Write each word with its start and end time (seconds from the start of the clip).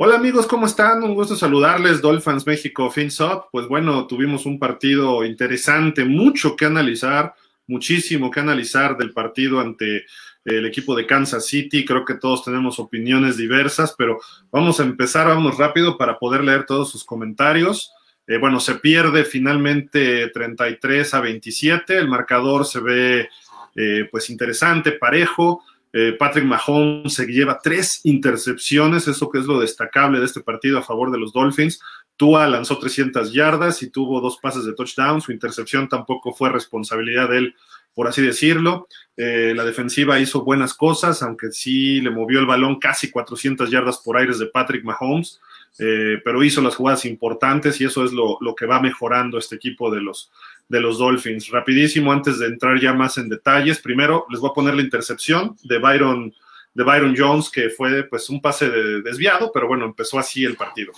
Hola 0.00 0.14
amigos, 0.14 0.46
¿cómo 0.46 0.66
están? 0.66 1.02
Un 1.02 1.12
gusto 1.12 1.34
saludarles, 1.34 2.00
Dolphins 2.00 2.46
México 2.46 2.88
FinSop. 2.88 3.46
Pues 3.50 3.66
bueno, 3.66 4.06
tuvimos 4.06 4.46
un 4.46 4.56
partido 4.56 5.24
interesante, 5.24 6.04
mucho 6.04 6.54
que 6.54 6.66
analizar, 6.66 7.34
muchísimo 7.66 8.30
que 8.30 8.38
analizar 8.38 8.96
del 8.96 9.12
partido 9.12 9.58
ante 9.58 10.04
el 10.44 10.66
equipo 10.66 10.94
de 10.94 11.04
Kansas 11.04 11.46
City. 11.46 11.84
Creo 11.84 12.04
que 12.04 12.14
todos 12.14 12.44
tenemos 12.44 12.78
opiniones 12.78 13.36
diversas, 13.36 13.92
pero 13.98 14.20
vamos 14.52 14.78
a 14.78 14.84
empezar, 14.84 15.26
vamos 15.26 15.58
rápido 15.58 15.98
para 15.98 16.16
poder 16.16 16.44
leer 16.44 16.64
todos 16.64 16.92
sus 16.92 17.02
comentarios. 17.02 17.92
Eh, 18.28 18.38
bueno, 18.38 18.60
se 18.60 18.76
pierde 18.76 19.24
finalmente 19.24 20.28
33 20.28 21.12
a 21.12 21.20
27, 21.22 21.98
el 21.98 22.06
marcador 22.06 22.66
se 22.66 22.78
ve 22.78 23.28
eh, 23.74 24.06
pues 24.12 24.30
interesante, 24.30 24.92
parejo. 24.92 25.64
Eh, 25.92 26.16
Patrick 26.18 26.44
Mahomes 26.44 27.14
se 27.14 27.26
lleva 27.26 27.60
tres 27.62 28.00
intercepciones, 28.04 29.08
eso 29.08 29.30
que 29.30 29.38
es 29.38 29.46
lo 29.46 29.60
destacable 29.60 30.18
de 30.18 30.26
este 30.26 30.40
partido 30.40 30.78
a 30.78 30.82
favor 30.82 31.10
de 31.10 31.18
los 31.18 31.32
Dolphins. 31.32 31.80
Tua 32.16 32.46
lanzó 32.48 32.78
300 32.78 33.32
yardas 33.32 33.82
y 33.82 33.90
tuvo 33.90 34.20
dos 34.20 34.38
pases 34.38 34.64
de 34.64 34.74
touchdown. 34.74 35.20
Su 35.20 35.32
intercepción 35.32 35.88
tampoco 35.88 36.34
fue 36.34 36.50
responsabilidad 36.50 37.28
de 37.30 37.38
él, 37.38 37.54
por 37.94 38.08
así 38.08 38.20
decirlo. 38.22 38.88
Eh, 39.16 39.52
la 39.56 39.64
defensiva 39.64 40.18
hizo 40.18 40.44
buenas 40.44 40.74
cosas, 40.74 41.22
aunque 41.22 41.52
sí 41.52 42.00
le 42.00 42.10
movió 42.10 42.40
el 42.40 42.46
balón 42.46 42.78
casi 42.78 43.10
400 43.10 43.70
yardas 43.70 43.98
por 43.98 44.16
aires 44.16 44.38
de 44.38 44.46
Patrick 44.46 44.84
Mahomes, 44.84 45.40
eh, 45.78 46.20
pero 46.24 46.42
hizo 46.42 46.60
las 46.60 46.76
jugadas 46.76 47.04
importantes 47.04 47.80
y 47.80 47.84
eso 47.84 48.04
es 48.04 48.12
lo, 48.12 48.36
lo 48.40 48.54
que 48.54 48.66
va 48.66 48.80
mejorando 48.80 49.38
este 49.38 49.56
equipo 49.56 49.90
de 49.90 50.00
los, 50.00 50.30
de 50.68 50.80
los 50.80 50.98
Dolphins. 50.98 51.48
Rapidísimo, 51.50 52.12
antes 52.12 52.38
de 52.38 52.46
entrar 52.46 52.78
ya 52.80 52.92
más 52.92 53.18
en 53.18 53.28
detalles, 53.28 53.80
primero 53.80 54.26
les 54.30 54.40
voy 54.40 54.50
a 54.50 54.54
poner 54.54 54.74
la 54.74 54.82
intercepción 54.82 55.56
de 55.64 55.78
Byron, 55.78 56.34
de 56.74 56.84
Byron 56.84 57.14
Jones, 57.16 57.50
que 57.50 57.70
fue 57.70 58.04
pues 58.04 58.28
un 58.28 58.40
pase 58.40 58.68
de, 58.68 59.02
desviado, 59.02 59.50
pero 59.52 59.66
bueno, 59.66 59.86
empezó 59.86 60.18
así 60.18 60.44
el 60.44 60.56
partido. 60.56 60.92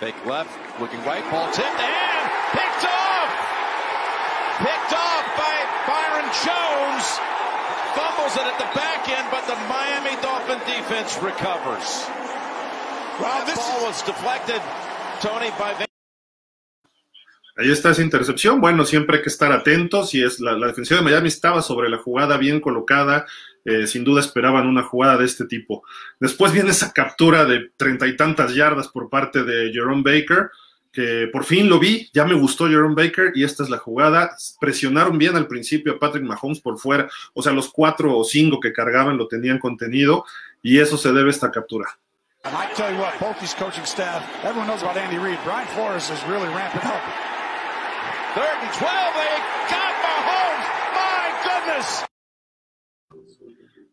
Fake 0.00 0.26
left, 0.26 0.50
looking 0.80 1.00
right, 1.04 1.24
ball 1.30 1.50
tipped 1.52 1.68
and 1.68 2.30
picked 2.52 2.84
off. 2.84 3.30
Picked 4.58 4.92
off 4.92 5.24
by 5.36 5.56
Byron 5.86 6.28
Jones. 6.42 7.04
Fumbles 7.94 8.34
it 8.34 8.42
at 8.42 8.58
the 8.58 8.70
back 8.74 9.08
end, 9.08 9.28
but 9.30 9.46
the 9.46 9.54
Miami 9.68 10.20
Dolphin 10.20 10.58
defense 10.66 11.16
recovers. 11.22 12.06
This 13.46 13.56
ball 13.56 13.86
was 13.86 14.02
deflected, 14.02 14.60
Tony, 15.20 15.50
by 15.56 15.86
Ahí 17.56 17.70
está 17.70 17.90
esa 17.90 18.02
intercepción. 18.02 18.60
Bueno, 18.60 18.84
siempre 18.84 19.18
hay 19.18 19.22
que 19.22 19.28
estar 19.28 19.52
atentos 19.52 20.12
y 20.14 20.22
es 20.22 20.40
la, 20.40 20.54
defensiva 20.66 20.98
de 20.98 21.04
Miami 21.04 21.28
estaba 21.28 21.62
sobre 21.62 21.88
la 21.88 21.98
jugada 21.98 22.36
bien 22.36 22.60
colocada. 22.60 23.26
Eh, 23.64 23.86
sin 23.86 24.04
duda 24.04 24.20
esperaban 24.20 24.66
una 24.66 24.82
jugada 24.82 25.16
de 25.16 25.24
este 25.24 25.46
tipo. 25.46 25.84
Después 26.20 26.52
viene 26.52 26.70
esa 26.70 26.92
captura 26.92 27.46
de 27.46 27.70
treinta 27.76 28.06
y 28.06 28.16
tantas 28.16 28.54
yardas 28.54 28.88
por 28.88 29.08
parte 29.08 29.42
de 29.42 29.72
Jerome 29.72 30.02
Baker, 30.02 30.50
que 30.92 31.28
por 31.32 31.44
fin 31.44 31.68
lo 31.70 31.78
vi, 31.78 32.10
ya 32.12 32.26
me 32.26 32.34
gustó 32.34 32.68
Jerome 32.68 32.94
Baker 32.94 33.32
y 33.34 33.42
esta 33.42 33.62
es 33.62 33.70
la 33.70 33.78
jugada. 33.78 34.36
Presionaron 34.60 35.16
bien 35.16 35.34
al 35.34 35.46
principio 35.46 35.94
a 35.94 35.98
Patrick 35.98 36.24
Mahomes 36.24 36.60
por 36.60 36.78
fuera, 36.78 37.08
o 37.32 37.42
sea, 37.42 37.52
los 37.52 37.70
cuatro 37.70 38.18
o 38.18 38.24
cinco 38.24 38.60
que 38.60 38.72
cargaban 38.72 39.16
lo 39.16 39.28
tenían 39.28 39.58
contenido 39.58 40.26
y 40.60 40.78
eso 40.78 40.98
se 40.98 41.12
debe 41.12 41.28
a 41.28 41.30
esta 41.30 41.50
captura. 41.50 41.88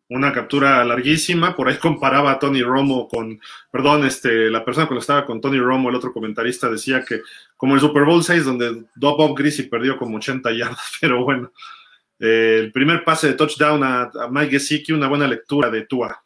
Una 0.09 0.34
captura 0.34 0.84
larguísima, 0.84 1.56
por 1.56 1.70
ahí 1.70 1.78
comparaba 1.78 2.31
a 2.31 2.39
Tony 2.39 2.62
Romo 2.62 3.08
con, 3.08 3.39
perdón, 3.72 4.06
este, 4.06 4.50
la 4.50 4.66
persona 4.66 4.89
que 4.89 4.97
estaba 4.97 5.25
con 5.25 5.39
Tony 5.39 5.59
Romo, 5.59 5.89
el 5.89 5.95
otro 5.95 6.12
comentarista, 6.12 6.69
decía 6.69 7.06
que 7.06 7.22
como 7.56 7.75
el 7.75 7.81
Super 7.81 8.03
Bowl 8.03 8.22
6, 8.22 8.44
donde 8.44 8.84
Bob 8.95 9.38
Greasy 9.38 9.64
perdió 9.64 9.97
como 9.97 10.17
80 10.17 10.52
yardas, 10.52 10.92
pero 11.02 11.23
bueno, 11.23 11.53
eh, 12.19 12.58
el 12.59 12.72
primer 12.73 13.06
pase 13.06 13.28
de 13.28 13.34
touchdown 13.35 13.84
a, 13.84 14.12
Mike 14.29 14.52
Gesicki, 14.52 14.91
una 14.91 15.08
buena 15.08 15.28
lectura 15.28 15.69
de 15.69 15.85
Tua. 15.85 16.22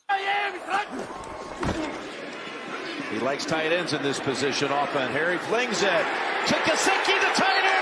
He 3.12 3.20
likes 3.24 3.46
tight 3.46 3.72
ends 3.72 3.94
in 3.94 4.02
this 4.02 4.20
position 4.20 4.72
often. 4.72 5.09
Harry 5.14 5.38
flings 5.50 5.84
it 5.84 6.06
to 6.47 6.56
Gesicki, 6.66 7.14
the 7.20 7.42
tight 7.42 7.75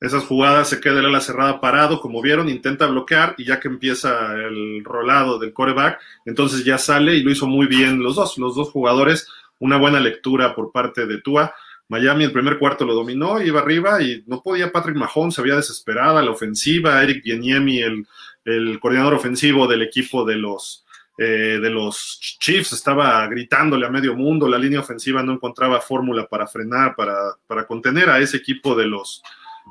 Esas 0.00 0.24
jugadas 0.24 0.68
se 0.68 0.80
queda 0.80 1.00
el 1.00 1.06
ala 1.06 1.20
cerrada 1.20 1.62
parado, 1.62 1.98
como 1.98 2.20
vieron, 2.20 2.50
intenta 2.50 2.86
bloquear 2.86 3.34
y 3.38 3.44
ya 3.46 3.58
que 3.58 3.68
empieza 3.68 4.34
el 4.34 4.84
rolado 4.84 5.38
del 5.38 5.54
coreback, 5.54 5.98
entonces 6.26 6.62
ya 6.62 6.76
sale 6.76 7.14
y 7.14 7.22
lo 7.22 7.30
hizo 7.30 7.46
muy 7.46 7.66
bien 7.66 8.02
los 8.02 8.16
dos, 8.16 8.36
los 8.36 8.54
dos 8.54 8.70
jugadores, 8.70 9.26
una 9.58 9.78
buena 9.78 10.00
lectura 10.00 10.54
por 10.54 10.72
parte 10.72 11.06
de 11.06 11.22
Tua. 11.22 11.54
Miami 11.88 12.24
el 12.24 12.32
primer 12.32 12.58
cuarto 12.58 12.84
lo 12.84 12.94
dominó, 12.94 13.40
iba 13.40 13.60
arriba 13.60 14.02
y 14.02 14.24
no 14.26 14.42
podía 14.42 14.72
Patrick 14.72 14.96
Mahomes, 14.96 15.34
se 15.34 15.40
había 15.40 15.56
desesperada 15.56 16.22
la 16.22 16.32
ofensiva, 16.32 17.02
Eric 17.02 17.24
Bieniemi, 17.24 17.80
el, 17.80 18.06
el 18.44 18.78
coordinador 18.80 19.14
ofensivo 19.14 19.66
del 19.66 19.82
equipo 19.82 20.26
de 20.26 20.36
los, 20.36 20.83
eh, 21.16 21.60
de 21.62 21.70
los 21.70 22.18
Chiefs 22.40 22.72
estaba 22.72 23.24
gritándole 23.28 23.86
a 23.86 23.90
medio 23.90 24.16
mundo, 24.16 24.48
la 24.48 24.58
línea 24.58 24.80
ofensiva 24.80 25.22
no 25.22 25.34
encontraba 25.34 25.80
fórmula 25.80 26.26
para 26.26 26.46
frenar, 26.48 26.96
para, 26.96 27.66
contener 27.66 28.10
a 28.10 28.18
ese 28.18 28.38
equipo 28.38 28.74
de 28.74 28.86
los 28.86 29.22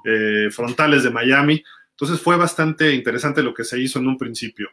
eh, 0.05 0.47
frontales 0.51 1.03
de 1.03 1.09
Miami. 1.09 1.61
Entonces 1.89 2.21
fue 2.21 2.37
bastante 2.37 2.93
interesante 2.93 3.43
lo 3.43 3.53
que 3.53 3.65
se 3.65 3.79
hizo 3.79 3.99
en 3.99 4.07
un 4.07 4.17
principio. 4.17 4.69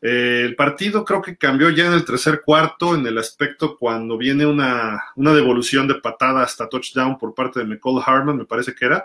Eh, 0.00 0.42
el 0.44 0.54
partido 0.54 1.04
creo 1.04 1.20
que 1.20 1.36
cambió 1.36 1.68
ya 1.70 1.86
en 1.86 1.94
el 1.94 2.04
tercer 2.04 2.42
cuarto, 2.44 2.94
en 2.94 3.04
el 3.06 3.18
aspecto 3.18 3.76
cuando 3.76 4.16
viene 4.16 4.46
una, 4.46 5.02
devolución 5.16 5.88
de 5.88 5.96
patada 5.96 6.42
hasta 6.42 6.68
touchdown 6.68 7.18
por 7.18 7.34
parte 7.34 7.58
de 7.58 7.66
McCall 7.66 8.02
Harman, 8.06 8.36
me 8.36 8.44
parece 8.44 8.72
que 8.72 8.84
era. 8.84 9.04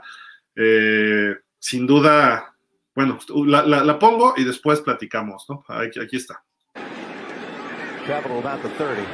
sin 1.57 1.87
duda, 1.87 2.55
bueno, 2.93 3.17
la, 3.47 3.97
pongo 3.97 4.35
y 4.37 4.43
después 4.43 4.81
platicamos, 4.81 5.45
¿no? 5.49 5.63
aquí 5.69 6.17
está. 6.17 6.43
Travel 8.09 8.39
about 8.39 8.63
the 8.63 8.69
30. 8.69 9.05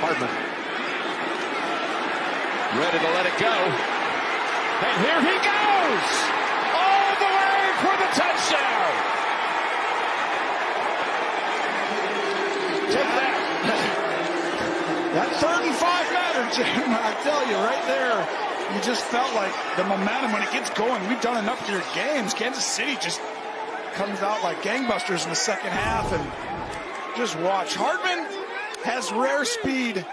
Hardman. 0.00 0.32
Ready 2.80 2.98
to 3.04 3.10
let 3.12 3.28
it 3.28 3.36
go. 3.36 3.52
And 3.52 4.94
here 5.04 5.20
he 5.20 5.36
goes! 5.44 6.08
All 6.72 7.12
the 7.20 7.28
way 7.36 7.60
for 7.84 7.94
the 8.00 8.08
touchdown! 8.16 8.92
Take 12.96 13.12
that. 13.12 13.36
that 15.12 15.30
third 15.36 15.68
and 15.68 15.76
five 15.76 16.08
mattered, 16.16 16.48
Jim. 16.56 16.96
I 16.96 17.12
tell 17.20 17.44
you, 17.44 17.60
right 17.60 17.84
there, 17.84 18.24
you 18.74 18.80
just 18.80 19.04
felt 19.12 19.34
like 19.34 19.52
the 19.76 19.84
momentum 19.84 20.32
when 20.32 20.40
it 20.40 20.50
gets 20.50 20.70
going. 20.70 21.06
We've 21.10 21.20
done 21.20 21.44
enough 21.44 21.60
of 21.60 21.68
your 21.68 21.84
games. 21.94 22.32
Kansas 22.32 22.64
City 22.64 22.96
just 23.02 23.20
comes 23.92 24.20
out 24.20 24.42
like 24.42 24.62
gangbusters 24.62 25.24
in 25.24 25.28
the 25.28 25.36
second 25.36 25.72
half 25.72 26.10
and 26.10 26.53
Just 27.16 27.36
watch. 27.40 27.76
Hartman 27.76 28.26
has 28.84 29.12
rare 29.12 29.44
speed. 29.44 30.04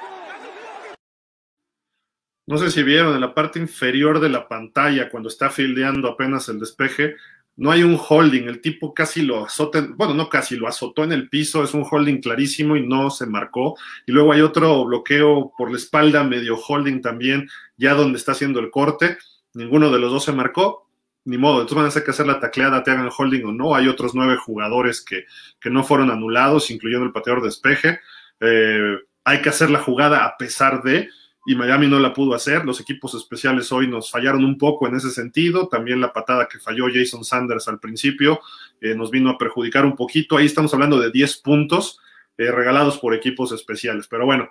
No 2.47 2.57
sé 2.57 2.69
si 2.69 2.83
vieron 2.83 3.15
en 3.15 3.21
la 3.21 3.33
parte 3.33 3.59
inferior 3.59 4.19
de 4.19 4.29
la 4.29 4.47
pantalla 4.47 5.09
cuando 5.09 5.29
está 5.29 5.49
fildeando 5.49 6.07
apenas 6.07 6.47
el 6.49 6.59
despeje, 6.59 7.15
no 7.55 7.71
hay 7.71 7.83
un 7.83 7.99
holding, 7.99 8.43
el 8.43 8.61
tipo 8.61 8.93
casi 8.93 9.21
lo 9.23 9.45
azota, 9.45 9.87
bueno, 9.95 10.13
no 10.13 10.29
casi, 10.29 10.57
lo 10.57 10.67
azotó 10.67 11.03
en 11.03 11.11
el 11.11 11.29
piso, 11.29 11.63
es 11.63 11.73
un 11.73 11.85
holding 11.89 12.19
clarísimo 12.19 12.75
y 12.75 12.85
no 12.85 13.09
se 13.09 13.25
marcó. 13.25 13.77
Y 14.05 14.11
luego 14.11 14.31
hay 14.33 14.41
otro 14.41 14.85
bloqueo 14.85 15.53
por 15.57 15.71
la 15.71 15.77
espalda, 15.77 16.23
medio 16.23 16.57
holding 16.57 17.01
también, 17.01 17.49
ya 17.77 17.93
donde 17.93 18.17
está 18.17 18.33
haciendo 18.33 18.59
el 18.59 18.69
corte, 18.69 19.17
ninguno 19.53 19.91
de 19.91 19.99
los 19.99 20.11
dos 20.11 20.23
se 20.23 20.31
marcó, 20.31 20.87
ni 21.25 21.37
modo, 21.37 21.61
entonces 21.61 21.75
van 21.75 21.85
a 21.85 21.89
tener 21.89 22.05
que 22.05 22.11
hacer 22.11 22.27
la 22.27 22.39
tacleada, 22.39 22.83
te 22.83 22.91
hagan 22.91 23.09
holding 23.15 23.45
o 23.45 23.51
no. 23.51 23.75
Hay 23.75 23.87
otros 23.87 24.15
nueve 24.15 24.37
jugadores 24.37 25.01
que, 25.01 25.25
no 25.69 25.83
fueron 25.83 26.09
anulados, 26.09 26.71
incluyendo 26.71 27.05
el 27.05 27.11
pateador 27.11 27.43
de. 27.43 27.99
Eh, 28.39 28.97
hay 29.23 29.41
que 29.41 29.49
hacer 29.49 29.69
la 29.69 29.79
jugada 29.79 30.25
a 30.25 30.35
pesar 30.37 30.81
de, 30.81 31.09
y 31.45 31.55
Miami 31.55 31.87
no 31.87 31.99
la 31.99 32.13
pudo 32.13 32.35
hacer. 32.35 32.65
Los 32.65 32.79
equipos 32.79 33.13
especiales 33.15 33.71
hoy 33.71 33.87
nos 33.87 34.11
fallaron 34.11 34.43
un 34.43 34.57
poco 34.57 34.87
en 34.87 34.95
ese 34.95 35.09
sentido. 35.09 35.67
También 35.67 36.01
la 36.01 36.13
patada 36.13 36.47
que 36.47 36.59
falló 36.59 36.85
Jason 36.93 37.23
Sanders 37.23 37.67
al 37.67 37.79
principio 37.79 38.41
eh, 38.79 38.95
nos 38.95 39.11
vino 39.11 39.29
a 39.29 39.37
perjudicar 39.37 39.85
un 39.85 39.95
poquito. 39.95 40.37
Ahí 40.37 40.45
estamos 40.45 40.73
hablando 40.73 40.99
de 40.99 41.11
10 41.11 41.37
puntos 41.37 41.99
eh, 42.37 42.51
regalados 42.51 42.99
por 42.99 43.13
equipos 43.15 43.51
especiales. 43.51 44.07
Pero 44.07 44.25
bueno, 44.25 44.49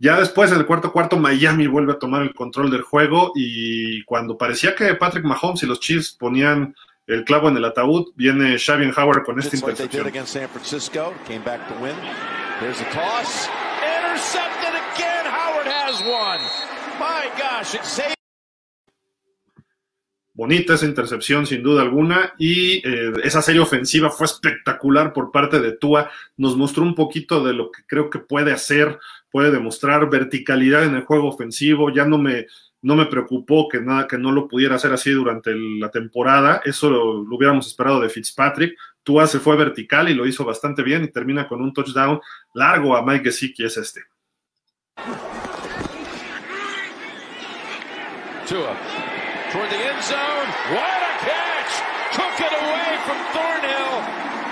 ya 0.00 0.18
después, 0.18 0.50
en 0.50 0.56
el 0.56 0.64
cuarto 0.64 0.92
cuarto, 0.92 1.18
Miami 1.18 1.66
vuelve 1.66 1.92
a 1.92 1.98
tomar 1.98 2.22
el 2.22 2.32
control 2.32 2.70
del 2.70 2.80
juego 2.80 3.32
y 3.34 4.02
cuando 4.04 4.38
parecía 4.38 4.74
que 4.74 4.94
Patrick 4.94 5.24
Mahomes 5.24 5.62
y 5.62 5.66
los 5.66 5.78
Chiefs 5.78 6.16
ponían 6.18 6.74
el 7.06 7.22
clavo 7.24 7.50
en 7.50 7.58
el 7.58 7.66
ataúd, 7.66 8.06
viene 8.16 8.58
Xavier 8.58 8.94
Howard 8.96 9.24
con 9.24 9.38
esta 9.38 9.56
intercepción. 9.56 10.10
bonita 20.40 20.72
esa 20.72 20.86
intercepción 20.86 21.46
sin 21.46 21.62
duda 21.62 21.82
alguna 21.82 22.32
y 22.38 22.78
eh, 22.78 23.12
esa 23.24 23.42
serie 23.42 23.60
ofensiva 23.60 24.08
fue 24.08 24.24
espectacular 24.24 25.12
por 25.12 25.30
parte 25.30 25.60
de 25.60 25.72
Tua, 25.72 26.10
nos 26.38 26.56
mostró 26.56 26.82
un 26.82 26.94
poquito 26.94 27.44
de 27.44 27.52
lo 27.52 27.70
que 27.70 27.82
creo 27.86 28.08
que 28.08 28.20
puede 28.20 28.50
hacer, 28.50 28.98
puede 29.30 29.50
demostrar 29.50 30.08
verticalidad 30.10 30.84
en 30.84 30.94
el 30.94 31.04
juego 31.04 31.28
ofensivo, 31.28 31.90
ya 31.90 32.04
no 32.04 32.18
me 32.18 32.46
no 32.82 32.96
me 32.96 33.06
preocupó 33.06 33.68
que 33.68 33.80
nada 33.80 34.06
que 34.06 34.16
no 34.16 34.32
lo 34.32 34.48
pudiera 34.48 34.76
hacer 34.76 34.92
así 34.92 35.10
durante 35.10 35.54
la 35.54 35.90
temporada, 35.90 36.62
eso 36.64 36.88
lo, 36.88 37.36
hubiéramos 37.36 37.66
esperado 37.66 38.00
de 38.00 38.08
Fitzpatrick. 38.08 38.74
Tua 39.02 39.26
se 39.26 39.38
fue 39.38 39.56
vertical 39.56 40.08
y 40.08 40.14
lo 40.14 40.26
hizo 40.26 40.44
bastante 40.44 40.82
bien 40.82 41.04
y 41.04 41.08
termina 41.08 41.46
con 41.46 41.60
un 41.60 41.74
touchdown 41.74 42.20
largo 42.54 42.96
a 42.96 43.04
Mike 43.04 43.24
Gesicki 43.24 43.64
es 43.64 43.76
este. 43.76 44.02
Tua 48.48 48.76
toward 49.52 49.68
the 49.68 49.76
end 49.76 50.02
zone. 50.02 50.48
What 50.70 51.00
a 51.02 51.12
catch! 51.26 51.72
Took 52.14 52.36
it 52.38 52.54
away 52.54 52.90
from 53.06 53.18
Thornhill. 53.34 53.94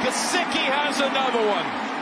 Gesicki 0.03 0.67
has 0.67 1.01
another 1.01 1.43
one. 1.47 1.98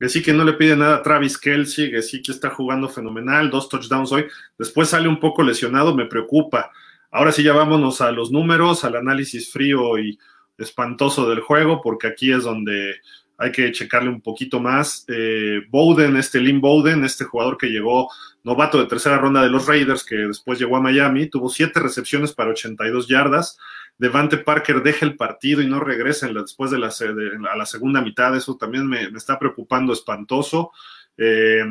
Gesicki 0.00 0.32
no 0.32 0.44
le 0.44 0.52
pide 0.52 0.76
nada 0.76 0.96
a 0.96 1.02
Travis 1.02 1.36
Kelsey, 1.36 1.90
Gesicki 1.90 2.30
está 2.30 2.50
jugando 2.50 2.88
fenomenal, 2.88 3.50
dos 3.50 3.68
touchdowns 3.68 4.12
hoy, 4.12 4.26
después 4.58 4.88
sale 4.88 5.08
un 5.08 5.18
poco 5.18 5.42
lesionado, 5.42 5.94
me 5.94 6.06
preocupa. 6.06 6.70
Ahora 7.10 7.32
sí 7.32 7.42
ya 7.42 7.52
vámonos 7.52 8.00
a 8.00 8.12
los 8.12 8.30
números, 8.30 8.84
al 8.84 8.96
análisis 8.96 9.50
frío 9.50 9.98
y 9.98 10.18
espantoso 10.58 11.28
del 11.28 11.40
juego, 11.40 11.80
porque 11.82 12.06
aquí 12.06 12.32
es 12.32 12.44
donde 12.44 12.96
hay 13.38 13.52
que 13.52 13.70
checarle 13.72 14.10
un 14.10 14.20
poquito 14.20 14.60
más. 14.60 15.04
Eh, 15.08 15.60
Bowden, 15.70 16.16
este 16.16 16.40
Lynn 16.40 16.60
Bowden, 16.60 17.04
este 17.04 17.24
jugador 17.24 17.56
que 17.56 17.68
llegó 17.68 18.10
novato 18.42 18.78
de 18.78 18.86
tercera 18.86 19.18
ronda 19.18 19.42
de 19.42 19.48
los 19.48 19.66
Raiders, 19.66 20.04
que 20.04 20.16
después 20.16 20.58
llegó 20.58 20.76
a 20.76 20.80
Miami, 20.80 21.28
tuvo 21.28 21.48
siete 21.48 21.80
recepciones 21.80 22.32
para 22.32 22.50
82 22.50 23.08
yardas. 23.08 23.58
Devante 23.98 24.38
Parker 24.38 24.82
deja 24.82 25.04
el 25.04 25.16
partido 25.16 25.60
y 25.60 25.66
no 25.66 25.80
regresa 25.80 26.28
después 26.28 26.70
de 26.70 26.78
la, 26.78 26.88
a 27.50 27.56
la 27.56 27.66
segunda 27.66 28.00
mitad. 28.00 28.34
Eso 28.36 28.56
también 28.56 28.86
me, 28.86 29.02
está 29.02 29.38
preocupando 29.38 29.92
espantoso. 29.92 30.70
Eh, 31.16 31.64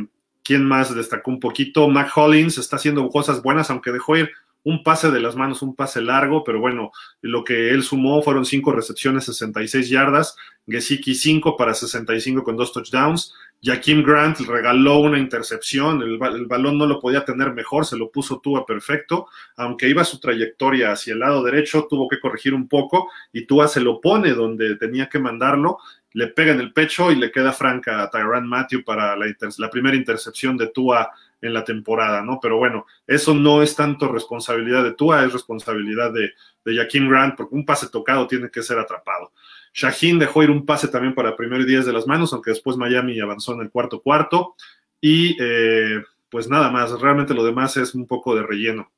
¿Quién 0.43 0.65
más 0.65 0.93
destacó 0.93 1.31
un 1.31 1.39
poquito? 1.39 1.87
Mac 1.87 2.11
Hollins 2.15 2.57
está 2.57 2.75
haciendo 2.75 3.07
cosas 3.09 3.41
buenas, 3.41 3.69
aunque 3.69 3.91
dejó 3.91 4.17
ir 4.17 4.31
un 4.67 4.83
pase 4.83 5.11
de 5.11 5.21
las 5.21 5.37
manos, 5.37 5.61
un 5.61 5.75
pase 5.75 6.01
largo, 6.01 6.43
pero 6.43 6.59
bueno, 6.59 6.91
lo 7.21 7.45
que 7.45 7.69
él 7.69 7.83
sumó 7.83 8.21
fueron 8.21 8.43
cinco 8.43 8.73
recepciones, 8.73 9.23
66 9.23 9.89
yardas, 9.89 10.35
Gesicki 10.67 11.15
5 11.15 11.55
para 11.55 11.73
65 11.73 12.43
con 12.43 12.57
dos 12.57 12.73
touchdowns, 12.73 13.33
Jaquim 13.63 14.03
Grant 14.03 14.41
regaló 14.41 14.99
una 14.99 15.19
intercepción, 15.19 16.01
el, 16.01 16.17
balón 16.17 16.77
no 16.77 16.85
lo 16.85 16.99
podía 16.99 17.23
tener 17.23 17.53
mejor, 17.53 17.85
se 17.85 17.95
lo 17.95 18.11
puso 18.11 18.41
Tua 18.41 18.65
perfecto, 18.65 19.27
aunque 19.55 19.87
iba 19.87 20.03
su 20.03 20.19
trayectoria 20.19 20.91
hacia 20.91 21.13
el 21.13 21.19
lado 21.19 21.41
derecho, 21.43 21.87
tuvo 21.89 22.09
que 22.09 22.19
corregir 22.19 22.53
un 22.53 22.67
poco 22.67 23.09
y 23.31 23.45
Tua 23.45 23.69
se 23.69 23.79
lo 23.79 24.01
pone 24.01 24.33
donde 24.33 24.75
tenía 24.75 25.07
que 25.07 25.17
mandarlo, 25.17 25.77
le 26.11 26.27
pega 26.27 26.51
en 26.51 26.59
el 26.59 26.73
pecho 26.73 27.09
y 27.09 27.15
le 27.15 27.31
queda 27.31 27.53
franca 27.53 28.03
a 28.03 28.09
Tyran 28.09 28.45
Matthew 28.45 28.83
para 28.83 29.15
la, 29.15 29.33
la 29.59 29.69
primera 29.69 29.95
intercepción 29.95 30.57
de 30.57 30.67
Tua 30.67 31.09
en 31.41 31.53
la 31.53 31.63
temporada, 31.63 32.21
¿no? 32.21 32.39
Pero 32.41 32.57
bueno, 32.57 32.85
eso 33.05 33.33
no 33.33 33.61
es 33.61 33.75
tanto 33.75 34.11
responsabilidad 34.11 34.83
de 34.83 34.93
Tua, 34.93 35.23
es 35.23 35.33
responsabilidad 35.33 36.11
de, 36.11 36.31
de 36.65 36.75
Jaquim 36.75 37.09
Grant, 37.09 37.35
porque 37.35 37.55
un 37.55 37.65
pase 37.65 37.89
tocado 37.89 38.27
tiene 38.27 38.49
que 38.49 38.63
ser 38.63 38.79
atrapado. 38.79 39.31
Shaheen 39.73 40.17
dejó 40.17 40.41
ir 40.43 40.49
un 40.49 40.65
pase 40.65 40.87
también 40.87 41.13
para 41.13 41.35
primer 41.35 41.65
10 41.65 41.85
de 41.85 41.93
las 41.93 42.07
manos, 42.07 42.33
aunque 42.33 42.51
después 42.51 42.77
Miami 42.77 43.19
avanzó 43.19 43.53
en 43.53 43.61
el 43.61 43.69
cuarto 43.69 44.01
cuarto. 44.01 44.55
Y 44.99 45.37
eh, 45.39 46.03
pues 46.29 46.49
nada 46.49 46.71
más, 46.71 46.99
realmente 46.99 47.33
lo 47.33 47.45
demás 47.45 47.77
es 47.77 47.93
un 47.93 48.07
poco 48.07 48.35
de 48.35 48.43
relleno. 48.43 48.91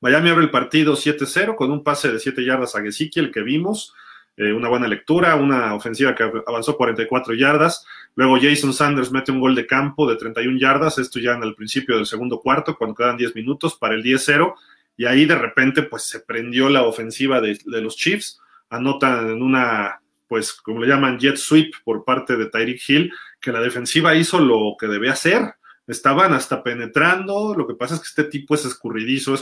Miami 0.00 0.30
abre 0.30 0.44
el 0.44 0.50
partido 0.50 0.94
7-0 0.94 1.54
con 1.54 1.70
un 1.70 1.82
pase 1.82 2.10
de 2.10 2.18
7 2.18 2.44
yardas 2.44 2.74
a 2.74 2.82
Gesicki, 2.82 3.20
el 3.20 3.30
que 3.30 3.42
vimos. 3.42 3.94
Eh, 4.36 4.52
una 4.52 4.68
buena 4.68 4.88
lectura, 4.88 5.36
una 5.36 5.74
ofensiva 5.74 6.14
que 6.14 6.24
avanzó 6.46 6.76
44 6.76 7.34
yardas. 7.34 7.86
Luego 8.16 8.38
Jason 8.40 8.72
Sanders 8.72 9.10
mete 9.10 9.32
un 9.32 9.40
gol 9.40 9.54
de 9.54 9.66
campo 9.66 10.08
de 10.08 10.16
31 10.16 10.58
yardas, 10.58 10.98
esto 10.98 11.18
ya 11.18 11.32
en 11.32 11.42
el 11.42 11.54
principio 11.54 11.96
del 11.96 12.06
segundo 12.06 12.40
cuarto, 12.40 12.76
cuando 12.76 12.94
quedan 12.94 13.16
10 13.16 13.34
minutos 13.34 13.76
para 13.76 13.94
el 13.94 14.02
10-0. 14.02 14.54
Y 14.96 15.06
ahí 15.06 15.24
de 15.24 15.34
repente 15.34 15.82
pues 15.82 16.04
se 16.04 16.20
prendió 16.20 16.68
la 16.68 16.84
ofensiva 16.84 17.40
de, 17.40 17.58
de 17.64 17.80
los 17.80 17.96
Chiefs, 17.96 18.40
anotan 18.70 19.30
en 19.30 19.42
una, 19.42 20.00
pues 20.28 20.52
como 20.52 20.80
le 20.80 20.86
llaman, 20.86 21.18
jet 21.18 21.36
sweep 21.36 21.74
por 21.84 22.04
parte 22.04 22.36
de 22.36 22.46
Tyreek 22.46 22.80
Hill, 22.88 23.12
que 23.40 23.52
la 23.52 23.60
defensiva 23.60 24.14
hizo 24.14 24.38
lo 24.38 24.76
que 24.78 24.86
debía 24.86 25.12
hacer 25.12 25.54
estaban 25.86 26.32
hasta 26.32 26.62
penetrando. 26.62 27.54
Lo 27.56 27.66
que 27.66 27.74
pasa 27.74 27.94
es 27.94 28.00
que 28.00 28.08
este 28.08 28.24
tipo 28.24 28.54
es 28.54 28.64
escurridizo, 28.64 29.34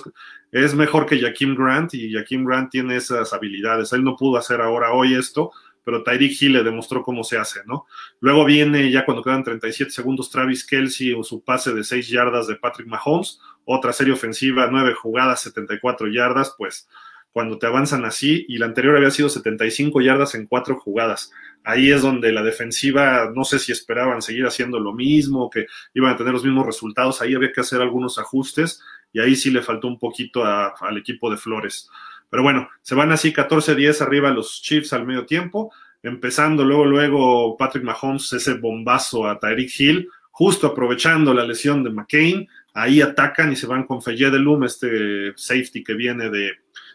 es, 0.51 0.75
mejor 0.75 1.07
que 1.07 1.21
Jaquim 1.21 1.55
Grant 1.55 1.95
y 1.95 2.13
Jaquim 2.13 2.45
Grant 2.45 2.71
tiene 2.71 2.97
esas 2.97 3.33
habilidades. 3.33 3.93
Él 3.93 4.05
no 4.05 4.17
pudo 4.17 4.39
hacer 4.39 4.61
ahora 4.61 4.93
hoy 4.93 5.15
esto, 5.15 5.53
pero 5.85 6.03
Tyreek 6.03 6.41
Hill 6.41 6.53
le 6.55 6.63
demostró 6.63 7.03
cómo 7.03 7.25
se 7.25 7.39
hace, 7.39 7.61
¿no? 7.67 7.87
Luego 8.21 8.45
viene 8.45 8.91
ya 8.91 9.05
cuando 9.05 9.23
quedan 9.23 9.45
37 9.45 9.91
segundos 9.91 10.31
Travis 10.31 10.65
Kelsey 10.67 11.13
o 11.13 11.23
su 11.23 11.43
pase 11.43 11.73
de 11.73 11.85
6 11.85 12.09
yardas 12.09 12.47
de 12.47 12.57
Patrick 12.57 12.89
Mahomes, 12.89 13.41
otra 13.65 13.93
serie 13.93 14.13
ofensiva, 14.13 14.69
9 14.71 14.95
jugadas, 14.95 15.41
74 15.43 16.09
yardas, 16.09 16.55
pues 16.57 16.89
cuando 17.33 17.59
te 17.59 17.67
avanzan 17.67 18.05
así 18.05 18.45
y 18.49 18.59
la 18.59 18.67
anterior 18.67 18.97
había 18.97 19.11
sido 19.11 19.29
75 19.29 20.01
yardas 20.01 20.35
en 20.35 20.47
4 20.47 20.79
jugadas 20.81 21.33
ahí 21.65 21.91
es 21.91 22.03
donde 22.03 22.33
la 22.33 22.43
defensiva, 22.43 23.31
no 23.35 23.45
sé 23.45 23.59
si 23.59 23.73
esperaban 23.73 24.23
seguir 24.23 24.47
haciendo 24.47 24.81
lo 24.81 24.93
mismo, 24.93 25.51
que 25.51 25.67
iban 25.95 26.13
a 26.13 26.17
tener 26.17 26.33
los 26.33 26.45
mismos 26.45 26.67
resultados, 26.67 27.23
ahí 27.23 27.35
había 27.35 27.53
que 27.53 27.61
hacer 27.61 27.81
algunos 27.81 28.19
ajustes 28.19 28.83
y 29.13 29.21
ahí 29.21 29.37
sí 29.37 29.51
le 29.51 29.63
faltó 29.63 29.89
un 29.89 29.99
poquito 29.99 30.45
al 30.45 30.97
equipo 30.97 31.31
de 31.31 31.37
Flores. 31.37 31.89
Pero 32.33 32.45
bueno, 32.45 32.71
se 32.81 32.95
van 32.95 33.13
así 33.13 33.31
14-10 33.31 34.01
arriba 34.01 34.31
los 34.31 34.63
Chiefs 34.63 34.95
al 34.95 35.05
medio 35.05 35.27
tiempo, 35.27 35.71
empezando 36.03 36.65
luego, 36.65 36.87
luego 36.87 37.59
Patrick 37.59 37.85
Mahomes 37.85 38.33
ese 38.33 38.55
bombazo 38.55 39.29
a 39.29 39.39
Tyreek 39.39 39.71
Hill, 39.79 40.09
justo 40.31 40.67
aprovechando 40.67 41.35
la 41.35 41.45
lesión 41.45 41.85
de 41.85 41.91
McCain, 41.91 42.49
ahí 42.73 43.03
atacan 43.03 43.53
y 43.53 43.57
se 43.57 43.67
van 43.67 43.85
con 43.85 44.01
Fayette 44.01 44.33
Delum, 44.33 44.65
este 44.65 45.35
safety 45.37 45.85
que 45.85 45.93
viene 45.93 46.31
de, 46.31 46.53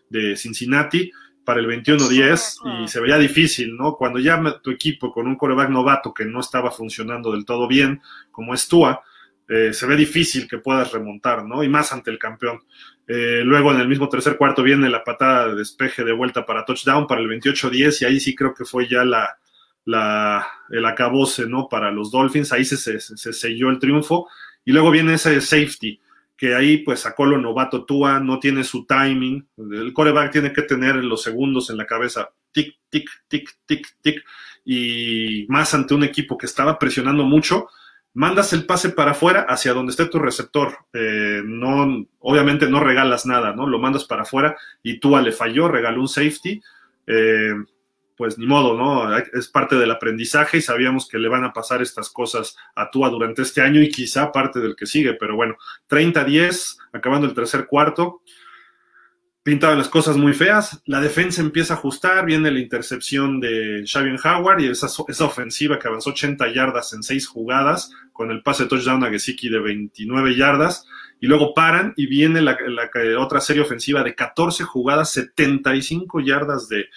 de 0.10 0.36
Cincinnati, 0.36 1.12
para 1.46 1.60
el 1.60 1.68
21-10 1.68 2.84
y 2.84 2.88
se 2.88 3.00
veía 3.00 3.20
difícil, 3.20 3.78
¿no? 3.78 3.96
Cuando 3.96 4.18
ya 4.18 4.42
tu 4.64 4.72
equipo 4.72 5.14
con 5.14 5.28
un 5.28 5.36
coreback 5.36 5.70
novato 5.70 6.16
que 6.16 6.26
no 6.26 6.40
estaba 6.40 6.72
funcionando 6.72 7.32
del 7.32 7.46
todo 7.46 7.68
bien, 7.68 8.02
como 8.32 8.56
es 8.56 8.68
Tua, 8.68 9.04
eh, 9.48 9.74
se 9.74 9.86
ve 9.86 9.96
difícil 9.96 10.48
que 10.48 10.58
puedas 10.58 10.92
remontar, 10.92 11.46
¿no? 11.46 11.64
Y 11.64 11.70
más 11.70 11.94
ante 11.94 12.12
el 12.12 12.20
campeón. 12.20 12.60
Eh, 13.08 13.42
luego 13.44 13.72
en 13.72 13.80
el 13.80 13.88
mismo 13.88 14.10
tercer 14.10 14.36
cuarto 14.38 14.64
viene 14.64 14.90
la 14.90 15.04
patada 15.04 15.50
de 15.50 15.56
despeje 15.56 16.04
de 16.04 16.12
vuelta 16.12 16.46
para 16.46 16.66
touchdown 16.66 17.08
para 17.08 17.22
el 17.22 17.28
28-10 17.28 18.02
y 18.02 18.06
ahí 18.06 18.20
sí 18.20 18.36
creo 18.36 18.54
que 18.54 18.66
fue 18.66 18.88
ya 18.88 19.06
la, 19.06 20.48
el 20.70 20.86
acabose, 20.86 21.48
¿no? 21.48 21.68
Para 21.70 21.92
los 21.92 22.12
Dolphins, 22.12 22.52
ahí 22.52 22.66
se, 22.66 22.78
se, 22.78 23.00
se 23.00 23.34
selló 23.34 23.70
el 23.70 23.80
triunfo 23.80 24.28
y 24.66 24.74
luego 24.74 24.92
viene 24.92 25.14
ese 25.14 25.40
safety 25.40 26.02
que 26.38 26.54
ahí 26.54 26.78
pues 26.78 27.00
sacó 27.00 27.26
lo 27.26 27.40
novato 27.40 27.84
Tua, 27.84 28.20
no 28.20 28.40
tiene 28.40 28.64
su 28.64 28.86
timing, 28.86 29.48
el 29.58 29.92
coreback 29.92 30.32
tiene 30.32 30.54
que 30.54 30.62
tener 30.62 30.96
los 30.96 31.24
segundos 31.24 31.72
en 31.72 31.78
la 31.78 31.88
cabeza, 31.88 32.30
tic, 32.52 32.76
tic, 32.90 33.10
tic, 33.28 33.50
tic, 33.66 33.88
tic, 34.02 34.24
y 34.64 35.48
más 35.50 35.74
ante 35.74 35.96
un 35.96 36.04
equipo 36.04 36.38
que 36.38 36.46
estaba 36.46 36.78
presionando 36.78 37.24
mucho, 37.24 37.68
mandas 38.18 38.52
el 38.52 38.66
pase 38.66 38.90
para 38.90 39.12
afuera 39.12 39.46
hacia 39.48 39.74
donde 39.74 39.92
esté 39.92 40.08
tu 40.08 40.18
receptor, 40.18 40.76
eh, 40.92 41.44
no, 41.46 42.04
obviamente 42.18 42.68
no 42.68 42.80
regalas 42.80 43.28
nada, 43.28 43.54
¿no? 43.54 43.68
Lo 43.68 43.78
mandas 43.78 44.06
para 44.06 44.24
afuera 44.24 44.58
y 44.82 45.00
Tua 45.00 45.22
le 45.22 45.32
falló, 45.32 45.68
regaló 45.68 46.02
un 46.02 46.08
safety, 46.08 46.60
eh, 47.06 47.54
pues 48.16 48.40
ni 48.40 48.48
modo, 48.48 48.76
¿no? 48.76 49.16
Es 49.16 49.48
parte 49.50 49.76
del 49.76 49.92
aprendizaje 49.92 50.58
y 50.58 50.62
sabíamos 50.64 51.08
que 51.08 51.20
le 51.20 51.30
van 51.30 51.44
a 51.44 51.54
pasar 51.54 51.84
estas 51.84 52.10
cosas 52.10 52.58
a 52.74 52.90
Tua 52.90 53.12
durante 53.12 53.44
este 53.44 53.62
año 53.62 53.84
y 53.84 53.90
quizá 53.90 54.32
parte 54.32 54.60
del 54.62 54.76
que 54.76 54.88
sigue, 54.88 55.14
pero 55.14 55.36
bueno, 55.36 55.56
30-10, 55.88 56.80
acabando 56.94 57.28
el 57.28 57.36
tercer 57.36 57.68
cuarto, 57.68 58.24
pintaban 59.48 59.78
las 59.78 59.88
cosas 59.88 60.18
muy 60.18 60.34
feas, 60.34 60.82
la 60.86 61.00
defensa 61.00 61.40
empieza 61.40 61.74
a 61.74 61.78
ajustar, 61.78 62.26
viene 62.26 62.52
la 62.52 62.60
intercepción 62.60 63.40
de 63.40 63.86
Xavier 63.88 64.20
Howard 64.22 64.60
y 64.60 64.68
esa, 64.68 64.88
esa 65.08 65.24
ofensiva 65.24 65.80
que 65.80 65.88
avanzó 65.88 66.10
80 66.10 66.54
yardas 66.54 66.92
en 66.92 67.02
6 67.02 67.28
jugadas, 67.28 67.90
con 68.12 68.30
el 68.30 68.44
pase 68.44 68.64
de 68.64 68.70
touchdown 68.70 69.06
a 69.06 69.10
Gesicki 69.10 69.48
de 69.48 69.60
29 69.60 70.36
yardas, 70.36 70.86
y 71.22 71.28
luego 71.28 71.54
paran 71.54 71.94
y 71.96 72.08
viene 72.08 72.42
la, 72.42 72.58
la 72.68 72.90
otra 73.22 73.40
serie 73.40 73.62
ofensiva 73.62 74.04
de 74.04 74.16
14 74.16 74.66
jugadas, 74.66 75.12
75 75.14 76.20
yardas 76.20 76.68
de 76.68 76.88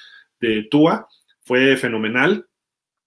de 0.41 0.67
Tua 0.71 1.07
fue 1.43 1.77
fenomenal. 1.77 2.47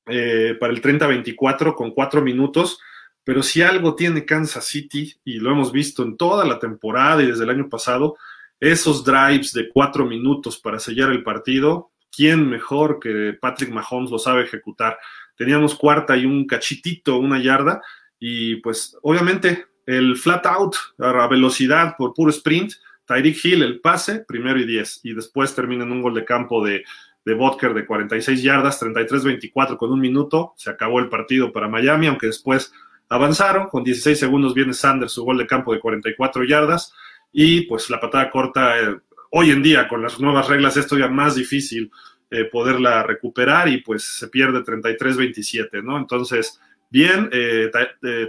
Eh, 0.06 0.58
para 0.60 0.74
el 0.74 0.82
30-24 0.82 1.76
con 1.76 1.92
cuatro 1.92 2.22
minutos, 2.22 2.78
pero 3.24 3.42
si 3.42 3.62
algo 3.62 3.96
tiene 3.96 4.26
Kansas 4.26 4.66
City, 4.66 5.14
y 5.24 5.40
lo 5.40 5.52
hemos 5.52 5.72
visto 5.72 6.04
en 6.04 6.18
toda 6.18 6.44
la 6.44 6.60
temporada 6.60 7.24
y 7.24 7.28
desde 7.28 7.46
el 7.46 7.50
año 7.50 7.70
pasado, 7.70 8.18
esos 8.64 9.04
drives 9.04 9.52
de 9.52 9.68
cuatro 9.70 10.06
minutos 10.06 10.58
para 10.58 10.80
sellar 10.80 11.12
el 11.12 11.22
partido, 11.22 11.92
¿quién 12.10 12.50
mejor 12.50 12.98
que 12.98 13.38
Patrick 13.40 13.70
Mahomes 13.72 14.10
lo 14.10 14.18
sabe 14.18 14.44
ejecutar? 14.44 14.98
Teníamos 15.36 15.76
cuarta 15.76 16.16
y 16.16 16.26
un 16.26 16.48
cachitito, 16.48 17.18
una 17.18 17.42
yarda, 17.42 17.82
y 18.18 18.56
pues 18.58 18.98
obviamente 19.02 19.66
el 19.86 20.16
flat 20.16 20.46
out, 20.46 20.78
a 20.98 21.28
velocidad 21.28 21.96
por 21.98 22.14
puro 22.14 22.32
sprint, 22.32 22.72
Tyreek 23.06 23.44
Hill, 23.44 23.64
el 23.64 23.82
pase, 23.82 24.24
primero 24.26 24.58
y 24.58 24.66
10, 24.66 25.02
y 25.04 25.14
después 25.14 25.54
termina 25.54 25.84
en 25.84 25.92
un 25.92 26.02
gol 26.02 26.14
de 26.14 26.24
campo 26.24 26.66
de, 26.66 26.86
de 27.26 27.34
Vodker 27.34 27.74
de 27.74 27.86
46 27.86 28.42
yardas, 28.42 28.82
33-24 28.82 29.76
con 29.76 29.92
un 29.92 30.00
minuto, 30.00 30.54
se 30.56 30.70
acabó 30.70 31.00
el 31.00 31.10
partido 31.10 31.52
para 31.52 31.68
Miami, 31.68 32.08
aunque 32.08 32.28
después 32.28 32.72
avanzaron, 33.10 33.68
con 33.68 33.84
16 33.84 34.18
segundos 34.18 34.54
viene 34.54 34.74
Sanders, 34.74 35.12
su 35.12 35.26
gol 35.26 35.38
de 35.38 35.48
campo 35.48 35.74
de 35.74 35.82
44 35.82 36.46
yardas, 36.46 36.94
y 37.34 37.62
pues 37.62 37.90
la 37.90 38.00
patada 38.00 38.30
corta, 38.30 38.80
eh, 38.80 38.98
hoy 39.32 39.50
en 39.50 39.64
día 39.64 39.88
con 39.88 40.02
las 40.02 40.20
nuevas 40.20 40.48
reglas 40.48 40.78
esto 40.78 40.98
ya 40.98 41.08
más 41.08 41.36
difícil 41.36 41.92
eh, 42.30 42.46
poderla 42.46 43.04
recuperar 43.04 43.68
y 43.68 43.82
pues 43.82 44.04
se 44.04 44.28
pierde 44.28 44.64
33-27, 44.64 45.84
¿no? 45.84 45.98
Entonces, 45.98 46.62
bien, 46.90 47.30
eh, 47.32 47.72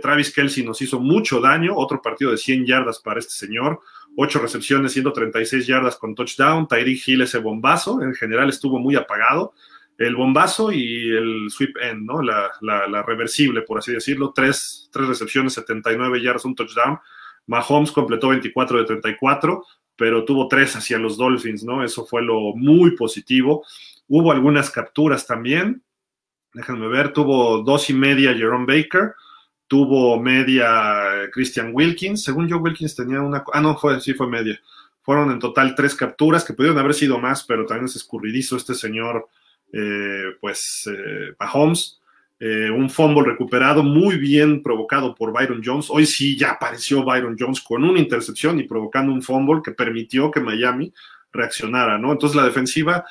Travis 0.00 0.32
Kelsey 0.32 0.64
nos 0.64 0.80
hizo 0.80 0.98
mucho 0.98 1.40
daño, 1.40 1.76
otro 1.76 2.00
partido 2.00 2.30
de 2.30 2.38
100 2.38 2.66
yardas 2.66 2.98
para 2.98 3.20
este 3.20 3.32
señor, 3.32 3.80
8 4.16 4.38
recepciones, 4.38 4.92
136 4.92 5.66
yardas 5.66 5.96
con 5.96 6.14
touchdown, 6.14 6.66
Tyreek 6.66 7.06
Hill 7.06 7.22
ese 7.22 7.38
bombazo, 7.38 8.02
en 8.02 8.14
general 8.14 8.48
estuvo 8.48 8.78
muy 8.78 8.96
apagado, 8.96 9.54
el 9.98 10.16
bombazo 10.16 10.72
y 10.72 11.10
el 11.10 11.50
sweep 11.50 11.76
end, 11.80 12.06
¿no? 12.06 12.22
La, 12.22 12.50
la, 12.60 13.02
reversible, 13.02 13.62
por 13.62 13.78
así 13.78 13.92
decirlo, 13.92 14.32
tres, 14.34 14.88
tres 14.92 15.06
recepciones, 15.06 15.52
79 15.54 16.20
yardas, 16.22 16.44
un 16.44 16.54
touchdown, 16.54 16.98
Mahomes 17.46 17.92
completó 17.92 18.28
24 18.28 18.78
de 18.78 18.84
34, 18.84 19.64
pero 19.96 20.24
tuvo 20.24 20.48
tres 20.48 20.74
hacia 20.76 20.98
los 20.98 21.16
Dolphins, 21.16 21.64
¿no? 21.64 21.84
Eso 21.84 22.04
fue 22.04 22.22
lo 22.22 22.54
muy 22.54 22.96
positivo. 22.96 23.64
Hubo 24.08 24.32
algunas 24.32 24.70
capturas 24.70 25.26
también. 25.26 25.82
Déjenme 26.52 26.88
ver, 26.88 27.12
tuvo 27.12 27.62
dos 27.62 27.90
y 27.90 27.94
media 27.94 28.34
Jerome 28.34 28.66
Baker, 28.66 29.14
tuvo 29.66 30.20
media 30.20 31.28
Christian 31.32 31.70
Wilkins. 31.72 32.22
Según 32.22 32.48
yo, 32.48 32.58
Wilkins 32.58 32.94
tenía 32.94 33.20
una. 33.20 33.44
Ah, 33.52 33.60
no, 33.60 33.76
fue, 33.76 34.00
sí 34.00 34.14
fue 34.14 34.28
media. 34.28 34.60
Fueron 35.02 35.30
en 35.30 35.38
total 35.38 35.74
tres 35.74 35.94
capturas 35.94 36.44
que 36.44 36.54
pudieron 36.54 36.78
haber 36.78 36.94
sido 36.94 37.18
más, 37.18 37.44
pero 37.44 37.66
también 37.66 37.86
es 37.86 37.96
escurridizo 37.96 38.56
este 38.56 38.74
señor, 38.74 39.28
eh, 39.72 40.36
pues, 40.40 40.88
eh, 40.90 41.34
Mahomes. 41.38 42.00
Eh, 42.40 42.68
un 42.68 42.90
fumble 42.90 43.24
recuperado 43.24 43.84
muy 43.84 44.16
bien 44.16 44.62
provocado 44.62 45.14
por 45.14 45.32
Byron 45.32 45.62
Jones. 45.64 45.86
Hoy 45.88 46.04
sí 46.04 46.36
ya 46.36 46.52
apareció 46.52 47.04
Byron 47.04 47.36
Jones 47.38 47.60
con 47.60 47.84
una 47.84 48.00
intercepción 48.00 48.58
y 48.58 48.64
provocando 48.64 49.12
un 49.12 49.22
fumble 49.22 49.62
que 49.64 49.70
permitió 49.70 50.30
que 50.30 50.40
Miami 50.40 50.92
reaccionara, 51.32 51.96
¿no? 51.98 52.12
Entonces 52.12 52.36
la 52.36 52.44
defensiva, 52.44 53.04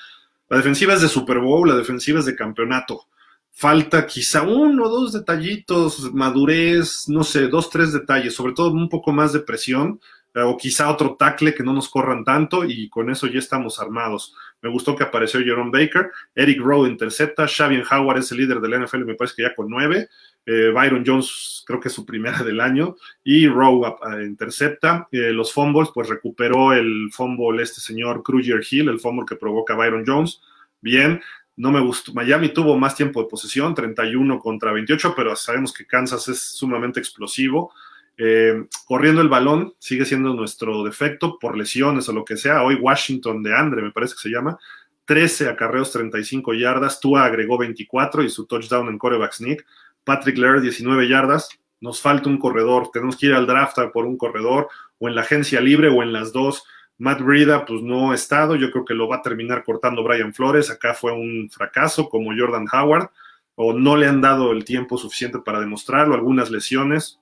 la 0.50 0.58
defensiva 0.58 0.94
es 0.94 1.02
de 1.02 1.08
Super 1.08 1.40
Bowl, 1.40 1.68
la 1.68 1.76
defensiva 1.76 2.20
es 2.20 2.26
de 2.26 2.36
campeonato. 2.36 3.08
Falta 3.52 4.06
quizá 4.06 4.42
uno 4.42 4.86
o 4.86 4.90
dos 4.90 5.14
detallitos, 5.14 6.14
madurez, 6.14 7.08
no 7.08 7.24
sé, 7.24 7.48
dos, 7.48 7.70
tres 7.70 7.94
detalles, 7.94 8.34
sobre 8.34 8.54
todo 8.54 8.72
un 8.72 8.90
poco 8.90 9.12
más 9.14 9.32
de 9.32 9.40
presión, 9.40 10.02
o 10.36 10.58
quizá 10.58 10.90
otro 10.90 11.16
tackle 11.18 11.54
que 11.54 11.64
no 11.64 11.74
nos 11.74 11.90
corran 11.90 12.24
tanto 12.24 12.66
y 12.66 12.90
con 12.90 13.10
eso 13.10 13.28
ya 13.28 13.40
estamos 13.40 13.80
armados. 13.80 14.34
Me 14.64 14.70
gustó 14.70 14.96
que 14.96 15.04
apareció 15.04 15.42
Jerome 15.42 15.70
Baker, 15.72 16.10
Eric 16.34 16.60
Rowe 16.60 16.88
intercepta, 16.88 17.48
Xavier 17.48 17.84
Howard 17.92 18.20
es 18.20 18.32
el 18.32 18.40
líder 18.40 18.62
del 18.62 18.84
NFL, 18.84 19.06
me 19.06 19.14
parece 19.14 19.36
que 19.36 19.44
ya 19.44 19.54
con 19.54 19.68
nueve, 19.70 20.08
eh, 20.46 20.72
Byron 20.74 21.04
Jones 21.06 21.64
creo 21.66 21.80
que 21.80 21.88
es 21.88 21.94
su 21.94 22.06
primera 22.06 22.44
del 22.44 22.60
año 22.60 22.96
y 23.24 23.48
Rowe 23.48 23.96
intercepta. 24.24 25.08
Eh, 25.12 25.32
los 25.32 25.54
fumbles, 25.54 25.90
pues 25.94 26.10
recuperó 26.10 26.74
el 26.74 27.10
fumble 27.12 27.64
este 27.64 27.80
señor 27.80 28.24
Kruger 28.24 28.62
Hill, 28.70 28.90
el 28.90 29.00
fumble 29.00 29.26
que 29.28 29.36
provoca 29.36 29.76
Byron 29.76 30.04
Jones. 30.06 30.42
Bien, 30.82 31.22
no 31.56 31.72
me 31.72 31.80
gustó. 31.80 32.14
Miami 32.14 32.50
tuvo 32.50 32.78
más 32.78 32.96
tiempo 32.96 33.22
de 33.22 33.30
posesión, 33.30 33.74
31 33.74 34.40
contra 34.40 34.72
28, 34.74 35.14
pero 35.16 35.36
sabemos 35.36 35.74
que 35.74 35.86
Kansas 35.86 36.28
es 36.28 36.42
sumamente 36.42 37.00
explosivo. 37.00 37.74
Eh, 38.18 38.66
corriendo 38.86 39.22
el 39.22 39.30
balón 39.30 39.74
sigue 39.80 40.06
siendo 40.06 40.34
nuestro 40.34 40.84
defecto 40.84 41.40
por 41.40 41.58
lesiones 41.58 42.08
o 42.10 42.14
lo 42.14 42.26
que 42.26 42.38
sea. 42.38 42.64
Hoy 42.64 42.76
Washington 42.76 43.42
de 43.42 43.56
Andre, 43.56 43.82
me 43.82 43.92
parece 43.92 44.14
que 44.14 44.22
se 44.22 44.30
llama, 44.30 44.58
13 45.06 45.50
acarreos, 45.50 45.92
35 45.92 46.54
yardas. 46.54 47.00
Tua 47.00 47.26
agregó 47.26 47.58
24 47.58 48.24
y 48.24 48.30
su 48.30 48.46
touchdown 48.46 48.88
en 48.90 48.98
coreback 48.98 49.34
sneak. 49.34 49.66
Patrick 50.04 50.38
Laird, 50.38 50.62
19 50.62 51.08
yardas. 51.08 51.50
Nos 51.82 52.02
falta 52.02 52.30
un 52.30 52.38
corredor. 52.38 52.90
Tenemos 52.92 53.18
que 53.18 53.28
ir 53.28 53.34
al 53.34 53.48
draft 53.48 53.78
por 53.92 54.06
un 54.06 54.18
corredor 54.18 54.70
o 55.00 55.10
en 55.10 55.16
la 55.16 55.22
agencia 55.22 55.60
libre 55.60 55.90
o 55.90 56.04
en 56.04 56.14
las 56.14 56.32
dos. 56.32 56.64
Matt 56.98 57.22
Brida, 57.22 57.66
pues 57.66 57.82
no 57.82 58.12
ha 58.12 58.16
estado. 58.16 58.56
Yo 58.56 58.72
creo 58.72 58.86
que 58.86 58.94
lo 58.94 59.08
va 59.08 59.18
a 59.18 59.22
terminar 59.22 59.64
cortando 59.64 60.04
Brian 60.04 60.34
Flores. 60.34 60.70
Acá 60.70 60.94
fue 60.94 61.12
un 61.12 61.50
fracaso 61.52 62.08
como 62.08 62.32
Jordan 62.38 62.68
Howard 62.72 63.10
o 63.56 63.74
no 63.74 63.98
le 63.98 64.08
han 64.08 64.22
dado 64.22 64.52
el 64.52 64.64
tiempo 64.64 64.98
suficiente 64.98 65.40
para 65.40 65.60
demostrarlo. 65.60 66.16
Algunas 66.16 66.50
lesiones 66.50 67.20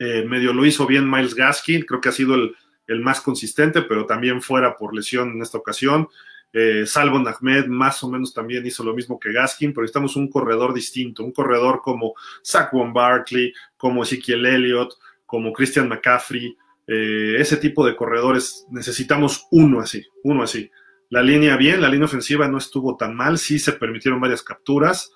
eh, 0.00 0.24
medio 0.26 0.54
lo 0.54 0.64
hizo 0.64 0.86
bien 0.86 1.08
Miles 1.08 1.34
Gaskin, 1.34 1.82
creo 1.82 2.00
que 2.00 2.08
ha 2.08 2.12
sido 2.12 2.34
el, 2.34 3.00
más 3.02 3.20
consistente, 3.20 3.82
pero 3.82 4.06
también 4.06 4.40
fuera 4.40 4.74
por 4.76 4.94
lesión 4.94 5.30
en 5.32 5.42
esta 5.42 5.58
ocasión. 5.58 6.08
Eh, 6.52 6.84
Salvo 6.86 7.18
Ahmed 7.18 7.66
más 7.66 8.02
o 8.02 8.10
menos 8.10 8.32
también 8.32 8.66
hizo 8.66 8.82
lo 8.82 8.94
mismo 8.94 9.20
que 9.20 9.30
Gaskin, 9.30 9.74
pero 9.74 9.84
estamos 9.84 10.16
un 10.16 10.28
corredor 10.28 10.72
distinto, 10.72 11.22
un 11.22 11.32
corredor 11.32 11.82
como 11.82 12.14
Saquon 12.42 12.94
Barkley, 12.94 13.52
como 13.76 14.02
Ezekiel 14.02 14.46
Elliott, 14.46 14.94
como 15.26 15.52
Christian 15.52 15.88
McCaffrey, 15.88 16.56
eh, 16.86 17.36
ese 17.38 17.58
tipo 17.58 17.86
de 17.86 17.94
corredores, 17.94 18.66
necesitamos 18.70 19.46
uno 19.50 19.80
así, 19.80 20.04
uno 20.24 20.42
así. 20.42 20.70
La 21.10 21.22
línea 21.22 21.56
bien, 21.58 21.82
la 21.82 21.90
línea 21.90 22.06
ofensiva 22.06 22.48
no 22.48 22.56
estuvo 22.56 22.96
tan 22.96 23.14
mal, 23.14 23.36
sí 23.38 23.58
se 23.58 23.72
permitieron 23.74 24.18
varias 24.18 24.42
capturas, 24.42 25.12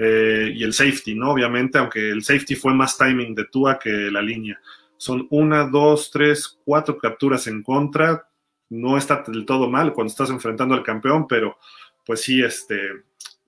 eh, 0.00 0.52
y 0.54 0.62
el 0.62 0.72
safety, 0.72 1.16
¿no? 1.16 1.32
Obviamente, 1.32 1.76
aunque 1.76 2.10
el 2.10 2.22
safety 2.22 2.54
fue 2.54 2.72
más 2.72 2.96
timing 2.96 3.34
de 3.34 3.46
Tua 3.46 3.80
que 3.80 3.90
la 3.90 4.22
línea. 4.22 4.60
Son 4.96 5.26
una, 5.30 5.64
dos, 5.66 6.10
tres, 6.12 6.56
cuatro 6.64 6.96
capturas 6.96 7.48
en 7.48 7.64
contra. 7.64 8.28
No 8.70 8.96
está 8.96 9.24
del 9.26 9.44
todo 9.44 9.68
mal 9.68 9.92
cuando 9.92 10.12
estás 10.12 10.30
enfrentando 10.30 10.76
al 10.76 10.84
campeón, 10.84 11.26
pero 11.26 11.58
pues 12.06 12.20
sí, 12.20 12.40
este, 12.40 12.78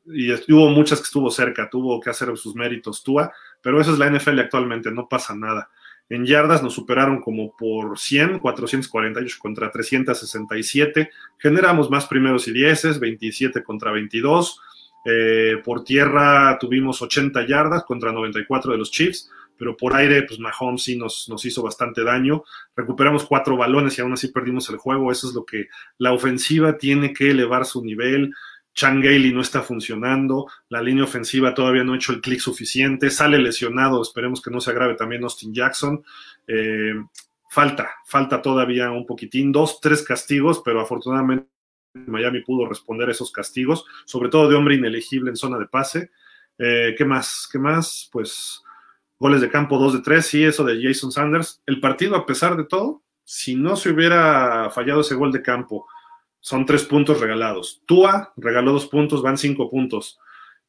y 0.06 0.32
hubo 0.52 0.70
muchas 0.70 0.98
que 0.98 1.04
estuvo 1.04 1.30
cerca, 1.30 1.70
tuvo 1.70 2.00
que 2.00 2.10
hacer 2.10 2.36
sus 2.36 2.56
méritos 2.56 3.04
Tua, 3.04 3.32
pero 3.62 3.80
eso 3.80 3.92
es 3.92 3.98
la 3.98 4.10
NFL 4.10 4.40
actualmente, 4.40 4.90
no 4.90 5.08
pasa 5.08 5.36
nada. 5.36 5.70
En 6.08 6.26
yardas 6.26 6.64
nos 6.64 6.74
superaron 6.74 7.20
como 7.20 7.56
por 7.56 7.96
100, 7.96 8.40
448 8.40 9.36
contra 9.38 9.70
367. 9.70 11.10
Generamos 11.38 11.88
más 11.88 12.06
primeros 12.06 12.48
y 12.48 12.52
dieces, 12.52 12.98
27 12.98 13.62
contra 13.62 13.92
22. 13.92 14.60
Eh, 15.04 15.56
por 15.64 15.84
tierra 15.84 16.58
tuvimos 16.60 17.00
80 17.00 17.46
yardas 17.46 17.84
contra 17.84 18.12
94 18.12 18.72
de 18.72 18.78
los 18.78 18.90
Chiefs, 18.90 19.30
pero 19.56 19.76
por 19.76 19.94
aire, 19.94 20.22
pues 20.22 20.40
Mahomes 20.40 20.82
sí 20.82 20.96
nos, 20.96 21.28
nos 21.28 21.44
hizo 21.44 21.62
bastante 21.62 22.02
daño. 22.02 22.44
Recuperamos 22.74 23.24
cuatro 23.24 23.56
balones 23.56 23.98
y 23.98 24.00
aún 24.00 24.14
así 24.14 24.28
perdimos 24.28 24.70
el 24.70 24.78
juego. 24.78 25.12
Eso 25.12 25.28
es 25.28 25.34
lo 25.34 25.44
que 25.44 25.66
la 25.98 26.12
ofensiva 26.12 26.78
tiene 26.78 27.12
que 27.12 27.30
elevar 27.30 27.66
su 27.66 27.84
nivel. 27.84 28.32
Chan 28.72 29.00
no 29.00 29.40
está 29.40 29.62
funcionando, 29.62 30.46
la 30.68 30.80
línea 30.80 31.04
ofensiva 31.04 31.54
todavía 31.54 31.84
no 31.84 31.92
ha 31.92 31.96
hecho 31.96 32.12
el 32.12 32.20
clic 32.20 32.40
suficiente, 32.40 33.10
sale 33.10 33.38
lesionado, 33.38 34.00
esperemos 34.00 34.40
que 34.40 34.50
no 34.50 34.60
se 34.60 34.70
agrave 34.70 34.94
también 34.94 35.24
Austin 35.24 35.52
Jackson. 35.52 36.02
Eh, 36.46 36.94
falta, 37.50 37.90
falta 38.06 38.40
todavía 38.40 38.90
un 38.90 39.04
poquitín, 39.06 39.52
dos, 39.52 39.80
tres 39.80 40.02
castigos, 40.02 40.62
pero 40.64 40.80
afortunadamente 40.80 41.48
Miami 41.94 42.40
pudo 42.40 42.66
responder 42.66 43.08
a 43.08 43.12
esos 43.12 43.32
castigos, 43.32 43.84
sobre 44.04 44.28
todo 44.28 44.48
de 44.48 44.56
hombre 44.56 44.76
inelegible 44.76 45.30
en 45.30 45.36
zona 45.36 45.58
de 45.58 45.66
pase. 45.66 46.10
Eh, 46.58 46.94
¿Qué 46.96 47.04
más? 47.04 47.48
¿Qué 47.50 47.58
más? 47.58 48.08
Pues 48.12 48.62
goles 49.18 49.40
de 49.40 49.50
campo 49.50 49.78
2 49.78 49.94
de 49.94 50.00
3, 50.00 50.26
sí, 50.26 50.44
eso 50.44 50.64
de 50.64 50.82
Jason 50.82 51.12
Sanders. 51.12 51.62
El 51.66 51.80
partido, 51.80 52.16
a 52.16 52.26
pesar 52.26 52.56
de 52.56 52.64
todo, 52.64 53.02
si 53.24 53.54
no 53.54 53.76
se 53.76 53.90
hubiera 53.90 54.70
fallado 54.70 55.00
ese 55.02 55.14
gol 55.14 55.32
de 55.32 55.42
campo, 55.42 55.86
son 56.40 56.64
tres 56.64 56.84
puntos 56.84 57.20
regalados. 57.20 57.82
Tua 57.86 58.32
regaló 58.36 58.72
dos 58.72 58.86
puntos, 58.86 59.22
van 59.22 59.36
cinco 59.36 59.70
puntos. 59.70 60.18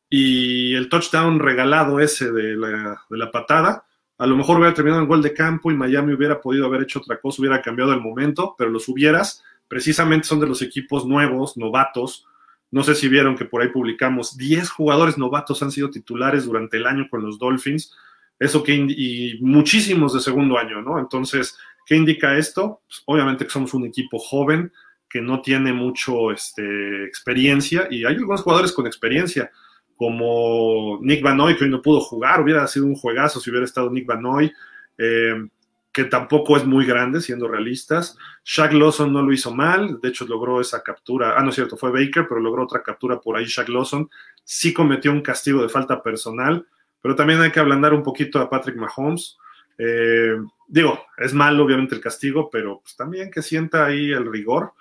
Y 0.09 0.73
el 0.75 0.89
touchdown 0.89 1.39
regalado 1.39 1.99
ese 1.99 2.31
de 2.31 2.55
la, 2.57 3.01
de 3.09 3.17
la 3.17 3.31
patada, 3.31 3.85
a 4.17 4.27
lo 4.27 4.35
mejor 4.35 4.57
hubiera 4.57 4.73
terminado 4.73 5.01
en 5.01 5.07
gol 5.07 5.21
de 5.21 5.33
campo 5.33 5.71
y 5.71 5.75
Miami 5.75 6.13
hubiera 6.13 6.41
podido 6.41 6.65
haber 6.65 6.81
hecho 6.81 6.99
otra 6.99 7.19
cosa, 7.19 7.41
hubiera 7.41 7.61
cambiado 7.61 7.93
el 7.93 8.01
momento, 8.01 8.53
pero 8.57 8.69
los 8.69 8.89
hubieras 8.89 9.41
precisamente 9.71 10.27
son 10.27 10.41
de 10.41 10.47
los 10.47 10.61
equipos 10.61 11.05
nuevos, 11.05 11.55
novatos. 11.55 12.27
No 12.71 12.83
sé 12.83 12.93
si 12.93 13.07
vieron 13.07 13.37
que 13.37 13.45
por 13.45 13.61
ahí 13.61 13.69
publicamos 13.69 14.35
10 14.35 14.69
jugadores 14.69 15.17
novatos 15.17 15.63
han 15.63 15.71
sido 15.71 15.89
titulares 15.89 16.43
durante 16.43 16.75
el 16.75 16.85
año 16.85 17.07
con 17.09 17.23
los 17.23 17.39
Dolphins. 17.39 17.95
Eso 18.37 18.63
que 18.63 18.75
y 18.75 19.39
muchísimos 19.39 20.13
de 20.13 20.19
segundo 20.19 20.57
año, 20.57 20.81
¿no? 20.81 20.99
Entonces, 20.99 21.57
¿qué 21.85 21.95
indica 21.95 22.37
esto? 22.37 22.81
Pues, 22.85 23.01
obviamente 23.05 23.45
que 23.45 23.49
somos 23.49 23.73
un 23.73 23.85
equipo 23.85 24.19
joven 24.19 24.73
que 25.09 25.21
no 25.21 25.41
tiene 25.41 25.71
mucho 25.71 26.33
este, 26.33 27.05
experiencia 27.05 27.87
y 27.89 28.03
hay 28.03 28.15
algunos 28.15 28.41
jugadores 28.41 28.73
con 28.73 28.87
experiencia, 28.87 29.51
como 29.95 30.99
Nick 31.01 31.23
Vanoy, 31.23 31.55
que 31.55 31.63
hoy 31.63 31.69
no 31.69 31.81
pudo 31.81 32.01
jugar, 32.01 32.41
hubiera 32.41 32.67
sido 32.67 32.87
un 32.87 32.95
juegazo 32.95 33.39
si 33.39 33.49
hubiera 33.49 33.65
estado 33.65 33.89
Nick 33.89 34.05
Vanoy. 34.05 34.51
Eh, 34.97 35.47
que 35.91 36.05
tampoco 36.05 36.55
es 36.55 36.65
muy 36.65 36.86
grande, 36.86 37.21
siendo 37.21 37.48
realistas. 37.48 38.17
Shaq 38.45 38.74
Lawson 38.74 39.12
no 39.12 39.21
lo 39.21 39.33
hizo 39.33 39.53
mal, 39.53 40.00
de 40.01 40.10
hecho 40.10 40.25
logró 40.25 40.62
esa 40.62 40.81
captura. 40.83 41.36
Ah, 41.38 41.43
no 41.43 41.50
es 41.50 41.55
cierto, 41.55 41.75
fue 41.75 41.91
Baker, 41.91 42.27
pero 42.27 42.39
logró 42.39 42.63
otra 42.63 42.81
captura 42.81 43.19
por 43.19 43.36
ahí. 43.36 43.45
Shaq 43.45 43.69
Lawson 43.69 44.10
sí 44.43 44.74
cometió 44.74 45.12
un 45.12 45.21
castigo 45.21 45.62
de 45.62 45.69
falta 45.69 46.01
personal, 46.01 46.65
pero 47.01 47.15
también 47.15 47.41
hay 47.41 47.51
que 47.51 47.60
ablandar 47.60 47.93
un 47.93 48.03
poquito 48.03 48.39
a 48.39 48.50
Patrick 48.50 48.77
Mahomes. 48.77 49.38
Eh, 49.77 50.38
digo, 50.67 51.00
es 51.17 51.33
malo 51.33 51.65
obviamente 51.65 51.95
el 51.95 52.01
castigo, 52.01 52.50
pero 52.50 52.79
pues 52.81 52.95
también 52.95 53.29
que 53.29 53.41
sienta 53.41 53.86
ahí 53.86 54.12
el 54.12 54.31
rigor. 54.31 54.74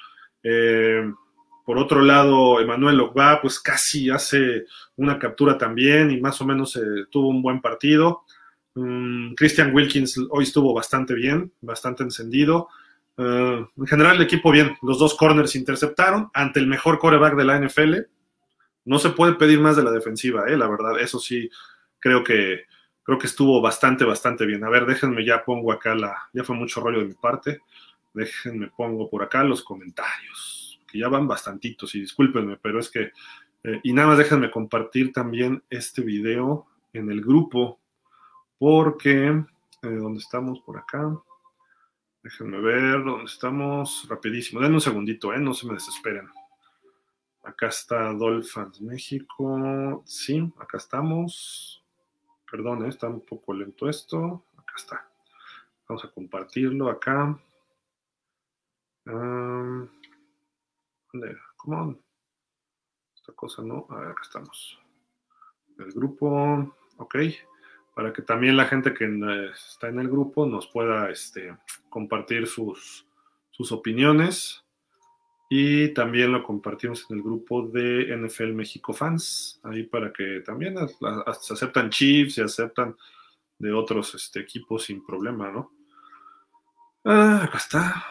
Eh, 0.43 1.11
por 1.65 1.79
otro 1.79 2.03
lado, 2.03 2.61
Emanuel 2.61 3.01
Ogba, 3.01 3.41
pues 3.41 3.61
casi 3.61 4.11
hace 4.11 4.65
una 4.97 5.19
captura 5.19 5.59
también 5.59 6.11
y 6.11 6.21
más 6.21 6.41
o 6.41 6.45
menos 6.45 6.77
eh, 6.77 7.07
tuvo 7.11 7.29
un 7.29 7.43
buen 7.43 7.61
partido. 7.61 8.25
Mm, 8.81 9.35
Christian 9.35 9.75
Wilkins 9.75 10.19
hoy 10.31 10.45
estuvo 10.45 10.73
bastante 10.73 11.15
bien, 11.15 11.53
bastante 11.61 12.03
encendido. 12.03 12.69
en 13.19 13.87
general, 13.87 14.17
el 14.17 14.23
equipo 14.23 14.51
bien. 14.51 14.77
Los 14.81 14.99
dos 14.99 15.15
corners 15.15 15.55
interceptaron 15.55 16.31
ante 16.33 16.59
el 16.59 16.67
mejor 16.67 16.99
coreback 16.99 17.37
de 17.37 17.45
la 17.45 17.59
NFL. 17.59 17.97
No 18.87 18.99
se 18.99 19.11
puede 19.11 19.35
pedir 19.35 19.61
más 19.61 19.77
de 19.77 19.83
la 19.83 19.91
defensiva, 19.91 20.47
la 20.49 20.69
verdad. 20.69 20.99
Eso 20.99 21.19
sí, 21.19 21.51
creo 21.99 22.25
que 22.25 22.65
creo 23.03 23.19
que 23.19 23.27
estuvo 23.27 23.61
bastante, 23.61 24.05
bastante 24.05 24.47
bien. 24.47 24.65
A 24.65 24.71
ver, 24.71 24.87
déjenme, 24.87 25.25
ya 25.25 25.45
pongo 25.45 25.73
acá 25.73 25.95
la, 25.95 26.17
ya 26.33 26.45
fue 26.45 26.57
mucho 26.57 26.81
rollo 26.81 27.01
de 27.01 27.07
mi 27.07 27.15
parte. 27.15 27.59
Déjenme, 28.15 28.69
pongo 28.69 29.11
por 29.11 29.23
acá 29.23 29.45
los 29.45 29.63
comentarios, 29.63 30.81
que 30.87 30.99
ya 30.99 31.09
van 31.09 31.29
bastantitos 31.29 31.95
y 31.95 32.01
discúlpenme, 32.01 32.57
pero 32.63 32.81
es 32.81 32.89
que, 32.89 33.11
eh, 33.65 33.81
y 33.83 33.93
nada 33.93 34.09
más 34.09 34.19
déjenme 34.19 34.51
compartir 34.51 35.13
también 35.13 35.63
este 35.69 36.03
video 36.03 36.67
en 36.93 37.11
el 37.11 37.21
grupo, 37.21 37.80
porque, 38.61 39.27
eh, 39.27 39.89
¿dónde 39.89 40.19
estamos? 40.19 40.61
Por 40.61 40.77
acá. 40.77 41.19
Déjenme 42.23 42.61
ver 42.61 43.03
dónde 43.03 43.25
estamos, 43.25 44.07
rapidísimo. 44.07 44.61
Denme 44.61 44.75
un 44.75 44.81
segundito, 44.83 45.33
¿eh? 45.33 45.39
No 45.39 45.55
se 45.55 45.67
me 45.67 45.73
desesperen. 45.73 46.29
Acá 47.43 47.69
está 47.69 48.13
Dolphins 48.13 48.83
México. 48.83 50.03
Sí, 50.05 50.53
acá 50.59 50.77
estamos. 50.77 51.83
Perdón, 52.51 52.85
¿eh? 52.85 52.91
está 52.91 53.09
un 53.09 53.25
poco 53.25 53.55
lento 53.55 53.89
esto. 53.89 54.45
Acá 54.59 54.75
está. 54.77 55.11
Vamos 55.89 56.05
a 56.05 56.11
compartirlo 56.11 56.91
acá. 56.91 57.41
Um, 59.07 59.89
¿Cómo? 61.57 61.99
Esta 63.17 63.33
cosa 63.33 63.63
no. 63.63 63.87
A 63.89 64.01
ver, 64.01 64.11
acá 64.11 64.21
estamos. 64.23 64.79
El 65.79 65.93
grupo. 65.93 66.77
Ok. 66.99 67.17
Para 68.01 68.15
que 68.15 68.23
también 68.23 68.57
la 68.57 68.65
gente 68.65 68.95
que 68.95 69.05
está 69.53 69.89
en 69.89 70.01
el 70.01 70.09
grupo 70.09 70.47
nos 70.47 70.67
pueda 70.69 71.11
este, 71.11 71.55
compartir 71.91 72.47
sus, 72.47 73.07
sus 73.51 73.73
opiniones. 73.73 74.65
Y 75.51 75.93
también 75.93 76.33
lo 76.33 76.43
compartimos 76.43 77.05
en 77.11 77.19
el 77.19 77.23
grupo 77.23 77.61
de 77.61 78.17
NFL 78.17 78.55
México 78.55 78.95
Fans, 78.95 79.61
ahí 79.65 79.83
para 79.83 80.11
que 80.15 80.41
también 80.41 80.77
se 80.89 81.53
aceptan 81.53 81.91
chips 81.91 82.39
y 82.39 82.41
aceptan 82.41 82.97
de 83.59 83.71
otros 83.71 84.15
este, 84.15 84.41
equipos 84.41 84.85
sin 84.85 85.05
problema, 85.05 85.51
¿no? 85.51 85.71
Ah, 87.05 87.43
acá 87.45 87.59
está. 87.59 88.07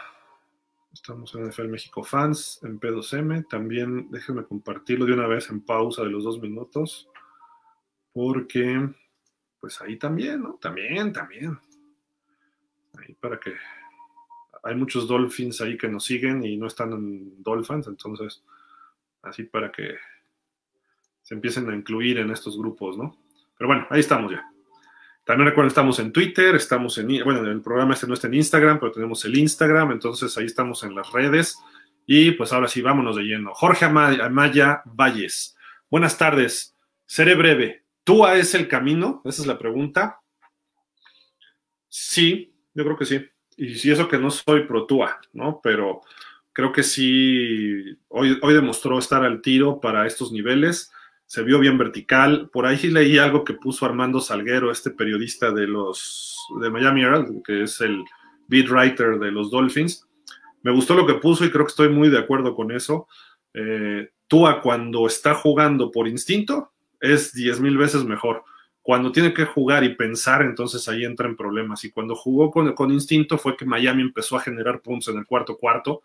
Estamos 0.93 1.33
en 1.33 1.47
NFL 1.47 1.67
México 1.67 2.03
Fans, 2.03 2.59
en 2.61 2.79
P2M. 2.79 3.47
También 3.49 4.11
déjenme 4.11 4.43
compartirlo 4.43 5.07
de 5.07 5.13
una 5.13 5.25
vez 5.25 5.49
en 5.49 5.61
pausa 5.61 6.03
de 6.03 6.11
los 6.11 6.25
dos 6.25 6.39
minutos, 6.39 7.09
porque 8.13 8.87
pues 9.59 9.81
ahí 9.81 9.97
también, 9.97 10.41
¿no? 10.41 10.53
También, 10.55 11.11
también. 11.11 11.59
Ahí 12.97 13.13
para 13.13 13.39
que 13.39 13.53
hay 14.63 14.75
muchos 14.75 15.07
Dolphins 15.07 15.61
ahí 15.61 15.77
que 15.77 15.87
nos 15.87 16.05
siguen 16.05 16.43
y 16.43 16.57
no 16.57 16.67
están 16.67 16.91
en 16.93 17.43
Dolphins, 17.43 17.87
entonces, 17.87 18.43
así 19.21 19.43
para 19.43 19.71
que 19.71 19.95
se 21.21 21.35
empiecen 21.35 21.69
a 21.69 21.75
incluir 21.75 22.17
en 22.17 22.31
estos 22.31 22.57
grupos, 22.57 22.97
¿no? 22.97 23.17
Pero 23.57 23.67
bueno, 23.67 23.87
ahí 23.89 23.99
estamos 23.99 24.31
ya. 24.31 24.49
También 25.23 25.47
recuerden, 25.47 25.67
estamos 25.67 25.99
en 25.99 26.11
Twitter, 26.11 26.55
estamos 26.55 26.97
en, 26.97 27.07
bueno, 27.23 27.41
el 27.45 27.61
programa 27.61 27.93
este 27.93 28.07
no 28.07 28.15
está 28.15 28.27
en 28.27 28.33
Instagram, 28.33 28.79
pero 28.79 28.91
tenemos 28.91 29.23
el 29.25 29.37
Instagram, 29.37 29.91
entonces 29.91 30.35
ahí 30.37 30.45
estamos 30.45 30.83
en 30.83 30.95
las 30.95 31.11
redes. 31.11 31.59
Y 32.07 32.31
pues 32.31 32.51
ahora 32.51 32.67
sí, 32.67 32.81
vámonos 32.81 33.15
de 33.15 33.21
lleno. 33.21 33.53
Jorge 33.53 33.85
Amaya 33.85 34.81
Valles. 34.85 35.55
Buenas 35.91 36.17
tardes. 36.17 36.75
Seré 37.05 37.35
breve. 37.35 37.83
¿Túa 38.09 38.37
es 38.37 38.55
el 38.55 38.67
camino? 38.67 39.21
Esa 39.23 39.43
es 39.43 39.47
la 39.47 39.59
pregunta. 39.59 40.19
Sí, 41.87 42.55
yo 42.73 42.83
creo 42.83 42.97
que 42.97 43.05
sí 43.05 43.23
y 43.55 43.75
si 43.75 43.91
eso 43.91 44.07
que 44.07 44.17
no 44.17 44.31
soy 44.31 44.63
protúa, 44.63 45.19
¿no? 45.31 45.59
Pero 45.61 46.01
creo 46.51 46.71
que 46.71 46.81
sí, 46.81 47.83
hoy, 48.07 48.39
hoy 48.41 48.53
demostró 48.55 48.97
estar 48.97 49.23
al 49.23 49.43
tiro 49.43 49.79
para 49.79 50.07
estos 50.07 50.31
niveles, 50.31 50.91
se 51.27 51.43
vio 51.43 51.59
bien 51.59 51.77
vertical. 51.77 52.49
Por 52.51 52.65
ahí 52.65 52.79
leí 52.87 53.19
algo 53.19 53.43
que 53.43 53.53
puso 53.53 53.85
Armando 53.85 54.19
Salguero, 54.21 54.71
este 54.71 54.89
periodista 54.89 55.51
de 55.51 55.67
los 55.67 56.35
de 56.59 56.71
Miami 56.71 57.03
Herald, 57.03 57.43
que 57.43 57.61
es 57.61 57.79
el 57.79 58.03
beat 58.47 58.71
writer 58.71 59.19
de 59.19 59.29
los 59.29 59.51
Dolphins. 59.51 60.07
Me 60.63 60.71
gustó 60.71 60.95
lo 60.95 61.05
que 61.05 61.13
puso 61.13 61.45
y 61.45 61.51
creo 61.51 61.65
que 61.65 61.71
estoy 61.71 61.89
muy 61.89 62.09
de 62.09 62.17
acuerdo 62.17 62.55
con 62.55 62.71
eso. 62.71 63.07
Eh, 63.53 64.09
Tua 64.27 64.63
cuando 64.63 65.05
está 65.05 65.35
jugando 65.35 65.91
por 65.91 66.07
instinto 66.07 66.71
es 66.99 67.33
diez 67.33 67.59
mil 67.59 67.77
veces 67.77 68.03
mejor 68.03 68.43
cuando 68.89 69.11
tiene 69.11 69.35
que 69.35 69.45
jugar 69.45 69.83
y 69.83 69.95
pensar, 69.95 70.41
entonces 70.41 70.87
ahí 70.89 71.05
entra 71.05 71.27
en 71.27 71.35
problemas. 71.35 71.83
Y 71.83 71.91
cuando 71.91 72.15
jugó 72.15 72.49
con, 72.49 72.73
con 72.73 72.91
instinto 72.91 73.37
fue 73.37 73.55
que 73.55 73.63
Miami 73.63 74.01
empezó 74.01 74.35
a 74.35 74.39
generar 74.39 74.81
puntos 74.81 75.09
en 75.09 75.19
el 75.19 75.27
cuarto 75.27 75.57
cuarto. 75.57 76.01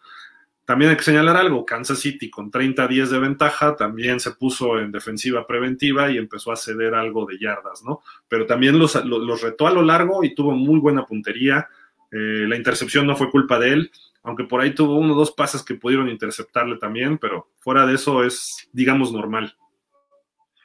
También 0.67 0.91
hay 0.91 0.97
que 0.99 1.03
señalar 1.03 1.37
algo, 1.37 1.65
Kansas 1.65 1.99
City 1.99 2.29
con 2.29 2.51
30-10 2.51 3.07
de 3.09 3.19
ventaja 3.19 3.75
también 3.75 4.21
se 4.21 4.33
puso 4.33 4.79
en 4.79 4.93
defensiva 4.93 5.47
preventiva 5.47 6.11
y 6.11 6.19
empezó 6.19 6.53
a 6.53 6.57
ceder 6.57 6.95
algo 6.95 7.25
de 7.25 7.39
yardas, 7.39 7.83
¿no? 7.85 8.03
Pero 8.29 8.45
también 8.45 8.79
los, 8.79 9.03
los, 9.05 9.41
retó 9.41 9.67
a 9.67 9.73
lo 9.73 9.81
largo 9.81 10.23
y 10.23 10.35
tuvo 10.35 10.53
muy 10.53 10.79
buena 10.79 11.07
puntería. 11.07 11.69
Eh, 12.11 12.45
la 12.49 12.57
intercepción 12.57 13.07
no 13.07 13.17
fue 13.17 13.31
culpa 13.31 13.59
de 13.59 13.73
él, 13.73 13.91
aunque 14.23 14.45
por 14.45 14.61
ahí 14.61 14.75
tuvo 14.75 14.97
uno 14.97 15.15
o 15.15 15.17
dos 15.17 15.33
pases 15.33 15.63
que 15.63 15.75
pudieron 15.75 16.11
interceptarle 16.11 16.77
también, 16.77 17.17
pero 17.17 17.49
fuera 17.61 17.87
de 17.87 17.95
eso 17.95 18.25
es, 18.25 18.69
digamos, 18.73 19.11
normal. 19.11 19.57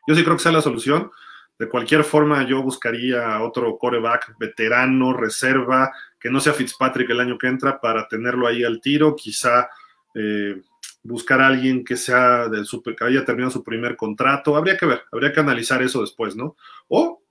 Yo 0.08 0.16
sí 0.16 0.24
creo 0.24 0.36
que 0.36 0.48
es 0.48 0.54
la 0.54 0.62
solución. 0.62 1.12
De 1.58 1.68
cualquier 1.68 2.04
forma, 2.04 2.48
yo 2.48 2.64
buscaría 2.64 3.42
otro 3.42 3.78
coreback 3.78 4.38
veterano, 4.40 5.14
reserva, 5.14 5.92
que 6.20 6.30
no 6.30 6.40
sea 6.40 6.54
Fitzpatrick 6.54 7.10
el 7.10 7.20
año 7.20 7.38
que 7.38 7.48
entra, 7.48 7.82
para 7.82 8.08
tenerlo 8.08 8.48
ahí 8.48 8.64
al 8.64 8.80
tiro. 8.80 9.16
Quizá 9.16 9.70
eh, 10.16 10.62
buscar 11.04 11.42
a 11.42 11.48
alguien 11.48 11.84
que 11.84 11.98
sea 11.98 12.48
del 12.48 12.66
super, 12.66 12.96
que 12.96 13.04
haya 13.04 13.26
terminado 13.26 13.52
su 13.52 13.64
primer 13.64 13.98
contrato. 13.98 14.56
Habría 14.56 14.78
que 14.78 14.86
ver, 14.86 15.04
habría 15.12 15.34
que 15.34 15.40
analizar 15.42 15.82
eso 15.82 16.02
después, 16.02 16.36
¿no? 16.36 16.56
O 16.88 17.22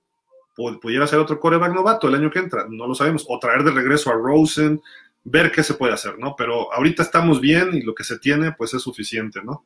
pudiera 0.81 1.07
ser 1.07 1.19
otro 1.19 1.39
coreback 1.39 1.73
novato 1.73 2.07
el 2.07 2.15
año 2.15 2.29
que 2.29 2.39
entra, 2.39 2.65
no 2.69 2.85
lo 2.85 2.93
sabemos. 2.93 3.25
O 3.27 3.39
traer 3.39 3.63
de 3.63 3.71
regreso 3.71 4.11
a 4.11 4.13
Rosen, 4.13 4.81
ver 5.23 5.51
qué 5.51 5.63
se 5.63 5.73
puede 5.73 5.93
hacer, 5.93 6.19
¿no? 6.19 6.35
Pero 6.37 6.71
ahorita 6.73 7.03
estamos 7.03 7.39
bien 7.39 7.73
y 7.73 7.81
lo 7.81 7.95
que 7.95 8.03
se 8.03 8.19
tiene, 8.19 8.51
pues 8.51 8.73
es 8.73 8.81
suficiente, 8.81 9.41
¿no? 9.43 9.65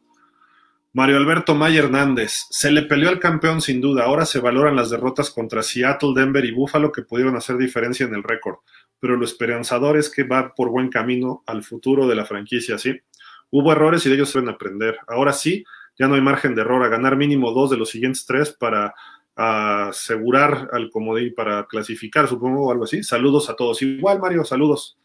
Mario 0.96 1.18
Alberto 1.18 1.56
May 1.56 1.76
Hernández, 1.76 2.46
se 2.52 2.72
le 2.72 2.84
peleó 2.84 3.10
al 3.10 3.20
campeón 3.20 3.62
sin 3.62 3.82
duda, 3.82 4.04
ahora 4.04 4.28
se 4.28 4.40
valoran 4.40 4.76
las 4.76 4.92
derrotas 4.92 5.32
contra 5.32 5.64
Seattle, 5.64 6.14
Denver 6.16 6.46
y 6.46 6.52
Buffalo 6.52 6.92
que 6.92 7.02
pudieron 7.02 7.36
hacer 7.36 7.58
diferencia 7.58 8.06
en 8.06 8.14
el 8.14 8.22
récord, 8.22 8.58
pero 9.00 9.18
lo 9.18 9.26
esperanzador 9.26 9.98
es 9.98 10.12
que 10.12 10.22
va 10.22 10.54
por 10.54 10.70
buen 10.70 10.90
camino 10.90 11.44
al 11.48 11.64
futuro 11.64 12.08
de 12.08 12.14
la 12.14 12.26
franquicia, 12.26 12.78
¿sí? 12.78 13.02
Hubo 13.50 13.72
errores 13.72 14.06
y 14.06 14.10
de 14.10 14.16
ellos 14.16 14.30
se 14.30 14.40
deben 14.40 14.54
aprender. 14.54 15.00
Ahora 15.08 15.34
sí, 15.34 15.64
ya 15.98 16.08
no 16.08 16.14
hay 16.14 16.22
margen 16.22 16.54
de 16.54 16.62
error, 16.62 16.84
a 16.84 16.90
ganar 16.90 17.18
mínimo 17.18 17.52
dos 17.54 17.72
de 17.72 17.78
los 17.78 17.90
siguientes 17.90 18.28
tres 18.28 18.52
para 18.52 18.94
asegurar 19.36 20.70
al 20.74 20.92
comodín, 20.92 21.34
para 21.36 21.66
clasificar, 21.66 22.28
supongo, 22.28 22.68
o 22.68 22.72
algo 22.72 22.84
así. 22.84 23.02
Saludos 23.02 23.50
a 23.50 23.56
todos. 23.56 23.82
Igual, 23.82 24.20
Mario, 24.20 24.46
saludos. 24.46 24.96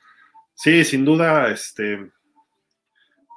Sí, 0.53 0.85
sin 0.85 1.07
duda, 1.07 1.51
este, 1.51 2.11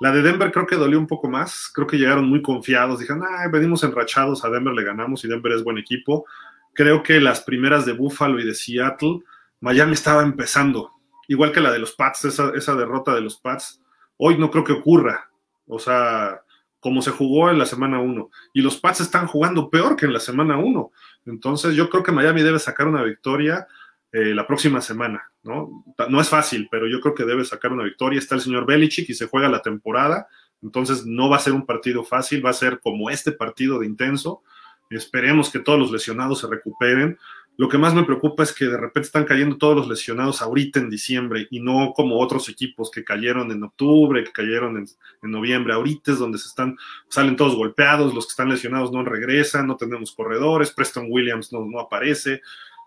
la 0.02 0.12
de 0.12 0.24
Denver 0.24 0.52
creo 0.52 0.66
que 0.66 0.78
dolió 0.78 0.98
un 0.98 1.06
poco 1.06 1.30
más. 1.30 1.70
Creo 1.72 1.86
que 1.86 2.00
llegaron 2.00 2.28
muy 2.28 2.42
confiados. 2.42 3.00
Dijeron, 3.00 3.22
venimos 3.52 3.84
enrachados, 3.84 4.44
a 4.44 4.50
Denver 4.50 4.74
le 4.74 4.84
ganamos 4.84 5.24
y 5.24 5.28
Denver 5.28 5.52
es 5.52 5.64
buen 5.64 5.78
equipo. 5.78 6.26
Creo 6.74 7.04
que 7.04 7.22
las 7.22 7.42
primeras 7.42 7.86
de 7.86 7.94
Buffalo 7.94 8.40
y 8.40 8.44
de 8.44 8.56
Seattle, 8.56 9.20
Miami 9.60 9.94
estaba 9.94 10.24
empezando. 10.24 10.90
Igual 11.28 11.52
que 11.52 11.62
la 11.62 11.72
de 11.72 11.78
los 11.78 11.92
Pats, 11.92 12.26
esa, 12.26 12.76
derrota 12.76 13.14
de 13.14 13.22
los 13.22 13.38
Pats. 13.38 13.80
Hoy 14.18 14.40
no 14.40 14.50
creo 14.50 14.64
que 14.64 14.74
ocurra. 14.74 15.30
O 15.68 15.78
sea, 15.78 16.42
como 16.80 17.04
se 17.04 17.12
jugó 17.12 17.52
en 17.52 17.60
la 17.60 17.68
semana 17.68 18.00
1. 18.00 18.28
Y 18.54 18.62
los 18.64 18.80
Pats 18.80 19.02
están 19.02 19.28
jugando 19.28 19.70
peor 19.70 19.96
que 19.96 20.08
en 20.08 20.14
la 20.14 20.20
semana 20.20 20.58
1. 20.58 20.92
Entonces 21.28 21.76
yo 21.76 21.92
creo 21.92 22.02
que 22.02 22.12
Miami 22.12 22.42
debe 22.42 22.58
sacar 22.58 22.88
una 22.88 23.04
victoria 23.04 23.68
eh, 24.14 24.36
la 24.36 24.46
próxima 24.46 24.82
semana, 24.82 25.32
¿no? 25.44 25.86
No 26.10 26.20
es 26.20 26.28
fácil, 26.28 26.68
pero 26.70 26.86
yo 26.86 27.00
creo 27.00 27.16
que 27.16 27.24
debe 27.24 27.46
sacar 27.46 27.72
una 27.72 27.86
victoria. 27.86 28.20
Está 28.20 28.36
el 28.36 28.42
señor 28.42 28.66
Belichick 28.66 29.10
y 29.10 29.14
se 29.14 29.28
juega 29.28 29.48
la 29.48 29.62
temporada, 29.62 30.28
entonces 30.62 31.06
no 31.06 31.30
va 31.30 31.38
a 31.38 31.40
ser 31.42 31.54
un 31.54 31.66
partido 31.66 32.04
fácil, 32.04 32.46
va 32.46 32.50
a 32.50 32.54
ser 32.54 32.82
como 32.82 33.10
este 33.10 33.32
partido 33.32 33.80
de 33.80 33.86
intenso. 33.86 34.44
Esperemos 34.90 35.50
que 35.50 35.60
todos 35.60 35.80
los 35.80 35.92
lesionados 35.92 36.42
se 36.42 36.48
recuperen. 36.48 37.18
Lo 37.56 37.70
que 37.70 37.78
más 37.78 37.94
me 37.94 38.04
preocupa 38.04 38.44
es 38.44 38.54
que 38.54 38.66
de 38.66 38.78
repente 38.78 39.08
están 39.08 39.24
cayendo 39.24 39.58
todos 39.58 39.78
los 39.78 39.88
lesionados 39.88 40.42
ahorita 40.42 40.80
en 40.80 40.90
diciembre 40.90 41.48
y 41.50 41.62
no 41.62 41.94
como 41.94 42.20
otros 42.20 42.50
equipos 42.50 42.92
que 42.92 43.06
cayeron 43.06 43.50
en 43.52 43.64
octubre, 43.64 44.24
que 44.26 44.32
cayeron 44.34 44.78
en, 44.78 44.88
noviembre. 45.32 45.74
Ahorita 45.74 46.12
es 46.12 46.20
donde 46.20 46.38
se 46.38 46.50
están, 46.50 46.76
salen 47.08 47.38
todos 47.38 47.56
golpeados, 47.56 48.14
los 48.14 48.26
que 48.26 48.32
están 48.32 48.50
lesionados 48.50 48.92
no 48.92 49.06
regresan, 49.06 49.68
no 49.68 49.78
tenemos 49.78 50.12
corredores, 50.12 50.72
Preston 50.72 51.06
Williams 51.10 51.54
no 51.54 51.80
aparece. 51.80 52.42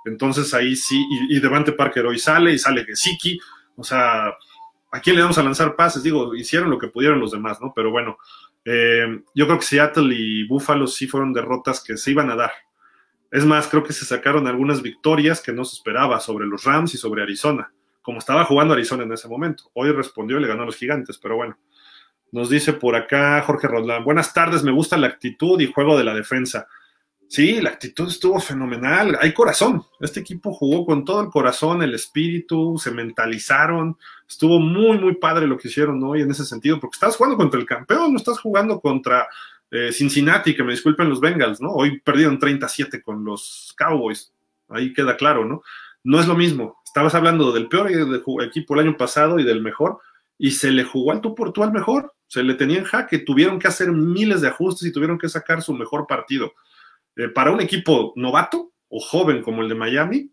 Entonces 0.04 0.52
ahí 0.54 0.76
sí, 0.76 1.04
y, 1.28 1.40
Devante 1.40 1.72
Parker 1.72 2.06
hoy 2.06 2.18
sale 2.18 2.52
y 2.52 2.58
sale 2.58 2.84
Gesicki, 2.84 3.38
o 3.76 3.82
sea, 3.82 4.28
¿a 4.92 5.00
quién 5.00 5.16
le 5.16 5.22
vamos 5.22 5.38
a 5.38 5.42
lanzar 5.42 5.76
pases? 5.76 6.02
Digo, 6.02 6.34
hicieron 6.34 6.70
lo 6.70 6.78
que 6.78 6.88
pudieron 6.88 7.20
los 7.20 7.32
demás, 7.32 7.60
¿no? 7.60 7.72
Pero 7.74 7.90
bueno, 7.90 8.18
eh, 8.64 9.22
yo 9.34 9.46
creo 9.46 9.58
que 9.58 9.64
Seattle 9.64 10.14
y 10.14 10.46
Buffalo 10.46 10.86
sí 10.86 11.06
fueron 11.06 11.32
derrotas 11.32 11.82
que 11.82 11.96
se 11.96 12.10
iban 12.10 12.30
a 12.30 12.36
dar. 12.36 12.52
Es 13.30 13.44
más, 13.44 13.66
creo 13.66 13.82
que 13.82 13.92
se 13.92 14.04
sacaron 14.04 14.46
algunas 14.46 14.80
victorias 14.80 15.40
que 15.40 15.52
no 15.52 15.64
se 15.64 15.74
esperaba 15.76 16.20
sobre 16.20 16.46
los 16.46 16.64
Rams 16.64 16.94
y 16.94 16.98
sobre 16.98 17.22
Arizona, 17.22 17.72
como 18.00 18.18
estaba 18.18 18.44
jugando 18.44 18.74
Arizona 18.74 19.02
en 19.02 19.12
ese 19.12 19.26
momento. 19.26 19.64
Hoy 19.74 19.90
respondió 19.90 20.38
y 20.38 20.42
le 20.42 20.48
ganó 20.48 20.62
a 20.62 20.66
los 20.66 20.76
gigantes, 20.76 21.18
pero 21.18 21.36
bueno. 21.36 21.58
Nos 22.30 22.50
dice 22.50 22.72
por 22.72 22.96
acá 22.96 23.42
Jorge 23.42 23.68
Rodlán, 23.68 24.04
buenas 24.04 24.34
tardes, 24.34 24.64
me 24.64 24.72
gusta 24.72 24.96
la 24.96 25.06
actitud 25.06 25.60
y 25.60 25.72
juego 25.72 25.96
de 25.96 26.04
la 26.04 26.14
defensa. 26.14 26.66
Sí, 27.28 27.60
la 27.60 27.70
actitud 27.70 28.08
estuvo 28.08 28.38
fenomenal. 28.38 29.18
Hay 29.20 29.32
corazón. 29.32 29.82
Este 30.00 30.20
equipo 30.20 30.52
jugó 30.52 30.86
con 30.86 31.04
todo 31.04 31.22
el 31.22 31.28
corazón, 31.30 31.82
el 31.82 31.94
espíritu, 31.94 32.78
se 32.78 32.90
mentalizaron. 32.90 33.96
Estuvo 34.28 34.60
muy, 34.60 34.98
muy 34.98 35.16
padre 35.16 35.46
lo 35.46 35.58
que 35.58 35.68
hicieron 35.68 36.02
hoy 36.04 36.22
en 36.22 36.30
ese 36.30 36.44
sentido, 36.44 36.78
porque 36.78 36.96
estás 36.96 37.16
jugando 37.16 37.36
contra 37.36 37.58
el 37.58 37.66
campeón, 37.66 38.12
no 38.12 38.18
estás 38.18 38.38
jugando 38.38 38.80
contra 38.80 39.26
eh, 39.70 39.92
Cincinnati, 39.92 40.54
que 40.54 40.62
me 40.62 40.72
disculpen 40.72 41.08
los 41.08 41.20
Bengals, 41.20 41.60
¿no? 41.60 41.72
Hoy 41.72 42.00
perdieron 42.00 42.38
37 42.38 43.02
con 43.02 43.24
los 43.24 43.74
Cowboys. 43.76 44.32
Ahí 44.68 44.92
queda 44.92 45.16
claro, 45.16 45.44
¿no? 45.44 45.62
No 46.04 46.20
es 46.20 46.28
lo 46.28 46.36
mismo. 46.36 46.80
Estabas 46.84 47.14
hablando 47.14 47.50
del 47.50 47.68
peor 47.68 47.90
equipo 48.42 48.74
el 48.74 48.80
año 48.80 48.96
pasado 48.96 49.40
y 49.40 49.44
del 49.44 49.62
mejor, 49.62 49.98
y 50.38 50.52
se 50.52 50.70
le 50.70 50.84
jugó 50.84 51.10
al 51.10 51.20
tú 51.20 51.34
por 51.34 51.52
tú 51.52 51.64
al 51.64 51.72
mejor. 51.72 52.14
Se 52.28 52.42
le 52.42 52.54
tenía 52.54 52.78
en 52.78 52.84
jaque, 52.84 53.18
tuvieron 53.18 53.58
que 53.58 53.68
hacer 53.68 53.90
miles 53.90 54.40
de 54.40 54.48
ajustes 54.48 54.86
y 54.88 54.92
tuvieron 54.92 55.18
que 55.18 55.28
sacar 55.28 55.62
su 55.62 55.74
mejor 55.74 56.06
partido. 56.06 56.52
Eh, 57.16 57.28
para 57.28 57.50
un 57.50 57.60
equipo 57.60 58.12
novato 58.16 58.72
o 58.88 59.00
joven 59.00 59.42
como 59.42 59.62
el 59.62 59.68
de 59.68 59.74
Miami, 59.74 60.30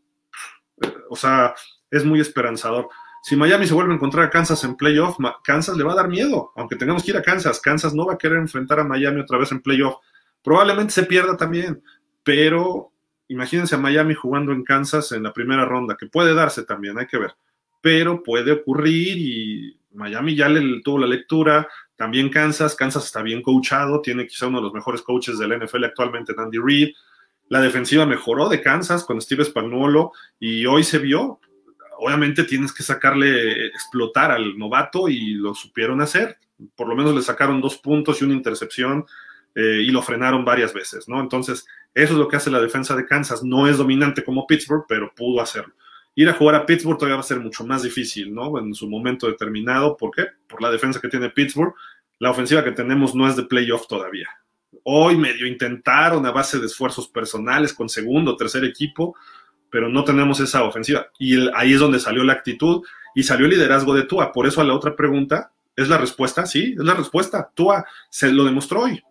eh, 0.82 0.94
o 1.10 1.16
sea, 1.16 1.54
es 1.90 2.06
muy 2.06 2.20
esperanzador. 2.20 2.90
Si 3.24 3.36
Miami 3.36 3.68
se 3.68 3.74
vuelve 3.76 3.92
a 3.92 3.96
encontrar 3.96 4.26
a 4.26 4.30
Kansas 4.32 4.64
en 4.64 4.76
playoff, 4.76 5.18
Kansas 5.44 5.78
le 5.78 5.84
va 5.84 5.94
a 5.94 5.96
dar 5.96 6.08
miedo, 6.08 6.52
aunque 6.56 6.76
tengamos 6.76 7.04
que 7.04 7.12
ir 7.12 7.18
a 7.18 7.22
Kansas. 7.22 7.62
Kansas 7.62 7.94
no 7.94 8.08
va 8.08 8.14
a 8.14 8.18
querer 8.18 8.40
enfrentar 8.40 8.80
a 8.80 8.84
Miami 8.84 9.22
otra 9.22 9.38
vez 9.38 9.52
en 9.52 9.62
playoff. 9.62 9.98
Probablemente 10.44 10.92
se 10.92 11.04
pierda 11.04 11.38
también, 11.38 11.84
pero 12.24 12.92
imagínense 13.28 13.76
a 13.76 13.78
Miami 13.78 14.16
jugando 14.16 14.52
en 14.52 14.64
Kansas 14.64 15.12
en 15.12 15.22
la 15.22 15.34
primera 15.34 15.66
ronda, 15.66 15.96
que 16.00 16.08
puede 16.08 16.34
darse 16.34 16.64
también, 16.64 16.98
hay 16.98 17.06
que 17.06 17.20
ver. 17.20 17.36
Pero 17.80 18.24
puede 18.24 18.52
ocurrir 18.52 19.18
y 19.18 19.80
Miami 19.94 20.36
ya 20.36 20.50
le 20.50 20.82
tuvo 20.82 21.00
la 21.00 21.08
lectura, 21.08 21.68
también 22.02 22.30
Kansas, 22.30 22.74
Kansas 22.74 23.06
está 23.06 23.22
bien 23.22 23.44
coachado, 23.44 24.02
tiene 24.02 24.26
quizá 24.26 24.48
uno 24.48 24.58
de 24.58 24.64
los 24.64 24.74
mejores 24.74 25.04
coaches 25.04 25.38
del 25.38 25.56
NFL 25.56 25.84
actualmente, 25.84 26.34
Andy 26.36 26.58
Reid. 26.58 26.96
La 27.48 27.62
defensiva 27.62 28.08
mejoró 28.08 28.50
de 28.50 28.60
Kansas 28.60 29.04
con 29.04 29.22
Steve 29.22 29.46
Spagnuolo 29.46 30.12
y 30.40 30.66
hoy 30.66 30.84
se 30.84 30.98
vio. 30.98 31.40
Obviamente 32.00 32.44
tienes 32.46 32.74
que 32.74 32.82
sacarle, 32.82 33.68
explotar 33.68 34.32
al 34.32 34.58
novato 34.58 35.10
y 35.10 35.36
lo 35.36 35.54
supieron 35.54 36.02
hacer. 36.02 36.40
Por 36.76 36.88
lo 36.88 36.96
menos 36.96 37.14
le 37.14 37.22
sacaron 37.22 37.62
dos 37.62 37.78
puntos 37.78 38.20
y 38.20 38.26
una 38.26 38.34
intercepción 38.34 39.06
eh, 39.54 39.84
y 39.84 39.92
lo 39.92 40.02
frenaron 40.02 40.44
varias 40.44 40.74
veces, 40.74 41.08
¿no? 41.08 41.22
Entonces, 41.22 41.68
eso 41.94 42.14
es 42.14 42.20
lo 42.20 42.28
que 42.28 42.38
hace 42.38 42.50
la 42.50 42.62
defensa 42.62 42.96
de 42.96 43.06
Kansas. 43.06 43.44
No 43.44 43.68
es 43.68 43.78
dominante 43.78 44.24
como 44.24 44.48
Pittsburgh, 44.48 44.86
pero 44.88 45.14
pudo 45.14 45.40
hacerlo. 45.40 45.76
Ir 46.14 46.28
a 46.28 46.34
jugar 46.34 46.56
a 46.56 46.66
Pittsburgh 46.66 46.98
todavía 46.98 47.16
va 47.16 47.22
a 47.22 47.26
ser 47.26 47.40
mucho 47.40 47.66
más 47.66 47.84
difícil, 47.84 48.34
¿no? 48.34 48.60
En 48.60 48.74
su 48.74 48.90
momento 48.90 49.28
determinado. 49.28 49.96
¿Por 49.96 50.12
qué? 50.12 50.26
Por 50.48 50.62
la 50.62 50.70
defensa 50.70 51.00
que 51.00 51.08
tiene 51.08 51.30
Pittsburgh. 51.30 51.74
La 52.22 52.30
ofensiva 52.30 52.64
que 52.64 52.72
tenemos 52.72 53.16
no 53.16 53.28
es 53.28 53.36
de 53.36 53.42
playoff 53.42 53.88
todavía. 53.88 54.30
Hoy 54.84 55.18
medio 55.18 55.48
intentaron 55.48 56.24
a 56.28 56.32
base 56.32 56.60
de 56.60 56.68
esfuerzos 56.68 57.08
personales 57.08 57.74
con 57.74 57.90
segundo, 57.90 58.38
tercer 58.38 58.64
equipo, 58.64 59.16
pero 59.72 59.90
no 59.90 60.04
tenemos 60.04 60.40
esa 60.40 60.64
ofensiva. 60.64 61.08
Y 61.18 61.50
ahí 61.56 61.74
es 61.74 61.80
donde 61.80 62.00
salió 62.00 62.24
la 62.24 62.34
actitud 62.34 62.86
y 63.16 63.24
salió 63.24 63.48
el 63.48 63.54
liderazgo 63.54 63.96
de 63.96 64.04
Tua. 64.04 64.32
Por 64.32 64.46
eso 64.46 64.62
a 64.62 64.64
la 64.64 64.76
otra 64.76 64.96
pregunta, 64.96 65.52
¿es 65.76 65.90
la 65.90 65.98
respuesta? 65.98 66.46
Sí, 66.46 66.76
es 66.78 66.86
la 66.86 66.94
respuesta. 66.94 67.50
Tua 67.56 67.88
se 68.12 68.32
lo 68.32 68.46
demostró 68.46 68.82
hoy. 68.82 69.02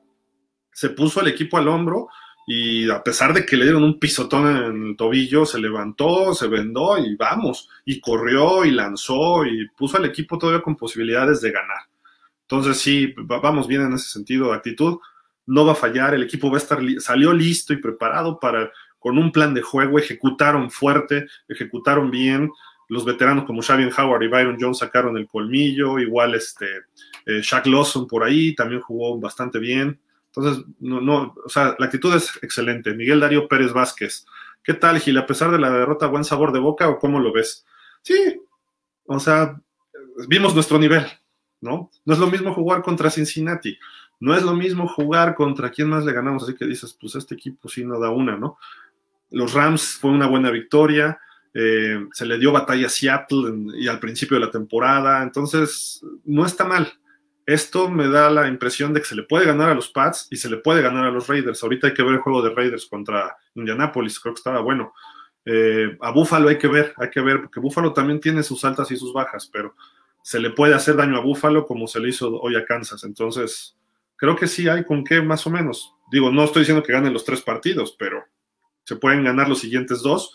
Se 0.73 0.91
puso 0.91 1.21
el 1.21 1.27
equipo 1.27 1.59
al 1.59 1.67
hombro 1.67 2.11
y 2.47 2.89
a 2.89 3.03
pesar 3.03 3.35
de 3.35 3.45
que 3.45 3.57
le 3.57 3.65
dieron 3.65 3.83
un 3.83 3.99
pisotón 3.99 4.47
en 4.47 4.87
el 4.91 4.97
tobillo, 4.97 5.45
se 5.45 5.59
levantó, 5.59 6.33
se 6.33 6.47
vendó 6.47 6.97
y 6.97 7.17
vamos, 7.17 7.71
y 7.85 7.99
corrió 8.01 8.65
y 8.65 8.71
lanzó 8.71 9.45
y 9.45 9.67
puso 9.77 9.97
al 9.97 10.05
equipo 10.05 10.39
todavía 10.39 10.63
con 10.63 10.77
posibilidades 10.77 11.41
de 11.41 11.51
ganar. 11.51 11.90
Entonces 12.51 12.79
sí, 12.79 13.15
vamos 13.17 13.69
bien 13.69 13.83
en 13.83 13.93
ese 13.93 14.09
sentido 14.09 14.49
de 14.49 14.57
actitud, 14.57 14.99
no 15.47 15.65
va 15.65 15.73
a 15.73 15.77
fallar, 15.77 16.15
el 16.15 16.25
equipo 16.25 16.51
va 16.51 16.57
a 16.57 16.59
estar, 16.59 16.81
salió 16.99 17.33
listo 17.33 17.73
y 17.73 17.77
preparado 17.77 18.41
para, 18.41 18.73
con 18.99 19.19
un 19.19 19.31
plan 19.31 19.55
de 19.55 19.63
juego, 19.63 20.01
ejecutaron 20.01 20.69
fuerte, 20.69 21.29
ejecutaron 21.47 22.11
bien, 22.11 22.51
los 22.89 23.05
veteranos 23.05 23.45
como 23.45 23.63
Xavier 23.63 23.93
Howard 23.97 24.25
y 24.25 24.27
Byron 24.27 24.57
Jones 24.61 24.79
sacaron 24.79 25.17
el 25.17 25.29
colmillo, 25.29 26.01
igual 26.01 26.35
este, 26.35 26.67
eh, 27.25 27.41
Shaq 27.41 27.67
Lawson 27.69 28.09
por 28.09 28.25
ahí 28.25 28.53
también 28.57 28.81
jugó 28.81 29.17
bastante 29.21 29.61
bien. 29.61 30.01
Entonces, 30.35 30.65
no, 30.81 31.01
no, 31.01 31.37
o 31.45 31.49
sea, 31.49 31.77
la 31.79 31.87
actitud 31.87 32.13
es 32.17 32.37
excelente. 32.43 32.95
Miguel 32.95 33.21
Darío 33.21 33.47
Pérez 33.47 33.73
Vázquez. 33.73 34.27
¿Qué 34.65 34.75
tal, 34.75 34.99
Gil? 34.99 35.19
A 35.19 35.27
pesar 35.27 35.53
de 35.53 35.59
la 35.61 35.71
derrota, 35.71 36.09
buen 36.09 36.25
sabor 36.25 36.51
de 36.51 36.59
boca 36.59 36.89
o 36.89 36.99
cómo 36.99 37.21
lo 37.21 37.33
ves? 37.33 37.65
Sí, 38.03 38.41
o 39.07 39.21
sea, 39.21 39.57
vimos 40.29 40.53
nuestro 40.53 40.79
nivel, 40.79 41.07
¿no? 41.61 41.91
No 42.05 42.15
es 42.15 42.19
lo 42.19 42.27
mismo 42.27 42.55
jugar 42.55 42.83
contra 42.83 43.11
Cincinnati, 43.11 43.79
no 44.19 44.35
es 44.35 44.43
lo 44.43 44.55
mismo 44.55 44.87
jugar 44.89 45.35
contra 45.35 45.71
quién 45.71 45.89
más 45.89 46.05
le 46.05 46.13
ganamos, 46.13 46.43
así 46.43 46.55
que 46.55 46.67
dices, 46.67 46.97
pues 47.01 47.15
este 47.15 47.35
equipo 47.35 47.69
sí 47.69 47.85
no 47.85 47.99
da 47.99 48.11
una, 48.11 48.37
¿no? 48.37 48.59
Los 49.31 49.55
Rams 49.55 49.99
fue 50.01 50.11
una 50.11 50.27
buena 50.27 50.51
victoria, 50.51 51.19
eh, 51.55 52.07
se 52.13 52.27
le 52.27 52.39
dio 52.39 52.53
batalla 52.53 52.87
a 52.87 52.91
Seattle 52.91 53.79
y 53.79 53.89
al 53.89 53.99
principio 53.99 54.39
de 54.39 54.47
la 54.47 54.51
temporada, 54.51 55.23
entonces 55.23 56.05
no 56.25 56.45
está 56.45 56.65
mal, 56.65 56.93
esto 57.47 57.91
me 57.91 58.09
da 58.09 58.31
la 58.31 58.47
impresión 58.47 58.95
de 58.95 59.01
que 59.01 59.07
se 59.07 59.17
le 59.17 59.25
puede 59.25 59.45
ganar 59.45 59.71
a 59.71 59.75
los 59.75 59.89
Pats 59.89 60.29
y 60.31 60.37
se 60.37 60.49
le 60.49 60.59
puede 60.59 60.83
ganar 60.83 61.07
a 61.07 61.11
los 61.11 61.27
Raiders. 61.27 61.61
Ahorita 61.63 61.89
hay 61.89 61.95
que 61.95 62.05
ver 62.05 62.15
el 62.15 62.21
juego 62.21 62.43
de 62.43 62.55
Raiders 62.55 62.87
contra 62.87 63.37
Indianapolis, 63.55 64.21
creo 64.21 64.35
que 64.35 64.39
estaba 64.39 64.61
bueno. 64.61 64.93
Eh, 65.45 65.97
a 66.01 66.13
Buffalo 66.13 66.49
hay 66.49 66.59
que 66.59 66.69
ver, 66.69 66.95
hay 66.97 67.11
que 67.11 67.21
ver, 67.21 67.41
porque 67.41 67.59
Buffalo 67.59 67.93
también 67.93 68.21
tiene 68.21 68.45
sus 68.45 68.65
altas 68.65 68.91
y 68.93 68.97
sus 68.97 69.13
bajas, 69.13 69.51
pero 69.53 69.75
se 70.23 70.41
le 70.41 70.51
puede 70.51 70.75
hacer 70.75 70.97
daño 70.97 71.17
a 71.17 71.21
Buffalo 71.21 71.67
como 71.67 71.87
se 71.87 72.01
le 72.01 72.11
hizo 72.11 72.41
hoy 72.41 72.57
a 72.57 72.65
Kansas. 72.65 73.05
Entonces, 73.05 73.77
creo 74.17 74.37
que 74.37 74.47
sí 74.47 74.69
hay 74.69 74.85
con 74.85 75.05
qué 75.05 75.23
más 75.23 75.47
o 75.47 75.51
menos. 75.51 75.95
Digo, 76.11 76.31
no 76.31 76.45
estoy 76.45 76.61
diciendo 76.61 76.83
que 76.83 76.93
ganen 76.93 77.13
los 77.13 77.25
tres 77.25 77.41
partidos, 77.43 77.97
pero 77.99 78.25
se 78.85 78.97
pueden 78.97 79.25
ganar 79.25 79.49
los 79.49 79.61
siguientes 79.61 80.03
dos. 80.03 80.35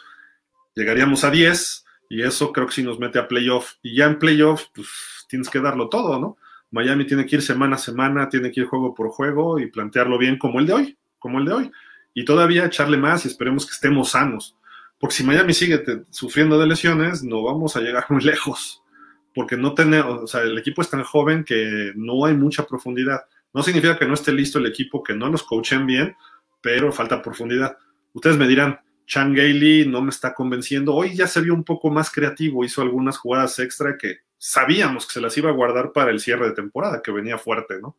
Llegaríamos 0.75 1.23
a 1.23 1.31
10 1.31 1.85
y 2.09 2.23
eso 2.23 2.51
creo 2.51 2.67
que 2.67 2.73
sí 2.73 2.83
nos 2.83 2.99
mete 2.99 3.19
a 3.19 3.27
playoff. 3.27 3.73
Y 3.83 3.95
ya 3.95 4.05
en 4.05 4.19
playoff, 4.19 4.65
pues 4.73 4.87
tienes 5.27 5.49
que 5.49 5.59
darlo 5.59 5.89
todo, 5.89 6.19
¿no? 6.19 6.37
Miami 6.71 7.05
tiene 7.05 7.25
que 7.25 7.37
ir 7.37 7.41
semana 7.41 7.75
a 7.75 7.79
semana, 7.79 8.29
tiene 8.29 8.51
que 8.51 8.61
ir 8.61 8.67
juego 8.67 8.93
por 8.93 9.09
juego 9.09 9.59
y 9.59 9.67
plantearlo 9.67 10.17
bien 10.17 10.37
como 10.37 10.59
el 10.59 10.65
de 10.65 10.73
hoy, 10.73 10.97
como 11.19 11.39
el 11.39 11.45
de 11.45 11.53
hoy. 11.53 11.71
Y 12.13 12.25
todavía 12.25 12.65
echarle 12.65 12.97
más 12.97 13.25
y 13.25 13.27
esperemos 13.27 13.65
que 13.65 13.73
estemos 13.73 14.11
sanos. 14.11 14.57
Porque 14.99 15.15
si 15.15 15.23
Miami 15.23 15.53
sigue 15.53 15.83
sufriendo 16.09 16.57
de 16.57 16.67
lesiones, 16.67 17.23
no 17.23 17.43
vamos 17.43 17.75
a 17.75 17.81
llegar 17.81 18.05
muy 18.09 18.23
lejos. 18.23 18.81
Porque 19.35 19.57
no 19.57 19.75
tenemos, 19.75 20.23
o 20.23 20.27
sea, 20.27 20.41
el 20.41 20.57
equipo 20.57 20.81
es 20.81 20.89
tan 20.89 21.03
joven 21.03 21.43
que 21.43 21.91
no 21.95 22.25
hay 22.25 22.33
mucha 22.33 22.65
profundidad. 22.65 23.25
No 23.53 23.61
significa 23.61 23.99
que 23.99 24.05
no 24.05 24.15
esté 24.15 24.31
listo 24.31 24.57
el 24.57 24.65
equipo, 24.65 25.03
que 25.03 25.13
no 25.13 25.29
nos 25.29 25.43
coachen 25.43 25.85
bien, 25.85 26.15
pero 26.61 26.91
falta 26.91 27.21
profundidad. 27.21 27.77
Ustedes 28.13 28.37
me 28.37 28.47
dirán, 28.47 28.79
Chan 29.05 29.33
Gailey 29.33 29.87
no 29.87 30.01
me 30.01 30.09
está 30.09 30.33
convenciendo. 30.33 30.95
Hoy 30.95 31.15
ya 31.15 31.27
se 31.27 31.41
vio 31.41 31.53
un 31.53 31.63
poco 31.63 31.89
más 31.89 32.09
creativo, 32.09 32.65
hizo 32.65 32.81
algunas 32.81 33.17
jugadas 33.17 33.59
extra 33.59 33.97
que 33.97 34.19
sabíamos 34.37 35.05
que 35.05 35.13
se 35.13 35.21
las 35.21 35.37
iba 35.37 35.49
a 35.49 35.53
guardar 35.53 35.91
para 35.91 36.11
el 36.11 36.19
cierre 36.19 36.47
de 36.47 36.53
temporada, 36.53 37.01
que 37.03 37.11
venía 37.11 37.37
fuerte, 37.37 37.79
¿no? 37.81 37.97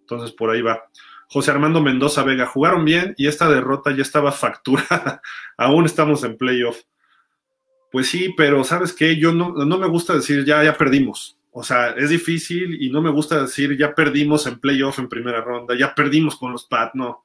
Entonces 0.00 0.32
por 0.32 0.50
ahí 0.50 0.62
va. 0.62 0.84
José 1.28 1.50
Armando 1.50 1.82
Mendoza 1.82 2.22
Vega, 2.22 2.46
jugaron 2.46 2.84
bien 2.84 3.14
y 3.18 3.26
esta 3.26 3.50
derrota 3.50 3.90
ya 3.94 4.02
estaba 4.02 4.32
facturada. 4.32 5.20
Aún 5.58 5.84
estamos 5.84 6.24
en 6.24 6.38
playoff. 6.38 6.80
Pues 7.90 8.08
sí, 8.08 8.34
pero 8.36 8.64
¿sabes 8.64 8.92
qué? 8.92 9.16
Yo 9.16 9.32
no, 9.32 9.52
no 9.52 9.78
me 9.78 9.86
gusta 9.86 10.14
decir 10.14 10.44
ya, 10.44 10.62
ya 10.62 10.76
perdimos. 10.76 11.38
O 11.50 11.64
sea, 11.64 11.90
es 11.90 12.10
difícil 12.10 12.80
y 12.80 12.90
no 12.90 13.02
me 13.02 13.10
gusta 13.10 13.42
decir 13.42 13.76
ya 13.76 13.94
perdimos 13.94 14.46
en 14.46 14.60
playoff 14.60 14.98
en 14.98 15.08
primera 15.08 15.40
ronda, 15.40 15.74
ya 15.76 15.94
perdimos 15.94 16.36
con 16.36 16.52
los 16.52 16.66
Pat, 16.66 16.94
no. 16.94 17.24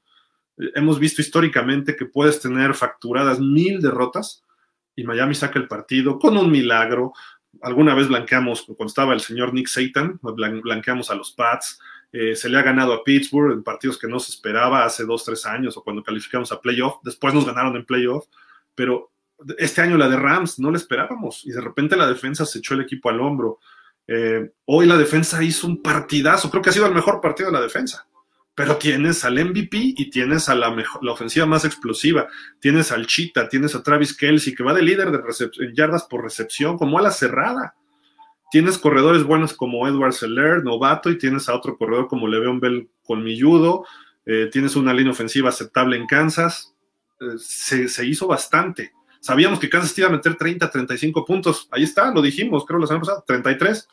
Hemos 0.57 0.99
visto 0.99 1.21
históricamente 1.21 1.95
que 1.95 2.05
puedes 2.05 2.39
tener 2.39 2.73
facturadas 2.73 3.39
mil 3.39 3.81
derrotas 3.81 4.43
y 4.95 5.03
Miami 5.03 5.35
saca 5.35 5.59
el 5.59 5.67
partido 5.67 6.17
con 6.17 6.37
un 6.37 6.49
milagro, 6.49 7.13
alguna 7.61 7.93
vez 7.93 8.07
blanqueamos, 8.07 8.63
cuando 8.63 8.85
estaba 8.85 9.13
el 9.13 9.21
señor 9.21 9.53
Nick 9.53 9.67
Satan, 9.67 10.19
blanqueamos 10.21 11.11
a 11.11 11.15
los 11.15 11.31
Pats, 11.31 11.79
eh, 12.11 12.35
se 12.35 12.49
le 12.49 12.57
ha 12.57 12.63
ganado 12.63 12.93
a 12.93 13.03
Pittsburgh 13.03 13.53
en 13.53 13.63
partidos 13.63 13.97
que 13.97 14.07
no 14.07 14.19
se 14.19 14.31
esperaba 14.31 14.83
hace 14.83 15.05
dos, 15.05 15.23
tres 15.25 15.45
años 15.45 15.77
o 15.77 15.83
cuando 15.83 16.03
calificamos 16.03 16.51
a 16.51 16.61
playoff, 16.61 16.95
después 17.03 17.33
nos 17.33 17.45
ganaron 17.45 17.75
en 17.75 17.85
playoff, 17.85 18.25
pero 18.75 19.11
este 19.57 19.81
año 19.81 19.97
la 19.97 20.09
de 20.09 20.17
Rams 20.17 20.59
no 20.59 20.71
la 20.71 20.77
esperábamos 20.77 21.45
y 21.45 21.51
de 21.51 21.61
repente 21.61 21.95
la 21.95 22.07
defensa 22.07 22.45
se 22.45 22.59
echó 22.59 22.73
el 22.73 22.81
equipo 22.81 23.09
al 23.09 23.21
hombro. 23.21 23.59
Eh, 24.07 24.51
hoy 24.65 24.85
la 24.85 24.97
defensa 24.97 25.41
hizo 25.43 25.67
un 25.67 25.81
partidazo, 25.81 26.49
creo 26.49 26.61
que 26.61 26.69
ha 26.69 26.73
sido 26.73 26.85
el 26.85 26.93
mejor 26.93 27.21
partido 27.21 27.49
de 27.49 27.57
la 27.57 27.61
defensa. 27.61 28.07
pero 28.55 28.77
tienes 28.77 29.25
al 29.25 29.43
MVP 29.43 29.77
y 29.97 30.11
tienes 30.11 30.47
a 30.47 30.53
la, 30.53 30.69
mejor, 30.69 31.03
la 31.03 31.13
ofensiva 31.13 31.47
más 31.47 31.65
explosiva, 31.65 32.27
tienes 32.59 32.91
al 32.91 33.07
Chita, 33.07 33.49
tienes 33.49 33.73
a 33.73 33.81
Travis 33.81 34.15
Kelsey, 34.15 34.53
que 34.53 34.61
va 34.63 34.75
de 34.75 34.83
líder 34.83 35.09
de 35.09 35.73
yardas 35.73 36.03
por 36.03 36.21
recepción, 36.21 36.77
como 36.77 36.99
a 36.99 37.01
la 37.01 37.09
cerrada. 37.09 37.73
Tienes 38.53 38.77
corredores 38.77 39.23
buenos 39.23 39.53
como 39.53 39.87
Edward 39.87 40.13
Seller, 40.13 40.63
novato, 40.63 41.09
y 41.09 41.17
tienes 41.17 41.49
a 41.49 41.55
otro 41.55 41.75
corredor 41.75 42.07
como 42.07 42.27
Le'Veon 42.27 42.59
Bell 42.59 42.87
colmilludo. 43.01 43.83
Eh, 44.27 44.47
tienes 44.51 44.75
una 44.75 44.93
línea 44.93 45.11
ofensiva 45.11 45.49
aceptable 45.49 45.97
en 45.97 46.05
Kansas. 46.05 46.75
Eh, 47.19 47.37
se, 47.39 48.05
hizo 48.05 48.27
bastante. 48.27 48.91
Sabíamos 49.23 49.57
que 49.57 49.69
Kansas 49.69 49.97
iba 49.97 50.09
a 50.09 50.11
meter 50.11 50.35
30, 50.35 50.69
35 50.69 51.23
puntos. 51.23 51.69
Ahí 51.71 51.83
está, 51.83 52.11
lo 52.11 52.21
dijimos, 52.21 52.65
creo 52.65 52.77
la 52.77 52.87
semana 52.87 53.05
pasada, 53.05 53.23
33. 53.25 53.87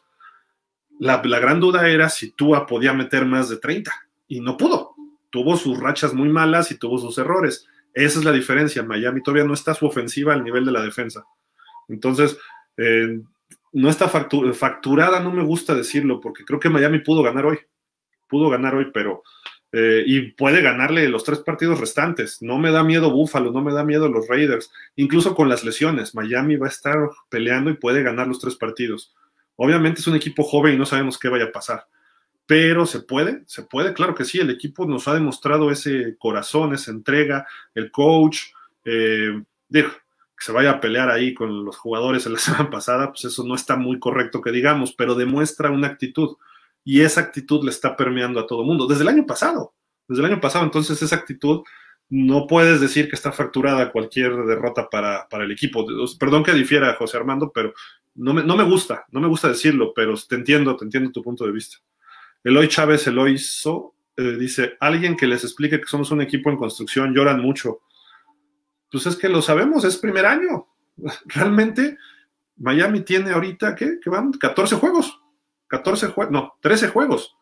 La, 0.98 1.22
la 1.24 1.38
gran 1.38 1.60
duda 1.60 1.88
era 1.88 2.08
si 2.08 2.32
Tua 2.32 2.66
podía 2.66 2.92
meter 2.92 3.24
más 3.26 3.48
de 3.48 3.58
30 3.58 3.92
y 4.26 4.40
no 4.40 4.56
pudo. 4.56 4.96
Tuvo 5.30 5.56
sus 5.56 5.78
rachas 5.78 6.14
muy 6.14 6.28
malas 6.28 6.72
y 6.72 6.78
tuvo 6.78 6.98
sus 6.98 7.16
errores. 7.16 7.68
Esa 7.94 8.18
es 8.18 8.24
la 8.24 8.32
diferencia. 8.32 8.82
Miami 8.82 9.22
todavía 9.22 9.44
no 9.44 9.54
está 9.54 9.72
su 9.72 9.86
ofensiva 9.86 10.32
al 10.32 10.42
nivel 10.42 10.64
de 10.64 10.72
la 10.72 10.82
defensa. 10.82 11.24
Entonces, 11.86 12.36
eh, 12.76 13.20
no 13.72 13.88
está 13.88 14.08
facturada, 14.08 15.20
no 15.20 15.30
me 15.30 15.44
gusta 15.44 15.76
decirlo, 15.76 16.18
porque 16.18 16.44
creo 16.44 16.58
que 16.58 16.70
Miami 16.70 16.98
pudo 16.98 17.22
ganar 17.22 17.46
hoy. 17.46 17.60
Pudo 18.28 18.50
ganar 18.50 18.74
hoy, 18.74 18.90
pero. 18.92 19.22
Eh, 19.72 20.02
y 20.04 20.33
puede 20.33 20.62
ganarle 20.62 21.09
los 21.09 21.22
tres 21.22 21.40
partidos 21.40 21.78
restantes. 21.78 22.42
No 22.42 22.59
me 22.59 22.72
da 22.72 22.83
miedo 22.83 23.11
Buffalo, 23.11 23.52
no 23.52 23.62
me 23.62 23.72
da 23.72 23.85
miedo 23.85 24.09
los 24.09 24.26
Raiders. 24.28 24.72
Incluso 24.96 25.35
con 25.35 25.48
las 25.48 25.64
lesiones, 25.64 26.14
Miami 26.14 26.56
va 26.56 26.66
a 26.66 26.70
estar 26.70 26.98
peleando 27.28 27.70
y 27.70 27.74
puede 27.74 28.02
ganar 28.02 28.26
los 28.26 28.40
tres 28.40 28.56
partidos. 28.56 29.14
Obviamente 29.56 30.00
es 30.00 30.06
un 30.06 30.16
equipo 30.16 30.42
joven 30.42 30.74
y 30.74 30.78
no 30.78 30.87
sabemos 30.87 31.18
qué 31.18 31.28
vaya 31.28 31.44
a 31.44 31.52
pasar. 31.52 31.87
Pero 32.46 32.85
se 32.85 33.00
puede, 33.00 33.44
se 33.46 33.62
puede, 33.62 33.92
claro 33.92 34.14
que 34.14 34.24
sí. 34.24 34.40
El 34.40 34.50
equipo 34.50 34.87
nos 34.87 35.06
ha 35.06 35.14
demostrado 35.14 35.70
ese 35.70 36.16
corazón, 36.18 36.74
esa 36.74 36.90
entrega, 36.90 37.46
el 37.74 37.92
coach. 37.92 38.46
Eh, 38.85 39.40
que 40.40 40.46
se 40.46 40.52
vaya 40.52 40.70
a 40.70 40.80
pelear 40.80 41.11
ahí 41.11 41.35
con 41.35 41.64
los 41.64 41.76
jugadores 41.76 42.26
en 42.26 42.33
la 42.33 42.38
semana 42.40 42.70
pasada, 42.70 43.09
pues 43.11 43.24
eso 43.26 43.44
no 43.44 43.54
está 43.54 43.76
muy 43.76 43.98
correcto 43.98 44.40
que 44.40 44.50
digamos, 44.50 44.92
pero 44.92 45.14
demuestra 45.14 45.70
una 45.70 45.88
actitud 45.88 46.37
y 46.84 47.02
esa 47.02 47.20
actitud 47.20 47.64
le 47.64 47.70
está 47.70 47.96
permeando 47.96 48.40
a 48.40 48.46
todo 48.46 48.62
el 48.62 48.66
mundo 48.66 48.86
desde 48.86 49.02
el 49.02 49.08
año 49.08 49.26
pasado, 49.26 49.74
desde 50.08 50.22
el 50.22 50.32
año 50.32 50.40
pasado, 50.40 50.64
entonces 50.64 51.00
esa 51.02 51.16
actitud 51.16 51.62
no 52.08 52.46
puedes 52.46 52.80
decir 52.80 53.08
que 53.08 53.14
está 53.14 53.30
fracturada 53.30 53.92
cualquier 53.92 54.34
derrota 54.44 54.88
para, 54.90 55.28
para 55.28 55.44
el 55.44 55.52
equipo. 55.52 55.86
Perdón 56.18 56.42
que 56.42 56.52
difiera, 56.52 56.94
José 56.94 57.16
Armando, 57.16 57.52
pero 57.54 57.72
no 58.16 58.34
me, 58.34 58.42
no 58.42 58.56
me 58.56 58.64
gusta, 58.64 59.04
no 59.10 59.20
me 59.20 59.28
gusta 59.28 59.48
decirlo, 59.48 59.92
pero 59.94 60.14
te 60.16 60.34
entiendo, 60.34 60.76
te 60.76 60.84
entiendo 60.84 61.12
tu 61.12 61.22
punto 61.22 61.46
de 61.46 61.52
vista. 61.52 61.76
Eloy 62.42 62.66
Chávez 62.66 63.06
Eloizo 63.06 63.94
eh, 64.16 64.36
dice, 64.36 64.76
alguien 64.80 65.16
que 65.16 65.28
les 65.28 65.44
explique 65.44 65.80
que 65.80 65.86
somos 65.86 66.10
un 66.10 66.20
equipo 66.20 66.50
en 66.50 66.56
construcción, 66.56 67.14
lloran 67.14 67.40
mucho 67.40 67.82
pues 68.90 69.06
es 69.06 69.16
que 69.16 69.28
lo 69.28 69.40
sabemos, 69.40 69.84
es 69.84 69.96
primer 69.96 70.26
año. 70.26 70.66
Realmente 71.26 71.96
Miami 72.56 73.00
tiene 73.00 73.30
ahorita, 73.30 73.74
¿qué? 73.74 73.98
Que 74.02 74.10
van 74.10 74.32
14 74.32 74.76
juegos. 74.76 75.20
14 75.70 76.09
juegos, 76.09 76.33
no, 76.33 76.54
13 76.61 76.88
juegos. 76.88 77.37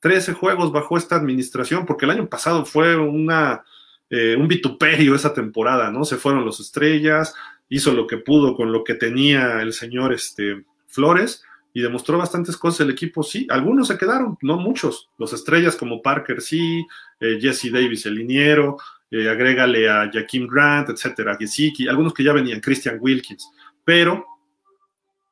13 0.00 0.32
juegos 0.32 0.72
bajo 0.72 0.98
esta 0.98 1.16
administración, 1.16 1.86
porque 1.86 2.04
el 2.04 2.10
año 2.10 2.28
pasado 2.28 2.64
fue 2.64 2.96
una, 2.96 3.64
eh, 4.10 4.36
un 4.38 4.48
vituperio 4.48 5.14
esa 5.14 5.32
temporada, 5.32 5.90
¿no? 5.90 6.04
Se 6.04 6.16
fueron 6.16 6.44
los 6.44 6.60
estrellas, 6.60 7.34
hizo 7.68 7.92
lo 7.92 8.06
que 8.06 8.18
pudo 8.18 8.56
con 8.56 8.72
lo 8.72 8.84
que 8.84 8.94
tenía 8.94 9.62
el 9.62 9.72
señor 9.72 10.12
este, 10.12 10.64
Flores 10.88 11.44
y 11.72 11.80
demostró 11.80 12.18
bastantes 12.18 12.56
cosas 12.56 12.80
el 12.80 12.90
equipo, 12.90 13.22
sí. 13.22 13.46
Algunos 13.50 13.88
se 13.88 13.98
quedaron, 13.98 14.38
no 14.42 14.56
muchos. 14.58 15.10
Los 15.18 15.32
estrellas 15.32 15.76
como 15.76 16.02
Parker, 16.02 16.40
sí, 16.40 16.86
eh, 17.20 17.38
Jesse 17.40 17.70
Davis, 17.72 18.06
el 18.06 18.14
liniero, 18.14 18.76
eh, 19.10 19.28
agrégale 19.28 19.88
a 19.88 20.10
Jaquim 20.12 20.46
Grant, 20.46 20.90
etcétera, 20.90 21.36
Gesicki, 21.36 21.88
algunos 21.88 22.14
que 22.14 22.24
ya 22.24 22.32
venían, 22.32 22.60
Christian 22.60 22.98
Wilkins, 23.00 23.48
pero 23.84 24.26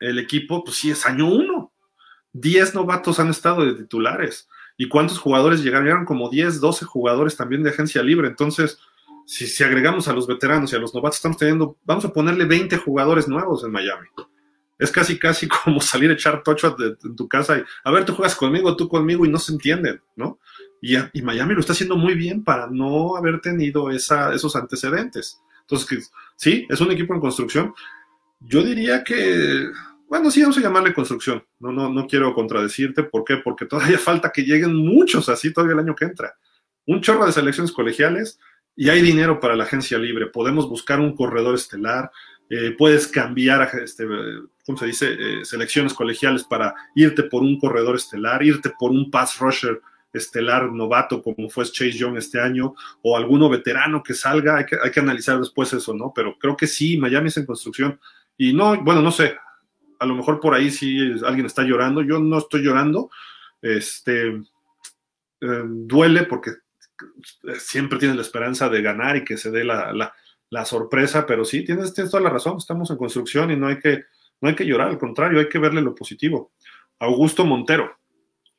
el 0.00 0.18
equipo, 0.18 0.64
pues 0.64 0.76
sí, 0.76 0.90
es 0.90 1.06
año 1.06 1.26
uno. 1.32 1.71
Diez 2.32 2.74
novatos 2.74 3.20
han 3.20 3.30
estado 3.30 3.64
de 3.64 3.74
titulares. 3.74 4.48
¿Y 4.76 4.88
cuántos 4.88 5.18
jugadores 5.18 5.62
llegaron? 5.62 5.84
Llegaron 5.84 6.06
como 6.06 6.30
10, 6.30 6.60
12 6.60 6.84
jugadores 6.84 7.36
también 7.36 7.62
de 7.62 7.70
agencia 7.70 8.02
libre. 8.02 8.28
Entonces, 8.28 8.78
si, 9.26 9.46
si 9.46 9.62
agregamos 9.62 10.08
a 10.08 10.12
los 10.12 10.26
veteranos 10.26 10.72
y 10.72 10.76
a 10.76 10.78
los 10.78 10.94
novatos, 10.94 11.16
estamos 11.16 11.36
teniendo, 11.36 11.76
vamos 11.84 12.04
a 12.04 12.12
ponerle 12.12 12.44
20 12.44 12.76
jugadores 12.78 13.28
nuevos 13.28 13.64
en 13.64 13.72
Miami. 13.72 14.08
Es 14.78 14.90
casi, 14.90 15.18
casi 15.18 15.48
como 15.64 15.80
salir 15.80 16.10
a 16.10 16.14
echar 16.14 16.42
tocho 16.42 16.76
en 16.78 17.16
tu 17.16 17.28
casa 17.28 17.58
y, 17.58 17.62
a 17.84 17.90
ver, 17.90 18.04
tú 18.04 18.14
juegas 18.14 18.34
conmigo, 18.34 18.76
tú 18.76 18.88
conmigo 18.88 19.24
y 19.24 19.30
no 19.30 19.38
se 19.38 19.52
entienden, 19.52 20.02
¿no? 20.16 20.38
Y, 20.80 21.22
Miami 21.22 21.54
lo 21.54 21.60
está 21.60 21.72
haciendo 21.72 21.96
muy 21.96 22.14
bien 22.14 22.42
para 22.42 22.66
no 22.66 23.16
haber 23.16 23.40
tenido 23.40 23.90
esa, 23.90 24.34
esos 24.34 24.56
antecedentes. 24.56 25.40
Entonces, 25.60 26.10
sí, 26.34 26.66
es 26.68 26.80
un 26.80 26.90
equipo 26.90 27.14
en 27.14 27.20
construcción. 27.20 27.72
Yo 28.40 28.64
diría 28.64 29.04
que, 29.04 29.70
bueno, 30.12 30.30
sí, 30.30 30.42
vamos 30.42 30.58
a 30.58 30.60
llamarle 30.60 30.92
construcción. 30.92 31.42
No, 31.58 31.72
no, 31.72 31.88
no 31.88 32.06
quiero 32.06 32.34
contradecirte. 32.34 33.02
¿Por 33.02 33.24
qué? 33.24 33.38
Porque 33.38 33.64
todavía 33.64 33.98
falta 33.98 34.30
que 34.30 34.42
lleguen 34.42 34.76
muchos 34.76 35.30
así 35.30 35.50
todavía 35.54 35.72
el 35.72 35.78
año 35.78 35.94
que 35.94 36.04
entra. 36.04 36.34
Un 36.84 37.00
chorro 37.00 37.24
de 37.24 37.32
selecciones 37.32 37.72
colegiales 37.72 38.38
y 38.76 38.90
hay 38.90 39.00
dinero 39.00 39.40
para 39.40 39.56
la 39.56 39.64
agencia 39.64 39.96
libre. 39.96 40.26
Podemos 40.26 40.68
buscar 40.68 41.00
un 41.00 41.16
corredor 41.16 41.54
estelar. 41.54 42.10
Eh, 42.50 42.74
puedes 42.76 43.06
cambiar, 43.08 43.70
este, 43.82 44.06
¿cómo 44.66 44.76
se 44.76 44.84
dice? 44.84 45.16
Eh, 45.18 45.44
selecciones 45.46 45.94
colegiales 45.94 46.44
para 46.44 46.74
irte 46.94 47.22
por 47.22 47.40
un 47.42 47.58
corredor 47.58 47.96
estelar, 47.96 48.42
irte 48.42 48.70
por 48.78 48.90
un 48.90 49.10
pass 49.10 49.38
rusher 49.38 49.80
estelar 50.12 50.70
novato 50.70 51.22
como 51.22 51.48
fue 51.48 51.64
Chase 51.64 51.92
Young 51.92 52.18
este 52.18 52.38
año 52.38 52.74
o 53.00 53.16
alguno 53.16 53.48
veterano 53.48 54.02
que 54.02 54.12
salga, 54.12 54.58
hay 54.58 54.66
que, 54.66 54.76
hay 54.76 54.90
que 54.90 55.00
analizar 55.00 55.38
después 55.38 55.72
eso, 55.72 55.94
¿no? 55.94 56.12
Pero 56.14 56.36
creo 56.38 56.54
que 56.54 56.66
sí, 56.66 56.98
Miami 56.98 57.28
es 57.28 57.38
en 57.38 57.46
construcción 57.46 57.98
y 58.36 58.52
no, 58.52 58.76
bueno, 58.82 59.00
no 59.00 59.10
sé, 59.10 59.36
a 60.02 60.06
lo 60.06 60.14
mejor 60.14 60.40
por 60.40 60.54
ahí 60.54 60.70
sí 60.70 60.98
alguien 61.24 61.46
está 61.46 61.62
llorando, 61.62 62.02
yo 62.02 62.18
no 62.18 62.38
estoy 62.38 62.62
llorando, 62.62 63.10
este, 63.60 64.28
eh, 64.28 65.62
duele 65.64 66.24
porque 66.24 66.52
siempre 67.58 67.98
tienes 67.98 68.16
la 68.16 68.22
esperanza 68.22 68.68
de 68.68 68.82
ganar 68.82 69.16
y 69.16 69.24
que 69.24 69.36
se 69.36 69.50
dé 69.50 69.64
la, 69.64 69.92
la, 70.50 70.64
sorpresa, 70.64 71.26
pero 71.26 71.44
sí, 71.44 71.64
tienes, 71.64 71.94
tienes, 71.94 72.10
toda 72.10 72.22
la 72.22 72.30
razón, 72.30 72.56
estamos 72.58 72.90
en 72.90 72.96
construcción 72.96 73.50
y 73.50 73.56
no 73.56 73.68
hay 73.68 73.78
que, 73.78 74.04
no 74.40 74.48
hay 74.48 74.54
que 74.54 74.66
llorar, 74.66 74.88
al 74.88 74.98
contrario, 74.98 75.40
hay 75.40 75.48
que 75.48 75.58
verle 75.58 75.80
lo 75.80 75.94
positivo. 75.94 76.52
Augusto 76.98 77.44
Montero, 77.44 77.96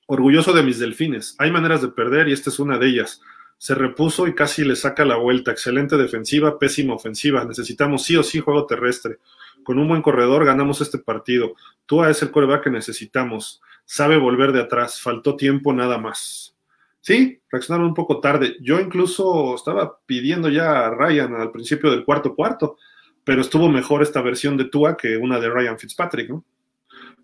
Orgulloso 0.06 0.52
de 0.52 0.64
mis 0.64 0.80
delfines. 0.80 1.36
Hay 1.40 1.50
maneras 1.50 1.82
de 1.82 1.88
perder 1.88 2.28
y 2.28 2.34
esta 2.34 2.50
es 2.50 2.60
una 2.60 2.78
de 2.78 2.88
ellas. 2.88 3.22
Se 3.58 3.74
repuso 3.74 4.28
y 4.28 4.36
casi 4.36 4.66
le 4.66 4.76
saca 4.76 5.06
la 5.06 5.16
vuelta. 5.16 5.52
Excelente 5.52 5.96
defensiva, 5.96 6.60
pésima 6.60 6.94
ofensiva. 6.94 7.46
Necesitamos 7.46 8.04
sí 8.04 8.18
o 8.18 8.24
sí 8.24 8.40
juego 8.40 8.66
terrestre. 8.66 9.20
Con 9.64 9.80
un 9.80 9.88
buen 9.88 10.02
corredor 10.02 10.46
ganamos 10.46 10.82
este 10.82 10.98
partido. 10.98 11.56
Tua 11.86 12.10
es 12.10 12.22
el 12.22 12.32
coreback 12.32 12.66
que 12.66 12.70
necesitamos. 12.70 13.62
Sabe 13.86 14.18
volver 14.18 14.52
de 14.52 14.62
atrás. 14.62 15.02
Faltó 15.02 15.36
tiempo 15.36 15.74
nada 15.74 15.98
más. 15.98 16.56
Sí, 17.02 17.42
reaccionaron 17.52 17.88
un 17.88 17.94
poco 17.94 18.20
tarde. 18.20 18.56
Yo 18.62 18.80
incluso 18.80 19.56
estaba 19.56 20.00
pidiendo 20.06 20.50
ya 20.50 20.86
a 20.86 20.90
Ryan 20.90 21.36
al 21.36 21.52
principio 21.52 21.92
del 21.92 22.06
cuarto 22.06 22.34
cuarto, 22.34 22.78
pero 23.24 23.42
estuvo 23.42 23.68
mejor 23.68 24.02
esta 24.02 24.22
versión 24.22 24.56
de 24.56 24.66
Tua 24.66 24.96
que 24.96 25.18
una 25.18 25.40
de 25.40 25.50
Ryan 25.50 25.78
Fitzpatrick, 25.78 26.30
¿no? 26.30 26.46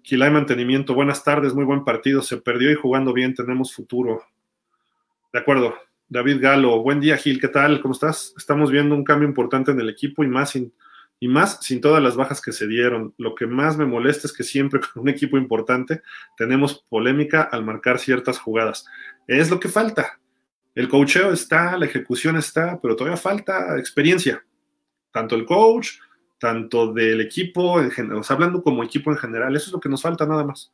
Gilay 0.04 0.32
Mantenimiento, 0.32 0.93
buenas 0.93 1.23
tardes, 1.23 1.54
muy 1.54 1.65
buen 1.65 1.84
partido, 1.84 2.21
se 2.21 2.38
perdió 2.38 2.71
y 2.71 2.75
jugando 2.75 3.13
bien, 3.13 3.34
tenemos 3.34 3.73
futuro. 3.73 4.23
De 5.32 5.39
acuerdo. 5.39 5.75
David 6.12 6.41
Galo, 6.41 6.82
buen 6.82 6.99
día 6.99 7.17
Gil, 7.17 7.39
¿qué 7.39 7.49
tal? 7.49 7.82
¿Cómo 7.82 7.93
estás? 7.93 8.34
Estamos 8.36 8.71
viendo 8.71 8.95
un 8.95 9.04
cambio 9.04 9.30
importante 9.30 9.69
en 9.69 9.80
el 9.80 9.89
equipo 9.89 10.23
y 10.23 10.28
más 10.28 10.58
y 11.19 11.27
más 11.27 11.60
sin 11.62 11.82
todas 11.82 12.01
las 12.01 12.15
bajas 12.15 12.41
que 12.41 12.51
se 12.51 12.67
dieron. 12.67 13.13
Lo 13.17 13.36
que 13.36 13.45
más 13.45 13.77
me 13.77 13.86
molesta 13.86 14.27
es 14.27 14.34
que 14.34 14.43
siempre 14.43 14.79
con 14.93 15.03
un 15.03 15.10
equipo 15.10 15.38
importante 15.38 16.01
tenemos 16.38 16.86
polémica 16.89 17.41
al 17.41 17.63
marcar 17.63 17.99
ciertas 17.99 18.39
jugadas. 18.39 18.86
Es 19.27 19.49
lo 19.49 19.60
que 19.60 19.69
falta. 19.69 20.19
El 20.75 20.88
coacheo 20.88 21.32
está, 21.34 21.77
la 21.77 21.86
ejecución 21.86 22.38
está, 22.38 22.79
pero 22.82 22.95
todavía 22.95 23.17
falta 23.17 23.77
experiencia. 23.77 24.43
Tanto 25.12 25.36
el 25.36 25.45
coach 25.45 25.97
tanto 26.39 26.93
del 26.93 27.21
equipo, 27.21 27.82
hablando 28.29 28.63
como 28.63 28.84
equipo 28.84 29.12
en 29.12 29.17
general, 29.17 29.55
eso 29.55 29.67
es 29.67 29.73
lo 29.73 29.79
que 29.79 29.89
nos 29.89 30.01
falta 30.01 30.25
nada 30.25 30.43
más. 30.43 30.71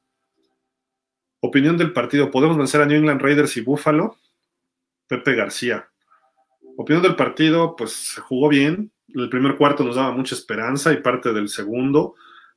Opinión 1.42 1.76
del 1.76 1.92
partido, 1.92 2.32
¿podemos 2.32 2.58
vencer 2.58 2.82
a 2.82 2.86
New 2.86 2.98
England 2.98 3.22
Raiders 3.22 3.58
y 3.58 3.62
Buffalo? 3.62 4.18
Pepe 5.08 5.36
García. 5.36 5.90
Opinión 6.78 7.04
del 7.04 7.16
partido, 7.16 7.76
pues 7.76 7.92
se 7.92 8.22
jugó 8.22 8.48
bien, 8.50 8.92
el 9.14 9.30
primer 9.30 9.56
cuarto 9.56 9.84
nos 9.84 9.96
daba 9.96 10.12
mucha 10.12 10.36
esperanza 10.36 10.92
y 10.92 10.98
parte 10.98 11.32
del 11.34 11.50
segundo. 11.50 12.16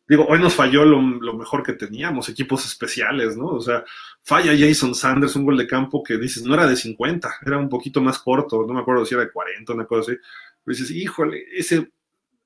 Digo, 0.08 0.26
hoy 0.26 0.38
nos 0.38 0.54
falló 0.54 0.86
lo, 0.86 1.02
mejor 1.02 1.62
que 1.62 1.74
teníamos, 1.74 2.30
equipos 2.30 2.64
especiales, 2.64 3.36
¿no? 3.36 3.48
O 3.48 3.60
sea, 3.60 3.84
falla 4.22 4.56
Jason 4.58 4.94
Sanders, 4.94 5.36
un 5.36 5.44
gol 5.44 5.58
de 5.58 5.66
campo 5.66 6.02
que 6.02 6.16
dices, 6.16 6.44
no 6.44 6.54
era 6.54 6.66
de 6.66 6.76
50, 6.76 7.30
era 7.44 7.58
un 7.58 7.68
poquito 7.68 8.00
más 8.00 8.18
corto, 8.18 8.64
no 8.66 8.72
me 8.72 8.80
acuerdo 8.80 9.04
si 9.04 9.14
era 9.14 9.24
de 9.24 9.30
40, 9.30 9.74
una 9.74 9.84
cosa 9.84 10.12
así. 10.12 10.20
Pero 10.64 10.76
dices, 10.78 10.90
híjole, 10.90 11.44
ese 11.52 11.90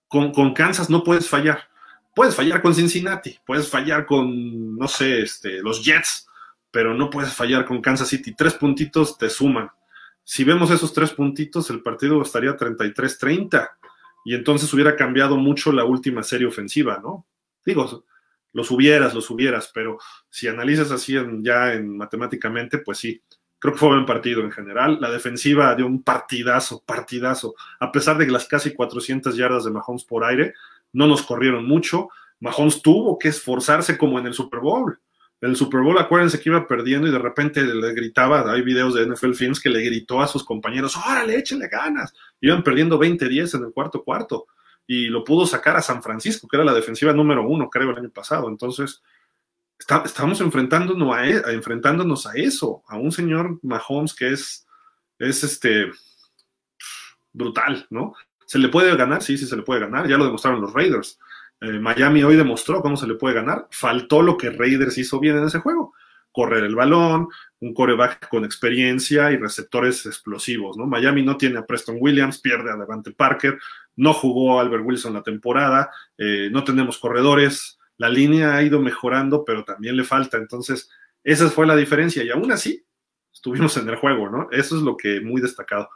con, 0.08 0.52
Kansas 0.52 0.90
no 0.90 1.04
puedes 1.04 1.28
fallar. 1.28 1.68
Puedes 2.14 2.34
fallar 2.34 2.60
con 2.60 2.74
Cincinnati, 2.74 3.38
puedes 3.46 3.70
fallar 3.70 4.04
con, 4.06 4.76
no 4.76 4.88
sé, 4.88 5.22
este, 5.22 5.62
los 5.62 5.82
Jets, 5.82 6.26
pero 6.70 6.94
no 6.94 7.08
puedes 7.08 7.32
fallar 7.32 7.64
con 7.64 7.80
Kansas 7.80 8.08
City. 8.08 8.34
Tres 8.34 8.54
puntitos 8.54 9.16
te 9.16 9.30
suman. 9.30 9.70
Si 10.24 10.44
vemos 10.44 10.70
esos 10.70 10.92
tres 10.92 11.12
puntitos, 11.12 11.70
el 11.70 11.80
partido 11.80 12.20
estaría 12.20 12.56
33-30 12.56 13.70
y 14.24 14.35
entonces 14.35 14.72
hubiera 14.72 14.96
cambiado 14.96 15.37
mucho 15.37 15.72
la 15.72 15.85
última 15.85 16.22
serie 16.22 16.46
ofensiva, 16.46 17.00
¿no? 17.02 17.26
Digo, 17.64 18.04
los 18.52 18.70
hubieras, 18.70 19.14
los 19.14 19.30
hubieras, 19.30 19.70
pero 19.72 19.98
si 20.28 20.48
analizas 20.48 20.90
así 20.90 21.16
ya 21.40 21.72
en 21.72 21.96
matemáticamente, 21.96 22.78
pues 22.78 22.98
sí, 22.98 23.22
creo 23.58 23.74
que 23.74 23.78
fue 23.78 23.88
un 23.88 23.94
buen 23.96 24.06
partido 24.06 24.42
en 24.42 24.50
general. 24.50 24.98
La 25.00 25.11
defensiva 25.11 25.74
dio 25.74 25.87
un 25.87 26.02
partidazo, 26.02 26.82
partidazo. 26.85 27.54
A 27.80 27.90
pesar 27.90 28.18
de 28.18 28.26
que 28.26 28.32
las 28.32 28.46
casi 28.46 28.74
400 28.74 29.37
yardas 29.37 29.64
de 29.64 29.70
Mahomes 29.70 30.04
por 30.04 30.24
aire, 30.24 30.54
no 30.92 31.06
nos 31.06 31.22
corrieron 31.22 31.66
mucho. 31.66 32.08
Mahomes 32.40 32.82
tuvo 32.82 33.18
que 33.18 33.28
esforzarse 33.28 33.96
como 33.96 34.18
en 34.18 34.26
el 34.26 34.35
Super 34.35 34.61
Bowl. 34.61 34.98
El 35.42 35.57
Super 35.57 35.81
Bowl, 35.81 35.98
acuérdense 35.98 36.38
que 36.38 36.50
iba 36.50 36.68
perdiendo 36.68 37.09
y 37.09 37.11
de 37.11 37.18
repente 37.18 37.62
le 37.62 37.92
gritaba, 37.94 38.48
hay 38.50 38.62
videos 38.62 38.94
de 38.94 39.05
NFL 39.05 39.33
Films 39.33 39.59
que 39.59 39.70
le 39.70 39.83
gritó 39.83 40.22
a 40.22 40.28
sus 40.28 40.44
compañeros, 40.44 40.96
órale, 40.96 41.37
échenle 41.37 41.66
ganas. 41.66 42.14
Iban 42.40 42.62
perdiendo 42.62 42.96
20-10 42.96 43.59
en 43.59 43.64
el 43.64 43.72
cuarto 43.72 44.05
cuarto 44.05 44.46
y 44.87 45.07
lo 45.09 45.24
pudo 45.24 45.44
sacar 45.44 45.76
a 45.76 45.83
San 45.83 46.00
Francisco, 46.00 46.46
que 46.46 46.57
era 46.57 46.64
la 46.64 46.72
defensiva 46.72 47.12
número 47.12 47.44
uno, 47.44 47.68
creo, 47.68 47.90
el 47.90 47.98
año 47.98 48.11
pasado. 48.11 48.48
Entonces, 48.48 49.02
estamos 50.05 50.40
enfrentándonos 50.40 51.12
a, 51.12 51.26
e, 51.26 51.42
enfrentándonos 51.55 52.24
a 52.26 52.35
eso, 52.35 52.85
a 52.87 52.96
un 52.96 53.11
señor 53.11 53.59
Mahomes 53.62 54.14
que 54.14 54.33
es, 54.33 54.64
es 55.18 55.42
este 55.42 55.90
brutal, 57.33 57.85
¿no? 57.90 58.14
¿Se 58.46 58.61
le 58.61 58.68
puede 58.68 58.94
ganar? 58.96 59.24
Sí, 59.24 59.37
sí 59.37 59.46
se 59.46 59.57
le 59.57 59.62
puede 59.62 59.81
ganar, 59.81 60.07
ya 60.07 60.18
lo 60.18 60.24
demostraron 60.24 60.61
los 60.61 60.72
Raiders. 60.72 61.18
Eh, 61.62 61.79
Miami 61.79 62.25
hoy 62.25 62.35
demostró 62.35 62.83
cómo 62.83 62.96
se 62.96 63.07
le 63.07 63.14
puede 63.14 63.37
ganar. 63.37 63.68
Faltó 63.70 64.20
lo 64.20 64.37
que 64.37 64.51
Raiders 64.51 64.98
hizo 64.98 65.20
bien 65.20 65.38
en 65.38 65.44
ese 65.44 65.61
juego. 65.61 65.94
Correr 66.33 66.64
el 66.64 66.75
balón, 66.75 67.29
un 67.61 67.72
coreback 67.72 68.29
con 68.29 68.44
experiencia 68.44 69.31
y 69.31 69.37
receptores 69.37 70.05
explosivos, 70.07 70.77
¿no? 70.77 70.87
Miami 70.87 71.22
no 71.22 71.37
tiene 71.37 71.59
a 71.59 71.66
Preston 71.66 71.98
Williams, 72.01 72.40
pierde 72.40 72.72
a 72.72 72.77
Devante 72.77 73.12
Parker, 73.12 73.59
no 73.94 74.12
jugó 74.12 74.59
Albert 74.59 74.83
Wilson 74.85 75.12
la 75.12 75.22
temporada, 75.22 75.90
eh, 76.18 76.48
no 76.51 76.64
tenemos 76.64 76.98
corredores, 76.98 77.79
la 77.96 78.09
línea 78.09 78.57
ha 78.57 78.62
ido 78.62 78.81
mejorando, 78.81 79.44
pero 79.44 79.62
también 79.62 79.96
le 79.96 80.05
falta. 80.05 80.38
Entonces, 80.38 80.90
esa 81.22 81.48
fue 81.48 81.66
la 81.66 81.77
diferencia 81.77 82.25
y 82.25 82.31
aún 82.31 82.51
así 82.51 82.85
estuvimos 83.33 83.77
en 83.77 83.88
el 83.88 83.96
juego, 83.96 84.29
¿no? 84.29 84.48
Eso 84.51 84.77
es 84.77 84.83
lo 84.83 84.96
que 84.96 85.20
muy 85.20 85.40
destacado. 85.40 85.88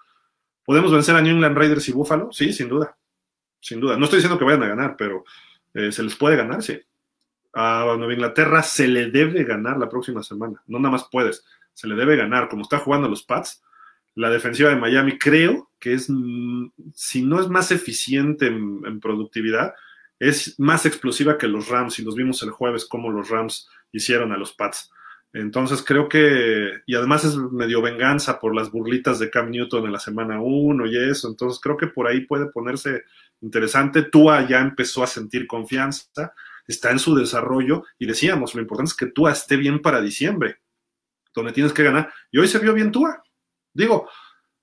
¿Podemos 0.65 0.93
vencer 0.93 1.17
a 1.17 1.23
New 1.23 1.35
England 1.35 1.57
Raiders 1.57 1.89
y 1.89 1.93
Buffalo? 1.93 2.31
Sí, 2.31 2.53
sin 2.53 2.69
duda. 2.69 2.97
Sin 3.61 3.81
duda. 3.81 3.97
No 3.97 4.05
estoy 4.05 4.19
diciendo 4.19 4.39
que 4.39 4.45
vayan 4.45 4.63
a 4.63 4.69
ganar, 4.69 4.97
pero 4.97 5.25
eh, 5.77 5.93
¿Se 5.93 6.03
les 6.03 6.17
puede 6.17 6.37
ganar? 6.37 6.63
Sí. 6.63 6.81
A 7.53 7.95
Nueva 7.99 8.15
Inglaterra 8.15 8.63
se 8.63 8.89
le 8.89 9.11
debe 9.11 9.45
ganar 9.45 9.77
la 9.77 9.91
próxima 9.91 10.23
semana. 10.23 10.63
No 10.67 10.79
nada 10.79 10.93
más 10.93 11.09
puedes. 11.13 11.45
Se 11.75 11.87
le 11.87 11.95
debe 11.95 12.17
ganar. 12.17 12.49
Como 12.49 12.63
está 12.63 12.79
jugando 12.79 13.09
los 13.09 13.23
Pats, 13.23 13.63
la 14.15 14.31
defensiva 14.31 14.71
de 14.71 14.77
Miami 14.77 15.19
creo 15.19 15.71
que 15.79 15.93
es, 15.93 16.09
mm, 16.09 16.69
si 16.95 17.23
no 17.23 17.41
es 17.41 17.49
más 17.49 17.71
eficiente 17.73 18.47
en, 18.47 19.01
productividad, 19.01 19.75
es 20.19 20.59
más 20.59 20.87
explosiva 20.87 21.37
que 21.37 21.47
los 21.47 21.69
Rams. 21.69 21.99
Y 21.99 22.05
los 22.05 22.15
vimos 22.15 22.43
el 22.43 22.51
jueves 22.51 22.87
cómo 22.87 23.11
los 23.11 23.29
Rams 23.29 23.69
hicieron 23.93 24.33
a 24.33 24.39
los 24.39 24.55
Pats. 24.55 24.91
Entonces 25.39 25.83
creo 25.83 26.09
que, 26.09 26.81
y 26.87 26.95
además 26.95 27.23
es 27.25 27.37
medio 27.37 27.83
venganza 27.83 28.41
por 28.41 28.55
las 28.55 28.71
burlitas 28.71 29.19
de 29.19 29.29
Cam 29.29 29.51
Newton 29.51 29.85
en 29.85 29.93
la 29.93 29.99
semana 29.99 30.41
1 30.41 30.87
y 30.87 31.11
eso, 31.11 31.29
entonces 31.29 31.61
creo 31.61 31.77
que 31.77 31.89
por 31.89 32.07
ahí 32.07 32.23
puede 32.25 32.47
ponerse 32.47 33.03
interesante. 33.43 34.03
Tua 34.05 34.49
ya 34.49 34.61
empezó 34.61 35.03
a 35.03 35.07
sentir 35.07 35.47
confianza, 35.47 36.33
está 36.67 36.91
en 36.91 36.99
su 36.99 37.15
desarrollo 37.15 37.85
y 37.99 38.07
decíamos, 38.07 38.55
lo 38.55 38.63
importante 38.63 38.89
es 38.93 38.97
que 38.97 39.13
Tua 39.13 39.33
esté 39.33 39.59
bien 39.59 39.83
para 39.83 40.01
diciembre, 40.01 40.61
donde 41.35 41.53
tienes 41.53 41.75
que 41.75 41.83
ganar. 41.83 42.11
Y 42.33 42.39
hoy 42.39 42.49
se 42.49 42.59
vio 42.59 42.73
bien 42.73 42.91
Tua. 42.91 43.23
Digo, 43.75 44.09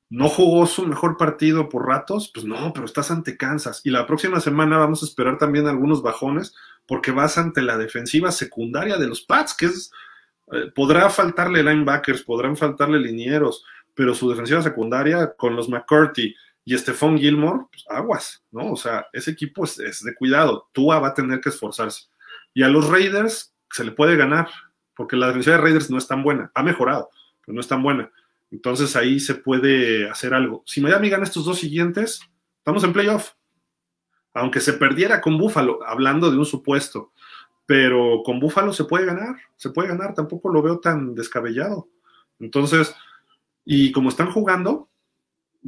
no 0.09 0.27
jugó 0.27 0.65
su 0.65 0.87
mejor 0.87 1.17
partido 1.17 1.69
por 1.69 1.85
ratos, 1.85 2.31
pues 2.33 2.47
no, 2.47 2.73
pero 2.73 2.87
estás 2.87 3.11
ante 3.11 3.37
Kansas. 3.37 3.81
Y 3.83 3.91
la 3.91 4.07
próxima 4.07 4.39
semana 4.39 4.79
vamos 4.79 5.03
a 5.03 5.05
esperar 5.05 5.37
también 5.37 5.67
algunos 5.67 6.01
bajones 6.01 6.55
porque 6.87 7.11
vas 7.11 7.37
ante 7.37 7.61
la 7.61 7.77
defensiva 7.77 8.31
secundaria 8.31 8.97
de 8.97 9.05
los 9.05 9.21
Pats, 9.21 9.53
que 9.55 9.67
es 9.67 9.91
podrá 10.75 11.09
faltarle 11.09 11.63
linebackers, 11.63 12.23
podrán 12.23 12.57
faltarle 12.57 12.99
linieros, 12.99 13.63
pero 13.93 14.13
su 14.13 14.29
defensiva 14.29 14.61
secundaria 14.61 15.33
con 15.35 15.55
los 15.55 15.69
McCarthy 15.69 16.35
y 16.65 16.77
Stephon 16.77 17.17
Gilmore, 17.17 17.65
pues 17.69 17.85
aguas, 17.89 18.43
¿no? 18.51 18.71
O 18.71 18.75
sea, 18.75 19.07
ese 19.11 19.31
equipo 19.31 19.65
es, 19.65 20.03
de 20.03 20.15
cuidado. 20.15 20.69
Tua 20.71 20.99
va 20.99 21.09
a 21.09 21.13
tener 21.13 21.41
que 21.41 21.49
esforzarse. 21.49 22.07
Y 22.53 22.63
a 22.63 22.69
los 22.69 22.87
Raiders 22.87 23.53
se 23.71 23.83
le 23.83 23.91
puede 23.91 24.15
ganar, 24.15 24.49
porque 24.95 25.15
la 25.15 25.27
defensiva 25.27 25.57
de 25.57 25.61
Raiders 25.61 25.89
no 25.89 25.97
es 25.97 26.07
tan 26.07 26.23
buena. 26.23 26.51
Ha 26.53 26.63
mejorado, 26.63 27.09
pero 27.45 27.53
no 27.53 27.61
es 27.61 27.67
tan 27.67 27.83
buena. 27.83 28.11
Entonces 28.51 28.95
ahí 28.95 29.19
se 29.19 29.35
puede 29.35 30.09
hacer 30.09 30.33
algo. 30.33 30.63
Si 30.65 30.79
Miami 30.79 31.09
gana 31.09 31.23
estos 31.23 31.45
dos 31.45 31.59
siguientes, 31.59 32.21
estamos 32.59 32.83
en 32.83 32.93
playoff. 32.93 33.31
Aunque 34.33 34.61
se 34.61 34.73
perdiera 34.73 35.21
con 35.21 35.37
Buffalo, 35.37 35.79
hablando 35.85 36.31
de 36.31 36.37
un 36.37 36.45
supuesto, 36.45 37.11
pero 37.65 38.21
con 38.23 38.39
Búfalo 38.39 38.73
se 38.73 38.85
puede 38.85 39.05
ganar, 39.05 39.35
se 39.55 39.69
puede 39.69 39.89
ganar, 39.89 40.13
tampoco 40.13 40.49
lo 40.49 40.61
veo 40.61 40.79
tan 40.79 41.15
descabellado. 41.15 41.89
Entonces, 42.39 42.93
y 43.65 43.91
como 43.91 44.09
están 44.09 44.31
jugando, 44.31 44.89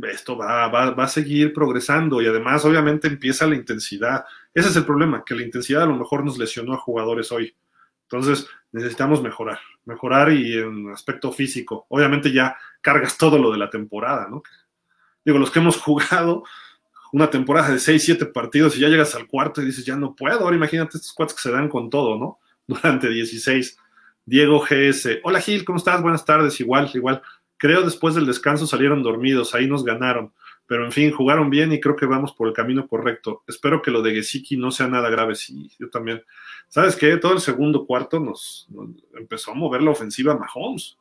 esto 0.04 0.38
va, 0.38 0.68
va, 0.68 0.92
va, 0.92 1.04
a 1.06 1.08
seguir 1.08 1.54
progresando 1.54 2.22
y 2.22 2.28
además 2.28 2.66
obviamente 2.66 3.08
empieza 3.08 3.48
la 3.48 3.56
intensidad. 3.56 4.26
Ese 4.54 4.70
es 4.70 4.76
el 4.76 4.86
problema, 4.86 5.24
que 5.26 5.36
la 5.36 5.44
intensidad 5.44 5.84
a 5.84 5.88
lo 5.88 5.96
mejor 5.96 6.26
nos 6.26 6.38
lesionó 6.38 6.74
a 6.74 6.78
jugadores 6.78 7.32
hoy. 7.32 7.56
Entonces 8.04 8.48
necesitamos 8.72 9.22
mejorar, 9.22 9.60
mejorar 9.86 10.32
y 10.32 10.58
en 10.58 10.90
aspecto 10.90 11.32
físico. 11.32 11.86
Obviamente 11.90 12.32
ya 12.32 12.58
cargas 12.82 13.18
todo 13.18 13.40
lo 13.40 13.52
de 13.52 13.58
la 13.58 13.70
temporada, 13.70 14.28
¿no? 14.30 14.44
Digo, 15.24 15.40
los 15.40 15.50
que 15.50 15.60
hemos 15.60 15.78
jugado, 15.82 16.44
una 17.16 17.30
temporada 17.30 17.72
de 17.72 17.80
6, 17.80 18.04
7 18.04 18.26
partidos 18.26 18.76
y 18.76 18.82
ya 18.82 18.90
llegas 18.90 19.16
al 19.16 19.26
cuarto 19.26 19.62
y 19.62 19.66
dices, 19.66 19.86
ya 19.86 19.96
no 19.96 20.14
puedo. 20.14 20.42
Ahora 20.42 20.58
imagínate 20.58 20.98
estos 20.98 21.14
cuates 21.14 21.34
que 21.34 21.44
se 21.44 21.52
dan 21.52 21.70
con 21.70 21.90
todo, 21.90 22.18
¿no? 22.20 22.40
Durante 22.68 23.08
16. 23.08 23.78
Diego 24.26 24.60
GS. 24.60 25.22
Hola 25.24 25.40
Gil, 25.40 25.64
¿cómo 25.64 25.78
estás? 25.78 26.02
Buenas 26.02 26.26
tardes. 26.26 26.60
Igual, 26.60 26.92
igual. 26.94 27.22
Creo 27.56 27.84
después 27.84 28.16
del 28.16 28.26
descanso 28.26 28.68
salieron 28.68 29.02
dormidos, 29.02 29.56
ahí 29.56 29.66
nos 29.66 29.86
ganaron. 29.86 30.34
Pero 30.68 30.84
en 30.84 30.92
fin, 30.92 31.10
jugaron 31.14 31.50
bien 31.50 31.72
y 31.72 31.80
creo 31.80 31.96
que 31.96 32.06
vamos 32.06 32.34
por 32.34 32.50
el 32.50 32.54
camino 32.54 32.86
correcto. 32.86 33.44
Espero 33.48 33.82
que 33.82 33.92
lo 33.92 34.02
de 34.02 34.16
Gesicki 34.16 34.58
no 34.58 34.70
sea 34.72 34.90
nada 34.90 35.10
grave. 35.10 35.36
Sí, 35.36 35.72
yo 35.80 35.90
también. 35.90 36.22
¿Sabes 36.68 36.98
qué? 36.98 37.16
Todo 37.16 37.32
el 37.32 37.40
segundo 37.40 37.86
cuarto 37.86 38.20
nos, 38.20 38.68
nos 38.70 38.90
empezó 39.18 39.52
a 39.52 39.56
mover 39.56 39.82
la 39.82 39.92
ofensiva 39.92 40.38
Mahomes. 40.38 40.98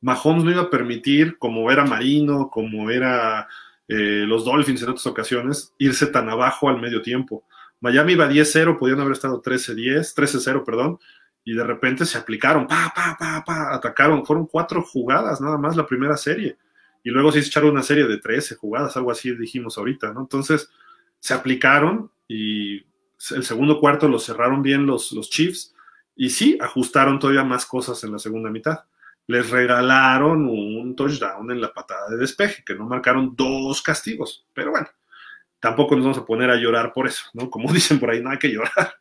Mahomes 0.00 0.42
no 0.42 0.50
iba 0.50 0.62
a 0.62 0.70
permitir, 0.70 1.38
como 1.38 1.70
era 1.70 1.84
Marino, 1.84 2.50
como 2.50 2.90
era 2.90 3.46
eh, 3.88 4.24
los 4.26 4.44
Dolphins 4.44 4.82
en 4.82 4.90
otras 4.90 5.06
ocasiones, 5.06 5.74
irse 5.78 6.06
tan 6.08 6.28
abajo 6.28 6.68
al 6.68 6.78
medio 6.78 7.00
tiempo. 7.00 7.44
Miami 7.80 8.12
iba 8.12 8.28
10-0, 8.28 8.78
podían 8.78 9.00
haber 9.00 9.14
estado 9.14 9.40
13-10, 9.40 10.14
13-0, 10.14 10.64
perdón, 10.64 10.98
y 11.42 11.54
de 11.54 11.64
repente 11.64 12.04
se 12.04 12.18
aplicaron, 12.18 12.66
pa, 12.66 12.92
pa, 12.94 13.16
pa, 13.18 13.42
pa, 13.46 13.74
atacaron, 13.74 14.26
fueron 14.26 14.46
cuatro 14.46 14.82
jugadas 14.82 15.40
nada 15.40 15.56
más 15.56 15.74
la 15.74 15.86
primera 15.86 16.16
serie, 16.18 16.58
y 17.02 17.10
luego 17.10 17.32
se 17.32 17.38
echaron 17.38 17.70
una 17.70 17.82
serie 17.82 18.06
de 18.06 18.18
13 18.18 18.56
jugadas, 18.56 18.96
algo 18.96 19.10
así 19.10 19.34
dijimos 19.34 19.78
ahorita, 19.78 20.12
¿no? 20.12 20.20
Entonces 20.20 20.68
se 21.18 21.32
aplicaron 21.32 22.10
y 22.26 22.84
el 23.30 23.44
segundo 23.44 23.80
cuarto 23.80 24.06
lo 24.06 24.18
cerraron 24.18 24.62
bien 24.62 24.84
los, 24.84 25.12
los 25.12 25.30
Chiefs, 25.30 25.74
y 26.14 26.30
sí, 26.30 26.58
ajustaron 26.60 27.18
todavía 27.18 27.44
más 27.44 27.64
cosas 27.64 28.04
en 28.04 28.12
la 28.12 28.18
segunda 28.18 28.50
mitad 28.50 28.80
les 29.28 29.50
regalaron 29.50 30.48
un 30.48 30.96
touchdown 30.96 31.50
en 31.50 31.60
la 31.60 31.72
patada 31.72 32.08
de 32.08 32.16
despeje, 32.16 32.64
que 32.64 32.74
no 32.74 32.86
marcaron 32.86 33.36
dos 33.36 33.82
castigos. 33.82 34.46
Pero 34.54 34.70
bueno, 34.70 34.88
tampoco 35.60 35.94
nos 35.94 36.04
vamos 36.06 36.18
a 36.18 36.24
poner 36.24 36.50
a 36.50 36.56
llorar 36.56 36.94
por 36.94 37.06
eso, 37.06 37.24
¿no? 37.34 37.50
Como 37.50 37.72
dicen 37.72 38.00
por 38.00 38.10
ahí, 38.10 38.22
no 38.22 38.30
hay 38.30 38.38
que 38.38 38.50
llorar. 38.50 38.94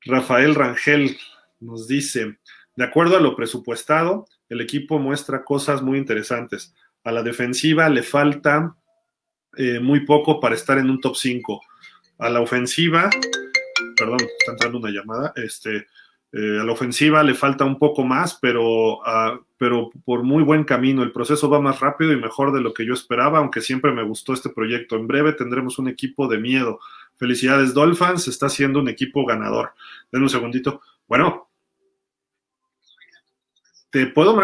Rafael 0.00 0.54
Rangel 0.54 1.18
nos 1.60 1.86
dice, 1.86 2.38
de 2.76 2.84
acuerdo 2.84 3.18
a 3.18 3.20
lo 3.20 3.36
presupuestado, 3.36 4.26
el 4.48 4.62
equipo 4.62 4.98
muestra 4.98 5.44
cosas 5.44 5.82
muy 5.82 5.98
interesantes. 5.98 6.74
A 7.04 7.12
la 7.12 7.22
defensiva 7.22 7.90
le 7.90 8.02
falta 8.02 8.74
eh, 9.56 9.80
muy 9.80 10.06
poco 10.06 10.40
para 10.40 10.54
estar 10.54 10.78
en 10.78 10.88
un 10.88 10.98
top 10.98 11.14
5. 11.14 11.60
A 12.18 12.30
la 12.30 12.40
ofensiva, 12.40 13.10
perdón, 13.96 14.18
está 14.38 14.52
entrando 14.52 14.78
una 14.78 14.90
llamada, 14.90 15.34
este, 15.36 15.86
eh, 16.34 16.58
a 16.60 16.64
la 16.64 16.72
ofensiva 16.72 17.22
le 17.22 17.34
falta 17.34 17.66
un 17.66 17.78
poco 17.78 18.04
más, 18.04 18.38
pero, 18.40 18.94
uh, 18.94 19.44
pero 19.58 19.90
por 20.04 20.22
muy 20.22 20.42
buen 20.42 20.64
camino. 20.64 21.02
El 21.02 21.12
proceso 21.12 21.50
va 21.50 21.60
más 21.60 21.80
rápido 21.80 22.12
y 22.12 22.16
mejor 22.16 22.52
de 22.52 22.62
lo 22.62 22.72
que 22.72 22.86
yo 22.86 22.94
esperaba, 22.94 23.38
aunque 23.38 23.60
siempre 23.60 23.92
me 23.92 24.02
gustó 24.02 24.32
este 24.32 24.48
proyecto. 24.48 24.96
En 24.96 25.06
breve 25.06 25.34
tendremos 25.34 25.78
un 25.78 25.88
equipo 25.88 26.28
de 26.28 26.38
miedo. 26.38 26.80
Felicidades, 27.16 27.74
Dolphins. 27.74 28.28
Está 28.28 28.48
siendo 28.48 28.80
un 28.80 28.88
equipo 28.88 29.26
ganador. 29.26 29.74
Den 30.10 30.22
un 30.22 30.30
segundito. 30.30 30.80
Bueno, 31.06 31.50
te 33.90 34.06
puedo 34.06 34.34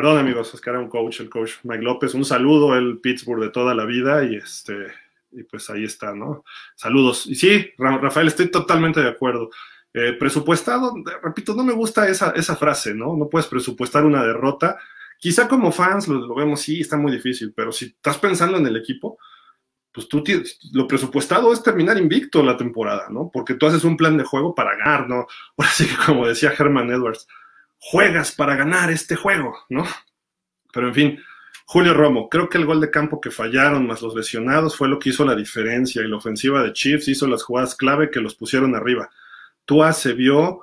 Perdón, 0.00 0.16
amigos, 0.16 0.54
es 0.54 0.62
que 0.62 0.70
era 0.70 0.78
un 0.78 0.88
coach, 0.88 1.20
el 1.20 1.28
coach 1.28 1.56
Mike 1.62 1.82
López. 1.82 2.14
Un 2.14 2.24
saludo, 2.24 2.74
el 2.74 3.00
Pittsburgh 3.00 3.42
de 3.42 3.50
toda 3.50 3.74
la 3.74 3.84
vida 3.84 4.24
y 4.24 4.36
este 4.36 4.86
y 5.30 5.42
pues 5.42 5.68
ahí 5.68 5.84
está, 5.84 6.14
¿no? 6.14 6.42
Saludos. 6.74 7.26
Y 7.26 7.34
sí, 7.34 7.72
Rafael, 7.76 8.28
estoy 8.28 8.50
totalmente 8.50 9.02
de 9.02 9.10
acuerdo. 9.10 9.50
Eh, 9.92 10.14
presupuestado, 10.18 10.94
repito, 11.22 11.54
no 11.54 11.64
me 11.64 11.74
gusta 11.74 12.08
esa, 12.08 12.30
esa 12.30 12.56
frase, 12.56 12.94
¿no? 12.94 13.14
No 13.14 13.28
puedes 13.28 13.46
presupuestar 13.46 14.06
una 14.06 14.24
derrota. 14.24 14.78
Quizá 15.18 15.46
como 15.46 15.70
fans 15.70 16.08
lo, 16.08 16.34
vemos, 16.34 16.62
sí, 16.62 16.80
está 16.80 16.96
muy 16.96 17.12
difícil, 17.12 17.52
pero 17.54 17.70
si 17.70 17.84
estás 17.84 18.16
pensando 18.16 18.56
en 18.56 18.66
el 18.66 18.78
equipo, 18.78 19.18
pues 19.92 20.08
tú 20.08 20.24
tienes, 20.24 20.60
lo 20.72 20.88
presupuestado 20.88 21.52
es 21.52 21.62
terminar 21.62 21.98
invicto 21.98 22.42
la 22.42 22.56
temporada, 22.56 23.08
¿no? 23.10 23.30
Porque 23.30 23.52
tú 23.52 23.66
haces 23.66 23.84
un 23.84 23.98
plan 23.98 24.16
de 24.16 24.24
juego 24.24 24.54
para 24.54 24.76
ganar, 24.76 25.10
¿no? 25.10 25.26
Ahora 25.58 25.70
sí 25.70 25.86
que 25.86 25.96
como 26.06 26.26
decía 26.26 26.54
Herman 26.58 26.90
Edwards, 26.90 27.26
juegas 27.80 28.32
para 28.32 28.54
ganar 28.54 28.90
este 28.90 29.16
juego, 29.16 29.56
¿no? 29.68 29.84
Pero 30.72 30.88
en 30.88 30.94
fin, 30.94 31.18
Julio 31.64 31.94
Romo, 31.94 32.28
creo 32.28 32.48
que 32.48 32.58
el 32.58 32.66
gol 32.66 32.80
de 32.80 32.90
campo 32.90 33.20
que 33.20 33.30
fallaron 33.30 33.86
más 33.86 34.02
los 34.02 34.14
lesionados 34.14 34.76
fue 34.76 34.88
lo 34.88 34.98
que 34.98 35.10
hizo 35.10 35.24
la 35.24 35.34
diferencia 35.34 36.02
y 36.02 36.08
la 36.08 36.16
ofensiva 36.16 36.62
de 36.62 36.72
Chiefs 36.72 37.08
hizo 37.08 37.26
las 37.26 37.42
jugadas 37.42 37.74
clave 37.74 38.10
que 38.10 38.20
los 38.20 38.34
pusieron 38.34 38.74
arriba. 38.74 39.08
Tua 39.64 39.92
se 39.92 40.12
vio 40.12 40.62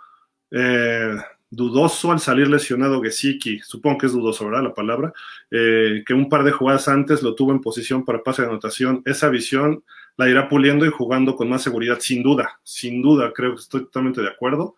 eh, 0.51 1.15
dudoso 1.49 2.11
al 2.11 2.19
salir 2.19 2.47
lesionado 2.49 3.01
Gesicki, 3.01 3.59
supongo 3.59 3.99
que 3.99 4.05
es 4.07 4.11
dudoso, 4.11 4.45
¿verdad? 4.45 4.63
La 4.63 4.73
palabra, 4.73 5.13
eh, 5.49 6.03
que 6.05 6.13
un 6.13 6.29
par 6.29 6.43
de 6.43 6.51
jugadas 6.51 6.87
antes 6.87 7.23
lo 7.23 7.35
tuvo 7.35 7.51
en 7.51 7.61
posición 7.61 8.03
para 8.03 8.21
pase 8.21 8.41
de 8.41 8.49
anotación. 8.49 9.01
Esa 9.05 9.29
visión 9.29 9.83
la 10.17 10.29
irá 10.29 10.49
puliendo 10.49 10.85
y 10.85 10.89
jugando 10.89 11.35
con 11.35 11.49
más 11.49 11.61
seguridad, 11.61 11.99
sin 11.99 12.21
duda, 12.21 12.59
sin 12.63 13.01
duda, 13.01 13.31
creo 13.33 13.55
que 13.55 13.61
estoy 13.61 13.81
totalmente 13.85 14.21
de 14.21 14.29
acuerdo. 14.29 14.75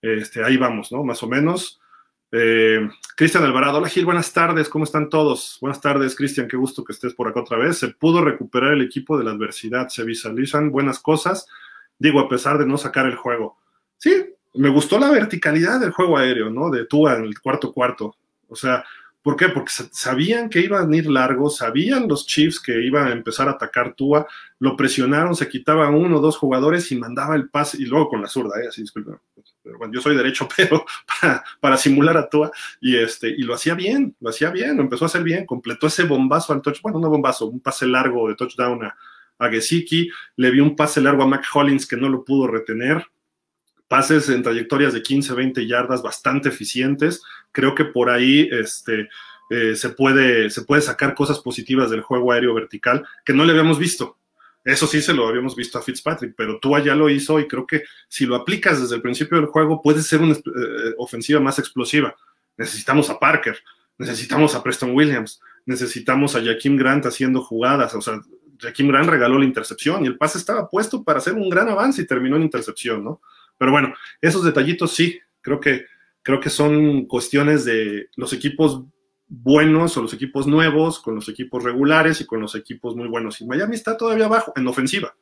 Este, 0.00 0.44
ahí 0.44 0.56
vamos, 0.56 0.92
¿no? 0.92 1.04
Más 1.04 1.22
o 1.22 1.28
menos. 1.28 1.80
Eh, 2.30 2.86
Cristian 3.16 3.44
Alvarado, 3.44 3.78
hola 3.78 3.88
Gil, 3.88 4.04
buenas 4.04 4.32
tardes, 4.32 4.68
¿cómo 4.68 4.84
están 4.84 5.08
todos? 5.08 5.56
Buenas 5.62 5.80
tardes, 5.80 6.14
Cristian, 6.14 6.46
qué 6.46 6.58
gusto 6.58 6.84
que 6.84 6.92
estés 6.92 7.14
por 7.14 7.26
acá 7.26 7.40
otra 7.40 7.56
vez. 7.56 7.78
Se 7.78 7.88
pudo 7.88 8.22
recuperar 8.22 8.74
el 8.74 8.82
equipo 8.82 9.16
de 9.16 9.24
la 9.24 9.30
adversidad, 9.30 9.88
se 9.88 10.04
visualizan 10.04 10.70
buenas 10.70 10.98
cosas, 10.98 11.46
digo, 11.98 12.20
a 12.20 12.28
pesar 12.28 12.58
de 12.58 12.66
no 12.66 12.76
sacar 12.76 13.06
el 13.06 13.16
juego. 13.16 13.56
Sí, 13.96 14.34
me 14.54 14.68
gustó 14.68 14.98
la 14.98 15.10
verticalidad 15.10 15.80
del 15.80 15.92
juego 15.92 16.18
aéreo, 16.18 16.50
¿no? 16.50 16.70
De 16.70 16.84
Tua 16.84 17.16
en 17.16 17.24
el 17.24 17.40
cuarto 17.40 17.72
cuarto. 17.72 18.14
O 18.48 18.56
sea, 18.56 18.84
¿por 19.22 19.36
qué? 19.36 19.48
Porque 19.48 19.72
sabían 19.90 20.50
que 20.50 20.60
iban 20.60 20.92
a 20.92 20.96
ir 20.96 21.08
largos, 21.08 21.56
sabían 21.56 22.08
los 22.08 22.26
Chiefs 22.26 22.60
que 22.60 22.78
iban 22.84 23.08
a 23.08 23.12
empezar 23.12 23.48
a 23.48 23.52
atacar 23.52 23.94
Tua, 23.94 24.26
lo 24.58 24.76
presionaron, 24.76 25.34
se 25.34 25.48
quitaban 25.48 25.94
uno 25.94 26.18
o 26.18 26.20
dos 26.20 26.36
jugadores 26.36 26.92
y 26.92 26.96
mandaba 26.96 27.36
el 27.36 27.48
pase, 27.48 27.80
y 27.80 27.86
luego 27.86 28.10
con 28.10 28.20
la 28.20 28.28
zurda, 28.28 28.60
¿eh? 28.62 28.68
Así, 28.68 28.82
disculpen. 28.82 29.16
Bueno, 29.76 29.92
yo 29.92 30.00
soy 30.00 30.16
derecho, 30.16 30.48
pero 30.56 30.84
para, 31.60 31.76
simular 31.76 32.16
a 32.16 32.28
Tua, 32.28 32.50
y 32.80 32.96
este, 32.96 33.28
y 33.28 33.42
lo 33.42 33.54
hacía 33.54 33.74
bien, 33.74 34.14
lo 34.20 34.30
hacía 34.30 34.50
bien, 34.50 34.76
lo 34.76 34.82
empezó 34.82 35.04
a 35.04 35.08
hacer 35.08 35.22
bien, 35.22 35.46
completó 35.46 35.88
ese 35.88 36.04
bombazo 36.04 36.52
al 36.52 36.62
touch, 36.62 36.80
bueno, 36.80 36.98
no 36.98 37.10
bombazo, 37.10 37.46
un 37.46 37.60
pase 37.60 37.86
largo 37.86 38.28
de 38.28 38.34
touchdown 38.34 38.84
a, 38.84 38.96
Gesicki, 39.50 40.10
le 40.34 40.50
vio 40.50 40.64
un 40.64 40.74
pase 40.74 41.00
largo 41.00 41.22
a 41.22 41.26
Mac 41.26 41.44
Hollins 41.54 41.86
que 41.86 41.96
no 41.96 42.08
lo 42.08 42.24
pudo 42.24 42.48
retener, 42.48 43.06
pases 43.86 44.28
en 44.28 44.42
trayectorias 44.42 44.92
de 44.92 45.02
15, 45.02 45.32
20 45.32 45.66
yardas 45.66 46.02
bastante 46.02 46.50
eficientes. 46.50 47.22
Creo 47.52 47.74
que 47.74 47.86
por 47.86 48.10
ahí 48.10 48.48
este, 48.52 49.08
eh, 49.50 49.74
se, 49.74 49.88
puede, 49.90 50.50
se 50.50 50.62
puede 50.62 50.82
sacar 50.82 51.14
cosas 51.14 51.40
positivas 51.40 51.90
del 51.90 52.02
juego 52.02 52.32
aéreo 52.32 52.54
vertical 52.54 53.06
que 53.24 53.32
no 53.32 53.44
le 53.44 53.52
habíamos 53.52 53.78
visto. 53.78 54.18
Eso 54.64 54.86
sí 54.86 55.00
se 55.00 55.14
lo 55.14 55.26
habíamos 55.28 55.56
visto 55.56 55.78
a 55.78 55.82
Fitzpatrick, 55.82 56.34
pero 56.36 56.58
tú 56.58 56.76
ya 56.78 56.94
lo 56.94 57.08
hizo 57.08 57.40
y 57.40 57.48
creo 57.48 57.66
que 57.66 57.84
si 58.08 58.26
lo 58.26 58.34
aplicas 58.34 58.80
desde 58.80 58.96
el 58.96 59.02
principio 59.02 59.38
del 59.38 59.46
juego 59.46 59.80
puede 59.80 60.02
ser 60.02 60.20
una 60.20 60.34
eh, 60.34 60.94
ofensiva 60.98 61.40
más 61.40 61.58
explosiva. 61.58 62.14
Necesitamos 62.56 63.08
a 63.08 63.18
Parker, 63.18 63.58
necesitamos 63.96 64.54
a 64.54 64.62
Preston 64.62 64.94
Williams, 64.94 65.40
necesitamos 65.64 66.34
a 66.34 66.42
Jaquim 66.42 66.76
Grant 66.76 67.06
haciendo 67.06 67.42
jugadas. 67.42 67.94
O 67.94 68.00
sea, 68.00 68.20
Jaquim 68.58 68.88
Grant 68.88 69.08
regaló 69.08 69.38
la 69.38 69.44
intercepción 69.44 70.04
y 70.04 70.08
el 70.08 70.18
pase 70.18 70.38
estaba 70.38 70.68
puesto 70.68 71.04
para 71.04 71.18
hacer 71.18 71.34
un 71.34 71.48
gran 71.48 71.68
avance 71.68 72.02
y 72.02 72.06
terminó 72.06 72.36
en 72.36 72.42
intercepción, 72.42 73.04
¿no? 73.04 73.20
Pero 73.56 73.72
bueno, 73.72 73.94
esos 74.20 74.44
detallitos 74.44 74.92
sí, 74.92 75.20
creo 75.40 75.60
que, 75.60 75.86
creo 76.22 76.40
que 76.40 76.50
son 76.50 77.06
cuestiones 77.06 77.64
de 77.64 78.08
los 78.16 78.32
equipos 78.32 78.84
buenos 79.28 79.96
o 79.96 80.02
los 80.02 80.14
equipos 80.14 80.46
nuevos, 80.46 81.00
con 81.00 81.14
los 81.14 81.28
equipos 81.28 81.62
regulares 81.62 82.20
y 82.20 82.26
con 82.26 82.40
los 82.40 82.54
equipos 82.54 82.96
muy 82.96 83.08
buenos. 83.08 83.40
Y 83.40 83.46
Miami 83.46 83.74
está 83.74 83.96
todavía 83.96 84.26
abajo, 84.26 84.52
en 84.56 84.66
ofensiva, 84.66 85.14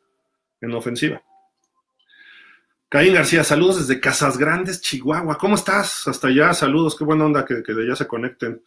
en 0.60 0.72
ofensiva. 0.72 1.22
Caín 2.88 3.14
García, 3.14 3.42
saludos 3.42 3.86
desde 3.86 4.00
Casas 4.00 4.38
Grandes, 4.38 4.80
Chihuahua. 4.80 5.36
¿Cómo 5.38 5.56
estás? 5.56 6.06
Hasta 6.06 6.28
allá, 6.28 6.54
saludos, 6.54 6.96
qué 6.96 7.04
buena 7.04 7.24
onda 7.24 7.44
que, 7.44 7.62
que 7.62 7.74
de 7.74 7.82
allá 7.82 7.96
se 7.96 8.06
conecten. 8.06 8.62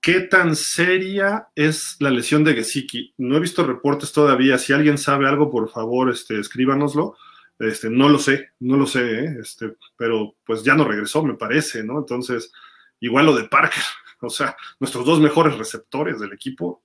¿Qué 0.00 0.20
tan 0.20 0.54
seria 0.54 1.48
es 1.56 1.96
la 1.98 2.10
lesión 2.10 2.44
de 2.44 2.54
Gesicki? 2.54 3.14
No 3.18 3.36
he 3.36 3.40
visto 3.40 3.66
reportes 3.66 4.12
todavía. 4.12 4.56
Si 4.58 4.72
alguien 4.72 4.96
sabe 4.96 5.28
algo, 5.28 5.50
por 5.50 5.68
favor, 5.70 6.08
este, 6.08 6.38
escríbanoslo. 6.38 7.16
Este, 7.58 7.90
no 7.90 8.08
lo 8.08 8.20
sé, 8.20 8.50
no 8.60 8.76
lo 8.76 8.86
sé, 8.86 9.24
¿eh? 9.24 9.36
este, 9.40 9.74
pero 9.96 10.36
pues 10.46 10.62
ya 10.62 10.74
no 10.74 10.84
regresó, 10.84 11.24
me 11.24 11.34
parece, 11.34 11.82
¿no? 11.82 11.98
Entonces, 11.98 12.52
igual 13.00 13.26
lo 13.26 13.34
de 13.34 13.48
Parker, 13.48 13.82
o 14.20 14.30
sea, 14.30 14.56
nuestros 14.80 15.04
dos 15.04 15.20
mejores 15.20 15.56
receptores 15.56 16.18
del 16.18 16.32
equipo, 16.32 16.82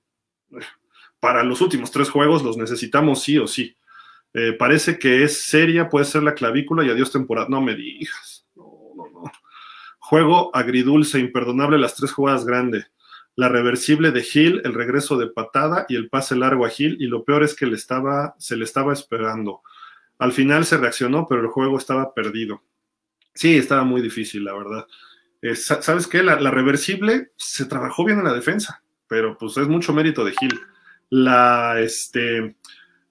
para 1.19 1.43
los 1.43 1.61
últimos 1.61 1.91
tres 1.91 2.09
juegos 2.09 2.43
los 2.43 2.57
necesitamos 2.57 3.23
sí 3.23 3.37
o 3.37 3.47
sí. 3.47 3.75
Eh, 4.33 4.53
parece 4.53 4.97
que 4.97 5.23
es 5.23 5.43
seria, 5.43 5.89
puede 5.89 6.05
ser 6.05 6.23
la 6.23 6.33
clavícula 6.33 6.83
y 6.83 6.89
adiós 6.89 7.11
temporada. 7.11 7.47
No 7.49 7.61
me 7.61 7.75
digas, 7.75 8.45
no, 8.55 8.65
no, 8.95 9.09
no. 9.09 9.31
Juego 9.99 10.55
agridulce, 10.55 11.19
imperdonable 11.19 11.77
las 11.77 11.95
tres 11.95 12.11
jugadas 12.11 12.45
grandes. 12.45 12.91
La 13.35 13.49
reversible 13.49 14.11
de 14.11 14.25
Hill, 14.31 14.61
el 14.63 14.73
regreso 14.73 15.17
de 15.17 15.27
patada 15.27 15.85
y 15.89 15.95
el 15.95 16.09
pase 16.09 16.35
largo 16.35 16.65
a 16.65 16.71
Hill, 16.75 16.97
y 16.99 17.07
lo 17.07 17.23
peor 17.23 17.43
es 17.43 17.55
que 17.55 17.65
le 17.65 17.75
estaba, 17.75 18.35
se 18.37 18.55
le 18.55 18.63
estaba 18.63 18.93
esperando. 18.93 19.61
Al 20.19 20.33
final 20.33 20.65
se 20.65 20.77
reaccionó, 20.77 21.25
pero 21.27 21.41
el 21.41 21.47
juego 21.47 21.77
estaba 21.77 22.13
perdido. 22.13 22.63
Sí, 23.33 23.57
estaba 23.57 23.83
muy 23.83 24.01
difícil, 24.01 24.43
la 24.43 24.53
verdad. 24.53 24.87
Eh, 25.43 25.55
¿Sabes 25.55 26.07
qué? 26.07 26.23
La, 26.23 26.37
reversible 26.37 27.31
se 27.35 27.65
trabajó 27.65 28.05
bien 28.05 28.19
en 28.19 28.23
la 28.23 28.33
defensa, 28.33 28.81
pero 29.07 29.37
pues 29.37 29.57
es 29.57 29.67
mucho 29.67 29.91
mérito 29.91 30.23
de 30.23 30.31
Gil. 30.31 30.57
La, 31.09 31.81
este, 31.81 32.55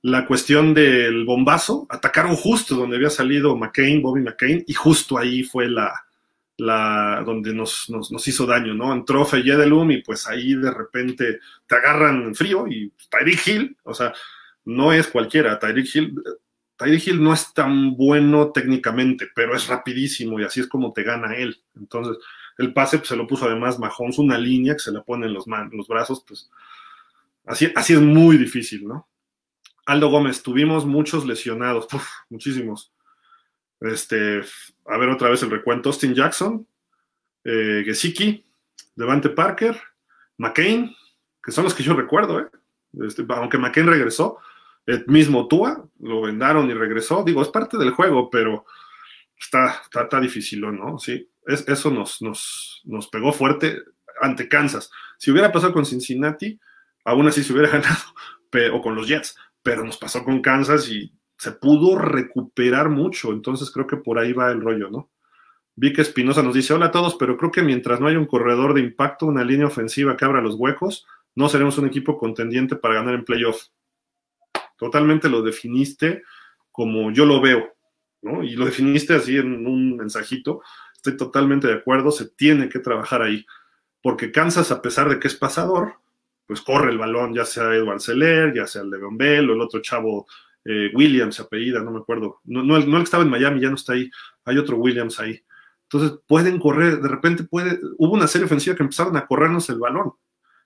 la 0.00 0.26
cuestión 0.26 0.72
del 0.72 1.26
bombazo, 1.26 1.86
atacaron 1.90 2.34
justo 2.34 2.74
donde 2.74 2.96
había 2.96 3.10
salido 3.10 3.54
McCain, 3.54 4.00
Bobby 4.00 4.22
McCain, 4.22 4.64
y 4.66 4.72
justo 4.72 5.18
ahí 5.18 5.44
fue 5.44 5.68
la, 5.68 5.92
la 6.56 7.22
donde 7.26 7.52
nos, 7.52 7.90
nos, 7.90 8.26
hizo 8.26 8.46
daño, 8.46 8.72
¿no? 8.72 8.94
Entró 8.94 9.26
Feyedelum 9.26 9.90
y 9.90 10.02
pues 10.02 10.26
ahí 10.26 10.54
de 10.54 10.70
repente 10.70 11.38
te 11.66 11.74
agarran 11.74 12.34
frío 12.34 12.66
y 12.66 12.94
Tyreek 13.10 13.46
Hill, 13.46 13.76
o 13.82 13.92
sea, 13.92 14.14
no 14.64 14.90
es 14.90 15.06
cualquiera, 15.06 15.58
Tyreek 15.58 15.94
Hill 15.94 16.14
Tyreek 16.82 17.06
Hill 17.06 17.22
no 17.22 17.32
es 17.32 17.52
tan 17.54 17.96
bueno 17.96 18.50
técnicamente, 18.50 19.28
pero 19.34 19.54
es 19.54 19.68
rapidísimo 19.68 20.40
y 20.40 20.44
así 20.44 20.60
es 20.60 20.66
como 20.66 20.92
te 20.92 21.02
gana 21.02 21.36
él. 21.36 21.62
Entonces, 21.76 22.16
el 22.58 22.72
pase 22.72 22.98
pues, 22.98 23.08
se 23.08 23.16
lo 23.16 23.26
puso 23.26 23.46
además 23.46 23.78
Mahomes, 23.78 24.18
una 24.18 24.36
línea 24.36 24.74
que 24.74 24.80
se 24.80 24.92
la 24.92 25.02
pone 25.02 25.26
en 25.26 25.34
los, 25.34 25.46
los 25.46 25.88
brazos, 25.88 26.24
pues 26.26 26.50
así, 27.46 27.72
así 27.74 27.92
es 27.92 28.00
muy 28.00 28.36
difícil, 28.36 28.86
¿no? 28.86 29.08
Aldo 29.86 30.10
Gómez, 30.10 30.42
tuvimos 30.42 30.86
muchos 30.86 31.26
lesionados, 31.26 31.86
muchísimos. 32.30 32.92
Este, 33.80 34.42
a 34.86 34.96
ver 34.96 35.08
otra 35.08 35.28
vez 35.28 35.42
el 35.42 35.50
recuento: 35.50 35.88
Austin 35.88 36.14
Jackson, 36.14 36.66
eh, 37.44 37.82
Gesicki, 37.84 38.44
Devante 38.94 39.28
Parker, 39.28 39.80
McCain, 40.38 40.94
que 41.42 41.50
son 41.50 41.64
los 41.64 41.74
que 41.74 41.82
yo 41.82 41.94
recuerdo, 41.94 42.40
¿eh? 42.40 42.46
Este, 43.00 43.24
aunque 43.28 43.58
McCain 43.58 43.86
regresó, 43.86 44.38
el 44.86 45.06
mismo 45.06 45.48
Tua, 45.48 45.88
lo 46.00 46.22
vendaron 46.22 46.70
y 46.70 46.74
regresó. 46.74 47.22
Digo, 47.24 47.42
es 47.42 47.48
parte 47.48 47.78
del 47.78 47.90
juego, 47.90 48.30
pero 48.30 48.64
está, 49.38 49.82
está, 49.92 50.20
difícil, 50.20 50.60
¿no? 50.60 50.98
Sí, 50.98 51.28
es, 51.46 51.66
eso 51.68 51.90
nos, 51.90 52.20
nos, 52.22 52.82
nos 52.84 53.08
pegó 53.08 53.32
fuerte 53.32 53.78
ante 54.20 54.48
Kansas. 54.48 54.90
Si 55.18 55.30
hubiera 55.30 55.52
pasado 55.52 55.72
con 55.72 55.86
Cincinnati, 55.86 56.58
aún 57.04 57.26
así 57.26 57.42
se 57.42 57.52
hubiera 57.52 57.68
ganado, 57.72 58.76
o 58.76 58.80
con 58.80 58.94
los 58.94 59.08
Jets, 59.08 59.36
pero 59.62 59.84
nos 59.84 59.96
pasó 59.98 60.24
con 60.24 60.42
Kansas 60.42 60.88
y 60.88 61.12
se 61.38 61.52
pudo 61.52 61.98
recuperar 61.98 62.88
mucho, 62.88 63.32
entonces 63.32 63.70
creo 63.70 63.86
que 63.86 63.96
por 63.96 64.18
ahí 64.18 64.32
va 64.32 64.50
el 64.50 64.60
rollo, 64.60 64.90
¿no? 64.90 65.10
Vic 65.74 65.98
Espinosa 65.98 66.42
nos 66.42 66.54
dice, 66.54 66.74
hola 66.74 66.86
a 66.86 66.90
todos, 66.90 67.16
pero 67.16 67.36
creo 67.36 67.50
que 67.50 67.62
mientras 67.62 67.98
no 67.98 68.06
haya 68.06 68.18
un 68.18 68.26
corredor 68.26 68.74
de 68.74 68.82
impacto, 68.82 69.26
una 69.26 69.42
línea 69.42 69.66
ofensiva 69.66 70.16
que 70.16 70.24
abra 70.24 70.42
los 70.42 70.54
huecos, 70.56 71.06
no 71.34 71.48
seremos 71.48 71.78
un 71.78 71.86
equipo 71.86 72.18
contendiente 72.18 72.76
para 72.76 72.94
ganar 72.94 73.14
en 73.14 73.24
playoff 73.24 73.68
totalmente 74.82 75.28
lo 75.28 75.42
definiste 75.42 76.24
como 76.72 77.12
yo 77.12 77.24
lo 77.24 77.40
veo, 77.40 77.72
¿no? 78.22 78.42
Y 78.42 78.56
lo 78.56 78.64
definiste 78.64 79.14
así 79.14 79.36
en 79.36 79.66
un 79.66 79.96
mensajito. 79.96 80.62
Estoy 80.96 81.16
totalmente 81.16 81.68
de 81.68 81.74
acuerdo, 81.74 82.10
se 82.10 82.30
tiene 82.30 82.68
que 82.68 82.80
trabajar 82.80 83.22
ahí, 83.22 83.46
porque 84.02 84.32
Kansas, 84.32 84.72
a 84.72 84.82
pesar 84.82 85.08
de 85.08 85.20
que 85.20 85.28
es 85.28 85.36
pasador, 85.36 85.94
pues 86.46 86.60
corre 86.60 86.90
el 86.90 86.98
balón, 86.98 87.32
ya 87.32 87.44
sea 87.44 87.74
Edward 87.74 88.00
Seller, 88.00 88.52
ya 88.54 88.66
sea 88.66 88.82
el 88.82 88.90
Bell 89.12 89.50
o 89.50 89.54
el 89.54 89.60
otro 89.60 89.80
chavo 89.80 90.26
eh, 90.64 90.90
Williams, 90.94 91.38
apellida, 91.38 91.80
no 91.80 91.92
me 91.92 92.00
acuerdo. 92.00 92.40
No, 92.44 92.64
no, 92.64 92.78
no 92.80 92.96
el 92.96 93.02
que 93.02 93.04
estaba 93.04 93.22
en 93.22 93.30
Miami, 93.30 93.60
ya 93.60 93.68
no 93.68 93.76
está 93.76 93.92
ahí. 93.92 94.10
Hay 94.44 94.58
otro 94.58 94.76
Williams 94.78 95.20
ahí. 95.20 95.40
Entonces 95.84 96.18
pueden 96.26 96.58
correr, 96.58 97.00
de 97.00 97.08
repente 97.08 97.44
puede, 97.44 97.78
hubo 97.98 98.14
una 98.14 98.26
serie 98.26 98.46
ofensiva 98.46 98.74
que 98.74 98.82
empezaron 98.82 99.16
a 99.16 99.26
corrernos 99.26 99.68
el 99.70 99.78
balón, 99.78 100.12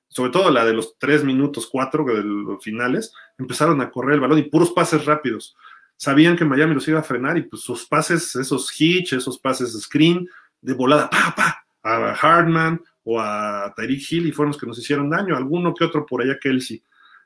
sobre 0.09 0.31
todo 0.31 0.51
la 0.51 0.65
de 0.65 0.73
los 0.73 0.97
tres 0.99 1.25
minutos, 1.25 1.69
cuatro 1.71 2.05
de 2.05 2.23
los 2.23 2.63
finales, 2.63 3.13
empezaron 3.39 3.81
a 3.81 3.91
correr 3.91 4.15
el 4.15 4.21
balón 4.21 4.39
y 4.39 4.45
puros 4.45 4.71
pases 4.71 5.05
rápidos. 5.05 5.57
Sabían 5.97 6.37
que 6.37 6.45
Miami 6.45 6.75
los 6.75 6.89
iba 6.89 7.01
a 7.01 7.05
frenar 7.05 7.39
y 7.39 7.43
pues 7.43 7.63
sus 7.63 7.87
pases, 7.87 8.37
esos 8.37 8.71
hitch, 8.79 9.15
esos 9.15 9.39
pases 9.39 9.73
screen, 9.81 10.29
de 10.61 10.75
volada, 10.75 11.09
pa, 11.11 11.35
pa, 11.37 11.67
a 11.83 12.15
Hardman 12.15 12.83
o 13.05 13.21
a 13.21 13.73
Tyreek 13.77 14.13
Hill 14.13 14.27
y 14.27 14.33
fueron 14.33 14.51
los 14.51 14.61
que 14.61 14.67
nos 14.67 14.79
hicieron 14.79 15.09
daño, 15.09 15.37
alguno 15.37 15.75
que 15.75 15.85
otro 15.85 16.05
por 16.05 16.23
allá 16.23 16.39
Kelsey. 16.41 16.83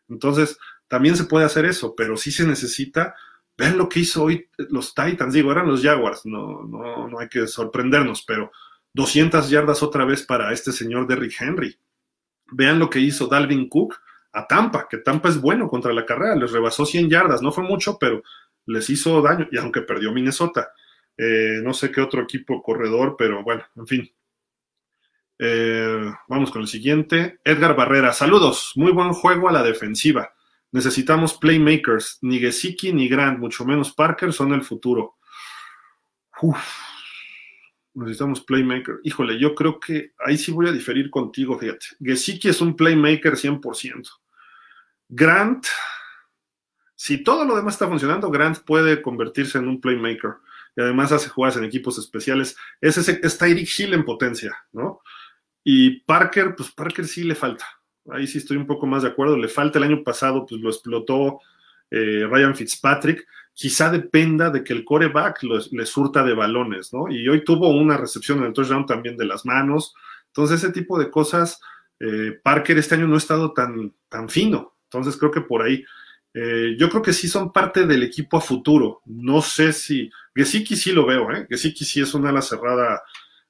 Entonces, 0.09 0.59
también 0.89 1.16
se 1.16 1.24
puede 1.24 1.47
hacer 1.47 1.64
eso, 1.64 1.95
pero 1.97 2.16
sí 2.16 2.31
se 2.31 2.47
necesita. 2.47 3.14
Vean 3.57 3.78
lo 3.78 3.89
que 3.89 4.01
hizo 4.01 4.24
hoy 4.24 4.49
los 4.57 4.95
Titans, 4.95 5.33
digo, 5.33 5.53
eran 5.53 5.68
los 5.68 5.83
Jaguars, 5.83 6.26
no, 6.26 6.64
no, 6.64 7.09
no 7.09 7.18
hay 7.18 7.28
que 7.28 7.47
sorprendernos, 7.47 8.24
pero 8.26 8.51
200 8.95 9.49
yardas 9.49 9.83
otra 9.83 10.05
vez 10.05 10.24
para 10.24 10.53
este 10.53 10.72
señor 10.72 11.07
Derrick 11.07 11.41
Henry. 11.41 11.78
Vean 12.53 12.78
lo 12.78 12.90
que 12.90 13.01
hizo 13.01 13.26
Dalvin 13.26 13.68
Cook 13.68 13.96
a 14.32 14.46
Tampa, 14.46 14.86
que 14.88 14.98
Tampa 14.98 15.28
es 15.28 15.40
bueno 15.40 15.68
contra 15.68 15.92
la 15.92 16.07
carrera, 16.07 16.36
les 16.36 16.53
rebasó 16.53 16.86
100 16.86 17.11
yardas, 17.11 17.42
no 17.42 17.53
fue 17.53 17.64
mucho, 17.64 17.98
pero 17.98 18.22
les 18.66 18.88
hizo 18.90 19.20
daño, 19.22 19.48
y 19.51 19.59
aunque 19.59 19.82
perdió 19.82 20.12
Minnesota. 20.12 20.72
Eh, 21.16 21.61
no 21.62 21.74
sé 21.74 21.90
qué 21.90 22.01
otro 22.01 22.22
equipo 22.22 22.62
corredor, 22.62 23.16
pero 23.18 23.42
bueno, 23.42 23.64
en 23.76 23.86
fin. 23.86 24.14
Eh, 25.38 26.12
vamos 26.28 26.51
con 26.51 26.62
el 26.62 26.68
siguiente. 26.68 27.40
Edgar 27.44 27.74
Barrera, 27.74 28.12
saludos. 28.12 28.72
Muy 28.76 28.92
buen 28.92 29.12
juego 29.12 29.48
a 29.48 29.53
la 29.53 29.62
defensiva. 29.62 30.34
Necesitamos 30.72 31.34
playmakers. 31.34 32.18
Ni 32.22 32.38
Gesicki 32.38 32.92
ni 32.92 33.09
Grant, 33.09 33.38
mucho 33.38 33.64
menos 33.64 33.92
Parker, 33.92 34.32
son 34.32 34.53
el 34.53 34.62
futuro. 34.62 35.16
Necesitamos 37.95 38.43
playmaker. 38.43 39.01
Híjole, 39.03 39.38
yo 39.38 39.55
creo 39.55 39.80
que 39.80 40.12
ahí 40.24 40.36
sí 40.38 40.53
voy 40.53 40.68
a 40.68 40.72
diferir 40.72 41.11
contigo, 41.11 41.59
fíjate. 41.59 41.86
Gesicki 42.01 42.49
es 42.49 42.61
un 42.61 42.76
playmaker 42.76 43.34
100%. 43.34 44.09
Grant, 45.09 45.66
si 46.95 47.24
todo 47.24 47.45
lo 47.45 47.57
demás 47.57 47.74
está 47.74 47.88
funcionando, 47.88 48.30
Grant 48.30 48.59
puede 48.59 49.03
convertirse 49.03 49.59
en 49.59 49.68
un 49.68 49.80
playmaker. 49.80 50.34
Y 50.76 50.82
además 50.82 51.11
hace 51.11 51.28
jugadas 51.28 51.57
en 51.57 51.64
equipos 51.64 51.99
especiales. 51.99 52.57
Es, 52.80 52.97
ese, 52.97 53.20
es 53.22 53.38
Tyreek 53.38 53.68
Hill 53.76 53.95
en 53.95 54.05
potencia, 54.05 54.57
¿no? 54.72 55.01
Y 55.64 56.01
Parker, 56.01 56.55
pues 56.57 56.70
Parker 56.70 57.07
sí 57.07 57.24
le 57.24 57.34
falta. 57.34 57.66
Ahí 58.11 58.26
sí 58.26 58.38
estoy 58.38 58.57
un 58.57 58.66
poco 58.66 58.86
más 58.86 59.03
de 59.03 59.09
acuerdo. 59.09 59.36
Le 59.36 59.49
falta 59.49 59.78
el 59.78 59.84
año 59.84 60.03
pasado, 60.05 60.47
pues 60.47 60.61
lo 60.61 60.70
explotó 60.70 61.41
eh, 61.91 62.26
Ryan 62.30 62.55
Fitzpatrick. 62.55 63.26
Quizá 63.53 63.90
dependa 63.90 64.51
de 64.51 64.64
que 64.64 64.72
el 64.72 64.84
coreback 64.84 65.42
le 65.42 65.86
surta 65.86 66.22
de 66.22 66.34
balones, 66.34 66.92
¿no? 66.92 67.11
Y 67.11 67.28
hoy 67.28 67.44
tuvo 67.44 67.68
una 67.68 67.96
recepción 67.96 68.38
en 68.38 68.46
el 68.46 68.53
touchdown 68.53 68.86
también 68.86 69.16
de 69.16 69.26
las 69.26 69.44
manos. 69.44 69.94
Entonces, 70.28 70.62
ese 70.62 70.72
tipo 70.72 70.98
de 70.98 71.11
cosas, 71.11 71.61
eh, 71.98 72.38
Parker 72.42 72.78
este 72.78 72.94
año 72.94 73.07
no 73.07 73.16
ha 73.16 73.18
estado 73.18 73.53
tan, 73.53 73.94
tan 74.09 74.28
fino. 74.28 74.76
Entonces, 74.84 75.16
creo 75.16 75.30
que 75.30 75.42
por 75.42 75.62
ahí. 75.62 75.84
Eh, 76.32 76.76
yo 76.78 76.88
creo 76.88 77.03
que 77.03 77.12
sí 77.12 77.26
son 77.26 77.53
parte 77.53 77.86
del 77.86 78.03
equipo 78.03 78.36
a 78.36 78.40
futuro. 78.40 79.03
No 79.05 79.42
sé 79.42 79.72
si. 79.72 80.11
Gesicki 80.34 80.76
sí 80.76 80.92
lo 80.92 81.05
veo, 81.05 81.30
¿eh? 81.32 81.46
Gesicki 81.51 81.84
sí 81.84 82.01
es 82.01 82.14
una 82.14 82.30
ala 82.30 82.40
cerrada 82.40 83.03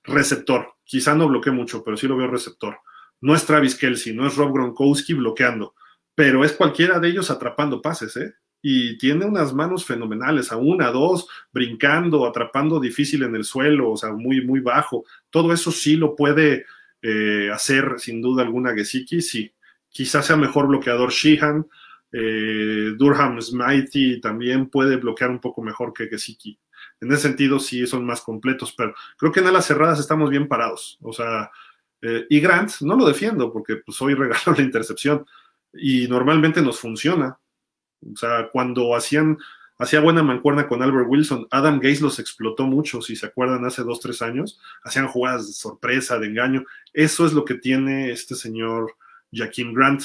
receptor. 0.05 0.74
Quizá 0.84 1.14
no 1.14 1.28
bloquee 1.28 1.53
mucho, 1.53 1.84
pero 1.84 1.96
sí 1.96 2.09
lo 2.09 2.16
veo 2.16 2.26
receptor. 2.26 2.78
No 3.20 3.34
es 3.34 3.44
Travis 3.44 3.74
Kelsey, 3.74 4.14
no 4.14 4.26
es 4.26 4.36
Rob 4.36 4.53
Gronkowski 4.53 5.14
bloqueando, 5.14 5.74
pero 6.14 6.44
es 6.44 6.53
cualquiera 6.53 6.98
de 6.98 7.09
ellos 7.09 7.30
atrapando 7.30 7.82
pases, 7.82 8.16
¿eh? 8.16 8.34
Y 8.63 8.99
tiene 8.99 9.25
unas 9.25 9.55
manos 9.55 9.85
fenomenales, 9.85 10.53
a 10.53 10.57
una, 10.57 10.91
dos, 10.91 11.27
brincando, 11.53 12.27
atrapando 12.27 12.79
difícil 12.79 13.23
en 13.23 13.35
el 13.35 13.45
suelo, 13.45 13.93
o 13.93 13.97
sea, 13.97 14.13
muy, 14.13 14.45
muy 14.45 14.61
bajo. 14.61 15.05
Todo 15.31 15.53
eso 15.53 15.73
sí 15.73 15.97
lo 15.97 16.15
puede 16.15 16.67
eh, 17.03 17.51
hacer 17.53 17.95
sin 17.99 18.21
duda 18.21 18.43
alguna 18.43 18.75
Gesicki, 18.75 19.23
sí. 19.23 19.53
Quizás 19.89 20.27
sea 20.27 20.37
mejor 20.37 20.69
bloqueador 20.69 21.11
Sheehan, 21.11 21.67
eh, 22.13 22.93
Durham 22.97 23.41
Smithy 23.41 24.21
también 24.21 24.69
puede 24.69 24.97
bloquear 24.97 25.31
un 25.31 25.41
poco 25.41 25.63
mejor 25.63 25.93
que 25.93 26.09
Gesicki. 26.09 26.59
En 27.01 27.13
ese 27.13 27.23
sentido, 27.23 27.59
sí 27.59 27.87
son 27.87 28.05
más 28.05 28.21
completos, 28.21 28.75
pero 28.77 28.95
creo 29.17 29.33
que 29.33 29.41
en 29.41 29.47
alas 29.47 29.67
cerradas 29.67 29.99
estamos 29.99 30.29
bien 30.31 30.49
parados. 30.49 30.99
O 31.01 31.13
sea, 31.13 31.51
eh, 32.03 32.27
y 32.29 32.41
Grant, 32.41 32.73
no 32.81 32.97
lo 32.97 33.07
defiendo 33.07 33.53
porque 33.53 33.77
pues, 33.77 34.01
hoy 34.03 34.15
regaló 34.15 34.55
la 34.57 34.63
intercepción 34.63 35.25
y 35.73 36.07
normalmente 36.09 36.63
nos 36.63 36.79
funciona. 36.79 37.39
O 38.03 38.16
sea, 38.16 38.48
cuando 38.53 38.94
hacían, 38.94 39.38
hacía 39.78 40.01
buena 40.01 40.22
mancuerna 40.22 40.68
con 40.68 40.82
Albert 40.82 41.09
Wilson, 41.09 41.46
Adam 41.51 41.80
Gaze 41.80 42.03
los 42.03 42.18
explotó 42.18 42.66
mucho, 42.66 43.03
si 43.03 43.16
se 43.16 43.26
acuerdan, 43.26 43.64
hace 43.64 43.82
dos, 43.82 44.01
tres 44.01 44.22
años. 44.22 44.61
Hacían 44.82 45.09
jugadas 45.09 45.46
de 45.46 45.53
sorpresa, 45.53 46.18
de 46.18 46.28
engaño. 46.28 46.64
Eso 46.92 47.26
es 47.26 47.32
lo 47.32 47.44
que 47.44 47.55
tiene 47.55 48.11
este 48.11 48.34
señor 48.34 48.94
Jaquim 49.32 49.74
Grant. 49.74 50.03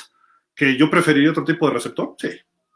¿Que 0.56 0.78
yo 0.78 0.90
preferiría 0.90 1.32
otro 1.32 1.44
tipo 1.44 1.68
de 1.68 1.74
receptor? 1.74 2.16
Sí, 2.18 2.30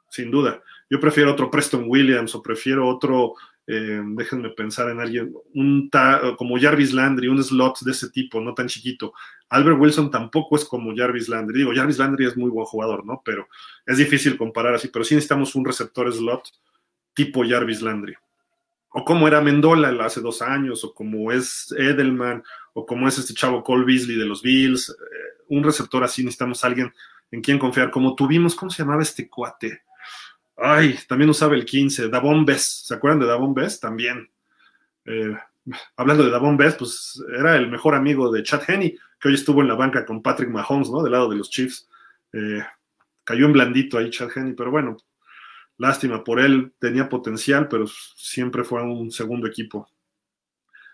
sin 0.10 0.32
duda. 0.32 0.62
Yo 0.90 1.00
prefiero 1.00 1.32
otro 1.32 1.52
Preston 1.52 1.86
Williams 1.88 2.34
o 2.36 2.42
prefiero 2.42 2.88
otro 2.88 3.36
eh, 3.72 4.02
déjenme 4.04 4.50
pensar 4.50 4.90
en 4.90 5.00
alguien, 5.00 5.32
un 5.54 5.92
como 6.40 6.60
Jarvis 6.60 6.92
Landry, 6.92 7.28
un 7.28 7.44
slot 7.44 7.82
de 7.82 7.92
ese 7.92 8.10
tipo, 8.10 8.42
no 8.42 8.56
tan 8.56 8.68
chiquito. 8.68 9.14
Albert 9.48 9.78
Wilson 9.80 10.10
tampoco 10.10 10.56
es 10.56 10.66
como 10.66 10.92
Jarvis 10.96 11.30
Landry. 11.30 11.60
Digo, 11.60 11.72
Jarvis 11.76 12.00
Landry 12.00 12.26
es 12.26 12.36
muy 12.36 12.50
buen 12.50 12.66
jugador, 12.66 13.06
¿no? 13.06 13.22
Pero 13.24 13.48
es 13.86 14.00
difícil 14.00 14.38
comparar 14.38 14.74
así, 14.74 14.88
pero 14.88 15.06
sí 15.06 15.14
necesitamos 15.14 15.54
un 15.54 15.66
receptor 15.66 16.12
slot 16.12 16.50
tipo 17.14 17.44
Jarvis 17.48 17.84
Landry. 17.84 18.16
O 18.90 19.06
como 19.06 19.28
era 19.28 19.40
Mendola 19.40 19.90
hace 20.04 20.20
dos 20.20 20.42
años, 20.42 20.84
o 20.84 20.92
como 20.92 21.32
es 21.32 21.72
Edelman, 21.78 22.42
o 22.74 22.88
como 22.88 23.08
es 23.08 23.20
este 23.20 23.36
chavo 23.36 23.64
Cole 23.64 23.86
Beasley 23.86 24.18
de 24.18 24.26
los 24.26 24.42
Bills. 24.42 24.90
Eh, 24.90 25.44
un 25.50 25.64
receptor 25.64 26.04
así 26.04 26.24
necesitamos 26.24 26.64
alguien 26.64 26.92
en 27.30 27.42
quien 27.42 27.60
confiar, 27.60 27.92
como 27.92 28.16
tuvimos, 28.16 28.56
¿cómo 28.56 28.72
se 28.72 28.82
llamaba 28.82 29.04
este 29.04 29.30
cuate? 29.30 29.84
Ay, 30.62 30.98
también 31.08 31.30
usaba 31.30 31.56
el 31.56 31.66
15, 31.66 32.10
Davon 32.10 32.46
Bess. 32.46 32.84
¿Se 32.86 32.94
acuerdan 32.94 33.20
de 33.20 33.28
Davon 33.28 33.54
Bess? 33.54 33.80
También. 33.80 34.30
Eh, 35.06 35.36
hablando 35.96 36.24
de 36.24 36.32
Davon 36.32 36.58
Bess, 36.58 36.76
pues 36.76 37.24
era 37.38 37.56
el 37.56 37.70
mejor 37.70 37.96
amigo 37.96 38.32
de 38.32 38.44
Chad 38.44 38.64
Henney, 38.68 38.98
que 39.20 39.28
hoy 39.28 39.36
estuvo 39.36 39.62
en 39.62 39.68
la 39.68 39.76
banca 39.76 40.06
con 40.06 40.22
Patrick 40.22 40.50
Mahomes, 40.50 40.90
¿no? 40.90 41.02
Del 41.02 41.14
lado 41.14 41.30
de 41.30 41.38
los 41.38 41.50
Chiefs. 41.50 41.88
Eh, 42.34 42.64
cayó 43.24 43.46
en 43.46 43.54
blandito 43.54 43.98
ahí 43.98 44.10
Chad 44.10 44.30
Henney, 44.36 44.54
pero 44.54 44.72
bueno, 44.72 44.98
lástima 45.78 46.24
por 46.24 46.40
él, 46.40 46.74
tenía 46.80 47.08
potencial, 47.08 47.68
pero 47.68 47.86
siempre 47.88 48.64
fue 48.64 48.84
un 48.84 49.12
segundo 49.12 49.48
equipo. 49.48 49.90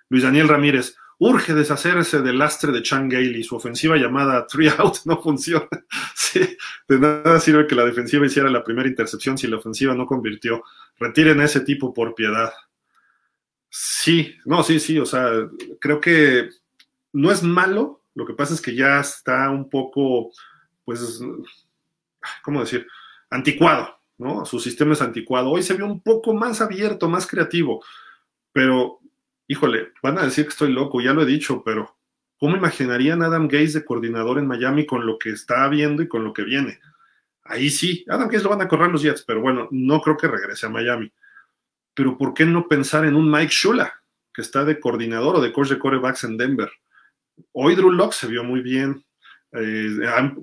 Luis 0.09 0.23
Daniel 0.23 0.47
Ramírez, 0.47 0.95
urge 1.19 1.53
deshacerse 1.53 2.21
del 2.21 2.37
lastre 2.37 2.71
de 2.71 2.81
Chan 2.81 3.09
y 3.11 3.43
Su 3.43 3.55
ofensiva 3.55 3.95
llamada 3.97 4.45
three 4.47 4.69
out 4.77 4.97
no 5.05 5.21
funciona. 5.21 5.67
de 6.87 6.99
nada 6.99 7.39
sirve 7.39 7.67
que 7.67 7.75
la 7.75 7.85
defensiva 7.85 8.25
hiciera 8.25 8.49
la 8.49 8.63
primera 8.63 8.89
intercepción 8.89 9.37
si 9.37 9.47
la 9.47 9.57
ofensiva 9.57 9.95
no 9.95 10.05
convirtió. 10.05 10.63
Retiren 10.99 11.39
a 11.39 11.45
ese 11.45 11.61
tipo 11.61 11.93
por 11.93 12.15
piedad. 12.15 12.51
Sí, 13.69 14.35
no, 14.45 14.63
sí, 14.63 14.79
sí, 14.79 14.97
o 14.99 15.05
sea, 15.05 15.31
creo 15.79 15.99
que 15.99 16.49
no 17.11 17.31
es 17.31 17.43
malo, 17.43 18.03
lo 18.13 18.25
que 18.25 18.33
pasa 18.33 18.53
es 18.53 18.61
que 18.61 18.73
ya 18.73 19.01
está 19.01 19.49
un 19.49 19.69
poco, 19.69 20.31
pues, 20.85 21.19
¿cómo 22.41 22.61
decir? 22.61 22.87
Anticuado, 23.29 23.99
¿no? 24.17 24.45
Su 24.45 24.59
sistema 24.59 24.93
es 24.93 25.01
anticuado. 25.01 25.51
Hoy 25.51 25.63
se 25.63 25.73
vio 25.73 25.85
un 25.85 26.01
poco 26.01 26.33
más 26.33 26.61
abierto, 26.61 27.09
más 27.09 27.27
creativo, 27.27 27.83
pero 28.53 29.01
híjole, 29.47 29.91
van 30.01 30.17
a 30.17 30.23
decir 30.23 30.45
que 30.45 30.49
estoy 30.49 30.71
loco, 30.71 31.01
ya 31.01 31.13
lo 31.13 31.21
he 31.21 31.25
dicho, 31.25 31.63
pero 31.63 31.95
¿cómo 32.37 32.55
imaginarían 32.55 33.21
a 33.21 33.27
Adam 33.27 33.47
Gaze 33.47 33.79
de 33.79 33.85
coordinador 33.85 34.39
en 34.39 34.47
Miami 34.47 34.85
con 34.85 35.05
lo 35.05 35.17
que 35.17 35.29
está 35.29 35.67
viendo 35.67 36.01
y 36.01 36.07
con 36.07 36.23
lo 36.23 36.33
que 36.33 36.43
viene? 36.43 36.79
Ahí 37.43 37.69
sí, 37.69 38.03
Adam 38.09 38.27
Gaze 38.27 38.43
lo 38.43 38.49
van 38.49 38.61
a 38.61 38.67
correr 38.67 38.89
los 38.89 39.03
Jets, 39.03 39.23
pero 39.23 39.41
bueno, 39.41 39.67
no 39.71 40.01
creo 40.01 40.17
que 40.17 40.27
regrese 40.27 40.65
a 40.65 40.69
Miami. 40.69 41.11
Pero 41.93 42.17
¿por 42.17 42.33
qué 42.33 42.45
no 42.45 42.67
pensar 42.67 43.05
en 43.05 43.15
un 43.15 43.29
Mike 43.29 43.53
Shula, 43.53 43.93
que 44.33 44.41
está 44.41 44.65
de 44.65 44.79
coordinador 44.79 45.35
o 45.35 45.41
de 45.41 45.53
coach 45.53 45.69
de 45.69 45.79
corebacks 45.79 46.23
en 46.23 46.37
Denver? 46.37 46.71
Hoy 47.51 47.75
Drew 47.75 47.91
Locke 47.91 48.13
se 48.13 48.27
vio 48.27 48.43
muy 48.43 48.61
bien. 48.61 49.05
Eh, 49.51 49.97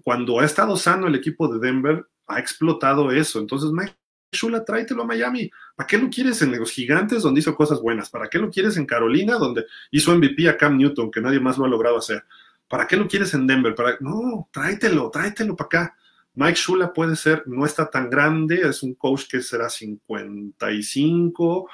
cuando 0.05 0.41
ha 0.41 0.45
estado 0.45 0.77
sano 0.77 1.09
el 1.09 1.15
equipo 1.15 1.49
de 1.49 1.59
Denver, 1.59 2.07
ha 2.29 2.39
explotado 2.39 3.11
eso. 3.11 3.41
Entonces, 3.41 3.71
Mike 3.73 3.97
Shula, 4.33 4.65
tráetelo 4.65 5.03
a 5.03 5.07
Miami. 5.07 5.51
¿Para 5.77 5.87
qué 5.87 5.99
lo 5.99 6.09
quieres 6.09 6.41
en 6.43 6.59
los 6.59 6.71
gigantes 6.71 7.23
donde 7.23 7.41
hizo 7.41 7.55
cosas 7.55 7.81
buenas? 7.81 8.09
¿Para 8.09 8.29
qué 8.29 8.39
lo 8.39 8.51
quieres 8.51 8.79
en 8.79 8.87
Carolina 8.87 9.37
donde 9.37 9.67
hizo 9.91 10.17
MVP 10.17 10.49
a 10.49 10.57
Cam 10.57 10.79
Newton, 10.79 11.11
que 11.11 11.21
nadie 11.21 11.39
más 11.39 11.59
lo 11.59 11.67
ha 11.67 11.69
logrado 11.69 11.99
hacer? 11.99 12.25
¿Para 12.67 12.87
qué 12.87 12.97
lo 12.97 13.07
quieres 13.07 13.35
en 13.35 13.47
Denver? 13.47 13.75
¿Para... 13.75 13.99
No, 14.01 14.49
tráetelo, 14.51 15.11
tráetelo 15.11 15.55
para 15.55 15.67
acá. 15.67 15.97
Mike 16.35 16.59
Shula 16.59 16.95
puede 16.95 17.15
ser, 17.15 17.43
no 17.47 17.67
está 17.67 17.91
tan 17.91 18.09
grande, 18.09 18.67
es 18.67 18.83
un 18.83 18.95
coach 18.95 19.25
que 19.29 19.43
será 19.43 19.69
55, 19.69 21.69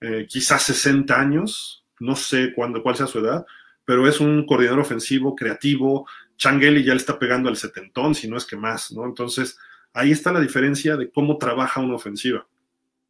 eh, 0.00 0.26
quizás 0.26 0.62
60 0.62 1.20
años, 1.20 1.84
no 2.00 2.16
sé 2.16 2.54
cuándo, 2.54 2.82
cuál 2.82 2.96
sea 2.96 3.06
su 3.06 3.18
edad, 3.18 3.44
pero 3.84 4.08
es 4.08 4.18
un 4.18 4.46
coordinador 4.46 4.80
ofensivo, 4.80 5.36
creativo. 5.36 6.08
Changeli 6.38 6.82
ya 6.82 6.94
le 6.94 7.00
está 7.00 7.18
pegando 7.18 7.50
al 7.50 7.56
setentón, 7.56 8.14
si 8.14 8.28
no 8.28 8.38
es 8.38 8.46
que 8.46 8.56
más, 8.56 8.92
¿no? 8.92 9.04
Entonces, 9.04 9.58
Ahí 9.98 10.12
está 10.12 10.30
la 10.30 10.40
diferencia 10.40 10.96
de 10.96 11.10
cómo 11.10 11.38
trabaja 11.38 11.80
una 11.80 11.96
ofensiva. 11.96 12.46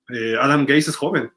Eh, 0.08 0.36
Adam 0.40 0.64
Gaze 0.64 0.90
es 0.90 0.96
joven, 0.96 1.30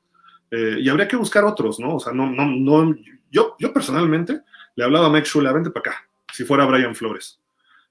Eh, 0.53 0.79
y 0.81 0.89
habría 0.89 1.07
que 1.07 1.15
buscar 1.15 1.45
otros, 1.45 1.79
¿no? 1.79 1.95
O 1.95 1.99
sea, 1.99 2.11
no, 2.11 2.29
no, 2.29 2.45
no, 2.45 2.93
yo, 3.31 3.55
yo 3.57 3.71
personalmente 3.71 4.41
le 4.75 4.83
hablaba 4.83 5.07
a 5.07 5.09
Mike 5.09 5.29
Shula, 5.29 5.53
vente 5.53 5.71
para 5.71 5.91
acá, 5.91 6.09
si 6.33 6.43
fuera 6.43 6.65
Brian 6.65 6.93
Flores. 6.93 7.39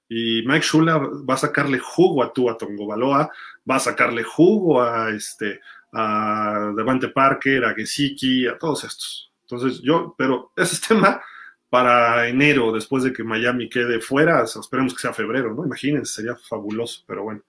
Y 0.07 0.43
Mike 0.45 0.65
Shula 0.65 0.97
va 0.97 1.33
a 1.33 1.37
sacarle 1.37 1.79
jugo 1.79 2.21
a 2.21 2.31
Tua 2.31 2.57
Tongobaloa, 2.57 3.31
va 3.69 3.75
a 3.75 3.79
sacarle 3.79 4.23
jugo 4.23 4.79
a 4.81 5.09
este 5.09 5.59
a 5.93 6.71
Devante 6.75 7.09
Parker, 7.09 7.65
a 7.65 7.73
Gesicki, 7.73 8.47
a 8.47 8.57
todos 8.57 8.83
estos. 8.83 9.31
Entonces 9.43 9.81
yo, 9.81 10.13
pero 10.17 10.51
ese 10.55 10.75
es 10.75 10.81
tema 10.81 11.21
para 11.69 12.27
enero, 12.27 12.71
después 12.71 13.03
de 13.03 13.13
que 13.13 13.23
Miami 13.23 13.69
quede 13.69 13.99
fuera, 14.01 14.43
esperemos 14.43 14.93
que 14.93 14.99
sea 14.99 15.13
febrero, 15.13 15.53
¿no? 15.53 15.65
Imagínense, 15.65 16.13
sería 16.13 16.35
fabuloso, 16.35 17.03
pero 17.07 17.23
bueno. 17.23 17.41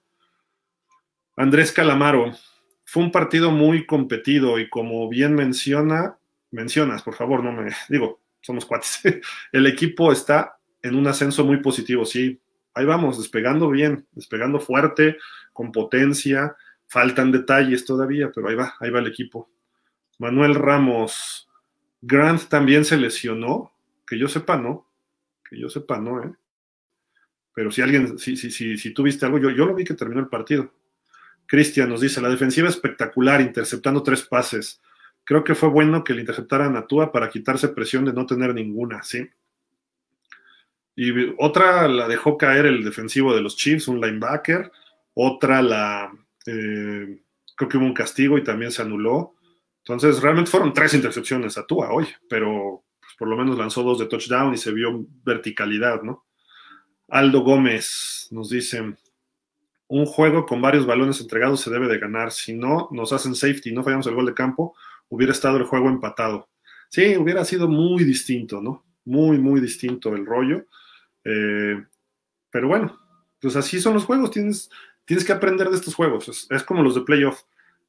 Andrés 1.36 1.72
Calamaro, 1.72 2.32
fue 2.84 3.02
un 3.02 3.10
partido 3.10 3.50
muy 3.50 3.86
competido 3.86 4.58
y 4.58 4.68
como 4.68 5.08
bien 5.08 5.34
menciona, 5.34 6.18
mencionas, 6.50 7.02
por 7.02 7.14
favor, 7.14 7.42
no 7.42 7.52
me 7.52 7.70
digo, 7.88 8.20
somos 8.40 8.66
cuates. 8.66 9.00
El 9.52 9.66
equipo 9.66 10.12
está 10.12 10.58
en 10.82 10.94
un 10.96 11.06
ascenso 11.06 11.44
muy 11.44 11.58
positivo, 11.58 12.04
sí. 12.04 12.40
Ahí 12.74 12.84
vamos, 12.84 13.18
despegando 13.18 13.70
bien, 13.70 14.06
despegando 14.12 14.60
fuerte, 14.60 15.16
con 15.52 15.72
potencia. 15.72 16.54
Faltan 16.86 17.32
detalles 17.32 17.84
todavía, 17.84 18.30
pero 18.34 18.48
ahí 18.48 18.54
va, 18.54 18.74
ahí 18.80 18.90
va 18.90 19.00
el 19.00 19.06
equipo. 19.06 19.50
Manuel 20.18 20.54
Ramos, 20.54 21.48
Grant 22.02 22.48
también 22.48 22.84
se 22.84 22.96
lesionó, 22.96 23.72
que 24.06 24.18
yo 24.18 24.28
sepa, 24.28 24.56
no. 24.56 24.86
Que 25.48 25.58
yo 25.58 25.70
sepa, 25.70 25.98
no, 25.98 26.22
¿eh? 26.22 26.34
Pero 27.54 27.70
si 27.70 27.82
alguien, 27.82 28.18
si, 28.18 28.36
si, 28.36 28.50
si, 28.50 28.76
si 28.76 28.94
algo, 29.22 29.38
yo, 29.38 29.50
yo 29.50 29.66
lo 29.66 29.74
vi 29.74 29.84
que 29.84 29.94
terminó 29.94 30.20
el 30.20 30.28
partido. 30.28 30.72
Cristian 31.52 31.90
nos 31.90 32.00
dice, 32.00 32.22
la 32.22 32.30
defensiva 32.30 32.66
espectacular, 32.66 33.42
interceptando 33.42 34.02
tres 34.02 34.22
pases. 34.22 34.80
Creo 35.22 35.44
que 35.44 35.54
fue 35.54 35.68
bueno 35.68 36.02
que 36.02 36.14
le 36.14 36.20
interceptaran 36.20 36.76
a 36.76 36.86
Tua 36.86 37.12
para 37.12 37.28
quitarse 37.28 37.68
presión 37.68 38.06
de 38.06 38.14
no 38.14 38.24
tener 38.24 38.54
ninguna, 38.54 39.02
¿sí? 39.02 39.28
Y 40.96 41.12
otra 41.36 41.88
la 41.88 42.08
dejó 42.08 42.38
caer 42.38 42.64
el 42.64 42.82
defensivo 42.82 43.34
de 43.34 43.42
los 43.42 43.54
Chiefs, 43.54 43.86
un 43.86 44.00
linebacker. 44.00 44.72
Otra 45.12 45.60
la, 45.60 46.10
eh, 46.46 47.20
creo 47.54 47.68
que 47.68 47.76
hubo 47.76 47.84
un 47.84 47.92
castigo 47.92 48.38
y 48.38 48.44
también 48.44 48.72
se 48.72 48.80
anuló. 48.80 49.34
Entonces, 49.80 50.22
realmente 50.22 50.50
fueron 50.50 50.72
tres 50.72 50.94
intercepciones 50.94 51.58
a 51.58 51.66
Tua 51.66 51.92
hoy, 51.92 52.06
pero 52.30 52.82
pues, 52.98 53.12
por 53.18 53.28
lo 53.28 53.36
menos 53.36 53.58
lanzó 53.58 53.82
dos 53.82 53.98
de 53.98 54.06
touchdown 54.06 54.54
y 54.54 54.56
se 54.56 54.72
vio 54.72 55.04
verticalidad, 55.22 56.00
¿no? 56.00 56.24
Aldo 57.08 57.40
Gómez 57.40 58.28
nos 58.30 58.48
dice, 58.48 58.94
un 59.92 60.06
juego 60.06 60.46
con 60.46 60.62
varios 60.62 60.86
balones 60.86 61.20
entregados 61.20 61.60
se 61.60 61.70
debe 61.70 61.86
de 61.86 61.98
ganar. 61.98 62.32
Si 62.32 62.54
no, 62.54 62.88
nos 62.92 63.12
hacen 63.12 63.34
safety 63.34 63.68
y 63.68 63.72
no 63.74 63.84
fallamos 63.84 64.06
el 64.06 64.14
gol 64.14 64.24
de 64.24 64.32
campo, 64.32 64.74
hubiera 65.10 65.34
estado 65.34 65.58
el 65.58 65.64
juego 65.64 65.90
empatado. 65.90 66.48
Sí, 66.88 67.14
hubiera 67.18 67.44
sido 67.44 67.68
muy 67.68 68.02
distinto, 68.02 68.62
¿no? 68.62 68.86
Muy, 69.04 69.36
muy 69.36 69.60
distinto 69.60 70.14
el 70.14 70.24
rollo. 70.24 70.64
Eh, 71.24 71.84
pero 72.50 72.68
bueno, 72.68 72.98
pues 73.38 73.54
así 73.54 73.82
son 73.82 73.92
los 73.92 74.06
juegos. 74.06 74.30
Tienes, 74.30 74.70
tienes 75.04 75.26
que 75.26 75.32
aprender 75.32 75.68
de 75.68 75.76
estos 75.76 75.94
juegos. 75.94 76.48
Es, 76.48 76.62
como 76.62 76.82
los 76.82 76.94
de 76.94 77.02
playoff. 77.02 77.42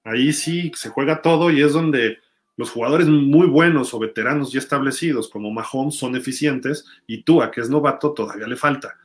Ahí 0.03 0.33
sí 0.33 0.73
se 0.75 0.89
juega 0.89 1.21
todo 1.21 1.51
y 1.51 1.61
es 1.61 1.71
donde 1.71 2.17
los 2.57 2.69
jugadores 2.69 3.07
muy 3.07 3.47
buenos 3.47 3.93
o 3.93 3.99
veteranos 3.99 4.51
ya 4.51 4.59
establecidos 4.59 5.29
como 5.29 5.51
Mahomes 5.51 5.95
son 5.95 6.17
eficientes 6.17 6.85
y 7.07 7.23
tú, 7.23 7.41
a 7.41 7.49
que 7.49 7.61
es 7.61 7.69
novato, 7.69 8.11
todavía 8.11 8.45
le 8.45 8.57
falta. 8.57 8.97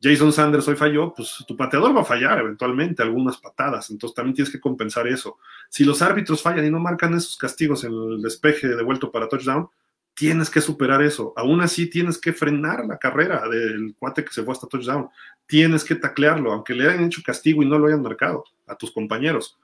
Jason 0.00 0.32
Sanders 0.32 0.68
hoy 0.68 0.76
falló, 0.76 1.12
pues 1.14 1.44
tu 1.48 1.56
pateador 1.56 1.96
va 1.96 2.02
a 2.02 2.04
fallar 2.04 2.38
eventualmente 2.38 3.02
algunas 3.02 3.38
patadas, 3.38 3.90
entonces 3.90 4.14
también 4.14 4.34
tienes 4.34 4.52
que 4.52 4.60
compensar 4.60 5.06
eso. 5.08 5.38
Si 5.70 5.84
los 5.84 6.02
árbitros 6.02 6.42
fallan 6.42 6.66
y 6.66 6.70
no 6.70 6.78
marcan 6.78 7.14
esos 7.14 7.36
castigos 7.36 7.84
en 7.84 7.92
el 7.92 8.22
despeje 8.22 8.68
devuelto 8.68 9.10
para 9.10 9.28
touchdown, 9.28 9.68
tienes 10.16 10.48
que 10.48 10.60
superar 10.60 11.02
eso. 11.02 11.32
Aún 11.36 11.60
así 11.60 11.88
tienes 11.88 12.18
que 12.18 12.32
frenar 12.32 12.86
la 12.86 12.98
carrera 12.98 13.48
del 13.48 13.94
cuate 13.98 14.24
que 14.24 14.32
se 14.32 14.42
fue 14.42 14.52
hasta 14.52 14.66
touchdown. 14.66 15.08
Tienes 15.46 15.84
que 15.84 15.94
taclearlo, 15.94 16.52
aunque 16.52 16.74
le 16.74 16.88
hayan 16.88 17.04
hecho 17.04 17.22
castigo 17.24 17.62
y 17.62 17.66
no 17.66 17.78
lo 17.78 17.86
hayan 17.86 18.02
marcado 18.02 18.44
a 18.66 18.74
tus 18.76 18.90
compañeros. 18.90 19.58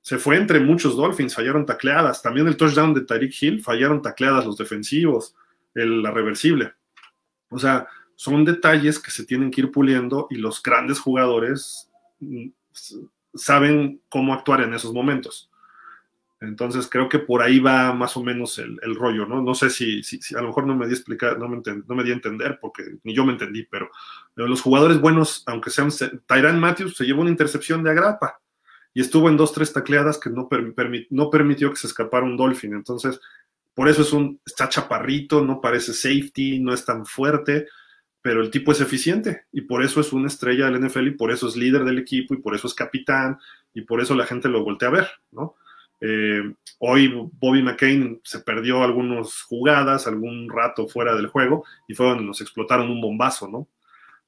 Se 0.00 0.16
fue 0.16 0.36
entre 0.36 0.60
muchos 0.60 0.96
Dolphins, 0.96 1.34
fallaron 1.34 1.66
tacleadas. 1.66 2.22
También 2.22 2.46
el 2.46 2.56
touchdown 2.56 2.94
de 2.94 3.02
Tyreek 3.02 3.42
Hill, 3.42 3.62
fallaron 3.62 4.00
tacleadas 4.00 4.46
los 4.46 4.56
defensivos, 4.56 5.34
el, 5.74 6.02
la 6.02 6.10
reversible. 6.10 6.72
O 7.50 7.58
sea, 7.58 7.86
son 8.18 8.44
detalles 8.44 8.98
que 8.98 9.12
se 9.12 9.24
tienen 9.24 9.52
que 9.52 9.60
ir 9.60 9.70
puliendo 9.70 10.26
y 10.28 10.38
los 10.38 10.60
grandes 10.60 10.98
jugadores 10.98 11.88
mm, 12.18 12.48
saben 13.32 14.00
cómo 14.08 14.34
actuar 14.34 14.62
en 14.62 14.74
esos 14.74 14.92
momentos. 14.92 15.48
Entonces 16.40 16.88
creo 16.90 17.08
que 17.08 17.20
por 17.20 17.42
ahí 17.42 17.60
va 17.60 17.92
más 17.92 18.16
o 18.16 18.22
menos 18.24 18.58
el, 18.58 18.96
rollo, 18.96 19.24
¿no? 19.24 19.40
No 19.40 19.54
sé 19.54 19.70
si, 19.70 20.02
si, 20.02 20.18
a 20.34 20.40
lo 20.40 20.48
mejor 20.48 20.66
no 20.66 20.74
me 20.74 20.88
di 20.88 20.94
explicar, 20.94 21.38
no 21.38 21.48
me, 21.48 21.62
no 21.64 21.94
me 21.94 22.02
di 22.02 22.10
a 22.10 22.14
entender, 22.14 22.58
porque 22.60 22.98
ni 23.04 23.14
yo 23.14 23.24
me 23.24 23.34
entendí, 23.34 23.62
pero, 23.70 23.88
los 24.34 24.62
jugadores 24.62 25.00
buenos, 25.00 25.44
aunque 25.46 25.70
sean 25.70 25.90
Tyran 26.26 26.58
Matthews, 26.58 26.96
se 26.96 27.04
llevó 27.04 27.20
una 27.20 27.30
intercepción 27.30 27.84
de 27.84 27.90
agrapa 27.90 28.40
y 28.94 29.00
estuvo 29.00 29.28
en 29.28 29.36
dos, 29.36 29.52
tres 29.52 29.72
tacleadas 29.72 30.18
que 30.18 30.28
no, 30.28 30.48
no 31.10 31.30
permitió 31.30 31.70
que 31.70 31.76
se 31.76 31.86
escapara 31.86 32.26
un 32.26 32.36
Dolphin. 32.36 32.74
Entonces, 32.74 33.20
por 33.74 33.88
eso 33.88 34.02
es 34.02 34.12
un, 34.12 34.40
está 34.44 34.68
chaparrito, 34.68 35.40
no 35.44 35.60
parece 35.60 35.92
safety, 35.92 36.58
no 36.58 36.74
es 36.74 36.84
tan 36.84 37.06
fuerte, 37.06 37.68
pero 38.28 38.42
el 38.42 38.50
tipo 38.50 38.72
es 38.72 38.80
eficiente 38.82 39.46
y 39.52 39.62
por 39.62 39.82
eso 39.82 40.02
es 40.02 40.12
una 40.12 40.26
estrella 40.26 40.66
del 40.66 40.84
NFL 40.84 41.06
y 41.06 41.10
por 41.12 41.32
eso 41.32 41.48
es 41.48 41.56
líder 41.56 41.82
del 41.84 41.96
equipo 41.96 42.34
y 42.34 42.36
por 42.36 42.54
eso 42.54 42.66
es 42.66 42.74
capitán 42.74 43.38
y 43.72 43.80
por 43.80 44.02
eso 44.02 44.14
la 44.14 44.26
gente 44.26 44.50
lo 44.50 44.62
voltea 44.62 44.90
a 44.90 44.92
ver, 44.92 45.08
¿no? 45.30 45.54
Eh, 46.02 46.42
hoy 46.78 47.10
Bobby 47.40 47.62
McCain 47.62 48.20
se 48.22 48.40
perdió 48.40 48.82
algunas 48.82 49.40
jugadas, 49.44 50.06
algún 50.06 50.46
rato 50.50 50.86
fuera 50.88 51.14
del 51.14 51.28
juego 51.28 51.64
y 51.88 51.94
fue 51.94 52.04
donde 52.04 52.22
nos 52.22 52.42
explotaron 52.42 52.90
un 52.90 53.00
bombazo, 53.00 53.48
¿no? 53.48 53.66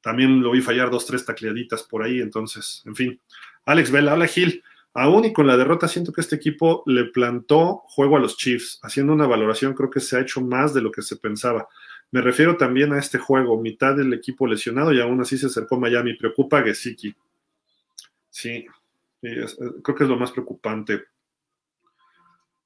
También 0.00 0.40
lo 0.40 0.52
vi 0.52 0.62
fallar 0.62 0.88
dos, 0.88 1.04
tres 1.04 1.26
tacleaditas 1.26 1.82
por 1.82 2.02
ahí, 2.02 2.20
entonces, 2.20 2.82
en 2.86 2.96
fin. 2.96 3.20
Alex 3.66 3.90
Bell, 3.90 4.08
habla 4.08 4.28
Gil. 4.28 4.64
Aún 4.94 5.26
y 5.26 5.34
con 5.34 5.46
la 5.46 5.58
derrota, 5.58 5.88
siento 5.88 6.10
que 6.10 6.22
este 6.22 6.36
equipo 6.36 6.84
le 6.86 7.04
plantó 7.04 7.82
juego 7.84 8.16
a 8.16 8.20
los 8.20 8.38
Chiefs. 8.38 8.78
Haciendo 8.82 9.12
una 9.12 9.26
valoración, 9.26 9.74
creo 9.74 9.90
que 9.90 10.00
se 10.00 10.16
ha 10.16 10.20
hecho 10.20 10.40
más 10.40 10.72
de 10.72 10.80
lo 10.80 10.90
que 10.90 11.02
se 11.02 11.16
pensaba. 11.16 11.68
Me 12.12 12.20
refiero 12.20 12.56
también 12.56 12.92
a 12.92 12.98
este 12.98 13.18
juego, 13.18 13.60
mitad 13.60 13.94
del 13.94 14.12
equipo 14.12 14.46
lesionado 14.46 14.92
y 14.92 15.00
aún 15.00 15.20
así 15.20 15.38
se 15.38 15.46
acercó 15.46 15.78
Miami. 15.78 16.14
Preocupa 16.14 16.62
Gesicki. 16.62 17.14
Sí, 18.28 18.66
creo 19.20 19.96
que 19.96 20.04
es 20.04 20.08
lo 20.08 20.16
más 20.16 20.32
preocupante. 20.32 21.04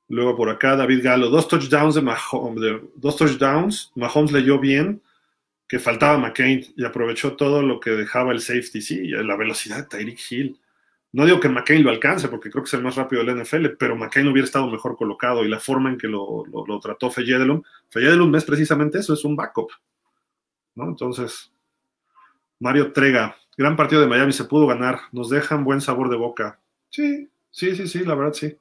Luego 0.09 0.37
por 0.37 0.49
acá, 0.51 0.77
David 0.77 1.03
Galo, 1.03 1.31
dos 1.31 1.49
touchdowns 1.49 1.95
de 1.95 2.03
Mahomes, 2.03 2.83
dos 2.95 3.17
touchdowns, 3.17 3.91
Mahomes 3.95 4.33
leyó 4.33 4.59
bien 4.59 5.03
que 5.67 5.79
faltaba 5.79 6.19
McCain 6.19 6.65
y 6.77 6.85
aprovechó 6.85 7.37
todo 7.37 7.63
lo 7.63 7.81
que 7.81 7.91
dejaba 7.91 8.33
el 8.33 8.41
safety, 8.41 8.83
sí, 8.83 9.09
la 9.09 9.37
velocidad 9.37 9.79
de 9.79 9.85
Tyreek 9.85 10.21
Hill. 10.31 10.61
No 11.15 11.25
digo 11.25 11.39
que 11.39 11.49
McCain 11.49 11.85
lo 11.85 11.91
alcance, 11.91 12.27
porque 12.27 12.51
creo 12.51 12.65
que 12.65 12.67
es 12.67 12.75
el 12.75 12.83
más 12.83 12.97
rápido 12.97 13.23
del 13.23 13.41
NFL, 13.41 13.77
pero 13.79 13.95
McCain 13.95 14.27
hubiera 14.27 14.47
estado 14.47 14.69
mejor 14.69 14.97
colocado 14.97 15.45
y 15.45 15.49
la 15.49 15.61
forma 15.61 15.89
en 15.89 15.97
que 15.97 16.09
lo, 16.09 16.45
trató 16.83 17.09
Feyedelum, 17.09 17.62
Feyedelum 17.89 18.35
es 18.35 18.45
precisamente 18.45 18.99
eso, 18.99 19.15
es 19.15 19.25
un 19.25 19.37
backup. 19.37 19.71
¿no? 20.75 20.89
Entonces, 20.89 21.53
Mario 22.59 22.93
Trega, 22.93 23.37
gran 23.57 23.77
partido 23.77 24.01
de 24.01 24.09
Miami, 24.09 24.33
se 24.33 24.43
pudo 24.43 24.67
ganar, 24.67 25.03
nos 25.12 25.31
dejan 25.31 25.62
buen 25.62 25.81
sabor 25.81 26.11
de 26.11 26.17
boca. 26.17 26.59
Sí, 26.91 27.31
sí, 27.49 27.77
sí, 27.77 27.87
sí, 27.87 28.05
la 28.05 28.17
verdad 28.17 28.33
sí. 28.33 28.59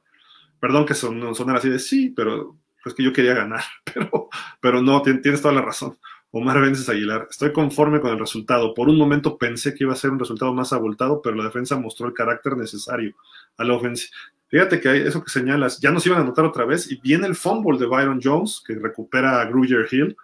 Perdón 0.60 0.86
que 0.86 0.94
son, 0.94 1.34
sonar 1.34 1.58
así 1.58 1.70
de 1.70 1.80
sí, 1.80 2.14
pero 2.16 2.56
es 2.86 2.94
que 2.94 3.02
yo 3.02 3.12
quería 3.12 3.34
ganar, 3.34 3.64
pero, 3.92 4.30
pero 4.62 4.80
no, 4.80 5.02
tienes 5.02 5.42
toda 5.42 5.56
la 5.56 5.64
razón. 5.64 5.98
Omar 6.36 6.60
Vences 6.60 6.90
Aguilar, 6.90 7.28
estoy 7.30 7.54
conforme 7.54 8.02
con 8.02 8.10
el 8.10 8.18
resultado. 8.18 8.74
Por 8.74 8.90
un 8.90 8.98
momento 8.98 9.38
pensé 9.38 9.76
que 9.76 9.84
iba 9.84 9.94
a 9.94 9.96
ser 9.96 10.10
un 10.10 10.18
resultado 10.18 10.52
más 10.52 10.74
abultado, 10.74 11.22
pero 11.22 11.36
la 11.36 11.44
defensa 11.44 11.78
mostró 11.78 12.08
el 12.08 12.14
carácter 12.14 12.58
necesario 12.58 13.14
a 13.56 13.64
la 13.64 13.76
ofensiva. 13.76 14.12
Fíjate 14.48 14.82
que 14.82 15.06
eso 15.06 15.24
que 15.24 15.30
señalas, 15.30 15.80
ya 15.80 15.92
nos 15.92 16.04
iban 16.08 16.22
a 16.22 16.24
notar 16.24 16.44
otra 16.46 16.66
vez 16.66 16.92
y 16.92 17.00
viene 17.00 17.28
el 17.28 17.36
fumble 17.36 17.78
de 17.78 17.86
Byron 17.86 18.20
Jones, 18.22 18.64
que 18.66 18.74
recupera 18.74 19.42
a 19.42 19.46
Gruger 19.46 19.88
Hill, 19.92 20.18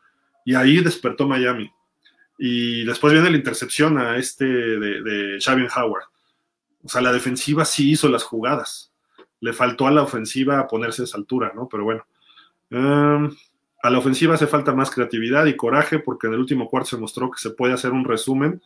y 0.46 0.56
ahí 0.56 0.82
despertó 0.82 1.28
Miami. 1.28 1.72
Y 2.40 2.86
después 2.86 3.14
viene 3.14 3.30
la 3.30 3.38
intercepción 3.38 4.00
a 4.00 4.18
este 4.18 4.46
de, 4.46 5.04
de 5.04 5.68
Howard. 5.76 6.06
O 6.84 6.90
sea, 6.90 7.02
la 7.02 7.14
defensiva 7.14 7.66
sí 7.66 7.92
hizo 7.92 8.10
las 8.10 8.24
jugadas. 8.24 8.92
Le 9.42 9.54
faltó 9.54 9.86
a 9.86 9.92
la 9.92 10.02
ofensiva 10.02 10.66
ponerse 10.68 11.04
a 11.04 11.06
esa 11.06 11.18
altura, 11.18 11.52
¿no? 11.54 11.70
Pero 11.70 11.84
bueno. 11.84 12.04
Um, 12.72 13.36
a 13.82 13.90
la 13.90 14.00
ofensiva 14.00 14.36
hace 14.36 14.48
falta 14.48 14.74
más 14.74 14.92
creatividad 14.92 15.46
y 15.46 15.56
coraje 15.56 16.00
porque 16.00 16.28
en 16.28 16.34
el 16.34 16.40
último 16.40 16.68
cuarto 16.68 16.90
se 16.92 16.98
mostró 16.98 17.32
que 17.32 17.40
se 17.40 17.52
puede 17.52 17.74
hacer 17.74 17.92
un 17.92 18.06
resumen, 18.06 18.62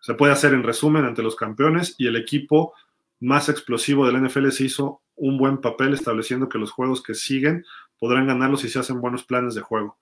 se 0.00 0.14
puede 0.14 0.32
hacer 0.32 0.54
en 0.54 0.62
resumen 0.62 1.04
ante 1.04 1.22
los 1.22 1.36
campeones 1.36 1.94
y 1.98 2.06
el 2.06 2.16
equipo 2.16 2.74
más 3.20 3.48
explosivo 3.48 4.06
del 4.06 4.22
NFL 4.22 4.50
se 4.50 4.64
hizo 4.64 5.02
un 5.16 5.38
buen 5.38 5.58
papel 5.58 5.92
estableciendo 5.92 6.48
que 6.48 6.58
los 6.58 6.70
juegos 6.70 7.02
que 7.02 7.14
siguen 7.14 7.64
podrán 7.98 8.26
ganarlos 8.26 8.60
si 8.60 8.68
se 8.68 8.78
hacen 8.78 9.00
buenos 9.00 9.24
planes 9.24 9.54
de 9.54 9.60
juego. 9.60 9.98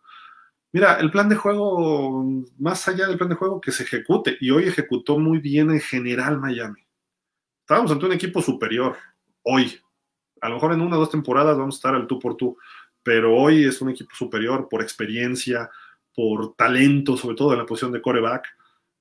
Mira, 0.72 1.01
el 1.01 1.11
plan 1.11 1.28
de 1.28 1.37
juego, 1.37 2.22
más 2.59 2.87
allá 2.87 3.07
del 3.07 3.16
plan 3.16 3.30
de 3.30 3.37
juego, 3.37 3.61
que 3.61 3.72
se 3.72 3.84
ejecute, 3.84 4.37
y 4.41 4.51
hoy 4.51 4.64
ejecutó 4.64 5.18
muy 5.18 5.39
bien 5.39 5.70
en 5.70 5.80
general 5.80 6.39
Miami. 6.39 6.87
Estábamos 7.61 7.91
ante 7.93 8.05
un 8.05 8.12
equipo 8.12 8.43
superior, 8.43 8.97
hoy, 9.43 9.80
A 10.43 10.51
lo 10.51 10.57
mejor 10.57 10.74
en 10.74 10.82
una 10.82 10.97
o 10.97 11.01
dos 11.01 11.11
temporadas 11.11 11.57
vamos 11.57 11.76
a 11.76 11.78
estar 11.78 11.95
al 11.95 12.07
tú 12.07 12.18
por 12.18 12.37
tú, 12.37 12.59
pero 13.07 13.36
hoy 13.36 13.64
es 13.64 13.80
un 13.80 13.90
equipo 13.90 14.16
superior 14.16 14.68
por 14.68 14.82
experiencia, 14.82 15.70
por 16.12 16.57
talento, 16.57 17.16
sobre 17.16 17.36
todo 17.36 17.52
en 17.52 17.61
la 17.61 17.64
posición 17.64 17.92
de 17.92 18.02
coreback. 18.02 18.44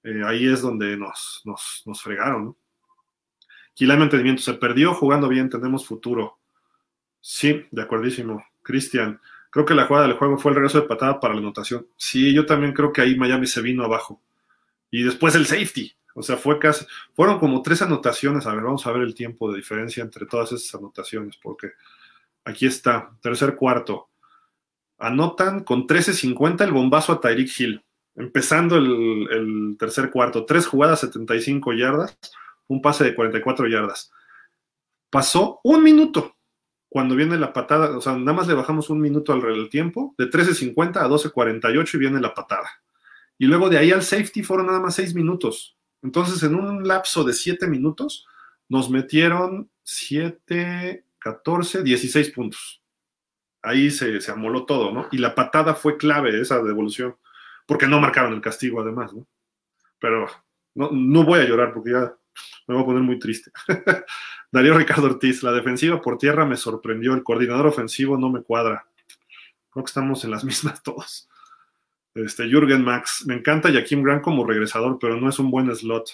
Eh, 0.03 0.21
ahí 0.23 0.45
es 0.47 0.61
donde 0.61 0.95
nos, 0.95 1.41
nos, 1.43 1.81
nos 1.87 2.03
fregaron. 2.03 2.55
¿no? 3.79 3.97
Mantenimiento 3.97 4.43
se 4.43 4.53
perdió 4.53 4.93
jugando 4.93 5.27
bien, 5.27 5.49
tenemos 5.49 5.87
futuro. 5.87 6.37
Sí, 7.19 7.65
de 7.71 7.81
acuerdísimo. 7.81 8.45
Cristian, 8.61 9.19
creo 9.49 9.65
que 9.65 9.73
la 9.73 9.87
jugada 9.87 10.05
del 10.05 10.17
juego 10.17 10.37
fue 10.37 10.51
el 10.51 10.57
regreso 10.57 10.81
de 10.81 10.87
patada 10.87 11.19
para 11.19 11.33
la 11.33 11.39
anotación. 11.39 11.87
Sí, 11.97 12.31
yo 12.31 12.45
también 12.45 12.73
creo 12.73 12.93
que 12.93 13.01
ahí 13.01 13.15
Miami 13.15 13.47
se 13.47 13.63
vino 13.63 13.83
abajo. 13.83 14.21
Y 14.91 15.01
después 15.01 15.33
el 15.33 15.47
safety. 15.47 15.95
O 16.13 16.21
sea, 16.21 16.37
fue 16.37 16.59
casi, 16.59 16.85
fueron 17.15 17.39
como 17.39 17.63
tres 17.63 17.81
anotaciones. 17.81 18.45
A 18.45 18.53
ver, 18.53 18.65
vamos 18.65 18.85
a 18.85 18.91
ver 18.91 19.01
el 19.01 19.15
tiempo 19.15 19.49
de 19.49 19.57
diferencia 19.57 20.03
entre 20.03 20.27
todas 20.27 20.51
esas 20.51 20.75
anotaciones, 20.75 21.37
porque 21.37 21.71
aquí 22.45 22.65
está, 22.65 23.11
tercer 23.21 23.55
cuarto. 23.55 24.09
Anotan 24.97 25.63
con 25.63 25.87
13.50 25.87 26.63
el 26.63 26.71
bombazo 26.71 27.11
a 27.11 27.19
Tyreek 27.19 27.59
Hill, 27.59 27.83
empezando 28.15 28.77
el, 28.77 29.75
tercer 29.77 30.09
cuarto. 30.09 30.45
Tres 30.45 30.67
jugadas, 30.67 31.01
75 31.01 31.73
yardas, 31.73 32.17
un 32.67 32.81
pase 32.81 33.03
de 33.03 33.15
44 33.15 33.67
yardas. 33.67 34.11
Pasó 35.09 35.59
un 35.63 35.83
minuto 35.83 36.35
cuando 36.87 37.15
viene 37.15 37.37
la 37.37 37.51
patada, 37.51 37.97
o 37.97 38.01
sea, 38.01 38.13
nada 38.13 38.33
más 38.33 38.47
le 38.47 38.53
bajamos 38.53 38.89
un 38.89 39.01
minuto 39.01 39.33
al 39.33 39.69
tiempo, 39.69 40.15
de 40.17 40.29
13.50 40.29 40.97
a 40.97 41.09
12.48 41.09 41.93
y 41.93 41.97
viene 41.97 42.21
la 42.21 42.33
patada. 42.33 42.69
Y 43.37 43.47
luego 43.47 43.69
de 43.69 43.77
ahí 43.77 43.91
al 43.91 44.03
safety 44.03 44.43
fueron 44.43 44.67
nada 44.67 44.79
más 44.79 44.95
6 44.95 45.13
minutos. 45.13 45.77
Entonces, 46.01 46.41
en 46.43 46.55
un 46.55 46.87
lapso 46.87 47.25
de 47.25 47.33
7 47.33 47.67
minutos, 47.67 48.25
nos 48.69 48.89
metieron 48.89 49.69
7, 49.83 51.04
14, 51.25 51.81
16 51.81 52.29
puntos. 52.29 52.83
Ahí 53.63 53.89
se, 53.89 54.21
se 54.21 54.31
amoló 54.31 54.65
todo, 54.67 54.91
¿no? 54.91 55.07
Y 55.11 55.17
la 55.17 55.33
patada 55.33 55.73
fue 55.73 55.97
clave, 55.97 56.39
esa 56.39 56.61
devolución, 56.61 57.17
porque 57.65 57.87
no 57.87 57.99
marcaron 57.99 58.33
el 58.33 58.41
castigo 58.41 58.79
además, 58.79 59.11
¿no? 59.11 59.27
Pero 59.97 60.27
no, 60.75 60.91
no 60.91 61.23
voy 61.23 61.39
a 61.39 61.45
llorar 61.45 61.73
porque 61.73 61.91
ya 61.91 62.15
me 62.67 62.75
voy 62.75 62.83
a 62.83 62.85
poner 62.85 63.01
muy 63.01 63.17
triste. 63.17 63.49
Darío 64.51 64.77
Ricardo 64.77 65.07
Ortiz, 65.07 65.41
la 65.41 65.51
defensiva 65.51 65.99
por 65.99 66.19
tierra 66.19 66.45
me 66.45 66.57
sorprendió, 66.57 67.15
el 67.15 67.23
coordinador 67.23 67.65
ofensivo 67.65 68.19
no 68.19 68.29
me 68.29 68.43
cuadra. 68.43 68.85
Creo 69.71 69.83
que 69.83 69.89
estamos 69.89 70.23
en 70.25 70.31
las 70.31 70.43
mismas 70.45 70.83
todos. 70.83 71.27
Este, 72.13 72.47
Jürgen 72.47 72.83
Max, 72.83 73.23
me 73.25 73.33
encanta 73.33 73.73
Jaquim 73.73 74.03
Grant 74.03 74.21
como 74.21 74.45
regresador, 74.45 74.99
pero 74.99 75.19
no 75.19 75.27
es 75.27 75.39
un 75.39 75.49
buen 75.49 75.75
slot. 75.75 76.07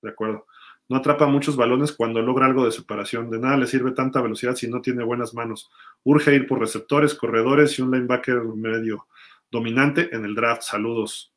De 0.00 0.08
acuerdo. 0.08 0.46
No 0.92 0.98
atrapa 0.98 1.26
muchos 1.26 1.56
balones 1.56 1.92
cuando 1.92 2.20
logra 2.20 2.44
algo 2.44 2.66
de 2.66 2.70
separación. 2.70 3.30
De 3.30 3.38
nada 3.38 3.56
le 3.56 3.66
sirve 3.66 3.92
tanta 3.92 4.20
velocidad 4.20 4.54
si 4.54 4.68
no 4.68 4.82
tiene 4.82 5.02
buenas 5.02 5.32
manos. 5.32 5.70
Urge 6.04 6.34
ir 6.34 6.46
por 6.46 6.60
receptores, 6.60 7.14
corredores 7.14 7.78
y 7.78 7.82
un 7.82 7.92
linebacker 7.92 8.42
medio 8.42 9.06
dominante 9.50 10.14
en 10.14 10.26
el 10.26 10.34
draft. 10.34 10.62
Saludos. 10.64 11.32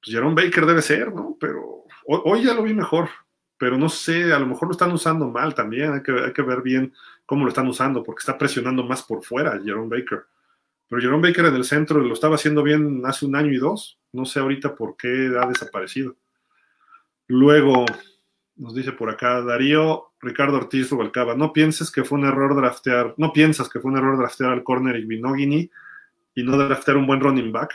Pues 0.00 0.14
Jerome 0.14 0.34
Baker 0.34 0.66
debe 0.66 0.82
ser, 0.82 1.14
¿no? 1.14 1.36
Pero 1.38 1.84
hoy 2.06 2.42
ya 2.42 2.54
lo 2.54 2.64
vi 2.64 2.74
mejor 2.74 3.08
pero 3.56 3.78
no 3.78 3.88
sé, 3.88 4.32
a 4.32 4.38
lo 4.38 4.46
mejor 4.46 4.66
lo 4.68 4.72
están 4.72 4.92
usando 4.92 5.30
mal 5.30 5.54
también, 5.54 5.92
hay 5.92 6.02
que, 6.02 6.12
hay 6.12 6.32
que 6.32 6.42
ver 6.42 6.60
bien 6.60 6.92
cómo 7.24 7.44
lo 7.44 7.50
están 7.50 7.68
usando, 7.68 8.02
porque 8.02 8.18
está 8.18 8.36
presionando 8.36 8.82
más 8.82 9.04
por 9.04 9.22
fuera 9.22 9.60
Jerome 9.64 9.96
Baker. 9.96 10.24
Pero 10.88 11.00
Jerome 11.00 11.28
Baker 11.28 11.46
en 11.46 11.54
el 11.54 11.64
centro 11.64 12.00
lo 12.00 12.12
estaba 12.12 12.34
haciendo 12.34 12.64
bien 12.64 13.02
hace 13.06 13.24
un 13.24 13.36
año 13.36 13.52
y 13.52 13.58
dos, 13.58 13.98
no 14.12 14.26
sé 14.26 14.40
ahorita 14.40 14.74
por 14.74 14.96
qué 14.96 15.30
ha 15.40 15.46
desaparecido. 15.46 16.16
Luego, 17.28 17.86
nos 18.56 18.74
dice 18.74 18.92
por 18.92 19.10
acá 19.10 19.40
Darío 19.42 20.12
Ricardo 20.20 20.56
Ortiz 20.56 20.90
Rubalcaba, 20.90 21.34
no 21.34 21.52
pienses 21.52 21.90
que 21.90 22.04
fue 22.04 22.18
un 22.18 22.26
error 22.26 22.54
draftear, 22.54 23.14
no 23.16 23.32
piensas 23.32 23.68
que 23.68 23.80
fue 23.80 23.90
un 23.90 23.98
error 23.98 24.16
draftear 24.16 24.50
al 24.50 24.62
corner 24.62 24.96
y 24.96 25.04
Binogini 25.04 25.70
y 26.34 26.42
no 26.42 26.56
draftear 26.56 26.96
un 26.96 27.06
buen 27.06 27.20
running 27.20 27.52
back. 27.52 27.74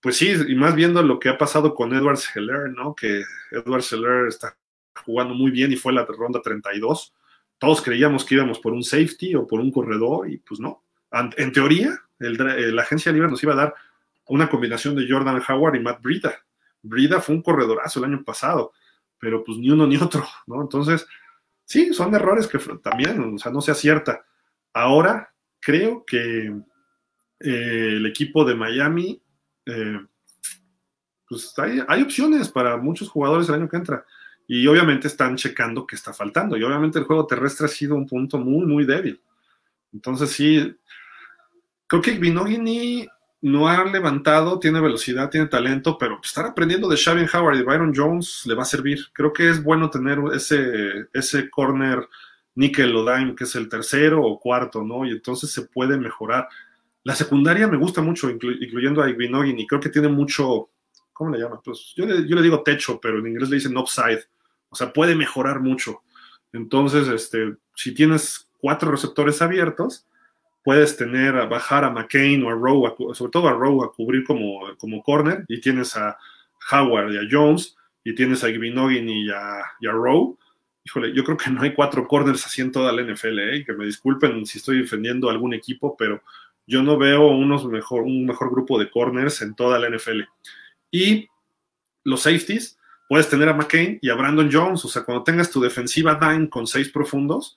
Pues 0.00 0.16
sí, 0.16 0.32
y 0.48 0.54
más 0.54 0.74
viendo 0.74 1.02
lo 1.02 1.18
que 1.18 1.28
ha 1.28 1.38
pasado 1.38 1.74
con 1.74 1.94
Edward 1.94 2.18
Seller, 2.18 2.70
¿no? 2.70 2.94
Que 2.94 3.22
Edward 3.50 3.82
Seller 3.82 4.26
está 4.28 4.56
jugando 5.04 5.34
muy 5.34 5.50
bien 5.50 5.72
y 5.72 5.76
fue 5.76 5.92
la 5.92 6.04
ronda 6.04 6.40
32. 6.42 7.14
Todos 7.58 7.82
creíamos 7.82 8.24
que 8.24 8.34
íbamos 8.34 8.58
por 8.58 8.72
un 8.72 8.84
safety 8.84 9.34
o 9.34 9.46
por 9.46 9.60
un 9.60 9.70
corredor 9.70 10.30
y 10.30 10.38
pues 10.38 10.60
no. 10.60 10.82
En 11.36 11.52
teoría, 11.52 11.98
el, 12.18 12.36
la 12.74 12.82
agencia 12.82 13.12
libre 13.12 13.30
nos 13.30 13.42
iba 13.42 13.54
a 13.54 13.56
dar 13.56 13.74
una 14.28 14.48
combinación 14.48 14.94
de 14.94 15.06
Jordan 15.08 15.42
Howard 15.48 15.76
y 15.76 15.80
Matt 15.80 16.02
Brida. 16.02 16.34
Brida 16.82 17.20
fue 17.20 17.34
un 17.34 17.42
corredorazo 17.42 17.98
el 17.98 18.12
año 18.12 18.22
pasado, 18.24 18.72
pero 19.18 19.44
pues 19.44 19.58
ni 19.58 19.70
uno 19.70 19.86
ni 19.86 19.96
otro, 19.96 20.24
¿no? 20.46 20.62
Entonces, 20.62 21.06
sí, 21.64 21.92
son 21.92 22.14
errores 22.14 22.46
que 22.46 22.58
también, 22.82 23.34
o 23.34 23.38
sea, 23.38 23.52
no 23.52 23.60
se 23.60 23.70
acierta. 23.70 24.24
Ahora 24.72 25.32
creo 25.60 26.04
que 26.06 26.46
eh, 27.40 27.92
el 27.96 28.06
equipo 28.06 28.44
de 28.44 28.54
Miami, 28.54 29.22
eh, 29.66 30.00
pues 31.28 31.52
hay, 31.58 31.82
hay, 31.88 32.02
opciones 32.02 32.48
para 32.48 32.76
muchos 32.76 33.08
jugadores 33.08 33.48
el 33.48 33.56
año 33.56 33.68
que 33.68 33.76
entra. 33.76 34.04
Y 34.48 34.66
obviamente 34.68 35.08
están 35.08 35.36
checando 35.36 35.86
qué 35.86 35.96
está 35.96 36.12
faltando. 36.12 36.56
Y 36.56 36.62
obviamente 36.62 36.98
el 36.98 37.04
juego 37.04 37.26
terrestre 37.26 37.66
ha 37.66 37.68
sido 37.68 37.96
un 37.96 38.06
punto 38.06 38.38
muy, 38.38 38.64
muy 38.64 38.84
débil. 38.84 39.20
Entonces 39.92 40.30
sí, 40.30 40.76
creo 41.86 42.02
que 42.02 42.12
Binogini 42.12 43.08
no 43.46 43.68
ha 43.68 43.84
levantado, 43.84 44.58
tiene 44.58 44.80
velocidad, 44.80 45.30
tiene 45.30 45.46
talento, 45.46 45.96
pero 45.98 46.18
estar 46.22 46.46
aprendiendo 46.46 46.88
de 46.88 46.96
Xavier 46.96 47.28
Howard 47.32 47.58
y 47.58 47.62
Byron 47.62 47.92
Jones 47.94 48.42
le 48.46 48.54
va 48.54 48.62
a 48.62 48.66
servir. 48.66 49.06
Creo 49.12 49.32
que 49.32 49.48
es 49.48 49.62
bueno 49.62 49.88
tener 49.88 50.18
ese, 50.34 51.06
ese 51.12 51.48
corner 51.48 52.08
nickel 52.54 52.96
o 52.96 53.04
dime, 53.04 53.34
que 53.34 53.44
es 53.44 53.54
el 53.54 53.68
tercero 53.68 54.22
o 54.22 54.40
cuarto, 54.40 54.82
¿no? 54.82 55.06
Y 55.06 55.10
entonces 55.10 55.50
se 55.52 55.62
puede 55.62 55.96
mejorar. 55.96 56.48
La 57.04 57.14
secundaria 57.14 57.68
me 57.68 57.76
gusta 57.76 58.02
mucho, 58.02 58.28
incluyendo 58.30 59.02
a 59.02 59.06
Binogini. 59.06 59.66
Creo 59.66 59.80
que 59.80 59.90
tiene 59.90 60.08
mucho, 60.08 60.70
¿cómo 61.12 61.30
le 61.30 61.38
llama? 61.38 61.60
Pues 61.64 61.92
yo 61.96 62.04
le, 62.04 62.26
yo 62.26 62.34
le 62.34 62.42
digo 62.42 62.62
techo, 62.62 62.98
pero 63.00 63.18
en 63.18 63.28
inglés 63.28 63.48
le 63.48 63.56
dicen 63.56 63.76
upside 63.76 64.24
o 64.68 64.76
sea, 64.76 64.92
puede 64.92 65.14
mejorar 65.14 65.60
mucho. 65.60 66.02
Entonces, 66.52 67.08
este, 67.08 67.56
si 67.74 67.94
tienes 67.94 68.48
cuatro 68.58 68.90
receptores 68.90 69.40
abiertos, 69.42 70.06
puedes 70.66 70.96
tener 70.96 71.36
a 71.36 71.46
bajar 71.46 71.84
a 71.84 71.90
McCain 71.90 72.42
o 72.42 72.50
a 72.50 72.52
Rowe, 72.52 73.14
sobre 73.14 73.30
todo 73.30 73.46
a 73.46 73.52
Rowe, 73.52 73.84
a 73.84 73.92
cubrir 73.92 74.24
como, 74.24 74.62
como 74.78 75.00
corner, 75.00 75.44
y 75.46 75.60
tienes 75.60 75.96
a 75.96 76.18
Howard 76.72 77.12
y 77.12 77.18
a 77.18 77.28
Jones, 77.30 77.76
y 78.02 78.16
tienes 78.16 78.42
a 78.42 78.48
Gvinogin 78.48 79.08
y 79.08 79.30
a, 79.30 79.62
y 79.78 79.86
a 79.86 79.92
Rowe. 79.92 80.36
Híjole, 80.82 81.14
yo 81.14 81.22
creo 81.22 81.36
que 81.36 81.50
no 81.50 81.62
hay 81.62 81.72
cuatro 81.72 82.08
corners 82.08 82.44
así 82.44 82.62
en 82.62 82.72
toda 82.72 82.90
la 82.90 83.02
NFL, 83.02 83.38
¿eh? 83.38 83.64
que 83.64 83.74
me 83.74 83.84
disculpen 83.86 84.44
si 84.44 84.58
estoy 84.58 84.80
defendiendo 84.80 85.28
a 85.28 85.32
algún 85.32 85.54
equipo, 85.54 85.96
pero 85.96 86.20
yo 86.66 86.82
no 86.82 86.98
veo 86.98 87.28
unos 87.28 87.64
mejor, 87.66 88.02
un 88.02 88.26
mejor 88.26 88.50
grupo 88.50 88.76
de 88.76 88.90
corners 88.90 89.42
en 89.42 89.54
toda 89.54 89.78
la 89.78 89.88
NFL. 89.88 90.22
Y 90.90 91.28
los 92.02 92.22
safeties, 92.22 92.76
puedes 93.08 93.28
tener 93.28 93.48
a 93.48 93.54
McCain 93.54 94.00
y 94.02 94.10
a 94.10 94.16
Brandon 94.16 94.50
Jones. 94.52 94.84
O 94.84 94.88
sea, 94.88 95.04
cuando 95.04 95.22
tengas 95.22 95.48
tu 95.48 95.60
defensiva 95.60 96.18
dime 96.20 96.48
con 96.48 96.66
seis 96.66 96.88
profundos, 96.88 97.56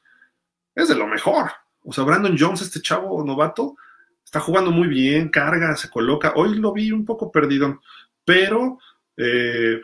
es 0.75 0.89
de 0.89 0.95
lo 0.95 1.07
mejor. 1.07 1.49
O 1.83 1.93
sea, 1.93 2.03
Brandon 2.03 2.35
Jones, 2.37 2.61
este 2.61 2.81
chavo 2.81 3.23
novato, 3.23 3.75
está 4.23 4.39
jugando 4.39 4.71
muy 4.71 4.87
bien, 4.87 5.29
carga, 5.29 5.75
se 5.75 5.89
coloca. 5.89 6.33
Hoy 6.35 6.55
lo 6.55 6.71
vi 6.73 6.91
un 6.91 7.05
poco 7.05 7.31
perdido, 7.31 7.81
pero 8.23 8.79
eh, 9.17 9.81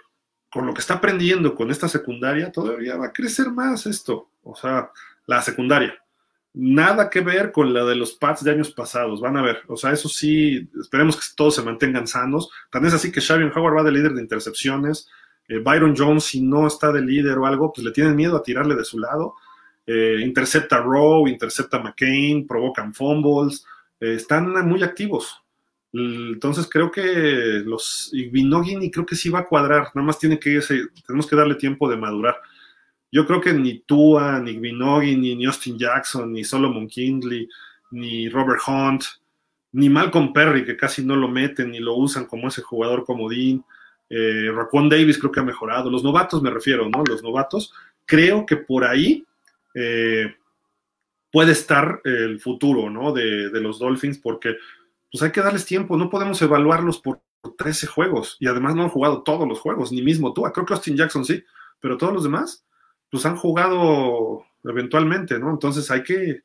con 0.50 0.66
lo 0.66 0.74
que 0.74 0.82
está 0.82 0.96
aprendiendo 0.96 1.56
con 1.56 1.72
esta 1.72 1.88
secundaria, 1.88 2.52
todavía 2.52 2.96
va 2.96 3.08
a 3.08 3.14
crecer 3.14 3.52
más 3.52 3.86
esto. 3.86 4.30
O 4.44 4.56
sea, 4.56 4.92
la 5.26 5.42
secundaria. 5.42 5.96
Nada 6.54 7.10
que 7.10 7.20
ver 7.20 7.52
con 7.52 7.74
la 7.74 7.84
de 7.84 7.96
los 7.96 8.14
Pats 8.14 8.44
de 8.44 8.52
años 8.52 8.72
pasados, 8.72 9.20
van 9.20 9.36
a 9.36 9.42
ver. 9.42 9.64
O 9.68 9.76
sea, 9.76 9.92
eso 9.92 10.08
sí, 10.08 10.70
esperemos 10.80 11.18
que 11.18 11.24
todos 11.36 11.56
se 11.56 11.64
mantengan 11.64 12.08
sanos. 12.08 12.50
Tan 12.72 12.86
es 12.86 12.94
así 12.94 13.12
que 13.12 13.20
Xavier 13.20 13.52
Howard 13.54 13.78
va 13.78 13.84
de 13.84 13.92
líder 13.92 14.14
de 14.14 14.22
intercepciones, 14.22 15.10
eh, 15.48 15.60
Byron 15.60 15.96
Jones, 15.98 16.24
si 16.24 16.42
no 16.42 16.66
está 16.66 16.92
de 16.92 17.02
líder 17.02 17.38
o 17.38 17.46
algo, 17.46 17.74
pues 17.74 17.84
le 17.84 17.92
tienen 17.92 18.16
miedo 18.16 18.38
a 18.38 18.44
tirarle 18.44 18.76
de 18.76 18.86
su 18.86 19.00
lado. 19.00 19.36
Eh, 19.86 20.20
intercepta 20.22 20.80
Rowe, 20.80 21.30
intercepta 21.30 21.80
McCain, 21.80 22.48
provocan 22.48 22.94
fumbles, 22.94 23.66
eh, 24.00 24.16
están 24.16 24.52
muy 24.68 24.84
activos. 24.84 25.42
Entonces 25.94 26.68
creo 26.70 26.92
que 26.92 27.62
los 27.66 28.12
Vinogini 28.12 28.92
creo 28.92 29.06
que 29.06 29.16
sí 29.16 29.30
va 29.30 29.40
a 29.40 29.46
cuadrar, 29.46 29.92
nada 29.96 30.06
más 30.06 30.20
tiene 30.20 30.38
que 30.38 30.60
tenemos 31.08 31.26
que 31.26 31.36
darle 31.38 31.56
tiempo 31.56 31.90
de 31.90 31.96
madurar. 31.96 32.36
Yo 33.10 33.26
creo 33.26 33.40
que 33.40 33.54
ni 33.54 33.80
Tua, 33.80 34.40
ni 34.40 34.58
Vinogini, 34.58 35.36
ni 35.36 35.46
Austin 35.46 35.78
Jackson, 35.78 36.34
ni 36.34 36.44
Solomon 36.44 36.88
Kindley, 36.88 37.48
ni 37.92 38.28
Robert 38.28 38.60
Hunt, 38.68 39.06
ni 39.72 39.90
Malcolm 39.90 40.34
Perry, 40.34 40.66
que 40.66 40.76
casi 40.76 41.04
no 41.04 41.16
lo 41.16 41.30
meten 41.30 41.72
ni 41.72 41.80
lo 41.80 41.96
usan 41.96 42.26
como 42.26 42.50
ese 42.50 42.62
jugador 42.62 43.06
comodín, 43.06 43.64
eh, 44.10 44.52
Davis 44.90 45.18
creo 45.18 45.32
que 45.32 45.40
ha 45.40 45.44
mejorado. 45.44 45.90
Los 45.90 46.04
novatos 46.04 46.42
me 46.42 46.50
refiero, 46.50 46.90
¿no? 46.90 47.04
Los 47.08 47.24
novatos. 47.24 47.74
Creo 48.06 48.46
que 48.46 48.58
por 48.58 48.84
ahí 48.84 49.26
eh, 49.76 50.34
puede 51.32 51.52
estar 51.52 52.02
el 52.06 52.40
futuro, 52.40 52.90
¿no? 52.90 53.12
De, 53.14 53.50
los 53.62 53.78
Dolphins, 53.78 54.18
porque 54.18 54.56
pues 55.12 55.22
hay 55.22 55.32
que 55.32 55.42
darles 55.42 55.66
tiempo. 55.66 55.98
No 55.98 56.10
podemos 56.10 56.42
evaluarlos 56.42 57.00
por 57.00 57.22
13 57.58 57.88
juegos. 57.88 58.38
Y 58.40 58.48
además 58.48 58.76
no 58.76 58.84
han 58.84 58.90
jugado 58.90 59.22
todos 59.22 59.48
los 59.48 59.60
juegos, 59.60 59.92
ni 59.92 60.02
mismo 60.02 60.34
tú. 60.34 60.44
Creo 60.44 60.66
que 60.66 60.74
Austin 60.74 60.98
Jackson 60.98 61.26
sí, 61.26 61.44
pero 61.80 61.98
todos 61.98 62.14
los 62.14 62.24
demás, 62.24 62.66
pues 63.12 63.26
han 63.26 63.36
jugado 63.36 64.46
eventualmente, 64.64 65.38
¿no? 65.38 65.52
Entonces 65.52 65.92
hay 65.92 66.04
que, 66.04 66.42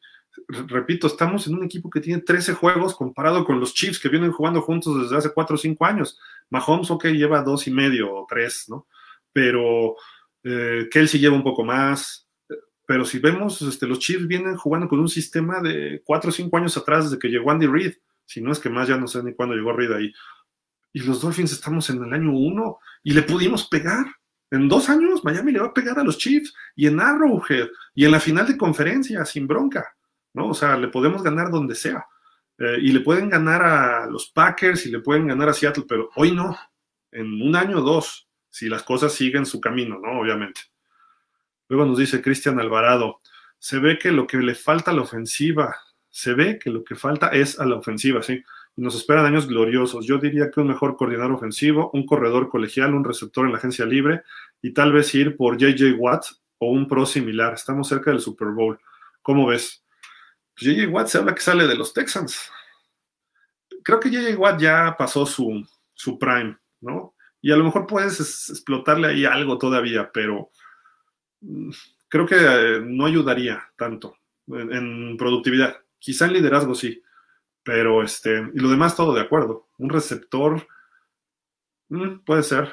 repito, 0.48 1.06
estamos 1.06 1.46
en 1.46 1.54
un 1.54 1.64
equipo 1.64 1.88
que 1.88 2.00
tiene 2.00 2.22
13 2.22 2.54
juegos 2.54 2.94
comparado 2.94 3.44
con 3.44 3.60
los 3.60 3.72
Chiefs 3.74 3.98
que 3.98 4.08
vienen 4.08 4.32
jugando 4.32 4.60
juntos 4.60 5.02
desde 5.02 5.16
hace 5.16 5.32
4 5.32 5.54
o 5.54 5.58
5 5.58 5.84
años. 5.84 6.18
Mahomes, 6.50 6.90
ok, 6.90 7.06
lleva 7.06 7.42
dos 7.42 7.66
y 7.66 7.70
medio 7.70 8.12
o 8.12 8.26
tres, 8.28 8.66
¿no? 8.68 8.86
Pero 9.32 9.94
eh, 10.42 10.88
Kelsey 10.90 11.20
lleva 11.20 11.36
un 11.36 11.44
poco 11.44 11.64
más. 11.64 12.26
Pero 12.90 13.04
si 13.04 13.20
vemos, 13.20 13.62
este, 13.62 13.86
los 13.86 14.00
Chiefs 14.00 14.26
vienen 14.26 14.56
jugando 14.56 14.88
con 14.88 14.98
un 14.98 15.08
sistema 15.08 15.60
de 15.60 16.02
4 16.04 16.28
o 16.28 16.32
5 16.32 16.56
años 16.56 16.76
atrás 16.76 17.04
desde 17.04 17.20
que 17.20 17.28
llegó 17.28 17.52
Andy 17.52 17.68
Reid. 17.68 17.92
Si 18.24 18.40
no 18.40 18.50
es 18.50 18.58
que 18.58 18.68
más, 18.68 18.88
ya 18.88 18.96
no 18.96 19.06
sé 19.06 19.22
ni 19.22 19.32
cuándo 19.32 19.54
llegó 19.54 19.72
Reid 19.72 19.92
ahí. 19.92 20.12
Y 20.92 20.98
los 21.02 21.20
Dolphins 21.20 21.52
estamos 21.52 21.88
en 21.90 22.02
el 22.02 22.12
año 22.12 22.32
1 22.32 22.78
y 23.04 23.12
le 23.12 23.22
pudimos 23.22 23.68
pegar. 23.68 24.06
En 24.50 24.68
dos 24.68 24.90
años 24.90 25.22
Miami 25.22 25.52
le 25.52 25.60
va 25.60 25.68
a 25.68 25.72
pegar 25.72 26.00
a 26.00 26.02
los 26.02 26.18
Chiefs 26.18 26.52
y 26.74 26.88
en 26.88 26.98
Arrowhead 26.98 27.68
y 27.94 28.06
en 28.06 28.10
la 28.10 28.18
final 28.18 28.48
de 28.48 28.56
conferencia 28.56 29.24
sin 29.24 29.46
bronca, 29.46 29.86
¿no? 30.34 30.48
O 30.48 30.54
sea, 30.54 30.76
le 30.76 30.88
podemos 30.88 31.22
ganar 31.22 31.52
donde 31.52 31.76
sea. 31.76 32.04
Eh, 32.58 32.78
y 32.82 32.90
le 32.90 33.02
pueden 33.02 33.28
ganar 33.28 33.62
a 33.62 34.06
los 34.06 34.32
Packers 34.32 34.84
y 34.86 34.90
le 34.90 34.98
pueden 34.98 35.28
ganar 35.28 35.48
a 35.48 35.54
Seattle, 35.54 35.84
pero 35.88 36.10
hoy 36.16 36.32
no. 36.32 36.58
En 37.12 37.40
un 37.40 37.54
año 37.54 37.78
o 37.78 37.82
dos, 37.82 38.28
si 38.48 38.68
las 38.68 38.82
cosas 38.82 39.12
siguen 39.12 39.46
su 39.46 39.60
camino, 39.60 40.00
¿no? 40.00 40.18
Obviamente. 40.20 40.62
Luego 41.70 41.86
nos 41.86 41.98
dice 41.98 42.20
Cristian 42.20 42.58
Alvarado, 42.58 43.20
se 43.56 43.78
ve 43.78 43.96
que 43.96 44.10
lo 44.10 44.26
que 44.26 44.38
le 44.38 44.56
falta 44.56 44.90
a 44.90 44.94
la 44.94 45.02
ofensiva, 45.02 45.76
se 46.08 46.34
ve 46.34 46.58
que 46.58 46.68
lo 46.68 46.82
que 46.82 46.96
falta 46.96 47.28
es 47.28 47.60
a 47.60 47.64
la 47.64 47.76
ofensiva, 47.76 48.24
¿sí? 48.24 48.42
Nos 48.74 48.96
esperan 48.96 49.24
años 49.24 49.46
gloriosos. 49.46 50.04
Yo 50.04 50.18
diría 50.18 50.50
que 50.50 50.60
un 50.60 50.66
mejor 50.66 50.96
coordinador 50.96 51.30
ofensivo, 51.30 51.88
un 51.92 52.04
corredor 52.06 52.48
colegial, 52.48 52.92
un 52.92 53.04
receptor 53.04 53.46
en 53.46 53.52
la 53.52 53.58
agencia 53.58 53.86
libre 53.86 54.22
y 54.60 54.72
tal 54.72 54.92
vez 54.92 55.14
ir 55.14 55.36
por 55.36 55.58
JJ 55.58 55.94
Watt 55.96 56.24
o 56.58 56.72
un 56.72 56.88
pro 56.88 57.06
similar. 57.06 57.54
Estamos 57.54 57.86
cerca 57.86 58.10
del 58.10 58.20
Super 58.20 58.48
Bowl. 58.48 58.76
¿Cómo 59.22 59.46
ves? 59.46 59.84
Pues 60.58 60.74
JJ 60.74 60.88
Watt 60.88 61.06
se 61.06 61.18
habla 61.18 61.36
que 61.36 61.40
sale 61.40 61.68
de 61.68 61.76
los 61.76 61.92
Texans. 61.92 62.50
Creo 63.84 64.00
que 64.00 64.10
JJ 64.10 64.36
Watt 64.36 64.60
ya 64.60 64.96
pasó 64.98 65.24
su, 65.24 65.64
su 65.94 66.18
prime, 66.18 66.58
¿no? 66.80 67.14
Y 67.40 67.52
a 67.52 67.56
lo 67.56 67.62
mejor 67.62 67.86
puedes 67.86 68.18
explotarle 68.50 69.06
ahí 69.06 69.24
algo 69.24 69.56
todavía, 69.56 70.10
pero 70.12 70.50
creo 72.08 72.26
que 72.26 72.36
eh, 72.36 72.80
no 72.84 73.06
ayudaría 73.06 73.62
tanto 73.76 74.16
en, 74.48 75.16
productividad. 75.16 75.76
Quizá 75.98 76.26
en 76.26 76.34
liderazgo 76.34 76.74
sí 76.74 77.02
pero 77.62 78.02
este, 78.02 78.50
y 78.54 78.58
lo 78.58 78.68
demás 78.68 78.96
todo 78.96 79.14
de 79.14 79.20
acuerdo. 79.20 79.68
Un 79.78 79.90
receptor, 79.90 80.66
mm, 81.88 82.20
puede 82.24 82.42
ser. 82.42 82.72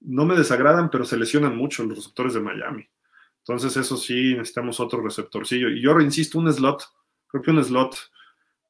No 0.00 0.24
me 0.24 0.36
desagradan, 0.36 0.90
pero 0.90 1.04
se 1.04 1.16
lesionan 1.16 1.56
mucho 1.56 1.84
los 1.84 1.98
receptores 1.98 2.34
de 2.34 2.40
Miami. 2.40 2.88
Entonces, 3.38 3.76
eso 3.76 3.96
sí, 3.96 4.34
necesitamos 4.34 4.80
otro 4.80 5.02
receptorcillo. 5.02 5.68
Y 5.68 5.82
yo 5.82 5.98
insisto, 6.00 6.38
un 6.38 6.52
slot, 6.52 6.82
creo 7.28 7.42
que 7.42 7.50
un 7.50 7.62
slot, 7.62 7.96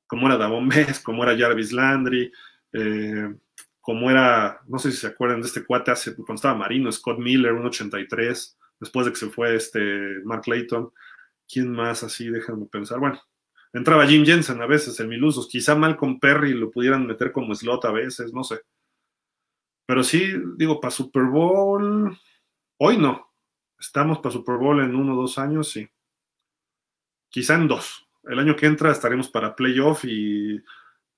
como 0.07 0.27
era 0.27 0.37
Davon 0.37 0.69
Bess, 0.69 1.01
como 1.01 1.23
era 1.23 1.37
Jarvis 1.37 1.73
Landry, 1.73 2.33
eh, 2.73 3.35
como 3.81 4.11
era, 4.11 4.61
no 4.67 4.79
sé 4.79 4.91
si 4.91 4.97
se 4.99 5.09
acuerdan 5.09 5.41
de 5.41 5.47
este 5.47 5.65
cuate 5.65 5.91
hace, 5.93 6.15
cuando 6.15 6.35
estaba 6.35 6.59
Marino, 6.59 6.91
Scott 6.91 7.19
Miller, 7.19 7.53
un 7.53 7.67
83, 7.67 8.59
después 8.85 9.07
de 9.07 9.13
que 9.13 9.19
se 9.19 9.31
fue 9.31 9.57
este 9.57 9.81
Mark 10.25 10.43
Layton. 10.47 10.93
¿Quién 11.49 11.73
más 11.73 12.03
así? 12.03 12.31
Déjenme 12.31 12.67
pensar. 12.67 13.01
Bueno, 13.01 13.21
Entraba 13.75 14.07
Jim 14.07 14.25
Jensen 14.25 14.63
a 14.63 14.67
veces 14.67 14.99
en 15.01 15.09
mil 15.09 15.25
usos. 15.25 15.49
Quizá 15.49 15.75
Malcolm 15.75 16.21
Perry 16.21 16.55
lo 16.55 16.71
pudieran 16.71 17.09
meter 17.09 17.33
como 17.33 17.57
slot 17.57 17.85
a 17.87 17.91
veces, 17.91 18.33
no 18.33 18.45
sé. 18.45 18.61
Pero 19.85 20.05
sí, 20.05 20.33
digo, 20.57 20.81
para 20.81 20.93
Super 20.93 21.25
Bowl, 21.25 22.17
hoy 22.79 22.99
no. 22.99 23.33
Estamos 23.77 24.21
para 24.21 24.33
Super 24.33 24.59
Bowl 24.59 24.81
en 24.81 24.95
uno 24.95 25.15
o 25.15 25.23
dos 25.23 25.39
años, 25.39 25.71
sí. 25.71 25.89
Quizá 27.29 27.57
en 27.57 27.67
dos. 27.67 28.09
El 28.23 28.39
año 28.39 28.55
que 28.55 28.67
entra 28.67 28.93
estaremos 28.93 29.29
para 29.29 29.57
playoff 29.57 30.05
y 30.05 30.57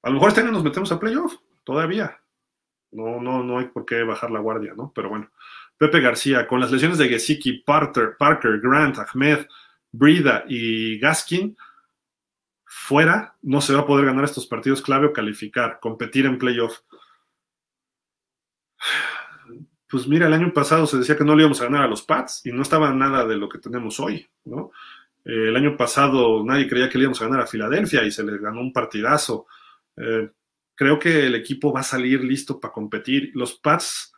a 0.02 0.08
lo 0.08 0.14
mejor 0.14 0.30
este 0.30 0.40
año 0.40 0.50
nos 0.50 0.64
metemos 0.64 0.90
a 0.92 0.98
playoff, 0.98 1.34
todavía. 1.62 2.18
No, 2.90 3.20
no, 3.20 3.44
no 3.44 3.58
hay 3.58 3.66
por 3.66 3.84
qué 3.84 4.02
bajar 4.02 4.30
la 4.30 4.40
guardia, 4.40 4.72
¿no? 4.74 4.92
Pero 4.94 5.10
bueno. 5.10 5.30
Pepe 5.78 6.00
García, 6.00 6.46
con 6.46 6.60
las 6.60 6.70
lesiones 6.70 6.98
de 6.98 7.08
Gesicki, 7.08 7.62
Parker, 7.64 8.16
Grant, 8.62 8.98
Ahmed, 8.98 9.46
Brida 9.92 10.44
y 10.48 10.98
Gaskin, 10.98 11.56
fuera, 12.64 13.36
no 13.42 13.60
se 13.60 13.74
va 13.74 13.80
a 13.80 13.86
poder 13.86 14.06
ganar 14.06 14.24
estos 14.24 14.46
partidos 14.46 14.82
clave 14.82 15.06
o 15.06 15.12
calificar, 15.12 15.78
competir 15.80 16.26
en 16.26 16.38
playoff. 16.38 16.80
Pues 19.88 20.06
mira, 20.08 20.26
el 20.26 20.32
año 20.32 20.52
pasado 20.52 20.86
se 20.86 20.98
decía 20.98 21.16
que 21.16 21.24
no 21.24 21.34
le 21.34 21.42
íbamos 21.42 21.60
a 21.60 21.64
ganar 21.64 21.84
a 21.84 21.88
los 21.88 22.02
Pats 22.02 22.44
y 22.44 22.52
no 22.52 22.62
estaba 22.62 22.92
nada 22.92 23.24
de 23.24 23.36
lo 23.36 23.48
que 23.48 23.58
tenemos 23.58 24.00
hoy, 24.00 24.26
¿no? 24.44 24.72
Eh, 25.24 25.48
el 25.48 25.56
año 25.56 25.76
pasado 25.76 26.44
nadie 26.44 26.68
creía 26.68 26.88
que 26.88 26.98
le 26.98 27.02
íbamos 27.02 27.20
a 27.20 27.26
ganar 27.26 27.40
a 27.40 27.46
Filadelfia 27.46 28.04
y 28.04 28.10
se 28.10 28.24
le 28.24 28.38
ganó 28.38 28.60
un 28.60 28.72
partidazo. 28.72 29.46
Eh, 29.96 30.30
creo 30.74 30.98
que 30.98 31.26
el 31.26 31.34
equipo 31.34 31.72
va 31.72 31.80
a 31.80 31.84
salir 31.84 32.22
listo 32.22 32.60
para 32.60 32.72
competir. 32.72 33.30
Los 33.34 33.54
Pats, 33.54 34.12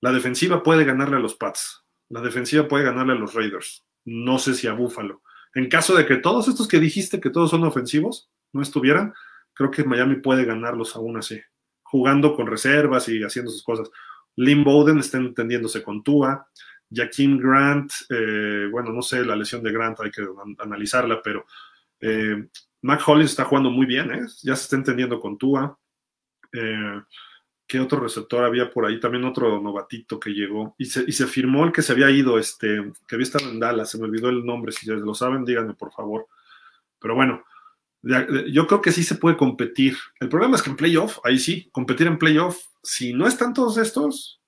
la 0.00 0.12
defensiva 0.12 0.62
puede 0.62 0.84
ganarle 0.84 1.16
a 1.16 1.20
los 1.20 1.34
Pats, 1.34 1.84
la 2.08 2.20
defensiva 2.20 2.68
puede 2.68 2.84
ganarle 2.84 3.12
a 3.12 3.16
los 3.16 3.34
Raiders. 3.34 3.84
No 4.04 4.38
sé 4.38 4.54
si 4.54 4.66
a 4.66 4.72
Buffalo. 4.72 5.22
En 5.54 5.68
caso 5.68 5.94
de 5.94 6.06
que 6.06 6.16
todos 6.16 6.48
estos 6.48 6.68
que 6.68 6.80
dijiste 6.80 7.20
que 7.20 7.30
todos 7.30 7.50
son 7.50 7.64
ofensivos 7.64 8.30
no 8.52 8.62
estuvieran, 8.62 9.12
creo 9.52 9.70
que 9.70 9.84
Miami 9.84 10.16
puede 10.16 10.44
ganarlos 10.44 10.96
aún 10.96 11.16
así, 11.16 11.40
jugando 11.82 12.34
con 12.34 12.46
reservas 12.46 13.08
y 13.08 13.22
haciendo 13.22 13.50
sus 13.50 13.62
cosas. 13.62 13.90
Lynn 14.36 14.64
Bowden 14.64 14.98
está 14.98 15.18
entendiéndose 15.18 15.82
con 15.82 16.02
Tua. 16.02 16.48
Jaquim 16.90 17.38
Grant, 17.38 17.92
eh, 18.08 18.68
bueno, 18.70 18.92
no 18.92 19.02
sé 19.02 19.24
la 19.24 19.36
lesión 19.36 19.62
de 19.62 19.72
Grant, 19.72 20.00
hay 20.00 20.10
que 20.10 20.22
analizarla, 20.58 21.20
pero 21.22 21.44
eh, 22.00 22.48
Mac 22.82 23.02
Hollins 23.06 23.30
está 23.30 23.44
jugando 23.44 23.70
muy 23.70 23.84
bien, 23.84 24.10
¿eh? 24.12 24.26
ya 24.42 24.56
se 24.56 24.62
está 24.62 24.76
entendiendo 24.76 25.20
con 25.20 25.36
Tua. 25.36 25.76
Eh, 26.52 27.02
¿Qué 27.68 27.78
otro 27.78 28.00
receptor 28.00 28.44
había 28.44 28.70
por 28.70 28.86
ahí? 28.86 28.98
También 28.98 29.24
otro 29.24 29.60
novatito 29.60 30.18
que 30.18 30.30
llegó. 30.30 30.74
Y 30.78 30.86
se, 30.86 31.04
y 31.06 31.12
se 31.12 31.26
firmó 31.26 31.66
el 31.66 31.72
que 31.72 31.82
se 31.82 31.92
había 31.92 32.10
ido, 32.10 32.38
este, 32.38 32.92
que 33.06 33.14
había 33.14 33.24
estado 33.24 33.50
en 33.50 33.60
Dallas. 33.60 33.90
Se 33.90 33.98
me 33.98 34.04
olvidó 34.04 34.30
el 34.30 34.44
nombre. 34.44 34.72
Si 34.72 34.86
lo 34.86 35.14
saben, 35.14 35.44
díganme, 35.44 35.74
por 35.74 35.92
favor. 35.92 36.26
Pero 36.98 37.14
bueno, 37.14 37.44
yo 38.02 38.66
creo 38.66 38.80
que 38.80 38.90
sí 38.90 39.02
se 39.02 39.16
puede 39.16 39.36
competir. 39.36 39.96
El 40.18 40.30
problema 40.30 40.56
es 40.56 40.62
que 40.62 40.70
en 40.70 40.76
playoff, 40.76 41.18
ahí 41.24 41.38
sí, 41.38 41.68
competir 41.70 42.06
en 42.06 42.18
playoff, 42.18 42.58
si 42.82 43.12
no 43.12 43.26
están 43.26 43.52
todos 43.52 43.76
estos, 43.76 44.40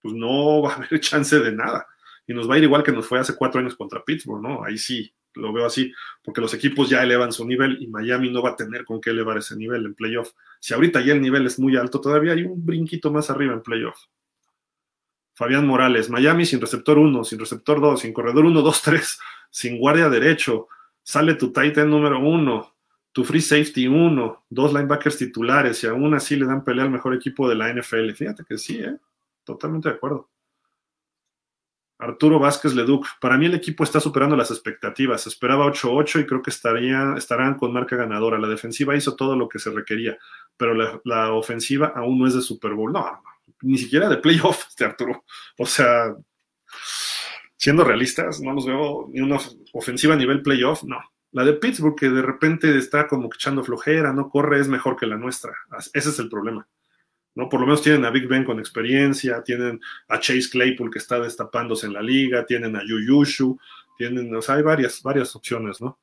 pues 0.00 0.14
no 0.14 0.62
va 0.62 0.72
a 0.72 0.76
haber 0.76 1.00
chance 1.00 1.38
de 1.38 1.52
nada. 1.52 1.86
Y 2.28 2.32
nos 2.34 2.48
va 2.48 2.54
a 2.54 2.58
ir 2.58 2.64
igual 2.64 2.84
que 2.84 2.92
nos 2.92 3.06
fue 3.06 3.18
hace 3.18 3.34
cuatro 3.34 3.60
años 3.60 3.74
contra 3.74 4.04
Pittsburgh, 4.04 4.42
¿no? 4.42 4.62
Ahí 4.62 4.78
sí, 4.78 5.12
lo 5.34 5.52
veo 5.52 5.66
así, 5.66 5.92
porque 6.22 6.40
los 6.40 6.52
equipos 6.54 6.88
ya 6.88 7.02
elevan 7.02 7.32
su 7.32 7.46
nivel 7.46 7.80
y 7.80 7.86
Miami 7.86 8.30
no 8.30 8.42
va 8.42 8.50
a 8.50 8.56
tener 8.56 8.84
con 8.84 9.00
qué 9.00 9.10
elevar 9.10 9.38
ese 9.38 9.56
nivel 9.56 9.86
en 9.86 9.94
playoff. 9.94 10.32
Si 10.60 10.74
ahorita 10.74 11.00
ya 11.00 11.12
el 11.12 11.20
nivel 11.20 11.46
es 11.46 11.58
muy 11.58 11.76
alto, 11.76 12.00
todavía 12.00 12.32
hay 12.32 12.42
un 12.42 12.64
brinquito 12.64 13.10
más 13.12 13.30
arriba 13.30 13.54
en 13.54 13.62
playoff. 13.62 13.98
Fabián 15.34 15.66
Morales, 15.66 16.10
Miami 16.10 16.44
sin 16.44 16.60
receptor 16.60 16.98
1, 16.98 17.22
sin 17.24 17.38
receptor 17.38 17.80
2, 17.80 18.00
sin 18.00 18.12
corredor 18.12 18.44
1, 18.44 18.60
2, 18.60 18.82
3, 18.82 19.18
sin 19.50 19.78
guardia 19.78 20.08
derecho, 20.08 20.68
sale 21.02 21.34
tu 21.34 21.52
Titan 21.52 21.88
número 21.88 22.18
1, 22.18 22.74
tu 23.12 23.24
free 23.24 23.40
safety 23.40 23.86
1, 23.86 24.44
dos 24.48 24.72
linebackers 24.72 25.16
titulares 25.16 25.82
y 25.84 25.86
aún 25.86 26.14
así 26.14 26.36
le 26.36 26.46
dan 26.46 26.64
pelea 26.64 26.84
al 26.84 26.90
mejor 26.90 27.14
equipo 27.14 27.48
de 27.48 27.54
la 27.54 27.72
NFL. 27.72 28.10
Fíjate 28.12 28.44
que 28.44 28.58
sí, 28.58 28.78
¿eh? 28.78 28.96
totalmente 29.44 29.88
de 29.88 29.94
acuerdo. 29.94 30.28
Arturo 31.98 32.38
Vázquez 32.38 32.74
Leduc, 32.74 33.06
para 33.20 33.36
mí 33.36 33.46
el 33.46 33.54
equipo 33.54 33.82
está 33.82 33.98
superando 33.98 34.36
las 34.36 34.52
expectativas. 34.52 35.26
Esperaba 35.26 35.66
8-8 35.66 36.20
y 36.20 36.26
creo 36.26 36.42
que 36.42 36.50
estaría, 36.50 37.14
estarán 37.16 37.56
con 37.56 37.72
marca 37.72 37.96
ganadora. 37.96 38.38
La 38.38 38.48
defensiva 38.48 38.96
hizo 38.96 39.16
todo 39.16 39.36
lo 39.36 39.48
que 39.48 39.58
se 39.58 39.70
requería, 39.70 40.16
pero 40.56 40.74
la, 40.74 41.32
ofensiva 41.32 41.92
aún 41.96 42.20
no 42.20 42.26
es 42.26 42.34
de 42.34 42.42
Super 42.42 42.74
Bowl. 42.74 42.92
No, 42.92 43.20
ni 43.62 43.78
siquiera 43.78 44.08
de 44.08 44.18
playoff, 44.18 44.68
este 44.68 44.84
Arturo. 44.84 45.24
O 45.58 45.66
sea, 45.66 46.14
siendo 47.56 47.82
realistas, 47.82 48.40
no 48.40 48.52
los 48.52 48.66
veo 48.66 49.08
ni 49.12 49.20
una 49.20 49.38
ofensiva 49.72 50.14
a 50.14 50.18
nivel 50.18 50.42
playoff, 50.42 50.84
no. 50.84 51.00
La 51.32 51.44
de 51.44 51.54
Pittsburgh, 51.54 51.96
que 51.96 52.08
de 52.08 52.22
repente 52.22 52.78
está 52.78 53.08
como 53.08 53.26
echando 53.26 53.64
flojera, 53.64 54.12
no 54.12 54.30
corre, 54.30 54.60
es 54.60 54.68
mejor 54.68 54.96
que 54.96 55.06
la 55.06 55.16
nuestra. 55.16 55.52
Ese 55.92 56.10
es 56.10 56.18
el 56.20 56.28
problema. 56.28 56.66
¿No? 57.38 57.48
Por 57.48 57.60
lo 57.60 57.66
menos 57.66 57.82
tienen 57.82 58.04
a 58.04 58.10
Big 58.10 58.26
Ben 58.26 58.42
con 58.42 58.58
experiencia, 58.58 59.44
tienen 59.44 59.80
a 60.08 60.18
Chase 60.18 60.50
Claypool 60.50 60.90
que 60.90 60.98
está 60.98 61.20
destapándose 61.20 61.86
en 61.86 61.92
la 61.92 62.02
liga, 62.02 62.44
tienen 62.44 62.74
a 62.74 62.82
Yuyushu, 62.84 63.56
tienen, 63.96 64.34
o 64.34 64.42
sea, 64.42 64.56
hay 64.56 64.62
varias, 64.62 65.00
varias 65.04 65.36
opciones, 65.36 65.80
¿no? 65.80 66.00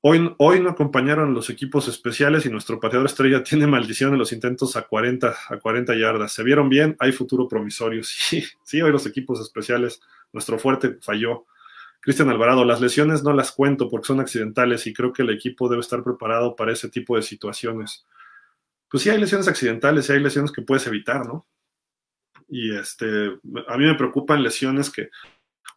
Hoy, 0.00 0.34
hoy 0.38 0.58
no 0.58 0.70
acompañaron 0.70 1.32
los 1.32 1.48
equipos 1.48 1.86
especiales 1.86 2.44
y 2.44 2.50
nuestro 2.50 2.80
pateador 2.80 3.06
estrella 3.06 3.42
tiene 3.44 3.68
maldición 3.68 4.14
en 4.14 4.18
los 4.18 4.32
intentos 4.32 4.74
a 4.74 4.82
40, 4.82 5.32
a 5.48 5.58
40 5.58 5.94
yardas. 5.94 6.32
¿Se 6.32 6.42
vieron 6.42 6.68
bien? 6.68 6.96
Hay 6.98 7.12
futuro 7.12 7.46
promisorio. 7.46 8.02
Sí, 8.04 8.44
sí, 8.64 8.82
hoy 8.82 8.90
los 8.90 9.06
equipos 9.06 9.40
especiales, 9.40 10.00
nuestro 10.32 10.58
fuerte 10.58 10.98
falló. 11.02 11.46
Cristian 12.00 12.30
Alvarado, 12.30 12.64
las 12.64 12.80
lesiones 12.80 13.22
no 13.22 13.32
las 13.32 13.52
cuento 13.52 13.88
porque 13.88 14.08
son 14.08 14.18
accidentales 14.18 14.88
y 14.88 14.92
creo 14.92 15.12
que 15.12 15.22
el 15.22 15.30
equipo 15.30 15.68
debe 15.68 15.82
estar 15.82 16.02
preparado 16.02 16.56
para 16.56 16.72
ese 16.72 16.88
tipo 16.88 17.14
de 17.14 17.22
situaciones 17.22 18.06
pues 18.88 19.02
sí 19.02 19.10
hay 19.10 19.18
lesiones 19.18 19.48
accidentales 19.48 20.08
y 20.08 20.12
hay 20.12 20.20
lesiones 20.20 20.52
que 20.52 20.62
puedes 20.62 20.86
evitar, 20.86 21.26
¿no? 21.26 21.46
Y 22.48 22.76
este, 22.76 23.06
a 23.68 23.76
mí 23.76 23.86
me 23.86 23.94
preocupan 23.96 24.42
lesiones 24.42 24.90
que, 24.90 25.10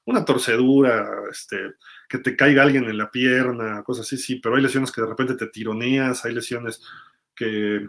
una 0.06 0.26
torcedura, 0.26 1.08
este, 1.30 1.76
que 2.08 2.18
te 2.18 2.36
caiga 2.36 2.64
alguien 2.64 2.86
en 2.86 2.98
la 2.98 3.12
pierna, 3.12 3.84
cosas 3.84 4.06
así, 4.06 4.18
sí, 4.18 4.36
pero 4.38 4.56
hay 4.56 4.62
lesiones 4.62 4.92
que 4.92 5.02
de 5.02 5.08
repente 5.08 5.36
te 5.36 5.48
tironeas, 5.48 6.26
hay 6.26 6.34
lesiones 6.34 6.82
que, 7.36 7.88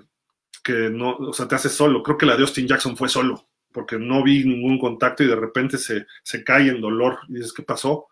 que 0.62 0.90
no, 0.90 1.16
o 1.16 1.32
sea, 1.32 1.48
te 1.48 1.54
haces 1.54 1.72
solo. 1.72 2.02
Creo 2.02 2.18
que 2.18 2.26
la 2.26 2.36
de 2.36 2.42
Austin 2.42 2.66
Jackson 2.66 2.96
fue 2.96 3.08
solo, 3.08 3.48
porque 3.72 3.98
no 3.98 4.22
vi 4.22 4.44
ningún 4.44 4.78
contacto 4.78 5.22
y 5.22 5.28
de 5.28 5.36
repente 5.36 5.78
se, 5.78 6.06
se 6.22 6.44
cae 6.44 6.68
en 6.68 6.80
dolor. 6.80 7.20
Y 7.28 7.34
dices, 7.34 7.52
¿qué 7.52 7.62
pasó? 7.62 8.08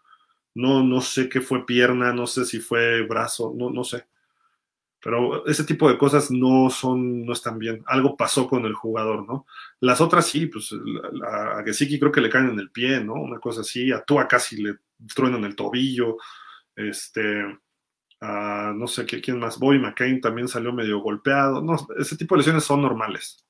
No, 0.54 0.82
no 0.82 1.00
sé 1.00 1.28
qué 1.28 1.40
fue 1.40 1.66
pierna, 1.66 2.12
no 2.12 2.26
sé 2.26 2.44
si 2.44 2.60
fue 2.60 3.02
brazo, 3.02 3.52
no, 3.54 3.70
no 3.70 3.84
sé. 3.84 4.06
Pero 5.08 5.46
ese 5.46 5.64
tipo 5.64 5.88
de 5.88 5.96
cosas 5.96 6.30
no 6.30 6.68
son, 6.68 7.24
no 7.24 7.32
están 7.32 7.58
bien. 7.58 7.82
Algo 7.86 8.14
pasó 8.14 8.46
con 8.46 8.66
el 8.66 8.74
jugador, 8.74 9.26
¿no? 9.26 9.46
Las 9.80 10.02
otras 10.02 10.26
sí, 10.26 10.48
pues 10.48 10.70
a 11.26 11.62
Gesicki 11.64 11.98
creo 11.98 12.12
que 12.12 12.20
le 12.20 12.28
caen 12.28 12.50
en 12.50 12.58
el 12.58 12.70
pie, 12.70 13.00
¿no? 13.02 13.14
Una 13.14 13.40
cosa 13.40 13.62
así, 13.62 13.90
a 13.90 14.02
Tua 14.02 14.28
casi 14.28 14.62
le 14.62 14.74
truenan 15.14 15.44
el 15.44 15.56
tobillo, 15.56 16.18
este, 16.76 17.42
no 18.20 18.86
sé 18.86 19.06
quién 19.06 19.38
más, 19.38 19.58
Bobby 19.58 19.78
McCain 19.78 20.20
también 20.20 20.46
salió 20.46 20.74
medio 20.74 20.98
golpeado, 20.98 21.62
no, 21.62 21.74
ese 21.98 22.18
tipo 22.18 22.34
de 22.34 22.40
lesiones 22.40 22.64
son 22.64 22.82
normales. 22.82 23.46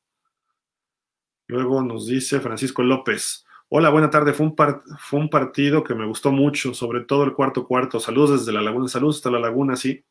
Luego 1.48 1.82
nos 1.82 2.06
dice 2.06 2.38
Francisco 2.38 2.84
López, 2.84 3.44
hola, 3.68 3.90
buena 3.90 4.10
tarde, 4.10 4.32
fue 4.32 4.46
un, 4.46 4.54
fue 5.00 5.18
un 5.18 5.28
partido 5.28 5.82
que 5.82 5.96
me 5.96 6.06
gustó 6.06 6.30
mucho, 6.30 6.72
sobre 6.72 7.00
todo 7.00 7.24
el 7.24 7.32
cuarto 7.32 7.66
cuarto, 7.66 7.98
saludos 7.98 8.38
desde 8.38 8.52
la 8.52 8.62
laguna, 8.62 8.86
saludos 8.86 9.16
hasta 9.16 9.32
la 9.32 9.40
laguna, 9.40 9.74
sí. 9.74 10.04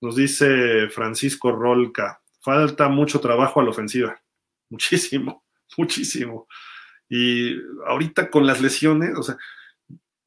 Nos 0.00 0.16
dice 0.16 0.88
Francisco 0.88 1.52
Rolca, 1.52 2.20
falta 2.40 2.88
mucho 2.88 3.20
trabajo 3.20 3.60
a 3.60 3.64
la 3.64 3.70
ofensiva, 3.70 4.20
muchísimo, 4.70 5.44
muchísimo. 5.76 6.46
Y 7.08 7.56
ahorita 7.86 8.30
con 8.30 8.46
las 8.46 8.60
lesiones, 8.60 9.16
o 9.16 9.22
sea, 9.22 9.36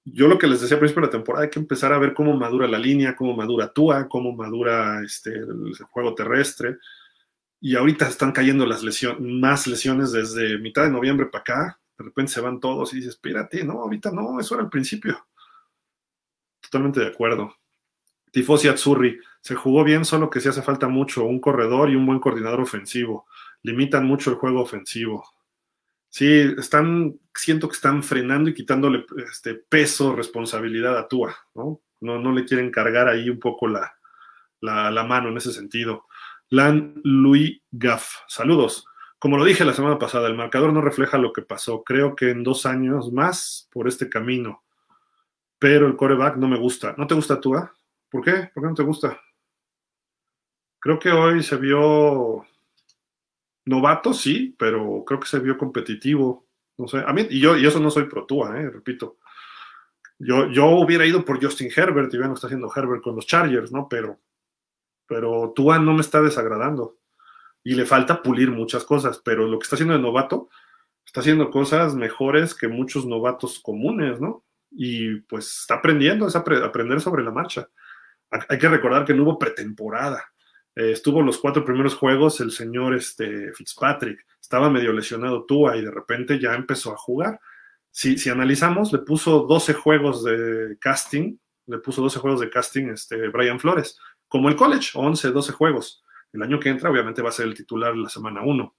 yo 0.06 0.28
lo 0.28 0.38
que 0.38 0.48
les 0.48 0.62
decía 0.62 0.76
al 0.76 0.80
principio 0.80 1.02
de 1.02 1.08
la 1.08 1.12
temporada, 1.12 1.44
hay 1.44 1.50
que 1.50 1.60
empezar 1.60 1.94
a 1.94 2.00
ver 2.00 2.14
cómo 2.14 2.36
madura 2.36 2.68
la 2.68 2.80
línea, 2.80 3.16
cómo 3.16 3.36
madura 3.36 3.72
Tua, 3.72 4.08
cómo 4.08 4.36
madura 4.36 5.02
este, 5.04 5.32
el 5.32 5.74
juego 5.92 6.16
terrestre. 6.16 6.78
Y 7.62 7.76
ahorita 7.76 8.08
están 8.08 8.32
cayendo 8.32 8.66
las 8.66 8.84
lesiones, 8.84 9.20
más 9.22 9.68
lesiones 9.68 10.12
desde 10.12 10.58
mitad 10.58 10.84
de 10.84 10.92
noviembre 10.92 11.28
para 11.28 11.42
acá. 11.42 11.80
De 11.98 12.06
repente 12.06 12.32
se 12.32 12.42
van 12.42 12.60
todos 12.60 12.94
y 12.94 12.98
dices, 12.98 13.16
espérate, 13.16 13.64
no, 13.64 13.82
ahorita 13.82 14.12
no, 14.12 14.40
eso 14.40 14.56
era 14.56 14.64
el 14.64 14.70
principio. 14.70 15.28
Totalmente 16.62 17.02
de 17.02 17.08
acuerdo. 17.08 17.54
Tifosi 18.32 18.68
Azzurri, 18.68 19.20
se 19.42 19.56
jugó 19.56 19.84
bien, 19.84 20.06
solo 20.06 20.30
que 20.30 20.40
sí 20.40 20.50
hace 20.50 20.62
falta 20.62 20.88
mucho, 20.88 21.26
un 21.26 21.40
corredor 21.40 21.90
y 21.90 21.96
un 21.96 22.06
buen 22.06 22.20
coordinador 22.20 22.62
ofensivo. 22.62 23.28
Limitan 23.64 24.06
mucho 24.06 24.30
el 24.32 24.38
juego 24.38 24.62
ofensivo. 24.62 25.26
Sí, 26.10 26.54
están, 26.58 27.20
siento 27.34 27.68
que 27.68 27.76
están 27.76 28.04
frenando 28.04 28.50
y 28.50 28.54
quitándole 28.54 29.06
este 29.32 29.56
peso, 29.56 30.16
responsabilidad 30.16 30.98
a 30.98 31.08
Tua, 31.08 31.36
¿no? 31.54 31.82
No, 32.02 32.18
no 32.18 32.32
le 32.32 32.46
quieren 32.46 32.72
cargar 32.72 33.08
ahí 33.08 33.30
un 33.30 33.40
poco 33.40 33.68
la, 33.68 33.94
la, 34.62 35.04
mano 35.04 35.30
en 35.30 35.38
ese 35.38 35.52
sentido. 35.52 36.08
Lan 36.50 37.02
Louis 37.04 37.62
Gaff, 37.72 38.20
saludos. 38.28 38.86
Como 39.20 39.38
lo 39.38 39.44
dije 39.44 39.66
la 39.66 39.74
semana 39.74 40.00
pasada, 40.00 40.28
el 40.28 40.36
marcador 40.36 40.72
no 40.72 40.82
refleja 40.82 41.18
lo 41.18 41.34
que 41.34 41.42
pasó. 41.42 41.84
Creo 41.84 42.16
que 42.16 42.30
en 42.30 42.44
dos 42.44 42.66
años 42.66 43.12
más 43.12 43.68
por 43.72 43.88
este 43.88 44.10
camino. 44.10 44.64
Pero 45.60 45.88
el 45.88 45.98
coreback 45.98 46.38
no 46.38 46.48
me 46.48 46.58
gusta. 46.58 46.96
¿No 46.98 47.06
te 47.06 47.16
gusta 47.16 47.42
Tua? 47.42 47.74
¿Por 48.10 48.24
qué? 48.24 48.49
¿Por 48.53 48.64
qué 48.64 48.70
no 48.70 48.76
te 48.76 48.84
gusta? 48.84 49.20
Creo 50.80 50.97
que 50.97 51.10
hoy 51.12 51.43
se 51.43 51.57
vio 51.57 52.45
novato, 53.66 54.14
sí, 54.14 54.55
pero 54.57 55.03
creo 55.05 55.20
que 55.20 55.28
se 55.28 55.39
vio 55.39 55.57
competitivo. 55.57 56.47
No 56.78 56.88
sé, 56.88 57.03
a 57.05 57.14
mí, 57.14 57.28
y 57.30 57.39
yo, 57.39 57.57
y 57.57 57.66
eso 57.66 57.80
no 57.80 57.91
soy 57.91 58.05
pro 58.05 58.26
Tua, 58.26 58.60
eh, 58.60 58.70
repito. 58.70 59.18
Yo, 60.18 60.47
yo 60.49 60.68
hubiera 60.68 61.05
ido 61.05 61.24
por 61.24 61.43
Justin 61.43 61.70
Herbert 61.74 62.14
y 62.14 62.18
vean 62.18 62.30
lo 62.30 62.36
está 62.36 62.47
haciendo 62.47 62.72
Herbert 62.74 63.01
con 63.03 63.16
los 63.16 63.28
Chargers, 63.28 63.72
¿no? 63.72 63.88
Pero, 63.89 64.20
pero 65.05 65.53
Tua 65.55 65.80
no 65.80 65.93
me 65.93 66.01
está 66.01 66.22
desagradando. 66.22 66.97
Y 67.64 67.76
le 67.76 67.86
falta 67.86 68.24
pulir 68.24 68.51
muchas 68.51 68.86
cosas, 68.86 69.22
pero 69.24 69.47
lo 69.47 69.60
que 69.60 69.64
está 69.64 69.76
haciendo 69.76 69.93
de 69.93 70.01
novato, 70.01 70.49
está 71.05 71.20
haciendo 71.20 71.51
cosas 71.51 71.95
mejores 71.95 72.55
que 72.55 72.68
muchos 72.68 73.05
novatos 73.05 73.60
comunes, 73.60 74.22
¿no? 74.22 74.43
Y 74.72 75.16
pues 75.22 75.62
está 75.62 75.76
aprendiendo, 75.76 76.28
es 76.28 76.36
aprender 76.36 77.01
sobre 77.01 77.24
la 77.24 77.32
marcha. 77.32 77.70
Hay 78.32 78.58
que 78.58 78.70
recordar 78.70 79.06
que 79.06 79.14
no 79.14 79.24
hubo 79.24 79.40
pretemporada. 79.40 80.24
Eh, 80.76 80.92
estuvo 80.92 81.22
los 81.22 81.38
cuatro 81.38 81.66
primeros 81.66 81.96
juegos 81.96 82.40
el 82.42 82.52
señor 82.52 82.96
este, 82.96 83.52
Fitzpatrick, 83.54 84.26
estaba 84.40 84.70
medio 84.70 84.94
lesionado 84.94 85.46
Tua 85.46 85.76
y 85.78 85.84
de 85.84 85.92
repente 85.92 86.40
ya 86.40 86.54
empezó 86.54 86.94
a 86.94 86.98
jugar. 86.98 87.40
Si, 87.92 88.18
si 88.18 88.30
analizamos, 88.30 88.94
le 88.94 89.00
puso 89.00 89.42
12 89.42 89.74
juegos 89.74 90.24
de 90.24 90.78
casting, 90.80 91.38
le 91.66 91.80
puso 91.80 92.02
12 92.02 92.20
juegos 92.20 92.40
de 92.42 92.50
casting 92.50 92.90
este, 92.90 93.28
Brian 93.30 93.60
Flores, 93.60 93.98
como 94.28 94.48
el 94.50 94.56
college, 94.56 94.92
11, 94.94 95.32
12 95.32 95.52
juegos. 95.54 96.04
El 96.32 96.44
año 96.44 96.60
que 96.60 96.70
entra 96.70 96.90
obviamente 96.90 97.22
va 97.22 97.30
a 97.30 97.34
ser 97.34 97.48
el 97.48 97.56
titular 97.56 97.96
la 97.96 98.10
semana 98.10 98.42
1. 98.44 98.76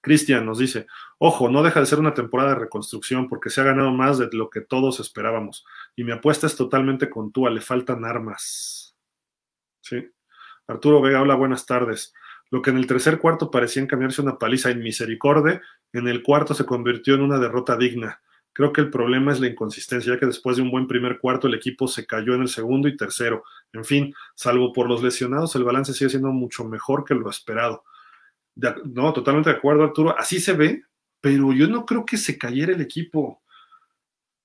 Cristian 0.00 0.46
nos 0.46 0.58
dice, 0.58 0.86
ojo, 1.18 1.48
no 1.48 1.62
deja 1.62 1.80
de 1.80 1.86
ser 1.86 1.98
una 1.98 2.14
temporada 2.14 2.50
de 2.50 2.60
reconstrucción 2.60 3.28
porque 3.28 3.50
se 3.50 3.60
ha 3.60 3.64
ganado 3.64 3.90
más 3.90 4.18
de 4.18 4.28
lo 4.32 4.48
que 4.50 4.60
todos 4.60 5.00
esperábamos. 5.00 5.64
Y 5.96 6.04
mi 6.04 6.12
apuesta 6.12 6.46
es 6.46 6.56
totalmente 6.56 7.10
con 7.10 7.32
Tua, 7.32 7.50
le 7.50 7.60
faltan 7.60 8.04
armas. 8.04 8.96
Sí. 9.80 10.08
Arturo 10.66 11.00
Vega, 11.00 11.22
hola, 11.22 11.34
buenas 11.34 11.66
tardes. 11.66 12.12
Lo 12.50 12.62
que 12.62 12.70
en 12.70 12.78
el 12.78 12.86
tercer 12.86 13.18
cuarto 13.18 13.50
parecía 13.50 13.82
encaminarse 13.82 14.22
una 14.22 14.38
paliza 14.38 14.70
en 14.70 14.82
misericordia, 14.82 15.60
en 15.92 16.08
el 16.08 16.22
cuarto 16.22 16.54
se 16.54 16.64
convirtió 16.64 17.14
en 17.14 17.22
una 17.22 17.38
derrota 17.38 17.76
digna. 17.76 18.20
Creo 18.52 18.72
que 18.72 18.80
el 18.80 18.90
problema 18.90 19.32
es 19.32 19.40
la 19.40 19.46
inconsistencia, 19.46 20.14
ya 20.14 20.18
que 20.18 20.26
después 20.26 20.56
de 20.56 20.62
un 20.62 20.70
buen 20.70 20.88
primer 20.88 21.18
cuarto 21.20 21.46
el 21.46 21.54
equipo 21.54 21.86
se 21.86 22.06
cayó 22.06 22.34
en 22.34 22.42
el 22.42 22.48
segundo 22.48 22.88
y 22.88 22.96
tercero. 22.96 23.44
En 23.72 23.84
fin, 23.84 24.14
salvo 24.34 24.72
por 24.72 24.88
los 24.88 25.02
lesionados, 25.02 25.54
el 25.56 25.64
balance 25.64 25.92
sigue 25.92 26.10
siendo 26.10 26.30
mucho 26.30 26.64
mejor 26.64 27.04
que 27.04 27.14
lo 27.14 27.30
esperado. 27.30 27.84
No, 28.84 29.12
totalmente 29.12 29.50
de 29.50 29.56
acuerdo, 29.56 29.84
Arturo. 29.84 30.18
Así 30.18 30.40
se 30.40 30.52
ve, 30.52 30.82
pero 31.20 31.52
yo 31.52 31.68
no 31.68 31.84
creo 31.86 32.04
que 32.04 32.16
se 32.16 32.38
cayera 32.38 32.72
el 32.72 32.80
equipo. 32.80 33.42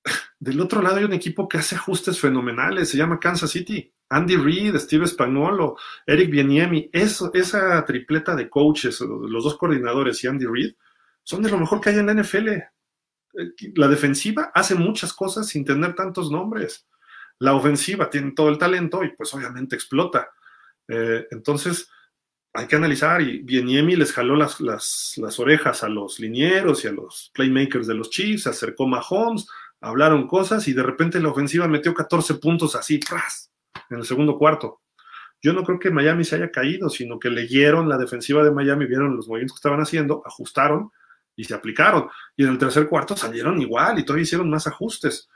Del 0.39 0.61
otro 0.61 0.81
lado 0.81 0.97
hay 0.97 1.03
un 1.05 1.13
equipo 1.13 1.47
que 1.47 1.57
hace 1.57 1.75
ajustes 1.75 2.19
fenomenales, 2.19 2.89
se 2.89 2.97
llama 2.97 3.19
Kansas 3.19 3.51
City. 3.51 3.93
Andy 4.09 4.35
Reid, 4.35 4.75
Steve 4.77 5.07
Spagnolo, 5.07 5.75
Eric 6.05 6.29
Bieniemi, 6.29 6.89
esa 6.93 7.83
tripleta 7.83 8.35
de 8.35 8.47
coaches, 8.47 9.01
los 9.01 9.43
dos 9.43 9.57
coordinadores 9.57 10.23
y 10.23 10.27
Andy 10.27 10.45
Reid, 10.45 10.75
son 11.23 11.41
de 11.41 11.49
lo 11.49 11.57
mejor 11.57 11.81
que 11.81 11.89
hay 11.89 11.97
en 11.97 12.05
la 12.05 12.13
NFL. 12.13 12.49
Eh, 12.49 12.63
la 13.75 13.87
defensiva 13.87 14.51
hace 14.53 14.75
muchas 14.75 15.13
cosas 15.13 15.47
sin 15.47 15.65
tener 15.65 15.95
tantos 15.95 16.29
nombres. 16.29 16.87
La 17.39 17.55
ofensiva 17.55 18.09
tiene 18.09 18.33
todo 18.33 18.49
el 18.49 18.59
talento 18.59 19.03
y 19.03 19.15
pues 19.15 19.33
obviamente 19.33 19.75
explota. 19.75 20.29
Eh, 20.87 21.25
entonces 21.31 21.89
hay 22.53 22.67
que 22.67 22.75
analizar 22.75 23.21
y 23.21 23.39
Bieniemi 23.39 23.95
les 23.95 24.13
jaló 24.13 24.35
las, 24.35 24.61
las, 24.61 25.39
orejas 25.39 25.83
a 25.83 25.89
los 25.89 26.19
linieros 26.19 26.85
y 26.85 26.87
a 26.87 26.91
los 26.91 27.31
playmakers 27.33 27.87
de 27.87 27.95
los 27.95 28.11
Chiefs, 28.11 28.43
se 28.43 28.49
acercó 28.49 28.87
Mahomes, 28.87 29.47
hablaron 29.81 30.27
cosas 30.27 30.67
y 30.67 30.73
de 30.73 30.83
repente 30.83 31.19
la 31.19 31.29
ofensiva 31.29 31.67
metió 31.67 31.93
14 31.93 32.35
puntos 32.35 32.75
así, 32.75 32.99
¡tras! 32.99 33.51
en 33.89 33.97
el 33.97 34.05
segundo 34.05 34.37
cuarto. 34.37 34.81
Yo 35.41 35.51
no 35.51 35.63
creo 35.63 35.79
que 35.79 35.91
Miami 35.91 36.23
se 36.23 36.35
haya 36.35 36.51
caído, 36.51 36.89
sino 36.89 37.19
que 37.19 37.29
leyeron 37.29 37.89
la 37.89 37.97
defensiva 37.97 38.43
de 38.43 38.51
Miami, 38.51 38.85
vieron 38.85 39.17
los 39.17 39.27
movimientos 39.27 39.57
que 39.57 39.59
estaban 39.59 39.81
haciendo, 39.81 40.21
ajustaron 40.25 40.91
y 41.35 41.43
se 41.43 41.53
aplicaron. 41.53 42.07
Y 42.37 42.43
en 42.43 42.51
el 42.51 42.57
tercer 42.57 42.87
cuarto 42.87 43.17
salieron 43.17 43.59
igual 43.61 43.99
y 43.99 44.03
todavía 44.03 44.23
hicieron 44.23 44.49
más 44.49 44.67
ajustes. 44.67 45.27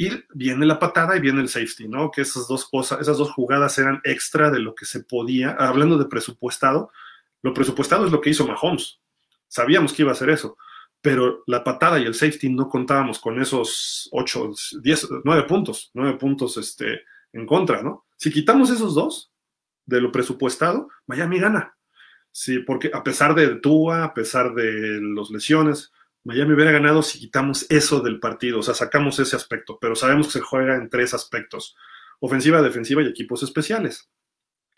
Y 0.00 0.12
viene 0.32 0.64
la 0.64 0.78
patada 0.78 1.16
y 1.16 1.20
viene 1.20 1.40
el 1.40 1.48
safety, 1.48 1.88
¿no? 1.88 2.12
Que 2.12 2.20
esas 2.20 2.46
dos 2.46 2.66
cosas, 2.66 3.00
esas 3.00 3.18
dos 3.18 3.32
jugadas 3.32 3.76
eran 3.78 4.00
extra 4.04 4.48
de 4.48 4.60
lo 4.60 4.72
que 4.72 4.84
se 4.84 5.02
podía. 5.02 5.56
Hablando 5.58 5.98
de 5.98 6.04
presupuestado, 6.04 6.92
lo 7.42 7.52
presupuestado 7.52 8.06
es 8.06 8.12
lo 8.12 8.20
que 8.20 8.30
hizo 8.30 8.46
Mahomes. 8.46 9.00
Sabíamos 9.48 9.92
que 9.92 10.02
iba 10.02 10.12
a 10.12 10.14
hacer 10.14 10.30
eso, 10.30 10.56
pero 11.00 11.42
la 11.48 11.64
patada 11.64 11.98
y 11.98 12.04
el 12.04 12.14
safety 12.14 12.48
no 12.48 12.68
contábamos 12.68 13.18
con 13.18 13.42
esos 13.42 14.08
8, 14.12 14.52
10, 14.80 15.08
9 15.24 15.42
puntos, 15.48 15.90
9 15.94 16.16
puntos 16.16 16.56
este, 16.58 17.02
en 17.32 17.44
contra, 17.44 17.82
¿no? 17.82 18.06
Si 18.16 18.30
quitamos 18.30 18.70
esos 18.70 18.94
dos 18.94 19.32
de 19.84 20.00
lo 20.00 20.12
presupuestado, 20.12 20.90
Miami 21.08 21.40
gana. 21.40 21.76
Sí, 22.30 22.60
porque 22.60 22.92
a 22.94 23.02
pesar 23.02 23.34
de 23.34 23.56
Tua, 23.56 24.04
a 24.04 24.14
pesar 24.14 24.54
de 24.54 25.00
los 25.00 25.32
lesiones, 25.32 25.90
Miami 26.28 26.52
hubiera 26.52 26.72
ganado 26.72 27.02
si 27.02 27.18
quitamos 27.18 27.64
eso 27.70 28.00
del 28.00 28.20
partido, 28.20 28.58
o 28.58 28.62
sea, 28.62 28.74
sacamos 28.74 29.18
ese 29.18 29.34
aspecto, 29.34 29.78
pero 29.80 29.96
sabemos 29.96 30.26
que 30.26 30.34
se 30.34 30.40
juega 30.42 30.76
en 30.76 30.90
tres 30.90 31.14
aspectos, 31.14 31.74
ofensiva, 32.20 32.60
defensiva 32.60 33.02
y 33.02 33.06
equipos 33.06 33.42
especiales. 33.42 34.10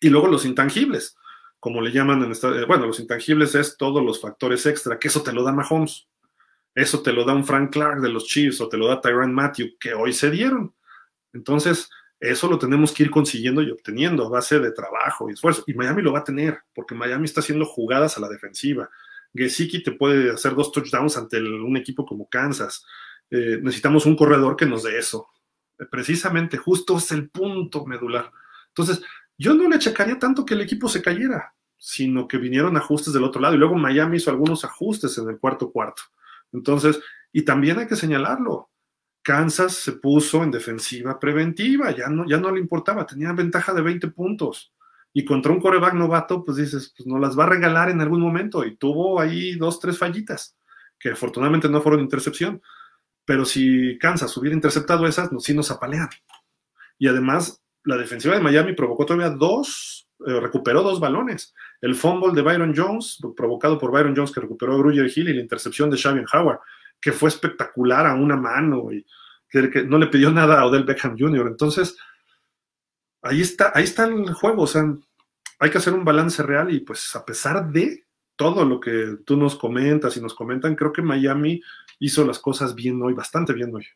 Y 0.01 0.11
luego 0.11 0.29
los 0.29 0.45
intangibles, 0.45 1.17
como 1.59 1.81
le 1.81 1.91
llaman 1.91 2.23
en 2.23 2.31
esta, 2.31 2.51
eh, 2.51 2.67
bueno, 2.67 2.87
los 2.87 3.01
intangibles 3.01 3.57
es 3.57 3.77
todos 3.77 4.01
los 4.01 4.21
factores 4.21 4.65
extra, 4.65 5.01
que 5.01 5.09
eso 5.09 5.25
te 5.25 5.33
lo 5.33 5.43
da 5.43 5.51
Mahomes, 5.51 6.07
eso 6.73 7.03
te 7.03 7.13
lo 7.13 7.25
da 7.25 7.35
un 7.35 7.45
Frank 7.45 7.73
Clark 7.73 8.01
de 8.01 8.11
los 8.11 8.27
Chiefs 8.27 8.61
o 8.61 8.69
te 8.69 8.77
lo 8.77 8.87
da 8.87 9.01
Tyron 9.01 9.35
Matthew, 9.35 9.77
que 9.81 9.93
hoy 9.93 10.13
se 10.13 10.31
dieron. 10.31 10.73
Entonces, 11.33 11.91
eso 12.21 12.47
lo 12.47 12.61
tenemos 12.61 12.93
que 12.93 13.03
ir 13.03 13.11
consiguiendo 13.11 13.61
y 13.61 13.73
obteniendo 13.73 14.25
a 14.25 14.29
base 14.29 14.61
de 14.61 14.71
trabajo 14.71 15.29
y 15.29 15.33
esfuerzo. 15.33 15.65
Y 15.67 15.75
Miami 15.75 16.01
lo 16.01 16.13
va 16.13 16.21
a 16.21 16.25
tener, 16.25 16.61
porque 16.77 16.95
Miami 16.95 17.25
está 17.25 17.41
haciendo 17.41 17.67
jugadas 17.67 18.17
a 18.17 18.21
la 18.21 18.29
defensiva. 18.29 18.89
Gesicki 19.35 19.83
te 19.83 19.93
puede 19.93 20.31
hacer 20.31 20.55
dos 20.55 20.73
touchdowns 20.73 21.17
ante 21.17 21.41
un 21.41 21.77
equipo 21.77 22.05
como 22.05 22.29
Kansas. 22.29 22.85
Eh, 23.31 23.59
necesitamos 23.63 24.07
un 24.07 24.17
corredor 24.17 24.57
que 24.57 24.67
nos 24.67 24.83
dé 24.83 24.99
eso. 24.99 25.29
precisamente, 25.91 26.59
justo 26.59 26.99
es 26.99 27.11
el 27.11 27.31
punto 27.31 27.87
medular. 27.87 28.31
Entonces, 28.69 29.03
yo 29.39 29.55
no 29.55 29.67
le 29.67 29.79
checaría 29.79 30.19
tanto 30.19 30.45
que 30.45 30.53
el 30.53 30.61
equipo 30.61 30.89
se 30.89 31.01
cayera, 31.01 31.55
sino 31.79 32.29
que 32.29 32.37
vinieron 32.37 32.77
ajustes 32.77 33.15
del 33.15 33.25
otro 33.25 33.41
lado 33.41 33.55
y 33.55 33.59
luego 33.59 33.77
Miami 33.77 34.19
hizo 34.19 34.31
algunos 34.31 34.63
ajustes 34.67 35.17
en 35.17 35.31
el 35.31 35.39
cuarto 35.39 35.73
cuarto. 35.73 36.03
Entonces, 36.53 37.01
y 37.33 37.43
también 37.43 37.79
hay 37.79 37.87
que 37.87 37.97
señalarlo, 37.97 38.71
Kansas 39.23 39.75
se 39.75 39.93
puso 39.93 40.43
en 40.43 40.51
defensiva 40.51 41.19
preventiva, 41.19 41.95
ya 41.95 42.09
no, 42.09 42.27
ya 42.29 42.39
no 42.39 42.51
le 42.51 42.61
importaba, 42.61 43.07
tenía 43.07 43.33
ventaja 43.33 43.73
de 43.73 43.83
20 43.83 44.09
puntos. 44.09 44.73
Y 45.13 45.25
contra 45.25 45.53
un 45.53 45.61
coreback 45.61 45.95
novato, 45.95 46.45
pues 46.45 46.57
dices, 46.57 46.95
pues 46.97 47.07
no 47.07 47.19
las 47.19 47.39
va 47.39 47.45
a 47.45 47.49
regalar 47.49 47.91
en 47.91 48.01
algún 48.01 48.21
momento. 48.21 48.65
Y 48.65 48.77
tuvo 48.77 49.21
ahí 49.21 49.57
dos, 49.57 49.81
tres 49.81 49.99
fallitas, 49.99 50.57
que 50.99 51.11
afortunadamente 51.11 51.69
no 51.69 51.81
fueron 51.81 52.01
intercepción. 52.01 52.63
Pero 53.25 53.45
si 53.45 53.99
Kansas 53.99 54.37
hubiera 54.37 54.55
interceptado 54.55 55.07
esas, 55.07 55.31
sí 55.39 55.55
nos 55.55 55.71
apalean. 55.71 56.09
Y 56.99 57.09
además, 57.09 57.63
la 57.85 57.97
defensiva 57.97 58.35
de 58.35 58.41
Miami 58.41 58.75
provocó 58.75 59.07
todavía 59.07 59.31
dos, 59.31 60.09
eh, 60.27 60.39
recuperó 60.41 60.83
dos 60.83 61.01
balones. 61.01 61.55
El 61.81 61.95
fumble 61.95 62.35
de 62.35 62.43
Byron 62.43 62.75
Jones, 62.77 63.19
provocado 63.37 63.79
por 63.79 63.91
Byron 63.91 64.15
Jones, 64.15 64.33
que 64.33 64.41
recuperó 64.41 64.75
a 64.75 64.79
Gruyer 64.79 65.11
Hill, 65.15 65.29
y 65.29 65.35
la 65.35 65.41
intercepción 65.41 65.91
de 65.91 65.99
Xavier 65.99 66.27
Howard 66.33 66.61
que 67.01 67.13
fue 67.13 67.29
espectacular 67.29 68.07
a 68.07 68.15
una 68.15 68.37
mano 68.37 68.93
y 68.93 69.05
que, 69.49 69.85
no 69.85 69.99
le 69.99 70.07
pidió 70.07 70.31
nada 70.31 70.61
a 70.61 70.67
Odell 70.67 70.85
Beckham 70.85 71.17
Jr. 71.19 71.49
Entonces, 71.49 71.97
ahí 73.23 73.41
está, 73.41 73.73
ahí 73.75 73.85
está 73.85 74.05
el 74.05 74.33
juego. 74.33 74.63
O 74.63 74.67
sea, 74.67 74.85
hay 75.59 75.71
que 75.71 75.79
hacer 75.79 75.93
un 75.93 76.05
balance 76.05 76.43
real 76.43 76.73
y 76.73 76.81
pues 76.81 77.15
a 77.17 77.25
pesar 77.25 77.71
de 77.71 78.05
todo 78.37 78.65
lo 78.65 78.81
que 78.81 79.19
tú 79.25 79.37
nos 79.37 79.57
comentas 79.57 80.17
y 80.17 80.21
nos 80.21 80.35
comentan, 80.35 80.75
creo 80.75 80.93
que 80.93 81.03
Miami 81.03 81.61
hizo 81.99 82.25
las 82.25 82.39
cosas 82.39 82.75
bien 82.75 83.01
hoy, 83.03 83.13
bastante 83.13 83.53
bien 83.53 83.75
hoy. 83.75 83.87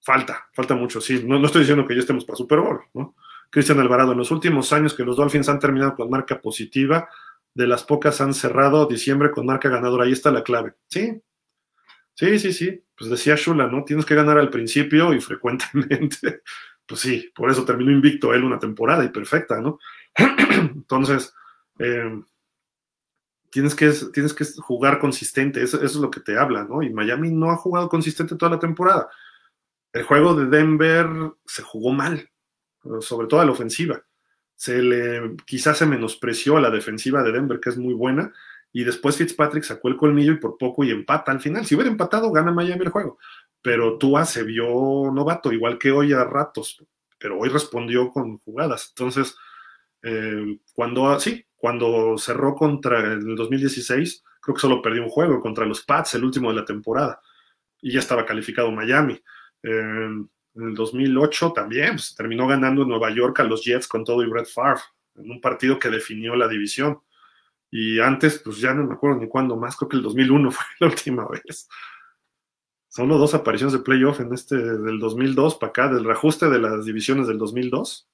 Falta, 0.00 0.48
falta 0.54 0.74
mucho, 0.74 1.00
sí. 1.00 1.22
No, 1.24 1.38
no 1.38 1.46
estoy 1.46 1.60
diciendo 1.60 1.86
que 1.86 1.94
ya 1.94 2.00
estemos 2.00 2.24
para 2.24 2.36
Super 2.36 2.60
Bowl, 2.60 2.80
¿no? 2.94 3.14
Cristian 3.50 3.80
Alvarado, 3.80 4.12
en 4.12 4.18
los 4.18 4.30
últimos 4.30 4.72
años 4.72 4.94
que 4.94 5.04
los 5.04 5.16
Dolphins 5.16 5.48
han 5.48 5.58
terminado 5.58 5.94
con 5.94 6.08
marca 6.08 6.40
positiva, 6.40 7.08
de 7.54 7.66
las 7.66 7.82
pocas 7.84 8.20
han 8.20 8.32
cerrado 8.32 8.86
diciembre 8.86 9.30
con 9.30 9.44
marca 9.44 9.68
ganadora. 9.68 10.04
Ahí 10.04 10.12
está 10.12 10.30
la 10.30 10.42
clave. 10.42 10.74
Sí, 10.86 11.22
Sí, 12.18 12.36
sí, 12.40 12.52
sí. 12.52 12.84
Pues 12.96 13.10
decía 13.10 13.36
Shula, 13.36 13.68
¿no? 13.68 13.84
Tienes 13.84 14.04
que 14.04 14.16
ganar 14.16 14.38
al 14.38 14.50
principio 14.50 15.14
y 15.14 15.20
frecuentemente. 15.20 16.42
Pues 16.88 17.02
sí, 17.02 17.30
por 17.34 17.50
eso 17.50 17.66
terminó 17.66 17.90
invicto 17.90 18.32
él 18.32 18.44
una 18.44 18.58
temporada 18.58 19.04
y 19.04 19.10
perfecta, 19.10 19.60
¿no? 19.60 19.78
Entonces, 20.16 21.34
eh, 21.78 22.18
tienes, 23.50 23.74
que, 23.74 23.92
tienes 24.12 24.32
que 24.32 24.46
jugar 24.56 24.98
consistente, 24.98 25.62
eso, 25.62 25.82
es 25.82 25.94
lo 25.96 26.10
que 26.10 26.20
te 26.20 26.38
habla, 26.38 26.64
¿no? 26.64 26.82
Y 26.82 26.90
Miami 26.90 27.30
no 27.30 27.50
ha 27.50 27.56
jugado 27.56 27.90
consistente 27.90 28.36
toda 28.36 28.52
la 28.52 28.58
temporada. 28.58 29.10
El 29.92 30.04
juego 30.04 30.34
de 30.34 30.46
Denver 30.46 31.06
se 31.44 31.62
jugó 31.62 31.92
mal, 31.92 32.30
sobre 33.00 33.26
todo 33.26 33.40
a 33.40 33.44
la 33.44 33.52
ofensiva. 33.52 34.02
Se 34.54 34.82
le, 34.82 35.36
quizás 35.44 35.76
se 35.76 35.86
menospreció 35.86 36.56
a 36.56 36.60
la 36.62 36.70
defensiva 36.70 37.22
de 37.22 37.32
Denver, 37.32 37.60
que 37.60 37.68
es 37.68 37.76
muy 37.76 37.92
buena, 37.92 38.32
y 38.72 38.84
después 38.84 39.16
Fitzpatrick 39.16 39.64
sacó 39.64 39.88
el 39.88 39.96
colmillo 39.98 40.32
y 40.32 40.38
por 40.38 40.56
poco 40.56 40.84
y 40.84 40.90
empata 40.90 41.32
al 41.32 41.40
final. 41.40 41.66
Si 41.66 41.74
hubiera 41.74 41.90
empatado, 41.90 42.32
gana 42.32 42.50
Miami 42.50 42.84
el 42.84 42.90
juego. 42.90 43.18
Pero 43.62 43.98
Tua 43.98 44.24
se 44.24 44.44
vio 44.44 45.10
novato, 45.12 45.52
igual 45.52 45.78
que 45.78 45.90
hoy 45.90 46.12
a 46.12 46.24
ratos, 46.24 46.84
pero 47.18 47.38
hoy 47.38 47.48
respondió 47.48 48.10
con 48.10 48.38
jugadas. 48.38 48.92
Entonces, 48.96 49.36
eh, 50.02 50.58
cuando, 50.74 51.18
sí, 51.18 51.44
cuando 51.56 52.16
cerró 52.18 52.54
contra 52.54 53.12
el 53.12 53.34
2016, 53.34 54.24
creo 54.40 54.54
que 54.54 54.60
solo 54.60 54.80
perdió 54.80 55.02
un 55.02 55.10
juego 55.10 55.40
contra 55.40 55.66
los 55.66 55.84
Pats, 55.84 56.14
el 56.14 56.24
último 56.24 56.50
de 56.50 56.56
la 56.60 56.64
temporada, 56.64 57.20
y 57.80 57.92
ya 57.92 57.98
estaba 58.00 58.24
calificado 58.24 58.70
Miami. 58.70 59.20
en 59.62 60.28
el 60.54 60.74
2008 60.74 61.52
también 61.52 61.90
pues, 61.92 62.14
terminó 62.16 62.46
ganando 62.46 62.82
en 62.82 62.88
Nueva 62.88 63.10
York 63.10 63.40
a 63.40 63.44
los 63.44 63.64
Jets 63.64 63.86
con 63.88 64.04
todo 64.04 64.22
y 64.22 64.28
Brett 64.28 64.48
Favre, 64.48 64.80
en 65.16 65.30
un 65.30 65.40
partido 65.40 65.78
que 65.78 65.90
definió 65.90 66.34
la 66.36 66.48
división. 66.48 67.00
Y 67.70 68.00
antes, 68.00 68.40
pues 68.42 68.58
ya 68.58 68.72
no 68.72 68.84
me 68.84 68.94
acuerdo 68.94 69.18
ni 69.20 69.28
cuándo 69.28 69.56
más, 69.56 69.76
creo 69.76 69.88
que 69.88 69.96
el 69.96 70.02
2001 70.02 70.50
fue 70.52 70.64
la 70.80 70.86
última 70.88 71.26
vez. 71.28 71.68
Solo 72.98 73.16
dos 73.16 73.32
apariciones 73.32 73.72
de 73.72 73.78
playoff 73.78 74.18
en 74.18 74.34
este 74.34 74.56
del 74.56 74.98
2002 74.98 75.54
para 75.54 75.70
acá, 75.70 75.88
del 75.88 76.02
reajuste 76.02 76.50
de 76.50 76.58
las 76.58 76.84
divisiones 76.84 77.28
del 77.28 77.38
2002. 77.38 78.08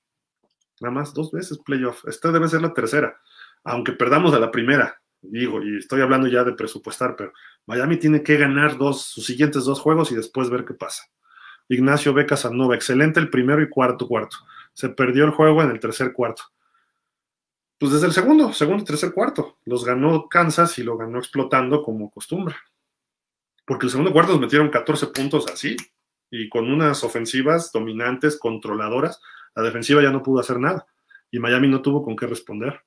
Nada 0.83 0.93
más 0.93 1.15
dos 1.15 1.33
veces 1.33 1.59
playoff. 1.65 2.05
Esta 2.07 2.31
debe 2.31 2.49
ser 2.49 2.61
la 2.61 2.75
tercera, 2.75 3.19
aunque 3.65 3.93
perdamos 3.93 4.35
a 4.35 4.39
la 4.39 4.51
primera. 4.51 5.01
Digo, 5.23 5.63
y 5.63 5.79
estoy 5.79 6.03
hablando 6.03 6.27
ya 6.27 6.45
de 6.45 6.53
presupuestar, 6.53 7.17
pero 7.17 7.33
Miami 7.65 7.97
tiene 7.97 8.23
que 8.23 8.37
ganar 8.37 8.77
dos, 8.77 9.01
sus 9.01 9.25
siguientes 9.25 9.65
dos 9.65 9.81
juegos 9.81 10.13
y 10.13 10.17
después 10.17 10.51
ver 10.51 10.67
qué 10.67 10.75
pasa. 10.75 11.05
Ignacio 11.67 12.13
Beca 12.13 12.37
Sanova, 12.37 12.75
excelente 12.75 13.19
el 13.21 13.31
primero 13.31 13.63
y 13.63 13.71
cuarto 13.71 14.07
cuarto. 14.07 14.37
Se 14.75 14.91
perdió 14.91 15.25
el 15.25 15.31
juego 15.31 15.63
en 15.63 15.71
el 15.71 15.81
tercer 15.81 16.13
cuarto. 16.13 16.43
Pues 17.79 17.91
desde 17.91 18.09
el 18.09 18.13
segundo, 18.13 18.53
segundo, 18.53 18.85
tercer, 18.85 19.15
cuarto. 19.15 19.57
Los 19.65 19.83
ganó 19.83 20.29
Kansas 20.29 20.79
y 20.79 20.83
lo 20.83 20.99
ganó 20.99 21.21
explotando 21.21 21.83
como 21.83 22.11
costumbre. 22.11 22.55
Porque 23.65 23.87
el 23.87 23.91
segundo 23.91 24.13
cuarto 24.13 24.33
nos 24.33 24.41
metieron 24.41 24.69
14 24.69 25.09
puntos 25.09 25.47
así 25.53 25.77
y 26.31 26.49
con 26.49 26.71
unas 26.71 27.03
ofensivas 27.05 27.71
dominantes, 27.73 28.39
controladoras. 28.39 29.21
La 29.55 29.63
defensiva 29.63 30.03
ya 30.03 30.11
no 30.11 30.23
pudo 30.23 30.41
hacer 30.41 30.59
nada 30.59 30.87
y 31.31 31.39
Miami 31.39 31.69
no 31.69 31.83
tuvo 31.83 32.03
con 32.03 32.17
qué 32.17 32.27
responder. 32.27 32.83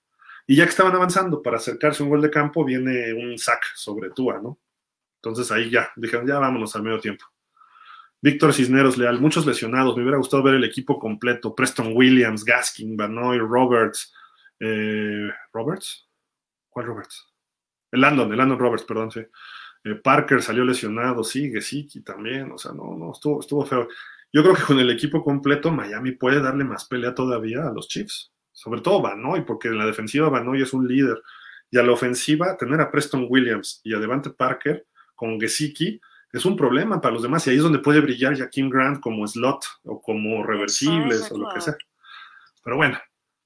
Y 0.46 0.56
ya 0.56 0.64
que 0.64 0.70
estaban 0.70 0.96
avanzando 0.96 1.42
para 1.42 1.58
acercarse 1.58 2.02
a 2.02 2.06
un 2.06 2.10
gol 2.10 2.22
de 2.22 2.30
campo, 2.30 2.64
viene 2.64 3.14
un 3.14 3.38
sack 3.38 3.64
sobre 3.76 4.12
Tua, 4.12 4.40
¿no? 4.42 4.60
Entonces 5.22 5.52
ahí 5.52 5.70
ya, 5.70 5.92
dijeron, 5.96 6.26
ya 6.26 6.40
vámonos 6.40 6.76
al 6.76 6.84
medio 6.84 7.00
tiempo. 7.00 7.26
Víctor 8.22 8.54
Cisneros 8.54 8.98
Leal, 8.98 9.20
muchos 9.20 9.46
lesionados. 9.46 9.96
Me 9.96 10.04
hubiera 10.04 10.18
gustado 10.18 10.44
ver 10.44 10.56
el 10.56 10.64
equipo 10.64 10.98
completo. 11.00 11.54
Preston 11.54 11.92
Williams, 11.94 12.44
Gaskin, 12.44 12.96
Banoy, 12.96 13.38
Roberts, 13.40 14.14
eh, 14.60 15.30
Roberts. 15.54 16.08
¿Cuál 16.70 16.88
Roberts? 16.88 17.28
El 17.92 18.02
Landon, 18.02 18.32
el 18.32 18.38
Landon 18.38 18.60
Roberts, 18.60 18.86
perdón, 18.86 19.12
sí. 19.12 19.22
Eh, 19.84 19.96
Parker 19.96 20.42
salió 20.42 20.64
lesionado, 20.64 21.24
sí, 21.24 21.52
Gesicki 21.52 22.02
también, 22.02 22.52
o 22.52 22.58
sea, 22.58 22.72
no, 22.72 22.96
no, 22.98 23.12
estuvo, 23.12 23.40
estuvo 23.40 23.66
feo. 23.66 23.88
Yo 24.34 24.44
creo 24.44 24.56
que 24.56 24.64
con 24.64 24.80
el 24.80 24.90
equipo 24.90 25.24
completo, 25.24 25.72
Miami 25.72 26.12
puede 26.12 26.42
darle 26.42 26.64
más 26.64 26.86
pelea 26.86 27.16
todavía 27.16 27.68
a 27.68 27.72
los 27.72 27.88
Chiefs. 27.88 28.32
Sobre 28.52 28.82
todo 28.82 29.02
Banoy, 29.02 29.46
porque 29.46 29.68
en 29.68 29.78
la 29.78 29.86
defensiva 29.86 30.30
Banoy 30.30 30.62
es 30.62 30.74
un 30.74 30.88
líder. 30.88 31.22
Y 31.70 31.78
a 31.78 31.84
la 31.84 31.92
ofensiva, 31.92 32.58
tener 32.58 32.82
a 32.82 32.92
Preston 32.92 33.28
Williams 33.30 33.82
y 33.84 33.94
a 33.94 34.00
Devante 34.00 34.32
Parker 34.32 34.86
con 35.16 35.40
Gesicki 35.40 36.00
es 36.32 36.46
un 36.46 36.56
problema 36.56 37.00
para 37.02 37.14
los 37.14 37.24
demás. 37.24 37.46
Y 37.46 37.52
ahí 37.52 37.58
es 37.58 37.64
donde 37.64 37.80
puede 37.80 38.02
brillar 38.02 38.38
Jaquim 38.38 38.70
Grant 38.70 39.00
como 39.00 39.28
slot 39.28 39.66
o 39.84 40.02
como 40.02 40.44
reversibles 40.44 41.32
o 41.32 41.38
lo 41.38 41.50
que 41.54 41.62
sea. 41.62 41.78
Pero 42.64 42.78
bueno, 42.78 43.00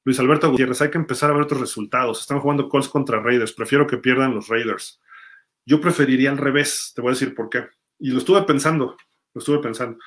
Luis 0.04 0.20
Alberto 0.20 0.50
Gutiérrez, 0.50 0.82
hay 0.82 0.90
que 0.90 0.98
empezar 0.98 1.30
a 1.30 1.34
ver 1.34 1.44
otros 1.44 1.62
resultados. 1.62 2.22
Están 2.22 2.40
jugando 2.40 2.68
Colts 2.68 2.90
contra 2.90 3.22
Raiders. 3.22 3.54
Prefiero 3.54 3.86
que 3.86 3.98
pierdan 3.98 4.34
los 4.34 4.48
Raiders. 4.48 5.00
Yo 5.66 5.82
preferiría 5.82 6.32
al 6.32 6.38
revés. 6.38 6.92
Te 6.96 7.02
voy 7.02 7.10
a 7.10 7.14
decir 7.14 7.36
por 7.36 7.50
qué. 7.50 7.68
Y 8.00 8.12
lo 8.12 8.20
estuve 8.20 8.42
pensando. 8.44 8.98
Lo 9.34 9.40
estuve 9.40 9.60
pensando. 9.60 9.98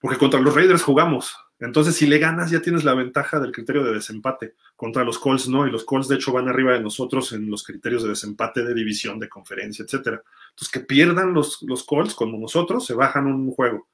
Porque 0.00 0.18
contra 0.18 0.40
los 0.40 0.54
Raiders 0.54 0.82
jugamos. 0.82 1.36
Entonces, 1.60 1.96
si 1.96 2.06
le 2.06 2.18
ganas, 2.18 2.50
ya 2.50 2.62
tienes 2.62 2.84
la 2.84 2.94
ventaja 2.94 3.40
del 3.40 3.50
criterio 3.50 3.82
de 3.82 3.94
desempate. 3.94 4.54
Contra 4.76 5.02
los 5.02 5.18
Colts 5.18 5.48
no. 5.48 5.66
Y 5.66 5.70
los 5.70 5.84
Colts, 5.84 6.08
de 6.08 6.16
hecho, 6.16 6.32
van 6.32 6.48
arriba 6.48 6.72
de 6.72 6.80
nosotros 6.80 7.32
en 7.32 7.50
los 7.50 7.64
criterios 7.64 8.02
de 8.04 8.10
desempate 8.10 8.62
de 8.62 8.74
división, 8.74 9.18
de 9.18 9.28
conferencia, 9.28 9.84
etcétera. 9.84 10.22
Entonces, 10.50 10.68
que 10.70 10.80
pierdan 10.80 11.34
los, 11.34 11.62
los 11.62 11.84
Colts 11.84 12.14
como 12.14 12.38
nosotros, 12.38 12.86
se 12.86 12.94
bajan 12.94 13.26
un 13.26 13.50
juego. 13.50 13.88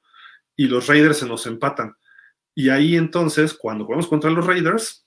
Y 0.55 0.67
los 0.67 0.87
Raiders 0.87 1.17
se 1.17 1.27
nos 1.27 1.47
empatan. 1.47 1.95
Y 2.53 2.69
ahí 2.69 2.95
entonces, 2.95 3.53
cuando 3.53 3.85
jugamos 3.85 4.07
contra 4.07 4.29
los 4.29 4.45
Raiders, 4.45 5.05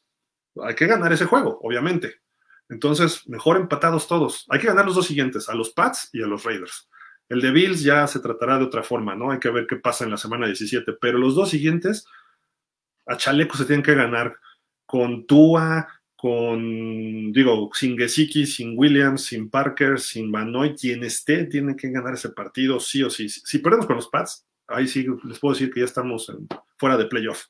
hay 0.63 0.75
que 0.75 0.87
ganar 0.87 1.13
ese 1.13 1.25
juego, 1.25 1.59
obviamente. 1.63 2.17
Entonces, 2.69 3.27
mejor 3.29 3.57
empatados 3.57 4.07
todos. 4.07 4.47
Hay 4.49 4.61
que 4.61 4.67
ganar 4.67 4.85
los 4.85 4.95
dos 4.95 5.07
siguientes, 5.07 5.49
a 5.49 5.55
los 5.55 5.71
Pats 5.71 6.11
y 6.13 6.23
a 6.23 6.27
los 6.27 6.45
Raiders. 6.45 6.89
El 7.29 7.41
de 7.41 7.51
Bills 7.51 7.83
ya 7.83 8.07
se 8.07 8.21
tratará 8.21 8.59
de 8.59 8.65
otra 8.65 8.83
forma, 8.83 9.15
¿no? 9.15 9.31
Hay 9.31 9.39
que 9.39 9.51
ver 9.51 9.67
qué 9.67 9.77
pasa 9.77 10.05
en 10.05 10.11
la 10.11 10.17
semana 10.17 10.47
17. 10.47 10.95
Pero 11.01 11.19
los 11.19 11.35
dos 11.35 11.51
siguientes, 11.51 12.07
a 13.07 13.17
Chaleco 13.17 13.57
se 13.57 13.65
tienen 13.65 13.83
que 13.83 13.95
ganar 13.95 14.37
con 14.87 15.27
Tua, 15.27 15.87
con, 16.17 17.33
digo, 17.33 17.71
sin 17.75 17.97
Gesicki, 17.97 18.47
sin 18.47 18.77
Williams, 18.77 19.25
sin 19.25 19.51
Parker, 19.51 20.01
sin 20.01 20.31
Manoy, 20.31 20.75
quien 20.75 21.05
esté, 21.05 21.45
tiene 21.45 21.77
que 21.77 21.91
ganar 21.91 22.15
ese 22.15 22.31
partido 22.31 22.81
sí 22.81 23.03
o 23.03 23.11
sí. 23.11 23.29
Si 23.29 23.59
perdemos 23.59 23.87
con 23.87 23.97
los 23.97 24.09
Pats, 24.09 24.47
ahí 24.67 24.89
sí 24.89 25.07
les 25.25 25.39
puedo 25.39 25.55
decir 25.55 25.71
que 25.73 25.81
ya 25.81 25.87
estamos 25.87 26.33
fuera 26.77 26.97
de 26.97 27.07
playoff. 27.07 27.45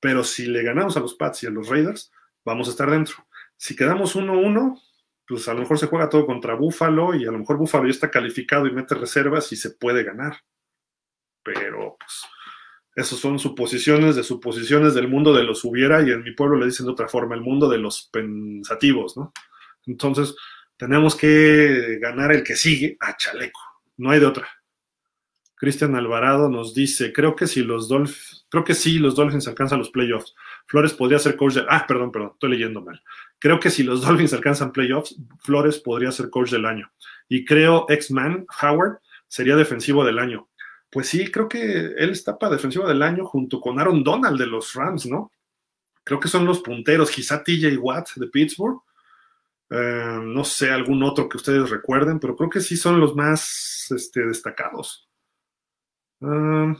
Pero 0.00 0.24
si 0.24 0.46
le 0.46 0.62
ganamos 0.62 0.96
a 0.96 1.00
los 1.00 1.14
Pats 1.14 1.44
y 1.44 1.46
a 1.46 1.50
los 1.50 1.68
Raiders, 1.68 2.10
vamos 2.44 2.68
a 2.68 2.72
estar 2.72 2.90
dentro. 2.90 3.24
Si 3.62 3.76
quedamos 3.76 4.16
1-1, 4.16 4.82
pues 5.24 5.46
a 5.46 5.54
lo 5.54 5.60
mejor 5.60 5.78
se 5.78 5.86
juega 5.86 6.08
todo 6.08 6.26
contra 6.26 6.56
Búfalo 6.56 7.14
y 7.14 7.24
a 7.26 7.30
lo 7.30 7.38
mejor 7.38 7.58
Búfalo 7.58 7.84
ya 7.84 7.92
está 7.92 8.10
calificado 8.10 8.66
y 8.66 8.72
mete 8.72 8.96
reservas 8.96 9.52
y 9.52 9.56
se 9.56 9.70
puede 9.70 10.02
ganar. 10.02 10.38
Pero 11.44 11.96
pues 11.96 12.22
esas 12.96 13.20
son 13.20 13.38
suposiciones 13.38 14.16
de 14.16 14.24
suposiciones 14.24 14.94
del 14.94 15.06
mundo 15.06 15.32
de 15.32 15.44
los 15.44 15.64
hubiera 15.64 16.02
y 16.02 16.10
en 16.10 16.24
mi 16.24 16.32
pueblo 16.32 16.56
le 16.56 16.66
dicen 16.66 16.86
de 16.86 16.92
otra 16.92 17.06
forma, 17.06 17.36
el 17.36 17.40
mundo 17.42 17.68
de 17.68 17.78
los 17.78 18.10
pensativos, 18.12 19.16
¿no? 19.16 19.32
Entonces, 19.86 20.34
tenemos 20.76 21.14
que 21.14 22.00
ganar 22.00 22.32
el 22.32 22.42
que 22.42 22.56
sigue 22.56 22.96
a 22.98 23.16
chaleco, 23.16 23.60
no 23.96 24.10
hay 24.10 24.18
de 24.18 24.26
otra. 24.26 24.48
Cristian 25.54 25.94
Alvarado 25.94 26.48
nos 26.48 26.74
dice, 26.74 27.12
creo 27.12 27.36
que 27.36 27.46
si 27.46 27.62
los 27.62 27.88
Dolphins 27.88 28.41
Creo 28.52 28.64
que 28.64 28.74
sí, 28.74 28.98
los 28.98 29.14
Dolphins 29.14 29.48
alcanzan 29.48 29.78
los 29.78 29.88
playoffs. 29.88 30.34
Flores 30.66 30.92
podría 30.92 31.18
ser 31.18 31.36
coach 31.36 31.54
del... 31.54 31.64
Ah, 31.70 31.86
perdón, 31.88 32.12
perdón, 32.12 32.32
estoy 32.34 32.50
leyendo 32.50 32.82
mal. 32.82 33.02
Creo 33.38 33.58
que 33.58 33.70
si 33.70 33.82
los 33.82 34.02
Dolphins 34.06 34.34
alcanzan 34.34 34.72
playoffs, 34.72 35.16
Flores 35.38 35.78
podría 35.78 36.12
ser 36.12 36.28
coach 36.28 36.50
del 36.50 36.66
año. 36.66 36.92
Y 37.30 37.46
creo 37.46 37.86
X-Man, 37.88 38.44
Howard, 38.60 38.98
sería 39.26 39.56
defensivo 39.56 40.04
del 40.04 40.18
año. 40.18 40.50
Pues 40.90 41.08
sí, 41.08 41.30
creo 41.30 41.48
que 41.48 41.94
él 41.96 42.10
está 42.10 42.38
para 42.38 42.52
defensivo 42.52 42.86
del 42.86 43.00
año 43.00 43.24
junto 43.24 43.58
con 43.58 43.80
Aaron 43.80 44.04
Donald 44.04 44.38
de 44.38 44.46
los 44.46 44.74
Rams, 44.74 45.06
¿no? 45.06 45.32
Creo 46.04 46.20
que 46.20 46.28
son 46.28 46.44
los 46.44 46.60
punteros, 46.60 47.10
quizá 47.10 47.42
TJ 47.42 47.78
Watt 47.78 48.10
de 48.16 48.26
Pittsburgh. 48.26 48.82
Eh, 49.70 50.20
no 50.24 50.44
sé, 50.44 50.70
algún 50.70 51.02
otro 51.02 51.26
que 51.26 51.38
ustedes 51.38 51.70
recuerden, 51.70 52.20
pero 52.20 52.36
creo 52.36 52.50
que 52.50 52.60
sí 52.60 52.76
son 52.76 53.00
los 53.00 53.16
más 53.16 53.86
este, 53.96 54.26
destacados. 54.26 55.08
Ah, 56.20 56.76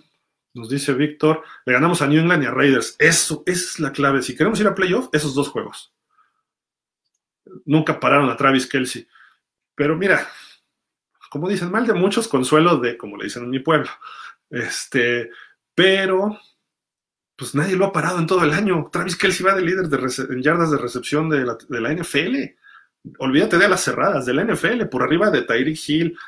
nos 0.54 0.68
dice 0.68 0.92
Víctor, 0.92 1.42
le 1.64 1.72
ganamos 1.72 2.02
a 2.02 2.06
New 2.06 2.20
England 2.20 2.42
y 2.42 2.46
a 2.46 2.50
Raiders. 2.50 2.96
Eso, 2.98 3.42
esa 3.46 3.64
es 3.64 3.80
la 3.80 3.92
clave. 3.92 4.22
Si 4.22 4.36
queremos 4.36 4.60
ir 4.60 4.66
a 4.66 4.74
playoff, 4.74 5.08
esos 5.12 5.34
dos 5.34 5.48
juegos. 5.48 5.92
Nunca 7.64 7.98
pararon 7.98 8.28
a 8.28 8.36
Travis 8.36 8.66
Kelsey. 8.66 9.06
Pero 9.74 9.96
mira, 9.96 10.28
como 11.30 11.48
dicen, 11.48 11.70
mal 11.70 11.86
de 11.86 11.94
muchos, 11.94 12.28
consuelo 12.28 12.76
de, 12.76 12.98
como 12.98 13.16
le 13.16 13.24
dicen 13.24 13.44
en 13.44 13.50
mi 13.50 13.60
pueblo. 13.60 13.90
Este, 14.50 15.30
pero, 15.74 16.38
pues 17.34 17.54
nadie 17.54 17.74
lo 17.74 17.86
ha 17.86 17.92
parado 17.92 18.18
en 18.18 18.26
todo 18.26 18.44
el 18.44 18.52
año. 18.52 18.90
Travis 18.92 19.16
Kelsey 19.16 19.46
va 19.46 19.54
de 19.54 19.62
líder 19.62 19.88
de 19.88 20.34
en 20.34 20.42
yardas 20.42 20.70
de 20.70 20.78
recepción 20.78 21.30
de 21.30 21.46
la, 21.46 21.94
NFL. 21.94 22.36
Olvídate 23.18 23.56
de 23.56 23.68
las 23.68 23.82
cerradas, 23.82 24.26
de 24.26 24.34
la 24.34 24.44
NFL, 24.44 24.84
por 24.90 25.02
arriba 25.02 25.30
de 25.30 25.42
Tyreek 25.42 25.88
Hill. 25.88 26.18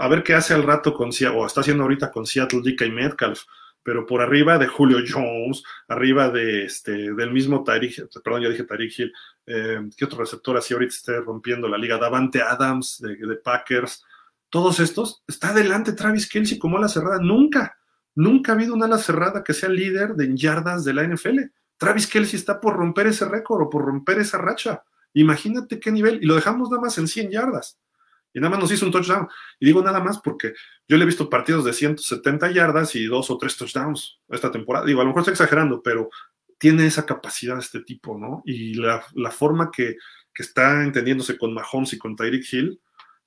A 0.00 0.06
ver 0.06 0.22
qué 0.22 0.34
hace 0.34 0.54
al 0.54 0.62
rato 0.62 0.94
con 0.94 1.12
Seattle, 1.12 1.40
o 1.40 1.46
está 1.46 1.62
haciendo 1.62 1.82
ahorita 1.82 2.12
con 2.12 2.24
Seattle, 2.24 2.60
DK 2.62 2.92
Metcalf 2.92 3.42
pero 3.82 4.06
por 4.06 4.20
arriba 4.20 4.58
de 4.58 4.66
Julio 4.66 4.98
Jones, 5.06 5.62
arriba 5.88 6.30
de 6.30 6.64
este, 6.64 7.12
del 7.14 7.32
mismo 7.32 7.64
Tyreek, 7.64 8.08
perdón, 8.22 8.42
ya 8.42 8.48
dije 8.48 8.64
Tyreek 8.64 8.98
Hill, 8.98 9.12
eh, 9.46 9.80
¿qué 9.96 10.04
otro 10.04 10.20
receptor 10.20 10.56
así 10.56 10.74
ahorita 10.74 10.94
esté 10.94 11.20
rompiendo 11.20 11.68
la 11.68 11.78
liga? 11.78 11.98
Davante 11.98 12.42
Adams 12.42 13.00
de, 13.00 13.16
de, 13.16 13.36
Packers, 13.36 14.04
todos 14.48 14.80
estos, 14.80 15.22
está 15.26 15.50
adelante 15.50 15.92
Travis 15.92 16.28
Kelsey 16.28 16.58
como 16.58 16.76
ala 16.78 16.88
cerrada, 16.88 17.18
nunca, 17.20 17.78
nunca 18.14 18.52
ha 18.52 18.54
habido 18.54 18.74
una 18.74 18.86
ala 18.86 18.98
cerrada 18.98 19.42
que 19.42 19.54
sea 19.54 19.68
líder 19.68 20.14
de 20.14 20.36
yardas 20.36 20.84
de 20.84 20.94
la 20.94 21.04
NFL. 21.04 21.38
Travis 21.76 22.06
Kelsey 22.06 22.38
está 22.38 22.60
por 22.60 22.76
romper 22.76 23.08
ese 23.08 23.24
récord 23.24 23.62
o 23.62 23.70
por 23.70 23.84
romper 23.84 24.18
esa 24.18 24.38
racha. 24.38 24.84
Imagínate 25.14 25.80
qué 25.80 25.90
nivel, 25.90 26.22
y 26.22 26.26
lo 26.26 26.36
dejamos 26.36 26.70
nada 26.70 26.82
más 26.82 26.96
en 26.98 27.08
100 27.08 27.30
yardas 27.30 27.81
y 28.34 28.40
nada 28.40 28.50
más 28.50 28.60
nos 28.60 28.72
hizo 28.72 28.86
un 28.86 28.92
touchdown. 28.92 29.28
Y 29.60 29.66
digo 29.66 29.82
nada 29.82 30.00
más 30.00 30.18
porque 30.20 30.54
yo 30.88 30.96
le 30.96 31.04
he 31.04 31.06
visto 31.06 31.28
partidos 31.28 31.64
de 31.64 31.72
170 31.72 32.50
yardas 32.50 32.94
y 32.96 33.04
dos 33.04 33.30
o 33.30 33.38
tres 33.38 33.56
touchdowns 33.56 34.20
esta 34.28 34.50
temporada. 34.50 34.86
Digo, 34.86 35.00
a 35.00 35.04
lo 35.04 35.08
mejor 35.08 35.20
estoy 35.20 35.32
exagerando, 35.32 35.82
pero 35.82 36.10
tiene 36.58 36.86
esa 36.86 37.04
capacidad 37.04 37.58
este 37.58 37.80
tipo, 37.80 38.16
¿no? 38.16 38.42
Y 38.44 38.74
la, 38.74 39.02
forma 39.30 39.70
que, 39.70 39.96
está 40.34 40.82
entendiéndose 40.82 41.36
con 41.36 41.52
Mahomes 41.52 41.92
y 41.92 41.98
con 41.98 42.16
Tyreek 42.16 42.44
Hill 42.52 42.80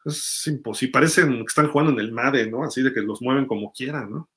es 0.06 0.48
imposible. 0.48 0.94
Parecen 0.94 1.38
que 1.40 1.46
están 1.48 1.68
jugando 1.68 1.92
en 1.92 2.00
el 2.00 2.12
MADE, 2.12 2.50
¿no? 2.50 2.64
Así 2.64 2.82
de 2.82 2.94
que 2.94 3.02
los 3.02 3.22
mueven 3.22 3.46
como 3.46 3.72
quieran, 3.74 4.10
¿no? 4.10 4.30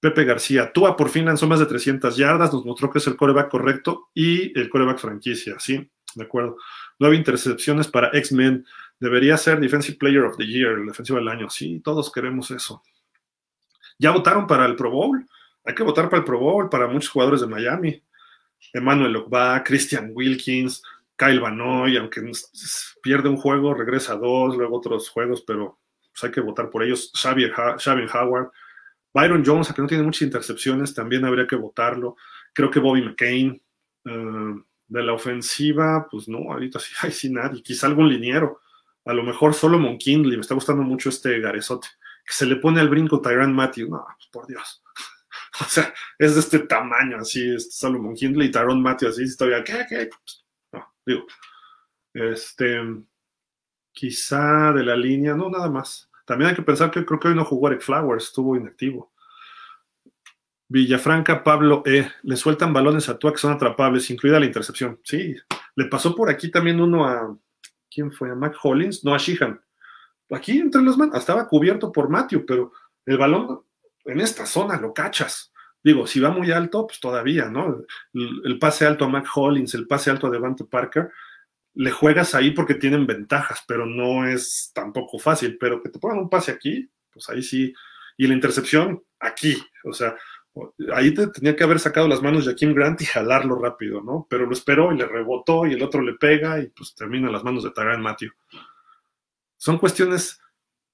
Pepe 0.00 0.24
García, 0.24 0.72
Tua 0.72 0.96
por 0.96 1.08
fin 1.10 1.24
lanzó 1.24 1.46
más 1.46 1.58
de 1.58 1.66
300 1.66 2.16
yardas, 2.16 2.52
nos 2.52 2.64
mostró 2.64 2.90
que 2.90 2.98
es 2.98 3.06
el 3.06 3.16
coreback 3.16 3.50
correcto 3.50 4.08
y 4.14 4.58
el 4.58 4.70
coreback 4.70 4.98
franquicia, 4.98 5.56
sí, 5.58 5.90
de 6.14 6.24
acuerdo. 6.24 6.56
Nueve 6.98 7.16
intercepciones 7.16 7.88
para 7.88 8.10
X-Men. 8.12 8.64
Debería 9.00 9.36
ser 9.36 9.60
Defensive 9.60 9.96
Player 9.98 10.22
of 10.22 10.36
the 10.36 10.46
Year, 10.46 10.72
el 10.72 10.86
defensivo 10.86 11.18
del 11.18 11.28
año. 11.28 11.48
Sí, 11.48 11.80
todos 11.80 12.12
queremos 12.12 12.50
eso. 12.50 12.82
¿Ya 13.98 14.10
votaron 14.10 14.46
para 14.46 14.66
el 14.66 14.76
Pro 14.76 14.90
Bowl? 14.90 15.26
Hay 15.64 15.74
que 15.74 15.82
votar 15.82 16.06
para 16.08 16.18
el 16.18 16.24
Pro 16.24 16.38
Bowl 16.38 16.68
para 16.68 16.86
muchos 16.88 17.10
jugadores 17.10 17.40
de 17.40 17.46
Miami. 17.46 18.02
Emmanuel 18.72 19.16
Ogba, 19.16 19.62
Christian 19.62 20.10
Wilkins, 20.14 20.82
Kyle 21.16 21.40
Vanoy, 21.40 21.96
aunque 21.96 22.22
pierde 23.02 23.28
un 23.28 23.36
juego, 23.36 23.74
regresa 23.74 24.14
a 24.14 24.16
dos, 24.16 24.56
luego 24.56 24.76
otros 24.76 25.08
juegos, 25.10 25.42
pero 25.46 25.78
pues, 26.12 26.24
hay 26.24 26.30
que 26.30 26.40
votar 26.40 26.70
por 26.70 26.82
ellos. 26.82 27.12
Xavier, 27.14 27.52
Howard, 28.12 28.50
Byron 29.14 29.44
Jones, 29.44 29.68
aunque 29.68 29.82
no 29.82 29.88
tiene 29.88 30.02
muchas 30.02 30.22
intercepciones, 30.22 30.94
también 30.94 31.24
habría 31.24 31.46
que 31.46 31.56
votarlo. 31.56 32.16
Creo 32.52 32.70
que 32.70 32.80
Bobby 32.80 33.02
McCain. 33.02 33.62
Eh, 34.04 34.54
de 34.88 35.02
la 35.02 35.12
ofensiva, 35.12 36.08
pues 36.10 36.28
no, 36.28 36.50
ahorita 36.50 36.80
sí, 36.80 36.92
hay 37.02 37.12
sin 37.12 37.34
nadie. 37.34 37.62
Quizá 37.62 37.86
algún 37.86 38.08
liniero 38.08 38.60
a 39.08 39.14
lo 39.14 39.22
mejor 39.22 39.54
Solomon 39.54 39.96
Kindley, 39.96 40.36
me 40.36 40.42
está 40.42 40.54
gustando 40.54 40.82
mucho 40.82 41.08
este 41.08 41.40
Garezote, 41.40 41.88
que 42.26 42.34
se 42.34 42.44
le 42.44 42.56
pone 42.56 42.78
al 42.78 42.90
brinco 42.90 43.22
Tyran 43.22 43.54
Matthew, 43.54 43.88
no, 43.88 44.04
por 44.30 44.46
Dios. 44.46 44.82
o 45.62 45.64
sea, 45.64 45.94
es 46.18 46.34
de 46.34 46.40
este 46.40 46.58
tamaño, 46.58 47.16
así, 47.16 47.54
este 47.54 47.70
Solomon 47.70 48.14
Kindley 48.14 48.48
y 48.48 48.50
Tyron 48.50 48.82
Matthew, 48.82 49.08
así, 49.08 49.34
todavía, 49.34 49.64
¿qué, 49.64 49.86
qué? 49.88 50.10
No, 50.72 50.94
digo, 51.06 51.26
este, 52.12 52.82
quizá 53.92 54.74
de 54.74 54.84
la 54.84 54.94
línea, 54.94 55.34
no, 55.34 55.48
nada 55.48 55.70
más. 55.70 56.10
También 56.26 56.50
hay 56.50 56.56
que 56.56 56.62
pensar 56.62 56.90
que 56.90 57.06
creo 57.06 57.18
que 57.18 57.28
hoy 57.28 57.34
no 57.34 57.46
jugó 57.46 57.68
Eric 57.68 57.80
Flowers, 57.80 58.24
estuvo 58.24 58.56
inactivo. 58.56 59.10
Villafranca, 60.68 61.42
Pablo 61.42 61.82
E. 61.86 62.10
Le 62.24 62.36
sueltan 62.36 62.74
balones 62.74 63.08
a 63.08 63.18
Tua 63.18 63.32
que 63.32 63.38
son 63.38 63.54
atrapables, 63.54 64.10
incluida 64.10 64.38
la 64.38 64.44
intercepción. 64.44 65.00
Sí, 65.02 65.34
le 65.76 65.86
pasó 65.86 66.14
por 66.14 66.28
aquí 66.28 66.50
también 66.50 66.78
uno 66.78 67.06
a, 67.06 67.34
¿quién 67.90 68.12
fue? 68.12 68.30
¿A 68.30 68.34
Mac 68.34 68.56
Hollins? 68.62 69.04
No, 69.04 69.14
a 69.14 69.18
Sheehan. 69.18 69.60
Aquí 70.30 70.58
entre 70.58 70.82
los 70.82 70.98
manos, 70.98 71.16
estaba 71.16 71.48
cubierto 71.48 71.90
por 71.90 72.08
Matthew, 72.08 72.44
pero 72.46 72.72
el 73.06 73.16
balón 73.16 73.62
en 74.04 74.20
esta 74.20 74.46
zona 74.46 74.78
lo 74.78 74.92
cachas. 74.92 75.52
Digo, 75.82 76.06
si 76.06 76.20
va 76.20 76.30
muy 76.30 76.50
alto, 76.50 76.86
pues 76.86 77.00
todavía, 77.00 77.48
¿no? 77.48 77.82
El, 78.12 78.58
pase 78.58 78.86
alto 78.86 79.04
a 79.04 79.08
Mac 79.08 79.26
Hollins, 79.34 79.74
el 79.74 79.86
pase 79.86 80.10
alto 80.10 80.26
a 80.26 80.30
Devante 80.30 80.64
Parker, 80.64 81.10
le 81.74 81.90
juegas 81.90 82.34
ahí 82.34 82.50
porque 82.50 82.74
tienen 82.74 83.06
ventajas, 83.06 83.62
pero 83.66 83.86
no 83.86 84.26
es 84.26 84.72
tampoco 84.74 85.18
fácil. 85.18 85.56
Pero 85.58 85.82
que 85.82 85.88
te 85.88 85.98
pongan 85.98 86.18
un 86.18 86.28
pase 86.28 86.50
aquí, 86.50 86.90
pues 87.12 87.28
ahí 87.28 87.42
sí. 87.42 87.72
Y 88.16 88.26
la 88.26 88.34
intercepción, 88.34 89.02
aquí. 89.20 89.56
O 89.84 89.92
sea, 89.92 90.16
ahí 90.94 91.12
te 91.14 91.26
tenía 91.28 91.56
que 91.56 91.64
haber 91.64 91.80
sacado 91.80 92.08
las 92.08 92.22
manos 92.22 92.46
Jaquim 92.46 92.74
Grant 92.74 93.00
y 93.02 93.06
jalarlo 93.06 93.58
rápido, 93.58 94.00
¿no? 94.00 94.26
Pero 94.28 94.46
lo 94.46 94.52
esperó 94.52 94.92
y 94.92 94.96
le 94.96 95.06
rebotó 95.06 95.66
y 95.66 95.74
el 95.74 95.82
otro 95.82 96.02
le 96.02 96.14
pega 96.14 96.60
y 96.60 96.68
pues 96.68 96.94
termina 96.94 97.30
las 97.30 97.44
manos 97.44 97.64
de 97.64 97.70
Taran 97.70 98.02
Matthew. 98.02 98.30
Son 99.56 99.78
cuestiones 99.78 100.40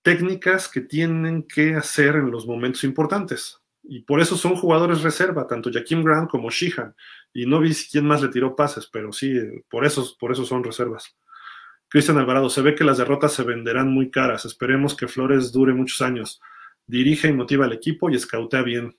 técnicas 0.03 0.69
que 0.69 0.83
tienen 0.83 1.45
que 1.45 1.75
hacer 1.75 2.17
en 2.17 2.31
los 2.31 2.47
momentos 2.47 2.85
importantes. 2.85 3.61
Y 3.83 4.01
por 4.01 4.21
eso 4.21 4.37
son 4.37 4.57
jugadores 4.57 5.03
reserva, 5.03 5.47
tanto 5.47 5.71
Jaquim 5.73 6.03
Grant 6.03 6.31
como 6.31 6.51
Sheehan. 6.51 6.95
Y 7.33 7.47
no 7.47 7.61
vi 7.61 7.75
quién 7.75 8.07
más 8.07 8.23
le 8.23 8.29
tiró 8.29 8.57
pases, 8.57 8.89
pero 8.91 9.13
sí, 9.13 9.35
por 9.69 9.85
eso, 9.85 10.07
por 10.19 10.33
eso 10.33 10.45
son 10.45 10.65
reservas. 10.65 11.15
Cristian 11.89 12.19
Alvarado, 12.19 12.49
se 12.51 12.63
ve 12.63 12.75
que 12.75 12.83
las 12.85 12.99
derrotas 12.99 13.33
se 13.33 13.45
venderán 13.45 13.91
muy 13.91 14.11
caras. 14.11 14.45
Esperemos 14.45 14.97
que 14.97 15.07
Flores 15.07 15.53
dure 15.53 15.75
muchos 15.75 16.03
años. 16.03 16.41
Dirige 16.87 17.29
y 17.29 17.33
motiva 17.33 17.67
al 17.67 17.73
equipo 17.73 18.11
y 18.11 18.17
escautea 18.17 18.63
bien. 18.63 18.97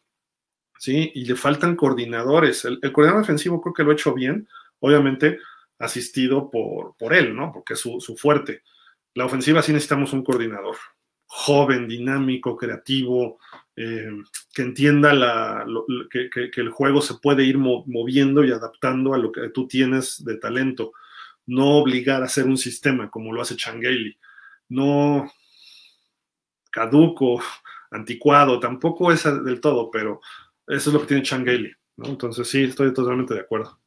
¿Sí? 0.78 1.12
Y 1.16 1.26
le 1.26 1.36
faltan 1.36 1.76
coordinadores. 1.76 2.66
El, 2.66 2.80
coordinador 2.92 3.22
defensivo 3.22 3.62
creo 3.62 3.74
que 3.74 3.84
lo 3.84 3.92
ha 3.92 3.94
hecho 3.94 4.14
bien, 4.14 4.48
obviamente 4.80 5.40
asistido 5.80 6.50
por, 6.50 6.96
por 6.98 7.14
él, 7.14 7.36
¿no? 7.36 7.52
Porque 7.52 7.74
es 7.74 7.80
su, 7.80 8.18
fuerte. 8.18 8.64
La 9.14 9.26
ofensiva 9.26 9.62
sí 9.62 9.74
necesitamos 9.74 10.14
un 10.14 10.24
coordinador 10.24 10.76
joven, 11.28 11.88
dinámico, 11.88 12.56
creativo, 12.56 13.40
eh, 13.76 14.10
que 14.54 14.62
entienda 14.62 15.14
la, 15.14 15.66
que, 16.10 16.30
el 16.56 16.70
juego 16.70 17.02
se 17.02 17.16
puede 17.16 17.44
ir 17.44 17.58
moviendo 17.58 18.46
y 18.46 18.52
adaptando 18.52 19.14
a 19.14 19.18
lo 19.18 19.32
que 19.32 19.50
tú 19.50 19.68
tienes 19.68 20.24
de 20.24 20.38
talento. 20.38 20.94
No 21.46 21.78
obligar 21.78 22.22
a 22.22 22.26
hacer 22.26 22.46
un 22.46 22.58
sistema 22.58 23.10
como 23.10 23.34
lo 23.34 23.42
hace 23.42 23.58
Changeli. 23.58 24.18
No 24.70 25.30
caduco, 26.72 27.42
anticuado, 27.92 28.60
tampoco 28.60 29.12
es 29.12 29.24
del 29.24 29.62
todo, 29.62 29.90
pero 29.90 30.22
eso 30.68 30.90
es 30.90 30.94
lo 30.94 31.02
que 31.02 31.08
tiene 31.08 31.24
Changeli, 31.24 31.72
¿no? 31.98 32.08
Entonces 32.08 32.48
sí, 32.48 32.64
estoy 32.64 32.94
totalmente 32.94 33.34
de 33.34 33.42
acuerdo. 33.42 33.80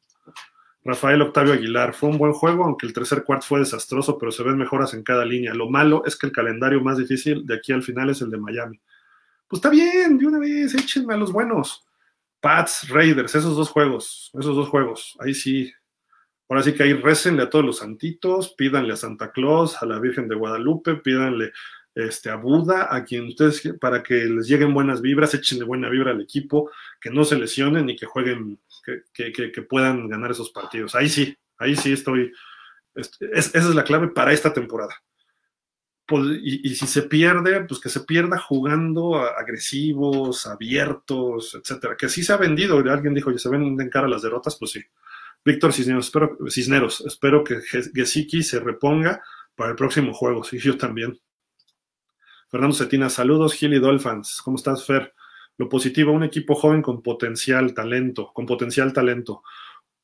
Rafael 0.83 1.21
Octavio 1.21 1.53
Aguilar, 1.53 1.93
fue 1.93 2.09
un 2.09 2.17
buen 2.17 2.31
juego, 2.31 2.63
aunque 2.63 2.87
el 2.87 2.93
tercer 2.93 3.23
cuarto 3.23 3.47
fue 3.47 3.59
desastroso, 3.59 4.17
pero 4.17 4.31
se 4.31 4.43
ven 4.43 4.57
mejoras 4.57 4.93
en 4.93 5.03
cada 5.03 5.25
línea. 5.25 5.53
Lo 5.53 5.69
malo 5.69 6.03
es 6.05 6.15
que 6.15 6.27
el 6.27 6.31
calendario 6.31 6.81
más 6.81 6.97
difícil 6.97 7.45
de 7.45 7.55
aquí 7.55 7.73
al 7.73 7.83
final 7.83 8.09
es 8.09 8.21
el 8.21 8.29
de 8.29 8.37
Miami. 8.37 8.79
Pues 9.47 9.59
está 9.59 9.69
bien, 9.69 10.17
de 10.17 10.25
una 10.25 10.39
vez, 10.39 10.73
échenme 10.75 11.13
a 11.13 11.17
los 11.17 11.31
buenos. 11.31 11.85
Pats, 12.39 12.87
Raiders, 12.89 13.35
esos 13.35 13.57
dos 13.57 13.69
juegos, 13.69 14.31
esos 14.39 14.55
dos 14.55 14.69
juegos, 14.69 15.17
ahí 15.19 15.33
sí. 15.33 15.73
Ahora 16.47 16.63
sí 16.63 16.73
que 16.73 16.83
ahí 16.83 16.93
récenle 16.93 17.43
a 17.43 17.49
todos 17.49 17.65
los 17.65 17.77
santitos, 17.79 18.55
pídanle 18.57 18.93
a 18.93 18.97
Santa 18.97 19.31
Claus, 19.31 19.81
a 19.83 19.85
la 19.85 19.99
Virgen 19.99 20.27
de 20.27 20.35
Guadalupe, 20.35 20.95
pídanle 20.95 21.51
este, 22.07 22.29
a 22.29 22.35
Buda, 22.35 22.93
a 22.93 23.03
quien 23.03 23.27
ustedes, 23.27 23.61
para 23.79 24.03
que 24.03 24.25
les 24.25 24.47
lleguen 24.47 24.73
buenas 24.73 25.01
vibras, 25.01 25.33
échenle 25.33 25.65
buena 25.65 25.89
vibra 25.89 26.11
al 26.11 26.21
equipo, 26.21 26.71
que 26.99 27.09
no 27.09 27.23
se 27.23 27.37
lesionen 27.37 27.89
y 27.89 27.95
que 27.95 28.05
jueguen, 28.05 28.59
que, 29.13 29.61
puedan 29.67 30.07
ganar 30.07 30.31
esos 30.31 30.51
partidos. 30.51 30.95
Ahí 30.95 31.09
sí, 31.09 31.37
ahí 31.57 31.75
sí 31.75 31.93
estoy. 31.93 32.31
esa 32.95 33.57
es 33.57 33.75
la 33.75 33.83
clave 33.83 34.09
para 34.09 34.33
esta 34.33 34.53
temporada. 34.53 34.95
pues, 36.07 36.25
y, 36.41 36.75
si 36.75 36.87
se 36.87 37.03
pierde, 37.03 37.65
pues 37.65 37.79
que 37.79 37.89
se 37.89 38.01
pierda 38.01 38.39
jugando 38.39 39.17
agresivos, 39.17 40.47
abiertos, 40.47 41.55
etcétera. 41.55 41.95
Que 41.97 42.09
sí 42.09 42.23
se 42.23 42.33
ha 42.33 42.37
vendido, 42.37 42.77
alguien 42.77 43.13
dijo, 43.13 43.31
ya 43.31 43.37
se 43.39 43.49
venden 43.49 43.89
cara 43.89 44.07
las 44.07 44.21
derrotas, 44.21 44.57
pues 44.57 44.71
sí. 44.71 44.81
Víctor 45.45 45.73
Cisneros, 45.73 46.07
espero, 46.07 46.37
Cisneros, 46.49 47.01
espero 47.01 47.43
que 47.43 47.61
Gesicki 47.61 48.43
se 48.43 48.59
reponga 48.59 49.21
para 49.55 49.71
el 49.71 49.75
próximo 49.75 50.13
juego. 50.13 50.43
Sí, 50.43 50.57
yo 50.59 50.77
también. 50.77 51.19
Fernando 52.49 52.75
Cetina, 52.75 53.09
saludos, 53.11 53.53
Gil 53.53 53.75
y 53.75 53.79
Dolphins. 53.79 54.41
¿Cómo 54.43 54.57
estás, 54.57 54.83
Fer? 54.83 55.13
Lo 55.57 55.69
positivo, 55.69 56.11
un 56.11 56.23
equipo 56.23 56.55
joven 56.55 56.81
con 56.81 57.03
potencial, 57.03 57.75
talento, 57.75 58.31
con 58.33 58.47
potencial 58.47 58.91
talento. 58.91 59.43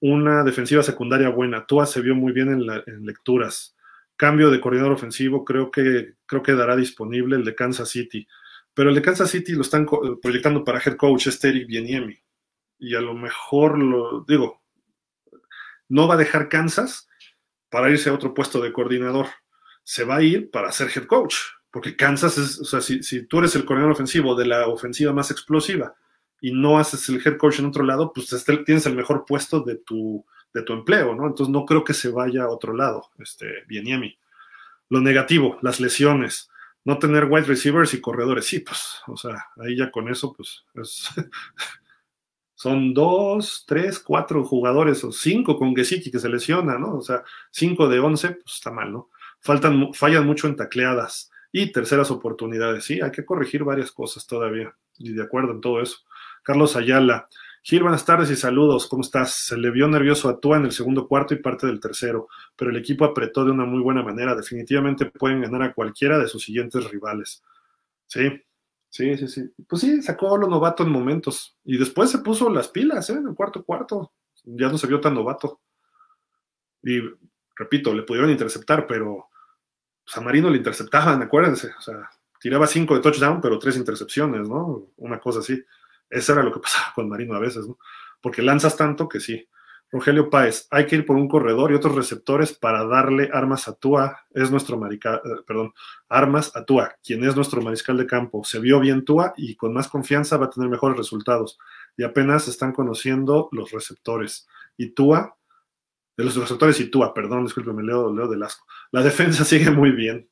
Una 0.01 0.43
defensiva 0.43 0.83
secundaria 0.83 1.29
buena. 1.29 1.65
Tua 1.65 1.87
se 1.87 2.01
vio 2.01 2.13
muy 2.13 2.33
bien 2.33 2.49
en, 2.49 3.05
lecturas 3.05 3.75
cambio 4.15 4.49
de 4.49 4.61
coordinador 4.61 4.93
ofensivo 4.93 5.43
creo 5.43 5.69
que, 5.69 6.13
creo 6.25 6.41
que 6.41 6.53
dará 6.53 6.75
disponible 6.77 7.35
el 7.35 7.43
de 7.43 7.55
Kansas 7.55 7.89
City. 7.89 8.27
Pero 8.73 8.89
el 8.89 8.95
de 8.95 9.01
Kansas 9.01 9.29
City 9.29 9.53
lo 9.53 9.61
están 9.61 9.87
proyectando 10.21 10.63
para 10.63 10.79
head 10.79 10.95
coach, 10.97 11.27
este 11.27 11.49
Eric 11.49 11.67
Bieniemi. 11.67 12.17
Y 12.77 12.93
a 12.93 13.01
lo 13.01 13.15
mejor 13.15 13.79
lo 13.79 14.23
digo, 14.27 14.61
no 15.89 16.07
va 16.07 16.13
a 16.13 16.17
dejar 16.17 16.47
Kansas 16.47 17.09
para 17.69 17.89
irse 17.89 18.09
a 18.09 18.13
otro 18.13 18.35
puesto 18.35 18.61
de 18.61 18.71
coordinador. 18.71 19.27
Se 19.83 20.03
va 20.03 20.17
a 20.17 20.21
ir 20.21 20.51
para 20.51 20.71
ser 20.71 20.89
head 20.95 21.07
coach. 21.07 21.35
Porque 21.75 21.97
Kansas 21.97 22.37
es, 22.37 22.61
o 22.61 22.63
sea, 22.63 22.79
si, 22.79 23.03
si 23.03 23.23
tú 23.23 23.39
eres 23.39 23.53
el 23.57 23.65
coordinador 23.65 23.91
ofensivo 23.91 24.33
de 24.33 24.45
la 24.45 24.65
ofensiva 24.65 25.11
más 25.11 25.29
explosiva 25.29 25.93
y 26.39 26.53
no 26.53 26.79
haces 26.79 27.09
el 27.09 27.21
head 27.21 27.35
coach 27.35 27.59
en 27.59 27.65
otro 27.65 27.83
lado, 27.83 28.13
pues 28.13 28.33
tienes 28.65 28.85
el 28.85 28.95
mejor 28.95 29.25
puesto 29.27 29.59
de 29.59 29.75
tu, 29.75 30.25
de 30.53 30.61
tu 30.61 30.71
empleo, 30.71 31.13
¿no? 31.13 31.27
Entonces 31.27 31.51
no 31.51 31.65
creo 31.65 31.83
que 31.83 31.93
se 31.93 32.07
vaya 32.07 32.43
a 32.43 32.49
otro 32.49 32.73
lado, 32.73 33.09
este, 33.19 33.65
Bieniemi. 33.67 34.17
Lo 34.87 35.01
negativo, 35.01 35.59
las 35.61 35.81
lesiones, 35.81 36.49
no 36.85 36.97
tener 36.97 37.25
wide 37.25 37.45
receivers 37.45 37.93
y 37.93 37.99
corredores, 37.99 38.45
sí, 38.45 38.59
pues, 38.59 39.01
o 39.07 39.17
sea, 39.17 39.47
ahí 39.57 39.75
ya 39.75 39.91
con 39.91 40.07
eso, 40.07 40.31
pues, 40.31 40.63
son 42.55 42.93
dos, 42.93 43.65
tres, 43.67 43.99
cuatro 43.99 44.45
jugadores, 44.45 45.03
o 45.03 45.11
cinco 45.11 45.57
con 45.57 45.75
Gesicki 45.75 46.09
que 46.09 46.19
se 46.19 46.29
lesiona, 46.29 46.79
¿no? 46.79 46.95
O 46.99 47.01
sea, 47.01 47.25
cinco 47.51 47.89
de 47.89 47.99
once, 47.99 48.29
pues 48.29 48.55
está 48.55 48.71
mal, 48.71 48.93
¿no? 48.93 49.09
Faltan, 49.41 49.93
fallan 49.93 50.25
mucho 50.25 50.47
en 50.47 50.55
tacleadas 50.55 51.33
y 51.57 51.71
terceras 51.71 52.11
oportunidades, 52.11 52.83
sí, 52.83 52.99
hay 52.99 53.11
que 53.11 53.23
corregir 53.23 53.63
varias 53.63 53.89
cosas 53.89 54.27
todavía, 54.27 54.75
y 54.97 55.13
de 55.13 55.23
acuerdo 55.23 55.53
en 55.53 55.61
todo 55.61 55.81
eso. 55.81 55.99
Carlos 56.43 56.75
Ayala, 56.75 57.29
Gil, 57.63 57.81
buenas 57.81 58.03
tardes 58.03 58.29
y 58.29 58.35
saludos. 58.35 58.87
¿Cómo 58.89 59.03
estás? 59.03 59.45
Se 59.45 59.57
le 59.57 59.71
vio 59.71 59.87
nervioso 59.87 60.27
a 60.27 60.37
Tua 60.37 60.57
en 60.57 60.65
el 60.65 60.73
segundo 60.73 61.07
cuarto 61.07 61.33
y 61.33 61.37
parte 61.37 61.65
del 61.65 61.79
tercero, 61.79 62.27
pero 62.57 62.71
el 62.71 62.77
equipo 62.77 63.05
apretó 63.05 63.45
de 63.45 63.51
una 63.51 63.63
muy 63.63 63.81
buena 63.81 64.03
manera. 64.03 64.35
Definitivamente 64.35 65.05
pueden 65.05 65.43
ganar 65.43 65.61
a 65.61 65.73
cualquiera 65.73 66.19
de 66.19 66.27
sus 66.27 66.43
siguientes 66.43 66.91
rivales. 66.91 67.41
Sí, 68.05 68.29
sí, 68.89 69.17
sí, 69.17 69.27
sí. 69.29 69.49
Pues 69.65 69.81
sí, 69.81 70.01
sacó 70.01 70.35
a 70.35 70.37
lo 70.37 70.47
novato 70.47 70.83
en 70.83 70.89
momentos. 70.89 71.57
Y 71.63 71.77
después 71.77 72.11
se 72.11 72.19
puso 72.19 72.49
las 72.49 72.67
pilas, 72.67 73.09
¿eh? 73.09 73.13
En 73.13 73.29
el 73.29 73.33
cuarto 73.33 73.63
cuarto. 73.63 74.11
Ya 74.43 74.67
no 74.67 74.77
se 74.77 74.87
vio 74.87 74.99
tan 74.99 75.13
novato. 75.13 75.61
Y 76.83 76.99
repito, 77.55 77.93
le 77.93 78.03
pudieron 78.03 78.29
interceptar, 78.29 78.85
pero 78.85 79.29
pues, 80.05 80.17
a 80.17 80.21
Marino 80.21 80.49
le 80.49 80.57
interceptaban, 80.57 81.21
acuérdense. 81.21 81.71
O 81.77 81.81
sea, 81.81 82.09
tiraba 82.39 82.67
cinco 82.67 82.95
de 82.95 83.01
touchdown, 83.01 83.41
pero 83.41 83.59
tres 83.59 83.75
intercepciones, 83.75 84.47
¿no? 84.47 84.87
Una 84.97 85.19
cosa 85.19 85.39
así. 85.39 85.61
Eso 86.09 86.33
era 86.33 86.43
lo 86.43 86.53
que 86.53 86.59
pasaba 86.61 86.93
con 86.93 87.09
Marino 87.09 87.35
a 87.35 87.39
veces, 87.39 87.67
¿no? 87.67 87.77
Porque 88.21 88.41
lanzas 88.41 88.77
tanto 88.77 89.09
que 89.09 89.19
sí. 89.19 89.47
Rogelio 89.91 90.29
Páez, 90.29 90.67
hay 90.71 90.87
que 90.87 90.95
ir 90.95 91.05
por 91.05 91.15
un 91.15 91.27
corredor 91.27 91.71
y 91.71 91.75
otros 91.75 91.95
receptores 91.95 92.53
para 92.53 92.85
darle 92.85 93.29
armas 93.31 93.67
a 93.67 93.75
Tua, 93.75 94.25
es 94.33 94.51
nuestro 94.51 94.77
marica, 94.77 95.21
eh, 95.23 95.41
perdón, 95.45 95.73
armas 96.09 96.55
a 96.55 96.65
Tua, 96.65 96.95
quien 97.03 97.23
es 97.23 97.35
nuestro 97.35 97.61
mariscal 97.61 97.95
de 97.97 98.07
campo. 98.07 98.43
Se 98.43 98.59
vio 98.59 98.79
bien 98.79 99.05
Tua 99.05 99.33
y 99.37 99.55
con 99.55 99.73
más 99.73 99.87
confianza 99.87 100.37
va 100.37 100.47
a 100.47 100.49
tener 100.49 100.69
mejores 100.69 100.97
resultados. 100.97 101.57
Y 101.95 102.03
apenas 102.03 102.47
están 102.47 102.73
conociendo 102.73 103.47
los 103.51 103.71
receptores. 103.71 104.47
Y 104.75 104.89
Tua, 104.89 105.37
de 106.17 106.23
los 106.23 106.35
receptores 106.35 106.79
y 106.79 106.89
Tua, 106.89 107.13
perdón, 107.13 107.45
discúlpeme, 107.45 107.83
leo, 107.83 108.13
leo 108.13 108.27
del 108.27 108.43
asco. 108.43 108.65
La 108.95 109.03
defensa 109.03 109.43
sigue 109.43 109.71
muy 109.71 109.91
bien. 109.91 110.29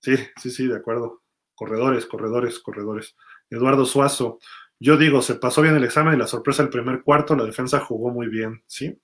Sí, 0.00 0.14
sí, 0.36 0.50
sí, 0.50 0.66
de 0.66 0.76
acuerdo. 0.76 1.22
Corredores, 1.54 2.04
corredores, 2.04 2.58
corredores. 2.58 3.16
Eduardo 3.48 3.86
Suazo, 3.86 4.38
yo 4.78 4.98
digo, 4.98 5.22
se 5.22 5.36
pasó 5.36 5.62
bien 5.62 5.74
el 5.74 5.84
examen 5.84 6.12
y 6.12 6.18
la 6.18 6.26
sorpresa 6.26 6.62
del 6.62 6.70
primer 6.70 7.02
cuarto, 7.02 7.34
la 7.34 7.46
defensa 7.46 7.80
jugó 7.80 8.10
muy 8.10 8.28
bien, 8.28 8.62
¿sí? 8.66 8.94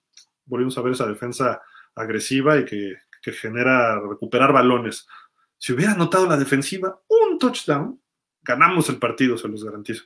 Volvimos 0.44 0.76
a 0.76 0.82
ver 0.82 0.92
esa 0.92 1.06
defensa 1.06 1.62
agresiva 1.94 2.58
y 2.58 2.66
que, 2.66 2.96
genera 3.32 3.98
recuperar 4.00 4.52
balones. 4.52 5.06
Si 5.56 5.72
hubiera 5.72 5.92
anotado 5.92 6.26
la 6.26 6.36
defensiva 6.36 7.00
un 7.08 7.38
touchdown, 7.38 7.98
ganamos 8.42 8.90
el 8.90 8.98
partido, 8.98 9.38
se 9.38 9.48
los 9.48 9.64
garantizo. 9.64 10.04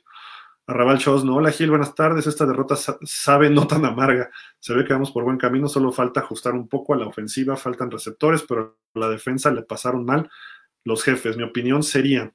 Arrabal 0.69 0.99
Shows, 0.99 1.25
no, 1.25 1.37
hola 1.37 1.51
Gil, 1.51 1.71
buenas 1.71 1.95
tardes. 1.95 2.27
Esta 2.27 2.45
derrota 2.45 2.75
sabe 2.75 3.49
no 3.49 3.65
tan 3.65 3.85
amarga. 3.85 4.29
Se 4.59 4.75
ve 4.75 4.85
que 4.85 4.93
vamos 4.93 5.09
por 5.09 5.23
buen 5.23 5.39
camino, 5.39 5.67
solo 5.67 5.91
falta 5.91 6.19
ajustar 6.19 6.53
un 6.53 6.67
poco 6.67 6.93
a 6.93 6.97
la 6.97 7.07
ofensiva, 7.07 7.57
faltan 7.57 7.89
receptores, 7.89 8.43
pero 8.43 8.77
la 8.93 9.09
defensa 9.09 9.49
le 9.49 9.63
pasaron 9.63 10.05
mal 10.05 10.29
los 10.83 11.03
jefes. 11.03 11.37
Mi 11.37 11.43
opinión 11.43 11.81
sería, 11.81 12.31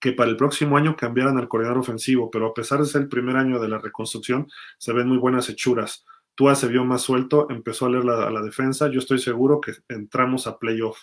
que 0.00 0.12
para 0.12 0.30
el 0.30 0.36
próximo 0.36 0.76
año 0.76 0.94
cambiaran 0.94 1.36
al 1.36 1.48
coordinador 1.48 1.80
ofensivo, 1.80 2.30
pero 2.30 2.46
a 2.46 2.54
pesar 2.54 2.78
de 2.78 2.86
ser 2.86 3.02
el 3.02 3.08
primer 3.08 3.36
año 3.36 3.58
de 3.58 3.66
la 3.66 3.78
reconstrucción, 3.78 4.48
se 4.78 4.92
ven 4.92 5.08
muy 5.08 5.18
buenas 5.18 5.48
hechuras. 5.48 6.06
Tua 6.36 6.54
se 6.54 6.68
vio 6.68 6.84
más 6.84 7.02
suelto, 7.02 7.48
empezó 7.50 7.86
a 7.86 7.90
leer 7.90 8.04
la, 8.04 8.28
a 8.28 8.30
la 8.30 8.40
defensa. 8.40 8.88
Yo 8.88 9.00
estoy 9.00 9.18
seguro 9.18 9.60
que 9.60 9.72
entramos 9.88 10.46
a 10.46 10.60
playoff. 10.60 11.00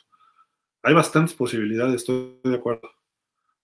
Hay 0.83 0.93
bastantes 0.93 1.35
posibilidades, 1.35 1.95
estoy 1.95 2.39
de 2.45 2.55
acuerdo. 2.55 2.89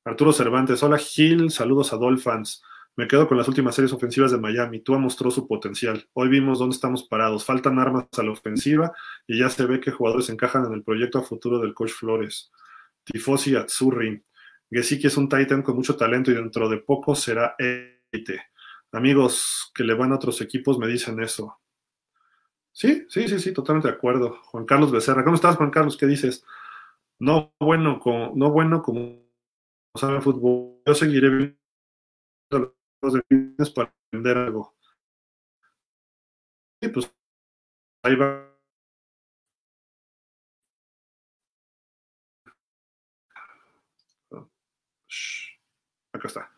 Arturo 0.03 0.33
Cervantes, 0.33 0.83
hola 0.83 0.97
Gil, 0.97 1.51
saludos 1.51 1.93
a 1.93 1.95
Dolphins. 1.95 2.61
Me 2.97 3.07
quedo 3.07 3.27
con 3.27 3.37
las 3.37 3.47
últimas 3.47 3.73
series 3.73 3.93
ofensivas 3.93 4.31
de 4.31 4.37
Miami. 4.37 4.81
Tua 4.81 4.97
mostró 4.97 5.31
su 5.31 5.47
potencial. 5.47 6.09
Hoy 6.13 6.27
vimos 6.27 6.59
dónde 6.59 6.75
estamos 6.75 7.07
parados. 7.07 7.45
Faltan 7.45 7.79
armas 7.79 8.07
a 8.17 8.23
la 8.23 8.31
ofensiva 8.31 8.91
y 9.25 9.39
ya 9.39 9.49
se 9.49 9.65
ve 9.65 9.79
que 9.79 9.91
jugadores 9.91 10.29
encajan 10.29 10.65
en 10.65 10.73
el 10.73 10.83
proyecto 10.83 11.17
a 11.17 11.23
futuro 11.23 11.59
del 11.59 11.73
coach 11.73 11.91
Flores. 11.91 12.51
Tifosi 13.05 13.55
Atzurri. 13.55 14.21
Gesicki 14.69 15.07
es 15.07 15.17
un 15.17 15.29
Titan 15.29 15.61
con 15.61 15.75
mucho 15.75 15.95
talento 15.95 16.31
y 16.31 16.35
dentro 16.35 16.67
de 16.67 16.77
poco 16.77 17.15
será 17.15 17.55
élite. 17.57 18.41
Amigos 18.91 19.71
que 19.73 19.85
le 19.85 19.93
van 19.93 20.11
a 20.11 20.15
otros 20.15 20.41
equipos 20.41 20.77
me 20.77 20.87
dicen 20.87 21.21
eso. 21.21 21.59
Sí, 22.73 23.05
sí, 23.09 23.27
sí, 23.27 23.39
sí, 23.39 23.53
totalmente 23.53 23.87
de 23.87 23.93
acuerdo. 23.93 24.37
Juan 24.43 24.65
Carlos 24.65 24.91
Becerra. 24.91 25.23
¿Cómo 25.23 25.35
estás, 25.35 25.55
Juan 25.55 25.71
Carlos? 25.71 25.95
¿Qué 25.95 26.07
dices? 26.07 26.43
No 27.19 27.53
bueno 27.59 27.99
como, 27.99 28.33
no 28.35 28.51
bueno 28.51 28.81
como 28.81 29.23
sabe 29.95 30.19
fútbol. 30.19 30.81
Yo 30.85 30.93
seguiré 30.93 31.29
viendo 31.29 32.75
de 33.01 33.71
para 33.75 33.91
aprender 34.09 34.37
algo. 34.37 34.75
Sí, 36.81 36.89
pues 36.89 37.11
ahí 38.03 38.15
va 38.15 38.47
Acá 46.13 46.27
está. 46.27 46.51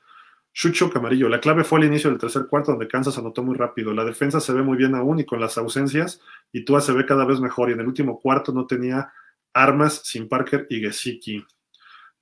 Chucho 0.53 0.89
Camarillo. 0.91 1.29
La 1.29 1.39
clave 1.39 1.63
fue 1.63 1.79
al 1.79 1.85
inicio 1.85 2.09
del 2.09 2.19
tercer 2.19 2.47
cuarto, 2.47 2.71
donde 2.71 2.87
Kansas 2.87 3.17
anotó 3.17 3.43
muy 3.43 3.55
rápido. 3.55 3.93
La 3.93 4.05
defensa 4.05 4.39
se 4.39 4.53
ve 4.53 4.61
muy 4.61 4.77
bien 4.77 4.95
aún 4.95 5.19
y 5.19 5.25
con 5.25 5.39
las 5.39 5.57
ausencias, 5.57 6.21
y 6.51 6.65
Tua 6.65 6.81
se 6.81 6.93
ve 6.93 7.05
cada 7.05 7.25
vez 7.25 7.39
mejor. 7.39 7.69
Y 7.69 7.73
en 7.73 7.79
el 7.81 7.87
último 7.87 8.19
cuarto 8.19 8.51
no 8.51 8.67
tenía 8.67 9.11
armas 9.53 10.01
sin 10.03 10.27
Parker 10.29 10.67
y 10.69 10.79
Gesicki. 10.81 11.45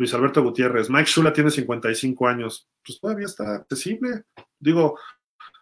Luis 0.02 0.14
Alberto 0.14 0.44
Gutiérrez. 0.44 0.90
Mike 0.90 1.10
Shula 1.10 1.32
tiene 1.32 1.50
55 1.50 2.28
años. 2.28 2.68
Pues 2.86 3.00
todavía 3.00 3.26
está 3.26 3.56
accesible. 3.56 4.24
Digo, 4.60 5.00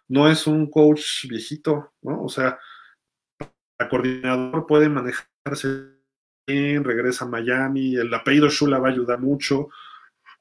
no 0.08 0.28
es 0.28 0.46
un 0.46 0.70
coach 0.70 1.26
viejito, 1.28 1.92
¿no? 2.02 2.24
O 2.24 2.28
sea, 2.28 2.58
el 3.78 3.88
coordinador 3.88 4.66
puede 4.66 4.88
manejarse 4.88 5.94
bien, 6.46 6.84
regresa 6.84 7.24
a 7.24 7.28
Miami, 7.28 7.96
el 7.96 8.12
apellido 8.12 8.48
Shula 8.48 8.78
va 8.78 8.88
a 8.88 8.90
ayudar 8.90 9.20
mucho 9.20 9.68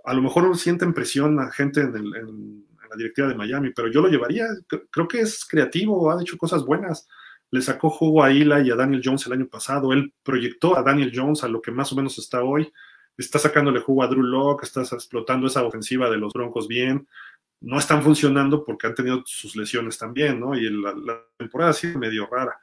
a 0.09 0.13
lo 0.13 0.21
mejor 0.21 0.57
sienten 0.57 0.93
presión 0.93 1.39
a 1.39 1.51
gente 1.51 1.81
en, 1.81 2.65
la 2.89 2.95
directiva 2.97 3.27
de 3.27 3.35
Miami, 3.35 3.71
pero 3.75 3.91
yo 3.91 4.01
lo 4.01 4.07
llevaría, 4.07 4.47
creo 4.89 5.07
que 5.07 5.21
es 5.21 5.45
creativo, 5.45 6.11
ha 6.11 6.19
hecho 6.19 6.39
cosas 6.39 6.65
buenas. 6.65 7.07
Le 7.51 7.61
sacó 7.61 7.91
jugo 7.91 8.23
a 8.23 8.31
Ila 8.31 8.61
y 8.61 8.71
a 8.71 8.75
Daniel 8.75 9.03
Jones 9.05 9.27
el 9.27 9.33
año 9.33 9.47
pasado, 9.47 9.93
él 9.93 10.11
proyectó 10.23 10.75
a 10.75 10.81
Daniel 10.81 11.11
Jones 11.13 11.43
a 11.43 11.47
lo 11.47 11.61
que 11.61 11.69
más 11.69 11.91
o 11.93 11.95
menos 11.95 12.17
está 12.17 12.43
hoy, 12.43 12.71
está 13.21 13.39
sacándole 13.39 13.79
jugo 13.79 14.03
a 14.03 14.07
Drew 14.07 14.23
Locke, 14.23 14.63
está 14.63 14.81
explotando 14.81 15.47
esa 15.47 15.63
ofensiva 15.63 16.09
de 16.09 16.17
los 16.17 16.33
Broncos 16.33 16.67
bien, 16.67 17.07
no 17.61 17.77
están 17.77 18.01
funcionando 18.03 18.63
porque 18.63 18.87
han 18.87 18.95
tenido 18.95 19.23
sus 19.25 19.55
lesiones 19.55 19.97
también, 19.97 20.39
¿no? 20.39 20.55
Y 20.55 20.69
la, 20.69 20.93
la 20.93 21.21
temporada 21.37 21.73
sido 21.73 21.99
medio 21.99 22.25
rara 22.27 22.59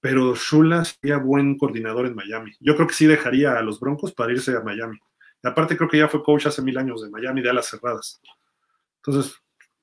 pero 0.00 0.34
Shula 0.34 0.84
sería 0.84 1.18
buen 1.18 1.56
coordinador 1.58 2.06
en 2.06 2.14
Miami. 2.14 2.52
Yo 2.60 2.76
creo 2.76 2.86
que 2.86 2.94
sí 2.94 3.06
dejaría 3.06 3.58
a 3.58 3.62
los 3.62 3.80
Broncos 3.80 4.12
para 4.12 4.32
irse 4.32 4.56
a 4.56 4.60
Miami. 4.60 4.98
Aparte 5.42 5.76
creo 5.76 5.88
que 5.88 5.98
ya 5.98 6.08
fue 6.08 6.22
coach 6.22 6.46
hace 6.46 6.62
mil 6.62 6.78
años 6.78 7.02
de 7.02 7.10
Miami 7.10 7.42
de 7.42 7.50
alas 7.50 7.66
cerradas. 7.66 8.20
Entonces, 9.02 9.36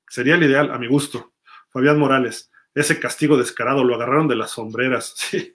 sería 0.08 0.34
el 0.34 0.42
ideal 0.42 0.70
a 0.70 0.78
mi 0.78 0.86
gusto. 0.86 1.34
Fabián 1.70 1.98
Morales, 1.98 2.50
ese 2.74 2.98
castigo 2.98 3.36
descarado, 3.36 3.84
lo 3.84 3.94
agarraron 3.94 4.28
de 4.28 4.36
las 4.36 4.52
sombreras. 4.52 5.14
Sí. 5.30 5.54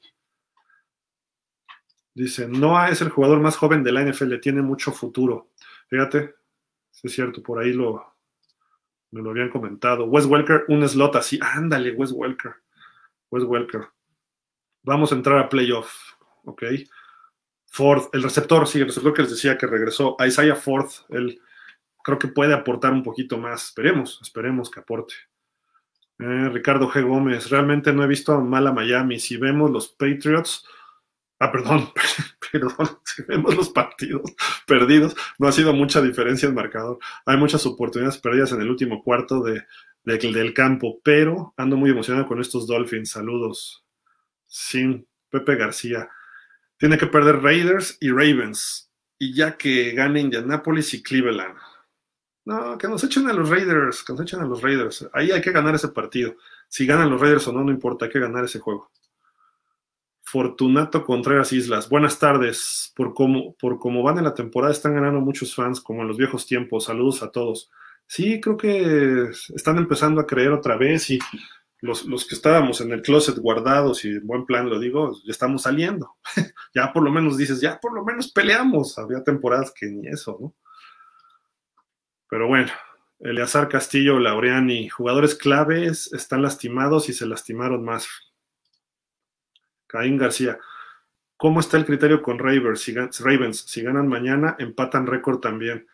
Dice, 2.13 2.47
Noah 2.47 2.89
es 2.89 3.01
el 3.01 3.09
jugador 3.09 3.39
más 3.39 3.55
joven 3.55 3.83
de 3.83 3.91
la 3.91 4.03
NFL, 4.03 4.39
tiene 4.39 4.61
mucho 4.61 4.91
futuro. 4.91 5.51
Fíjate, 5.87 6.35
es 7.03 7.11
cierto, 7.13 7.41
por 7.41 7.59
ahí 7.59 7.73
lo, 7.73 8.15
me 9.11 9.21
lo 9.21 9.29
habían 9.29 9.49
comentado. 9.49 10.05
Wes 10.05 10.25
Welker, 10.25 10.65
un 10.67 10.87
slot 10.87 11.15
así. 11.15 11.39
Ándale, 11.41 11.91
Wes 11.91 12.11
Welker. 12.11 12.55
Wes 13.29 13.43
Welker. 13.43 13.87
Vamos 14.83 15.11
a 15.11 15.15
entrar 15.15 15.37
a 15.37 15.49
playoff, 15.49 15.93
¿ok? 16.45 16.63
Ford, 17.67 18.09
el 18.13 18.23
receptor, 18.23 18.67
sí, 18.67 18.79
el 18.79 18.87
receptor 18.87 19.13
que 19.13 19.21
les 19.21 19.31
decía 19.31 19.57
que 19.57 19.67
regresó. 19.67 20.15
A 20.19 20.27
Isaiah 20.27 20.55
Ford, 20.55 20.89
él 21.09 21.39
creo 22.03 22.19
que 22.19 22.27
puede 22.27 22.53
aportar 22.53 22.91
un 22.93 23.03
poquito 23.03 23.37
más. 23.37 23.65
Esperemos, 23.65 24.19
esperemos 24.21 24.69
que 24.69 24.79
aporte. 24.79 25.13
Eh, 26.19 26.49
Ricardo 26.49 26.89
G. 26.89 27.05
Gómez, 27.07 27.49
realmente 27.49 27.93
no 27.93 28.03
he 28.03 28.07
visto 28.07 28.39
mal 28.41 28.67
a 28.67 28.73
Miami. 28.73 29.19
Si 29.19 29.37
vemos 29.37 29.71
los 29.71 29.89
Patriots, 29.89 30.65
ah, 31.41 31.51
perdón, 31.51 31.89
perdón, 32.51 32.99
si 33.03 33.23
vemos 33.23 33.55
los 33.55 33.69
partidos 33.69 34.21
perdidos, 34.67 35.15
no 35.39 35.47
ha 35.47 35.51
sido 35.51 35.73
mucha 35.73 36.01
diferencia 36.01 36.47
en 36.47 36.55
marcador. 36.55 36.99
Hay 37.25 37.37
muchas 37.37 37.65
oportunidades 37.65 38.19
perdidas 38.19 38.51
en 38.51 38.61
el 38.61 38.69
último 38.69 39.03
cuarto 39.03 39.41
de, 39.41 39.63
del 40.03 40.53
campo, 40.53 40.99
pero 41.03 41.53
ando 41.57 41.77
muy 41.77 41.89
emocionado 41.89 42.27
con 42.27 42.39
estos 42.39 42.67
Dolphins. 42.67 43.11
Saludos. 43.11 43.83
Sin 44.45 45.07
Pepe 45.29 45.55
García. 45.55 46.09
Tiene 46.77 46.97
que 46.97 47.07
perder 47.07 47.41
Raiders 47.41 47.97
y 47.99 48.09
Ravens. 48.09 48.91
Y 49.17 49.33
ya 49.33 49.57
que 49.57 49.91
gane 49.91 50.21
Indianapolis 50.21 50.93
y 50.93 51.01
Cleveland. 51.03 51.55
No, 52.45 52.77
que 52.77 52.87
nos 52.87 53.03
echen 53.03 53.27
a 53.29 53.33
los 53.33 53.49
Raiders, 53.49 54.03
que 54.03 54.13
nos 54.13 54.21
echen 54.21 54.41
a 54.41 54.45
los 54.45 54.61
Raiders. 54.61 55.07
Ahí 55.13 55.31
hay 55.31 55.41
que 55.41 55.51
ganar 55.51 55.75
ese 55.75 55.89
partido. 55.89 56.35
Si 56.67 56.85
ganan 56.85 57.09
los 57.09 57.21
Raiders 57.21 57.47
o 57.47 57.51
no, 57.51 57.63
no 57.63 57.71
importa, 57.71 58.05
hay 58.05 58.11
que 58.11 58.19
ganar 58.19 58.45
ese 58.45 58.59
juego. 58.59 58.91
Fortunato 60.31 61.03
Contreras 61.03 61.51
Islas. 61.51 61.89
Buenas 61.89 62.17
tardes. 62.17 62.93
Por 62.95 63.13
cómo, 63.13 63.53
por 63.59 63.79
cómo 63.79 64.01
van 64.01 64.17
en 64.17 64.23
la 64.23 64.33
temporada, 64.33 64.71
están 64.71 64.93
ganando 64.93 65.19
muchos 65.19 65.53
fans, 65.53 65.81
como 65.81 66.03
en 66.03 66.07
los 66.07 66.15
viejos 66.15 66.45
tiempos. 66.45 66.85
Saludos 66.85 67.21
a 67.21 67.31
todos. 67.31 67.69
Sí, 68.07 68.39
creo 68.39 68.55
que 68.55 69.29
están 69.53 69.77
empezando 69.77 70.21
a 70.21 70.25
creer 70.25 70.53
otra 70.53 70.77
vez 70.77 71.09
y 71.09 71.19
los, 71.81 72.05
los 72.05 72.25
que 72.25 72.35
estábamos 72.35 72.79
en 72.79 72.93
el 72.93 73.01
closet 73.01 73.39
guardados 73.39 74.05
y 74.05 74.07
en 74.07 74.25
buen 74.25 74.45
plan 74.45 74.69
lo 74.69 74.79
digo, 74.79 75.11
ya 75.25 75.31
estamos 75.31 75.63
saliendo. 75.63 76.15
ya 76.73 76.93
por 76.93 77.03
lo 77.03 77.11
menos 77.11 77.35
dices, 77.35 77.59
ya 77.59 77.77
por 77.81 77.93
lo 77.93 78.05
menos 78.05 78.31
peleamos. 78.31 78.97
Había 78.97 79.25
temporadas 79.25 79.73
que 79.77 79.87
ni 79.87 80.07
eso, 80.07 80.37
¿no? 80.39 80.55
Pero 82.29 82.47
bueno, 82.47 82.71
Eleazar 83.19 83.67
Castillo, 83.67 84.17
Laureani, 84.17 84.87
jugadores 84.87 85.35
claves 85.35 86.09
están 86.13 86.41
lastimados 86.41 87.09
y 87.09 87.13
se 87.13 87.25
lastimaron 87.25 87.83
más. 87.83 88.30
Caín 89.91 90.17
García, 90.17 90.57
¿cómo 91.37 91.59
está 91.59 91.77
el 91.77 91.85
criterio 91.85 92.21
con 92.21 92.39
Ravens? 92.39 92.81
Si, 92.81 93.81
ganan 93.81 94.07
mañana, 94.07 94.55
empatan 94.59 95.07
récord 95.07 95.39
también. 95.39 95.87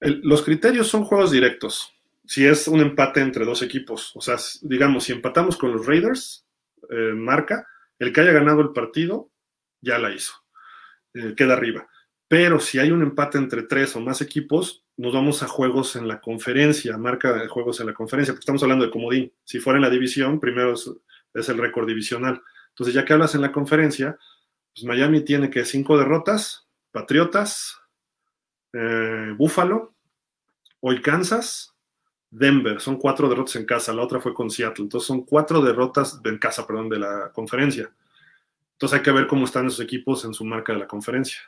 los 0.00 0.42
criterios 0.42 0.88
son 0.88 1.04
juegos 1.04 1.30
directos. 1.30 1.92
Si 2.24 2.44
es 2.44 2.68
un 2.68 2.80
empate 2.80 3.20
entre 3.20 3.44
dos 3.44 3.62
equipos, 3.62 4.12
o 4.16 4.20
sea, 4.20 4.36
digamos, 4.62 5.04
si 5.04 5.12
empatamos 5.12 5.56
con 5.56 5.72
los 5.72 5.86
Raiders, 5.86 6.46
eh, 6.90 7.12
marca, 7.14 7.66
el 7.98 8.12
que 8.12 8.20
haya 8.20 8.32
ganado 8.32 8.60
el 8.60 8.72
partido 8.72 9.30
ya 9.80 9.98
la 9.98 10.12
hizo, 10.12 10.34
eh, 11.14 11.34
queda 11.36 11.54
arriba. 11.54 11.88
Pero 12.28 12.58
si 12.58 12.78
hay 12.78 12.90
un 12.90 13.02
empate 13.02 13.38
entre 13.38 13.62
tres 13.62 13.94
o 13.94 14.00
más 14.00 14.20
equipos, 14.20 14.84
nos 14.96 15.12
vamos 15.12 15.42
a 15.42 15.48
juegos 15.48 15.94
en 15.94 16.08
la 16.08 16.20
conferencia, 16.20 16.96
marca 16.98 17.32
de 17.32 17.48
juegos 17.48 17.80
en 17.80 17.86
la 17.86 17.94
conferencia, 17.94 18.32
porque 18.32 18.42
estamos 18.42 18.62
hablando 18.62 18.84
de 18.84 18.90
comodín. 18.90 19.32
Si 19.44 19.60
fuera 19.60 19.76
en 19.76 19.82
la 19.82 19.90
división, 19.90 20.40
primero 20.40 20.74
es, 20.74 21.48
el 21.48 21.58
récord 21.58 21.86
divisional. 21.86 22.42
Entonces, 22.76 22.94
ya 22.94 23.04
que 23.04 23.12
hablas 23.12 23.34
en 23.34 23.40
la 23.40 23.52
conferencia, 23.52 24.18
pues 24.74 24.84
Miami 24.84 25.22
tiene 25.22 25.50
que 25.50 25.64
cinco 25.64 25.96
derrotas, 25.98 26.68
Patriotas, 26.92 27.80
eh, 28.72 29.34
Buffalo, 29.36 29.94
hoy 30.80 31.00
Kansas, 31.00 31.74
Denver, 32.30 32.80
son 32.80 32.96
cuatro 32.96 33.28
derrotas 33.28 33.56
en 33.56 33.64
casa, 33.64 33.94
la 33.94 34.02
otra 34.02 34.20
fue 34.20 34.34
con 34.34 34.50
Seattle, 34.50 34.84
entonces 34.84 35.06
son 35.06 35.24
cuatro 35.24 35.62
derrotas 35.62 36.20
en 36.22 36.38
casa, 36.38 36.66
perdón, 36.66 36.88
de 36.88 36.98
la 36.98 37.32
conferencia. 37.32 37.90
Entonces 38.72 38.98
hay 38.98 39.02
que 39.02 39.12
ver 39.12 39.26
cómo 39.26 39.46
están 39.46 39.66
esos 39.66 39.80
equipos 39.80 40.24
en 40.26 40.34
su 40.34 40.44
marca 40.44 40.74
de 40.74 40.80
la 40.80 40.86
conferencia. 40.86 41.40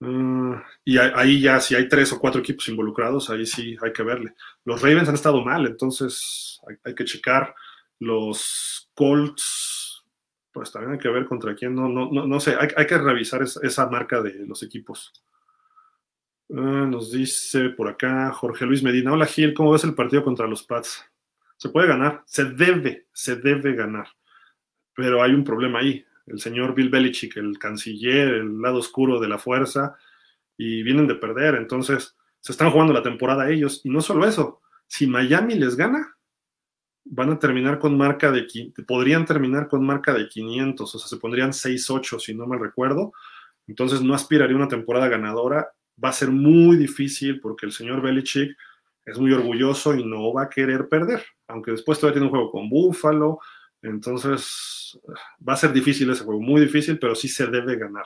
Mm, 0.00 0.54
y 0.84 0.98
ahí 0.98 1.40
ya, 1.40 1.60
si 1.60 1.74
hay 1.74 1.88
tres 1.88 2.12
o 2.12 2.20
cuatro 2.20 2.40
equipos 2.40 2.68
involucrados, 2.68 3.30
ahí 3.30 3.44
sí 3.46 3.76
hay 3.82 3.92
que 3.92 4.04
verle. 4.04 4.34
Los 4.64 4.80
Ravens 4.80 5.08
han 5.08 5.16
estado 5.16 5.44
mal, 5.44 5.66
entonces 5.66 6.60
hay, 6.84 6.94
que 6.94 7.04
checar. 7.04 7.54
Los 7.98 8.88
Colts, 8.94 9.87
pues 10.52 10.72
también 10.72 10.92
hay 10.92 10.98
que 10.98 11.08
ver 11.08 11.26
contra 11.26 11.54
quién. 11.54 11.74
No, 11.74 11.88
no, 11.88 12.10
no, 12.10 12.40
sé, 12.40 12.56
hay, 12.58 12.86
que 12.86 12.98
revisar 12.98 13.42
esa, 13.42 13.88
marca 13.88 14.22
de 14.22 14.46
los 14.46 14.62
equipos. 14.62 15.12
Ah, 16.50 16.86
nos 16.88 17.12
dice 17.12 17.70
por 17.70 17.88
acá 17.88 18.30
Jorge 18.32 18.64
Luis 18.64 18.82
Medina. 18.82 19.12
Hola 19.12 19.26
Gil, 19.26 19.54
¿cómo 19.54 19.72
ves 19.72 19.84
el 19.84 19.94
partido 19.94 20.24
contra 20.24 20.46
los 20.46 20.62
Pats? 20.62 21.04
Se 21.56 21.68
puede 21.68 21.88
ganar, 21.88 22.22
se 22.26 22.44
debe, 22.44 23.06
se 23.12 23.36
debe 23.36 23.74
ganar. 23.74 24.08
Pero 24.94 25.22
hay 25.22 25.32
un 25.32 25.44
problema 25.44 25.80
ahí 25.80 26.04
el 26.28 26.40
señor 26.40 26.74
Bill 26.74 26.90
Belichick, 26.90 27.36
el 27.36 27.58
canciller, 27.58 28.28
el 28.28 28.60
lado 28.60 28.78
oscuro 28.78 29.18
de 29.18 29.28
la 29.28 29.38
fuerza, 29.38 29.96
y 30.56 30.82
vienen 30.82 31.06
de 31.06 31.14
perder. 31.14 31.54
Entonces, 31.54 32.16
se 32.40 32.52
están 32.52 32.70
jugando 32.70 32.92
la 32.92 33.02
temporada 33.02 33.50
ellos. 33.50 33.80
Y 33.84 33.90
no 33.90 34.00
solo 34.00 34.26
eso, 34.26 34.60
si 34.86 35.06
Miami 35.06 35.54
les 35.54 35.76
gana, 35.76 36.16
van 37.10 37.30
a 37.30 37.38
terminar 37.38 37.78
con 37.78 37.96
marca 37.96 38.30
de, 38.30 38.46
podrían 38.86 39.24
terminar 39.24 39.68
con 39.68 39.84
marca 39.84 40.12
de 40.12 40.28
500, 40.28 40.94
o 40.94 40.98
sea, 40.98 41.08
se 41.08 41.16
pondrían 41.16 41.52
6-8, 41.52 42.18
si 42.18 42.34
no 42.34 42.46
me 42.46 42.58
recuerdo. 42.58 43.12
Entonces, 43.66 44.00
no 44.02 44.14
aspiraría 44.14 44.54
a 44.54 44.58
una 44.58 44.68
temporada 44.68 45.08
ganadora. 45.08 45.72
Va 46.02 46.10
a 46.10 46.12
ser 46.12 46.30
muy 46.30 46.76
difícil 46.76 47.40
porque 47.40 47.66
el 47.66 47.72
señor 47.72 48.00
Belichick 48.00 48.56
es 49.04 49.18
muy 49.18 49.32
orgulloso 49.32 49.94
y 49.94 50.04
no 50.04 50.32
va 50.32 50.44
a 50.44 50.50
querer 50.50 50.88
perder, 50.88 51.24
aunque 51.48 51.70
después 51.72 51.98
todavía 51.98 52.20
tiene 52.20 52.26
un 52.26 52.30
juego 52.30 52.50
con 52.50 52.68
Buffalo, 52.68 53.40
entonces, 53.82 54.98
va 55.46 55.52
a 55.52 55.56
ser 55.56 55.72
difícil 55.72 56.10
ese 56.10 56.24
juego, 56.24 56.40
muy 56.40 56.60
difícil, 56.60 56.98
pero 56.98 57.14
sí 57.14 57.28
se 57.28 57.46
debe 57.46 57.76
ganar. 57.76 58.04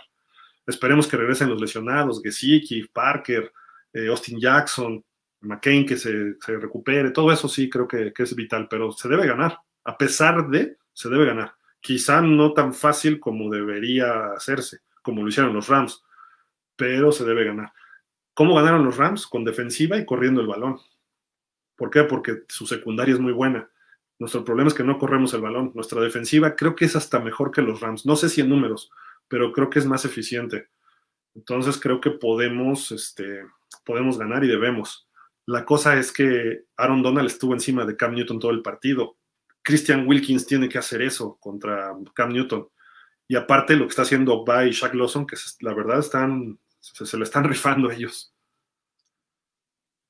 Esperemos 0.66 1.08
que 1.08 1.16
regresen 1.16 1.48
los 1.48 1.60
lesionados, 1.60 2.20
Gesicki, 2.22 2.86
Parker, 2.92 3.52
eh, 3.92 4.08
Austin 4.08 4.38
Jackson, 4.38 5.02
McCain 5.43 5.86
que 5.86 5.97
se, 5.97 6.36
recupere, 6.47 7.10
todo 7.10 7.32
eso 7.32 7.48
sí 7.48 7.69
creo 7.69 7.86
que, 7.86 8.12
es 8.16 8.36
vital, 8.36 8.69
pero 8.69 8.93
se 8.93 9.09
debe 9.09 9.27
ganar. 9.27 9.59
A 9.85 9.97
pesar 9.97 10.48
de, 10.48 10.77
se 10.93 11.09
debe 11.09 11.27
ganar. 11.27 11.55
Quizá 11.81 12.20
no 12.20 12.52
tan 12.52 12.74
fácil 12.74 13.19
como 13.19 13.51
debería 13.51 14.32
hacerse, 14.32 14.81
como 15.02 15.23
lo 15.23 15.28
hicieron 15.28 15.52
los 15.52 15.69
Rams, 15.69 16.05
pero 16.77 17.12
se 17.12 17.24
debe 17.24 17.44
ganar. 17.44 17.73
¿Cómo 18.35 18.55
ganaron 18.55 18.85
los 18.85 18.97
Rams? 18.97 19.27
Con 19.27 19.44
defensiva 19.44 19.97
y 19.97 20.06
corriendo 20.06 20.40
el 20.40 20.47
balón. 20.47 20.78
¿Por 21.77 21.90
qué? 21.90 22.05
Porque 22.05 22.43
su 22.48 22.66
secundaria 22.66 23.14
es 23.14 23.20
muy 23.20 23.32
buena 23.32 23.69
nuestro 24.23 24.44
problema 24.44 24.69
es 24.69 24.74
que 24.74 24.85
no 24.85 24.98
corremos 24.98 25.35
el 25.35 25.40
balón. 25.40 25.73
Nuestra 25.74 26.01
defensiva 26.01 26.55
creo 26.55 26.77
que 26.77 26.85
es 26.85 26.94
hasta 26.94 27.19
mejor 27.19 27.51
que 27.51 27.60
los 27.60 27.81
Rams. 27.81 28.06
No 28.06 28.14
sé 28.14 28.28
si 28.28 28.40
en 28.40 28.48
números, 28.48 28.89
pero 29.27 29.52
creo 29.52 29.69
que 29.69 29.81
es 29.81 29.85
más 29.85 30.05
eficiente. 30.05 30.69
Entonces 31.35 31.77
creo 31.77 32.01
que 32.01 32.10
podemos, 32.10 32.93
este, 32.93 33.43
podemos 33.85 34.19
ganar 34.19 34.44
y 34.44 34.47
debemos. 34.47 35.09
La 35.52 35.66
cosa 35.66 35.98
es 35.98 36.12
que 36.12 36.64
Aaron 36.78 37.02
Donald 37.02 37.28
estuvo 37.28 37.52
encima 37.52 37.84
de 37.84 37.94
Cam 37.94 38.14
Newton 38.14 38.40
todo 38.40 38.52
el 38.52 38.62
partido. 38.62 39.18
Christian 39.60 40.06
Wilkins 40.08 40.46
tiene 40.46 40.66
que 40.66 40.78
hacer 40.78 41.02
eso 41.02 41.36
contra 41.38 41.94
Cam 42.14 42.32
Newton. 42.32 42.66
Y 43.28 43.36
aparte 43.36 43.76
lo 43.76 43.84
que 43.84 43.90
está 43.90 44.00
haciendo 44.00 44.46
Bay 44.46 44.70
y 44.70 44.72
Shaq 44.72 44.94
Lawson, 44.94 45.26
que 45.26 45.36
la 45.60 45.74
verdad 45.74 45.98
están, 45.98 46.58
se, 46.80 47.04
se 47.04 47.18
le 47.18 47.24
están 47.24 47.44
rifando 47.48 47.90
ellos. 47.90 48.34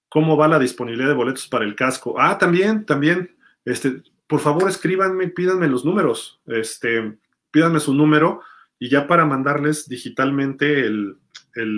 ¿Cómo 0.08 0.36
va 0.36 0.46
la 0.46 0.60
disponibilidad 0.60 1.08
de 1.08 1.14
boletos 1.16 1.48
para 1.48 1.64
el 1.64 1.74
casco? 1.74 2.14
Ah, 2.20 2.38
también, 2.38 2.86
también. 2.86 3.36
Este, 3.64 4.00
por 4.28 4.38
favor, 4.38 4.68
escríbanme, 4.68 5.26
pídanme 5.28 5.66
los 5.66 5.84
números, 5.84 6.40
este, 6.46 7.18
pídanme 7.50 7.80
su 7.80 7.94
número 7.94 8.42
y 8.78 8.88
ya 8.88 9.08
para 9.08 9.26
mandarles 9.26 9.88
digitalmente 9.88 10.86
el, 10.86 11.16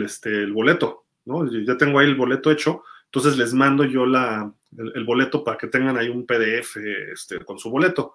este, 0.04 0.42
el 0.42 0.52
boleto, 0.52 1.06
¿no? 1.24 1.50
Ya 1.50 1.78
tengo 1.78 1.98
ahí 1.98 2.08
el 2.08 2.14
boleto 2.14 2.50
hecho, 2.50 2.82
entonces 3.14 3.38
les 3.38 3.54
mando 3.54 3.84
yo 3.84 4.06
la, 4.06 4.52
el, 4.76 5.04
boleto 5.04 5.44
para 5.44 5.56
que 5.56 5.68
tengan 5.68 5.96
ahí 5.96 6.08
un 6.08 6.26
PDF 6.26 6.78
este, 7.12 7.38
con 7.44 7.60
su 7.60 7.70
boleto. 7.70 8.14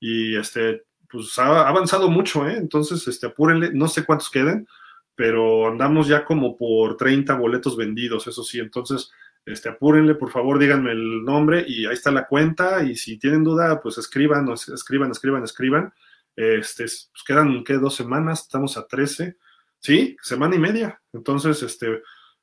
Y 0.00 0.34
este, 0.34 0.86
pues 1.08 1.38
ha 1.38 1.68
avanzado 1.68 2.10
mucho, 2.10 2.48
¿eh? 2.48 2.56
Entonces, 2.56 3.06
este, 3.06 3.28
apúrenle, 3.28 3.70
no 3.72 3.86
sé 3.86 4.04
cuántos 4.04 4.28
queden, 4.28 4.66
pero 5.14 5.68
andamos 5.68 6.08
ya 6.08 6.24
como 6.24 6.56
por 6.56 6.96
30 6.96 7.32
boletos 7.36 7.76
vendidos, 7.76 8.26
eso 8.26 8.42
sí, 8.42 8.58
entonces 8.58 9.12
este, 9.46 9.68
apúrenle, 9.68 10.16
por 10.16 10.32
favor, 10.32 10.58
díganme 10.58 10.90
el 10.90 11.24
nombre 11.24 11.64
y 11.68 11.86
ahí 11.86 11.94
está 11.94 12.10
la 12.10 12.26
cuenta. 12.26 12.82
Y 12.82 12.96
si 12.96 13.20
tienen 13.20 13.44
duda, 13.44 13.80
pues 13.80 13.98
escriban, 13.98 14.48
escriban, 14.50 15.12
escriban, 15.12 15.44
escriban. 15.44 15.94
Este, 16.34 16.82
pues 16.82 17.22
quedan, 17.24 17.62
¿qué? 17.62 17.74
Dos 17.74 17.94
semanas, 17.94 18.40
estamos 18.40 18.76
a 18.76 18.84
13, 18.88 19.36
¿sí? 19.78 20.16
Semana 20.20 20.56
y 20.56 20.58
media. 20.58 21.00
Entonces, 21.12 21.62
este, 21.62 22.02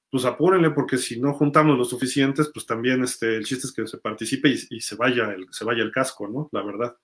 pues 0.09 0.25
apúrenle 0.25 0.71
porque 0.71 0.97
si 0.97 1.19
no 1.19 1.33
juntamos 1.33 1.77
lo 1.77 1.85
suficientes, 1.85 2.49
pues 2.53 2.65
también 2.65 3.03
este, 3.03 3.35
el 3.35 3.45
chiste 3.45 3.67
es 3.67 3.73
que 3.73 3.87
se 3.87 3.97
participe 3.97 4.49
y, 4.49 4.79
se, 4.81 4.95
vaya 4.95 5.31
el, 5.31 5.47
se 5.51 5.65
vaya 5.65 5.83
el 5.83 5.91
casco, 5.91 6.27
¿no? 6.27 6.49
La 6.51 6.63
verdad. 6.63 6.95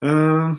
Ah, 0.00 0.56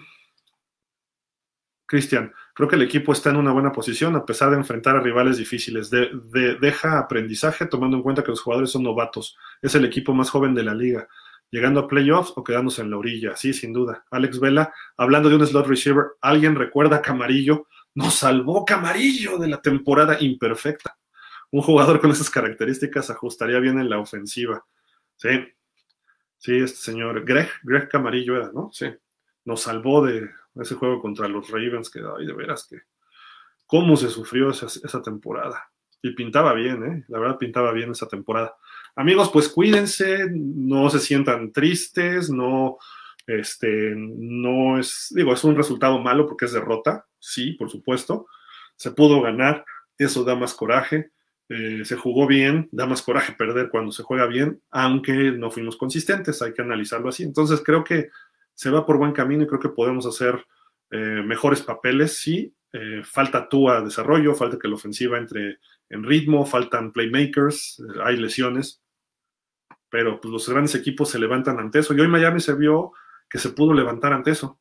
Cristian, 1.86 2.34
Creo 2.60 2.68
que 2.68 2.76
el 2.76 2.82
equipo 2.82 3.14
está 3.14 3.30
en 3.30 3.38
una 3.38 3.54
buena 3.54 3.72
posición 3.72 4.18
a 4.18 4.26
pesar 4.26 4.50
de 4.50 4.58
enfrentar 4.58 4.94
a 4.98 5.00
rivales 5.00 5.38
difíciles. 5.38 5.90
deja 5.90 7.00
aprendizaje 7.00 7.66
tomando 7.68 7.96
en 7.96 8.04
cuenta 8.04 8.22
que 8.22 8.32
los 8.32 8.42
jugadores 8.42 8.72
son 8.72 8.84
novatos. 8.84 9.38
Es 9.62 9.76
el 9.76 9.86
equipo 9.86 10.14
más 10.14 10.30
joven 10.30 10.54
de 10.54 10.64
la 10.64 10.76
liga. 10.76 11.08
Llegando 11.52 11.80
a 11.80 11.88
playoffs 11.88 12.34
o 12.36 12.44
quedándose 12.44 12.82
en 12.82 12.92
la 12.92 12.98
orilla. 12.98 13.38
Sí, 13.38 13.54
sin 13.54 13.72
duda. 13.72 14.04
Alex 14.12 14.42
Vela, 14.42 14.74
hablando 14.98 15.30
de 15.30 15.38
un 15.38 15.48
slot 15.48 15.68
receiver, 15.68 16.08
¿alguien 16.20 16.56
recuerda 16.56 16.98
a 16.98 17.02
Camarillo? 17.02 17.68
Nos 17.96 18.16
salvó 18.16 18.66
Camarillo 18.66 19.38
de 19.38 19.48
la 19.48 19.62
temporada 19.62 20.18
imperfecta. 20.20 20.98
Un 21.52 21.62
jugador 21.62 22.00
con 22.00 22.12
esas 22.12 22.30
características 22.30 23.10
ajustaría 23.10 23.60
bien 23.60 23.80
en 23.80 23.90
la 23.90 24.00
ofensiva. 24.00 24.66
Sí, 25.16 25.30
sí, 26.38 26.58
este 26.58 26.78
señor, 26.78 27.26
Greg, 27.26 27.50
Greg 27.64 27.90
Camarillo 27.90 28.38
era, 28.38 28.52
¿no? 28.52 28.70
Sí, 28.72 28.88
nos 29.46 29.62
salvó 29.62 30.06
de 30.06 30.30
ese 30.56 30.76
juego 30.76 31.02
contra 31.02 31.28
los 31.28 31.50
Ravens, 31.50 31.90
que 31.90 32.00
ay, 32.00 32.26
de 32.26 32.34
veras 32.34 32.68
que, 32.70 32.82
cómo 33.66 33.98
se 33.98 34.10
sufrió 34.10 34.52
esa, 34.52 34.68
esa 34.68 35.02
temporada. 35.02 35.72
Y 36.02 36.12
pintaba 36.12 36.54
bien, 36.54 36.84
¿eh? 36.84 37.06
La 37.10 37.20
verdad 37.20 37.38
pintaba 37.38 37.72
bien 37.74 37.92
esa 37.92 38.08
temporada. 38.08 38.56
Amigos, 38.96 39.30
pues 39.32 39.50
cuídense, 39.50 40.28
no 40.32 40.90
se 40.90 41.00
sientan 41.00 41.52
tristes, 41.52 42.30
no, 42.30 42.78
este, 43.28 43.94
no 43.96 44.80
es, 44.80 45.14
digo, 45.16 45.34
es 45.34 45.44
un 45.44 45.56
resultado 45.56 46.00
malo 46.00 46.26
porque 46.26 46.46
es 46.46 46.54
derrota, 46.54 47.06
sí, 47.20 47.52
por 47.54 47.70
supuesto. 47.70 48.28
Se 48.76 48.92
pudo 48.92 49.22
ganar, 49.22 49.66
eso 49.98 50.24
da 50.24 50.36
más 50.36 50.54
coraje. 50.54 51.12
Eh, 51.50 51.84
se 51.84 51.96
jugó 51.96 52.28
bien, 52.28 52.70
da 52.72 52.86
más 52.86 53.02
coraje 53.02 53.34
perder 53.34 53.70
cuando 53.70 53.92
se 53.92 54.04
juega 54.04 54.28
bien, 54.28 54.62
aunque 54.70 55.32
no 55.32 55.50
fuimos 55.50 55.78
consistentes, 55.78 56.44
hay 56.44 56.54
que 56.54 56.62
analizarlo 56.62 57.10
así. 57.10 57.24
Entonces 57.24 57.62
creo 57.66 57.84
que 57.84 58.10
se 58.54 58.70
va 58.70 58.86
por 58.86 58.98
buen 58.98 59.14
camino 59.14 59.44
y 59.44 59.48
creo 59.48 59.60
que 59.60 59.70
podemos 59.70 60.06
hacer 60.06 60.46
eh, 60.92 61.24
mejores 61.26 61.62
papeles, 61.62 62.20
sí. 62.20 62.54
Eh, 62.72 63.02
falta 63.04 63.50
tú 63.50 63.68
desarrollo, 63.84 64.36
falta 64.36 64.60
que 64.60 64.68
la 64.68 64.76
ofensiva 64.76 65.18
entre 65.18 65.58
en 65.90 66.04
ritmo, 66.04 66.46
faltan 66.46 66.92
playmakers, 66.92 67.82
hay 68.04 68.18
lesiones, 68.18 68.84
pero 69.90 70.22
pues, 70.22 70.32
los 70.32 70.48
grandes 70.48 70.76
equipos 70.76 71.10
se 71.10 71.20
levantan 71.20 71.60
ante 71.60 71.80
eso. 71.80 71.96
Y 71.96 72.00
hoy 72.00 72.08
Miami 72.08 72.40
se 72.40 72.54
vio 72.54 72.92
que 73.28 73.40
se 73.40 73.50
pudo 73.50 73.74
levantar 73.74 74.14
ante 74.14 74.32
eso. 74.32 74.60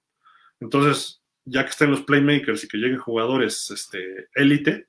Entonces, 0.60 1.23
ya 1.44 1.65
que 1.65 1.70
estén 1.70 1.90
los 1.90 2.02
playmakers 2.02 2.65
y 2.65 2.69
que 2.69 2.78
lleguen 2.78 2.98
jugadores 2.98 3.70
este, 3.70 4.28
élite, 4.35 4.88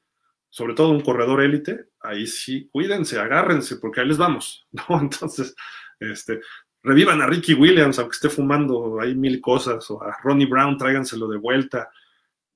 sobre 0.50 0.74
todo 0.74 0.90
un 0.90 1.02
corredor 1.02 1.42
élite, 1.42 1.90
ahí 2.02 2.26
sí, 2.26 2.68
cuídense, 2.72 3.20
agárrense, 3.20 3.78
porque 3.78 4.02
ahí 4.02 4.08
les 4.08 4.18
vamos, 4.18 4.68
¿no? 4.72 5.00
Entonces, 5.00 5.56
este, 6.00 6.42
revivan 6.84 7.22
a 7.22 7.28
Ricky 7.28 7.54
Williams, 7.54 8.00
aunque 8.00 8.16
esté 8.16 8.30
fumando 8.30 9.00
ahí 9.00 9.16
mil 9.16 9.40
cosas, 9.42 9.90
o 9.92 10.02
a 10.02 10.18
Ronnie 10.24 10.48
Brown, 10.48 10.78
tráiganselo 10.78 11.28
de 11.28 11.38
vuelta. 11.38 11.90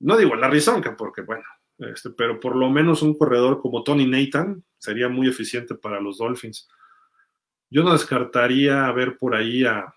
No 0.00 0.16
digo 0.16 0.34
la 0.34 0.50
Rizonca, 0.50 0.96
porque 0.96 1.22
bueno, 1.22 1.44
este, 1.78 2.10
pero 2.10 2.40
por 2.40 2.56
lo 2.56 2.70
menos 2.70 3.02
un 3.02 3.16
corredor 3.16 3.60
como 3.60 3.84
Tony 3.84 4.06
Nathan 4.06 4.64
sería 4.78 5.08
muy 5.08 5.28
eficiente 5.28 5.74
para 5.74 6.00
los 6.00 6.18
Dolphins. 6.18 6.68
Yo 7.70 7.82
no 7.82 7.92
descartaría 7.92 8.90
ver 8.92 9.18
por 9.18 9.34
ahí 9.34 9.64
a, 9.64 9.94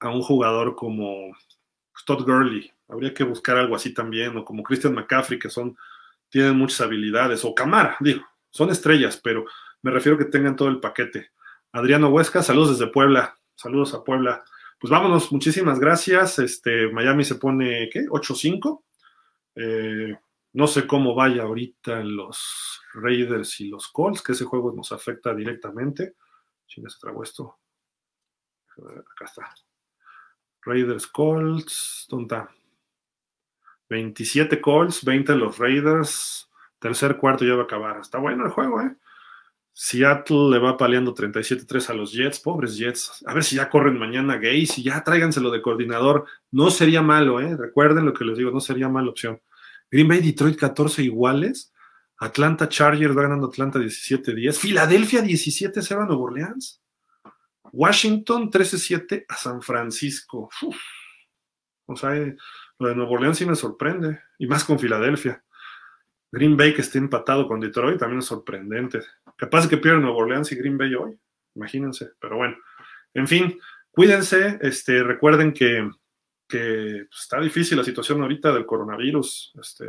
a 0.00 0.08
un 0.10 0.22
jugador 0.22 0.74
como 0.74 1.36
Todd 2.06 2.24
Gurley. 2.24 2.72
Habría 2.88 3.14
que 3.14 3.24
buscar 3.24 3.56
algo 3.56 3.76
así 3.76 3.94
también, 3.94 4.36
o 4.36 4.44
como 4.44 4.62
Christian 4.62 4.94
McCaffrey, 4.94 5.38
que 5.38 5.50
son 5.50 5.76
tienen 6.30 6.56
muchas 6.56 6.80
habilidades, 6.80 7.44
o 7.44 7.54
Camara, 7.54 7.96
digo, 8.00 8.24
son 8.50 8.70
estrellas, 8.70 9.20
pero 9.22 9.44
me 9.82 9.90
refiero 9.90 10.16
que 10.16 10.24
tengan 10.26 10.56
todo 10.56 10.68
el 10.68 10.80
paquete. 10.80 11.30
Adriano 11.72 12.08
Huesca, 12.08 12.42
saludos 12.42 12.78
desde 12.78 12.92
Puebla, 12.92 13.36
saludos 13.54 13.94
a 13.94 14.02
Puebla. 14.02 14.42
Pues 14.78 14.90
vámonos, 14.90 15.30
muchísimas 15.30 15.78
gracias. 15.78 16.38
Este, 16.38 16.90
Miami 16.90 17.24
se 17.24 17.36
pone, 17.36 17.88
¿qué? 17.92 18.06
8-5. 18.06 18.82
Eh, 19.54 20.16
no 20.52 20.66
sé 20.66 20.86
cómo 20.86 21.14
vaya 21.14 21.42
ahorita 21.42 22.02
los 22.02 22.80
Raiders 22.94 23.60
y 23.60 23.68
los 23.68 23.88
Colts, 23.88 24.22
que 24.22 24.32
ese 24.32 24.44
juego 24.44 24.72
nos 24.72 24.90
afecta 24.90 25.34
directamente. 25.34 26.14
Chinga, 26.66 26.90
se 26.90 26.98
tragó 26.98 27.22
esto. 27.22 27.58
Acá 28.76 29.24
está. 29.26 29.54
Raiders 30.62 31.06
Colts, 31.06 32.06
¿dónde 32.08 32.34
está? 32.34 32.59
27 33.90 34.60
Colts, 34.60 35.04
20 35.04 35.34
los 35.34 35.58
Raiders. 35.58 36.48
Tercer 36.78 37.18
cuarto 37.18 37.44
ya 37.44 37.54
va 37.54 37.62
a 37.62 37.64
acabar. 37.64 38.00
Está 38.00 38.18
bueno 38.18 38.46
el 38.46 38.50
juego, 38.50 38.80
¿eh? 38.80 38.96
Seattle 39.72 40.50
le 40.50 40.58
va 40.58 40.76
paleando 40.76 41.14
37-3 41.14 41.90
a 41.90 41.94
los 41.94 42.12
Jets, 42.12 42.40
pobres 42.40 42.76
Jets. 42.76 43.22
A 43.26 43.34
ver 43.34 43.44
si 43.44 43.56
ya 43.56 43.68
corren 43.68 43.98
mañana 43.98 44.36
gays 44.36 44.78
y 44.78 44.82
ya 44.82 45.02
tráiganselo 45.02 45.50
de 45.50 45.62
coordinador. 45.62 46.26
No 46.50 46.70
sería 46.70 47.02
malo, 47.02 47.40
¿eh? 47.40 47.56
Recuerden 47.56 48.04
lo 48.04 48.12
que 48.12 48.24
les 48.24 48.38
digo, 48.38 48.50
no 48.50 48.60
sería 48.60 48.88
mala 48.88 49.10
opción. 49.10 49.40
Green 49.90 50.08
Bay, 50.08 50.20
Detroit 50.20 50.56
14 50.56 51.02
iguales. 51.02 51.72
Atlanta 52.18 52.68
Chargers 52.68 53.16
va 53.16 53.22
ganando 53.22 53.46
Atlanta 53.46 53.78
17-10. 53.78 54.58
Filadelfia 54.58 55.22
17-0 55.22 56.02
a 56.02 56.06
Nueva 56.06 56.22
Orleans. 56.22 56.82
Washington 57.72 58.50
13-7 58.50 59.24
a 59.28 59.36
San 59.36 59.62
Francisco. 59.62 60.50
O 61.86 61.96
sea, 61.96 62.16
eh, 62.16 62.36
lo 62.80 62.88
de 62.88 62.96
Nueva 62.96 63.12
Orleans 63.12 63.38
sí 63.38 63.46
me 63.46 63.54
sorprende, 63.54 64.20
y 64.38 64.46
más 64.46 64.64
con 64.64 64.78
Filadelfia. 64.78 65.44
Green 66.32 66.56
Bay 66.56 66.74
que 66.74 66.80
esté 66.80 66.98
empatado 66.98 67.46
con 67.46 67.60
Detroit 67.60 67.98
también 67.98 68.20
es 68.20 68.24
sorprendente. 68.24 69.00
Capaz 69.36 69.68
que 69.68 69.76
pierda 69.76 70.00
Nueva 70.00 70.16
Orleans 70.16 70.50
y 70.50 70.56
Green 70.56 70.78
Bay 70.78 70.94
hoy, 70.94 71.18
imagínense, 71.54 72.12
pero 72.18 72.38
bueno. 72.38 72.56
En 73.12 73.28
fin, 73.28 73.58
cuídense, 73.90 74.58
este, 74.62 75.02
recuerden 75.02 75.52
que, 75.52 75.90
que 76.48 77.06
pues, 77.08 77.20
está 77.20 77.38
difícil 77.40 77.76
la 77.76 77.84
situación 77.84 78.22
ahorita 78.22 78.52
del 78.52 78.64
coronavirus, 78.64 79.52
este, 79.60 79.84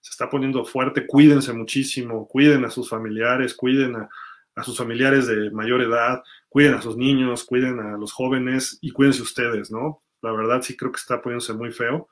se 0.00 0.10
está 0.10 0.28
poniendo 0.28 0.64
fuerte, 0.64 1.06
cuídense 1.06 1.52
muchísimo, 1.52 2.26
cuiden 2.26 2.64
a 2.64 2.70
sus 2.70 2.88
familiares, 2.88 3.54
cuiden 3.54 3.94
a, 3.94 4.08
a 4.56 4.62
sus 4.64 4.76
familiares 4.76 5.28
de 5.28 5.52
mayor 5.52 5.80
edad, 5.80 6.24
cuiden 6.48 6.74
a 6.74 6.82
sus 6.82 6.96
niños, 6.96 7.44
cuiden 7.44 7.78
a 7.78 7.96
los 7.96 8.12
jóvenes 8.12 8.78
y 8.80 8.90
cuídense 8.90 9.22
ustedes, 9.22 9.70
¿no? 9.70 10.02
La 10.22 10.32
verdad 10.32 10.62
sí 10.62 10.76
creo 10.76 10.90
que 10.90 10.98
está 10.98 11.22
poniéndose 11.22 11.52
muy 11.52 11.70
feo. 11.70 12.08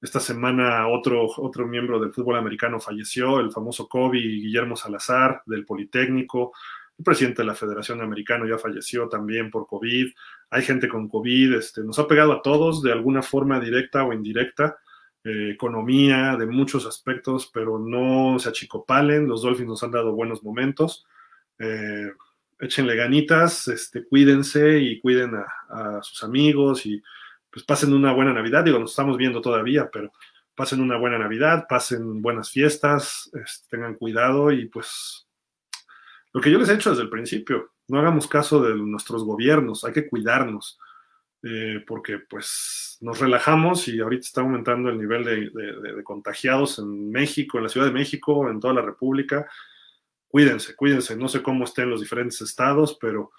Esta 0.00 0.18
semana 0.18 0.88
otro, 0.88 1.26
otro 1.36 1.66
miembro 1.66 2.00
del 2.00 2.12
fútbol 2.12 2.36
americano 2.36 2.80
falleció, 2.80 3.38
el 3.40 3.52
famoso 3.52 3.86
Kobe 3.86 4.18
Guillermo 4.18 4.74
Salazar 4.74 5.42
del 5.44 5.66
Politécnico. 5.66 6.52
El 6.98 7.04
presidente 7.04 7.42
de 7.42 7.46
la 7.46 7.54
Federación 7.54 8.00
Americana 8.00 8.46
ya 8.48 8.58
falleció 8.58 9.08
también 9.08 9.50
por 9.50 9.66
COVID. 9.66 10.08
Hay 10.50 10.62
gente 10.62 10.88
con 10.88 11.08
COVID, 11.08 11.54
este, 11.54 11.82
nos 11.82 11.98
ha 11.98 12.08
pegado 12.08 12.32
a 12.32 12.42
todos 12.42 12.82
de 12.82 12.92
alguna 12.92 13.22
forma 13.22 13.60
directa 13.60 14.04
o 14.04 14.12
indirecta. 14.12 14.78
Eh, 15.22 15.50
economía, 15.50 16.36
de 16.38 16.46
muchos 16.46 16.86
aspectos, 16.86 17.50
pero 17.52 17.78
no 17.78 18.38
se 18.38 18.48
achicopalen. 18.48 19.28
Los 19.28 19.42
Dolphins 19.42 19.68
nos 19.68 19.82
han 19.82 19.90
dado 19.90 20.12
buenos 20.12 20.42
momentos. 20.42 21.06
Eh, 21.58 22.10
échenle 22.58 22.96
ganitas, 22.96 23.68
este, 23.68 24.04
cuídense 24.04 24.78
y 24.78 24.98
cuiden 24.98 25.34
a, 25.34 25.98
a 25.98 26.02
sus 26.02 26.22
amigos 26.24 26.86
y 26.86 27.02
pues 27.50 27.64
pasen 27.64 27.92
una 27.92 28.12
buena 28.12 28.32
Navidad, 28.32 28.64
digo, 28.64 28.78
nos 28.78 28.90
estamos 28.90 29.16
viendo 29.16 29.40
todavía, 29.40 29.90
pero 29.92 30.12
pasen 30.54 30.80
una 30.80 30.96
buena 30.96 31.18
Navidad, 31.18 31.66
pasen 31.68 32.22
buenas 32.22 32.50
fiestas, 32.50 33.30
tengan 33.68 33.94
cuidado 33.94 34.52
y 34.52 34.66
pues 34.66 35.26
lo 36.32 36.40
que 36.40 36.50
yo 36.50 36.58
les 36.58 36.68
he 36.68 36.74
hecho 36.74 36.90
desde 36.90 37.02
el 37.02 37.10
principio, 37.10 37.72
no 37.88 37.98
hagamos 37.98 38.28
caso 38.28 38.62
de 38.62 38.74
nuestros 38.76 39.24
gobiernos, 39.24 39.84
hay 39.84 39.92
que 39.92 40.08
cuidarnos, 40.08 40.78
eh, 41.42 41.82
porque 41.86 42.18
pues 42.18 42.98
nos 43.00 43.18
relajamos 43.18 43.88
y 43.88 43.98
ahorita 43.98 44.26
está 44.26 44.40
aumentando 44.42 44.90
el 44.90 44.98
nivel 44.98 45.24
de, 45.24 46.04
contagiados 46.04 46.78
en 46.78 47.10
México, 47.10 47.56
en 47.56 47.64
la 47.64 47.70
Ciudad 47.70 47.86
de 47.86 47.92
México, 47.92 48.48
en 48.50 48.60
toda 48.60 48.74
la 48.74 48.82
República. 48.82 49.48
Cuídense, 50.28 50.76
cuídense, 50.76 51.16
no 51.16 51.28
sé 51.28 51.42
cómo 51.42 51.64
estén 51.64 51.90
los 51.90 52.00
diferentes 52.00 52.40
estados, 52.42 52.98
pero 53.00 53.32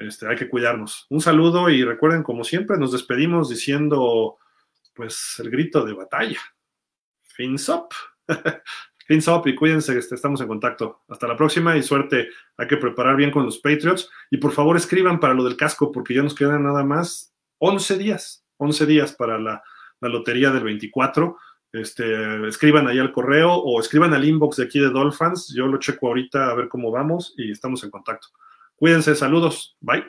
este, 0.00 0.26
hay 0.26 0.36
que 0.36 0.48
cuidarnos. 0.48 1.06
Un 1.10 1.20
saludo 1.20 1.68
y 1.68 1.84
recuerden, 1.84 2.22
como 2.22 2.42
siempre, 2.42 2.78
nos 2.78 2.92
despedimos 2.92 3.50
diciendo, 3.50 4.38
pues, 4.94 5.36
el 5.38 5.50
grito 5.50 5.84
de 5.84 5.92
batalla. 5.92 6.40
Fins 7.22 7.68
up. 7.68 7.88
Fins 9.06 9.28
up 9.28 9.46
y 9.46 9.54
cuídense, 9.54 9.98
este, 9.98 10.14
estamos 10.14 10.40
en 10.40 10.48
contacto. 10.48 11.02
Hasta 11.08 11.28
la 11.28 11.36
próxima 11.36 11.76
y 11.76 11.82
suerte. 11.82 12.30
Hay 12.56 12.66
que 12.66 12.78
preparar 12.78 13.16
bien 13.16 13.30
con 13.30 13.44
los 13.44 13.58
Patriots. 13.58 14.08
Y 14.30 14.38
por 14.38 14.52
favor 14.52 14.76
escriban 14.76 15.20
para 15.20 15.34
lo 15.34 15.44
del 15.44 15.56
casco, 15.56 15.92
porque 15.92 16.14
ya 16.14 16.22
nos 16.22 16.34
quedan 16.34 16.62
nada 16.62 16.82
más 16.82 17.34
11 17.58 17.98
días. 17.98 18.44
11 18.56 18.86
días 18.86 19.14
para 19.14 19.38
la, 19.38 19.62
la 20.00 20.08
lotería 20.08 20.50
del 20.50 20.64
24. 20.64 21.36
Este, 21.72 22.48
escriban 22.48 22.88
ahí 22.88 22.98
al 22.98 23.12
correo 23.12 23.52
o 23.52 23.80
escriban 23.80 24.14
al 24.14 24.24
inbox 24.24 24.56
de 24.56 24.64
aquí 24.64 24.80
de 24.80 24.88
Dolphins. 24.88 25.52
Yo 25.54 25.66
lo 25.66 25.78
checo 25.78 26.08
ahorita 26.08 26.48
a 26.48 26.54
ver 26.54 26.68
cómo 26.68 26.90
vamos 26.90 27.34
y 27.36 27.50
estamos 27.50 27.84
en 27.84 27.90
contacto. 27.90 28.28
Cuídense, 28.80 29.14
saludos, 29.14 29.76
bye. 29.80 30.02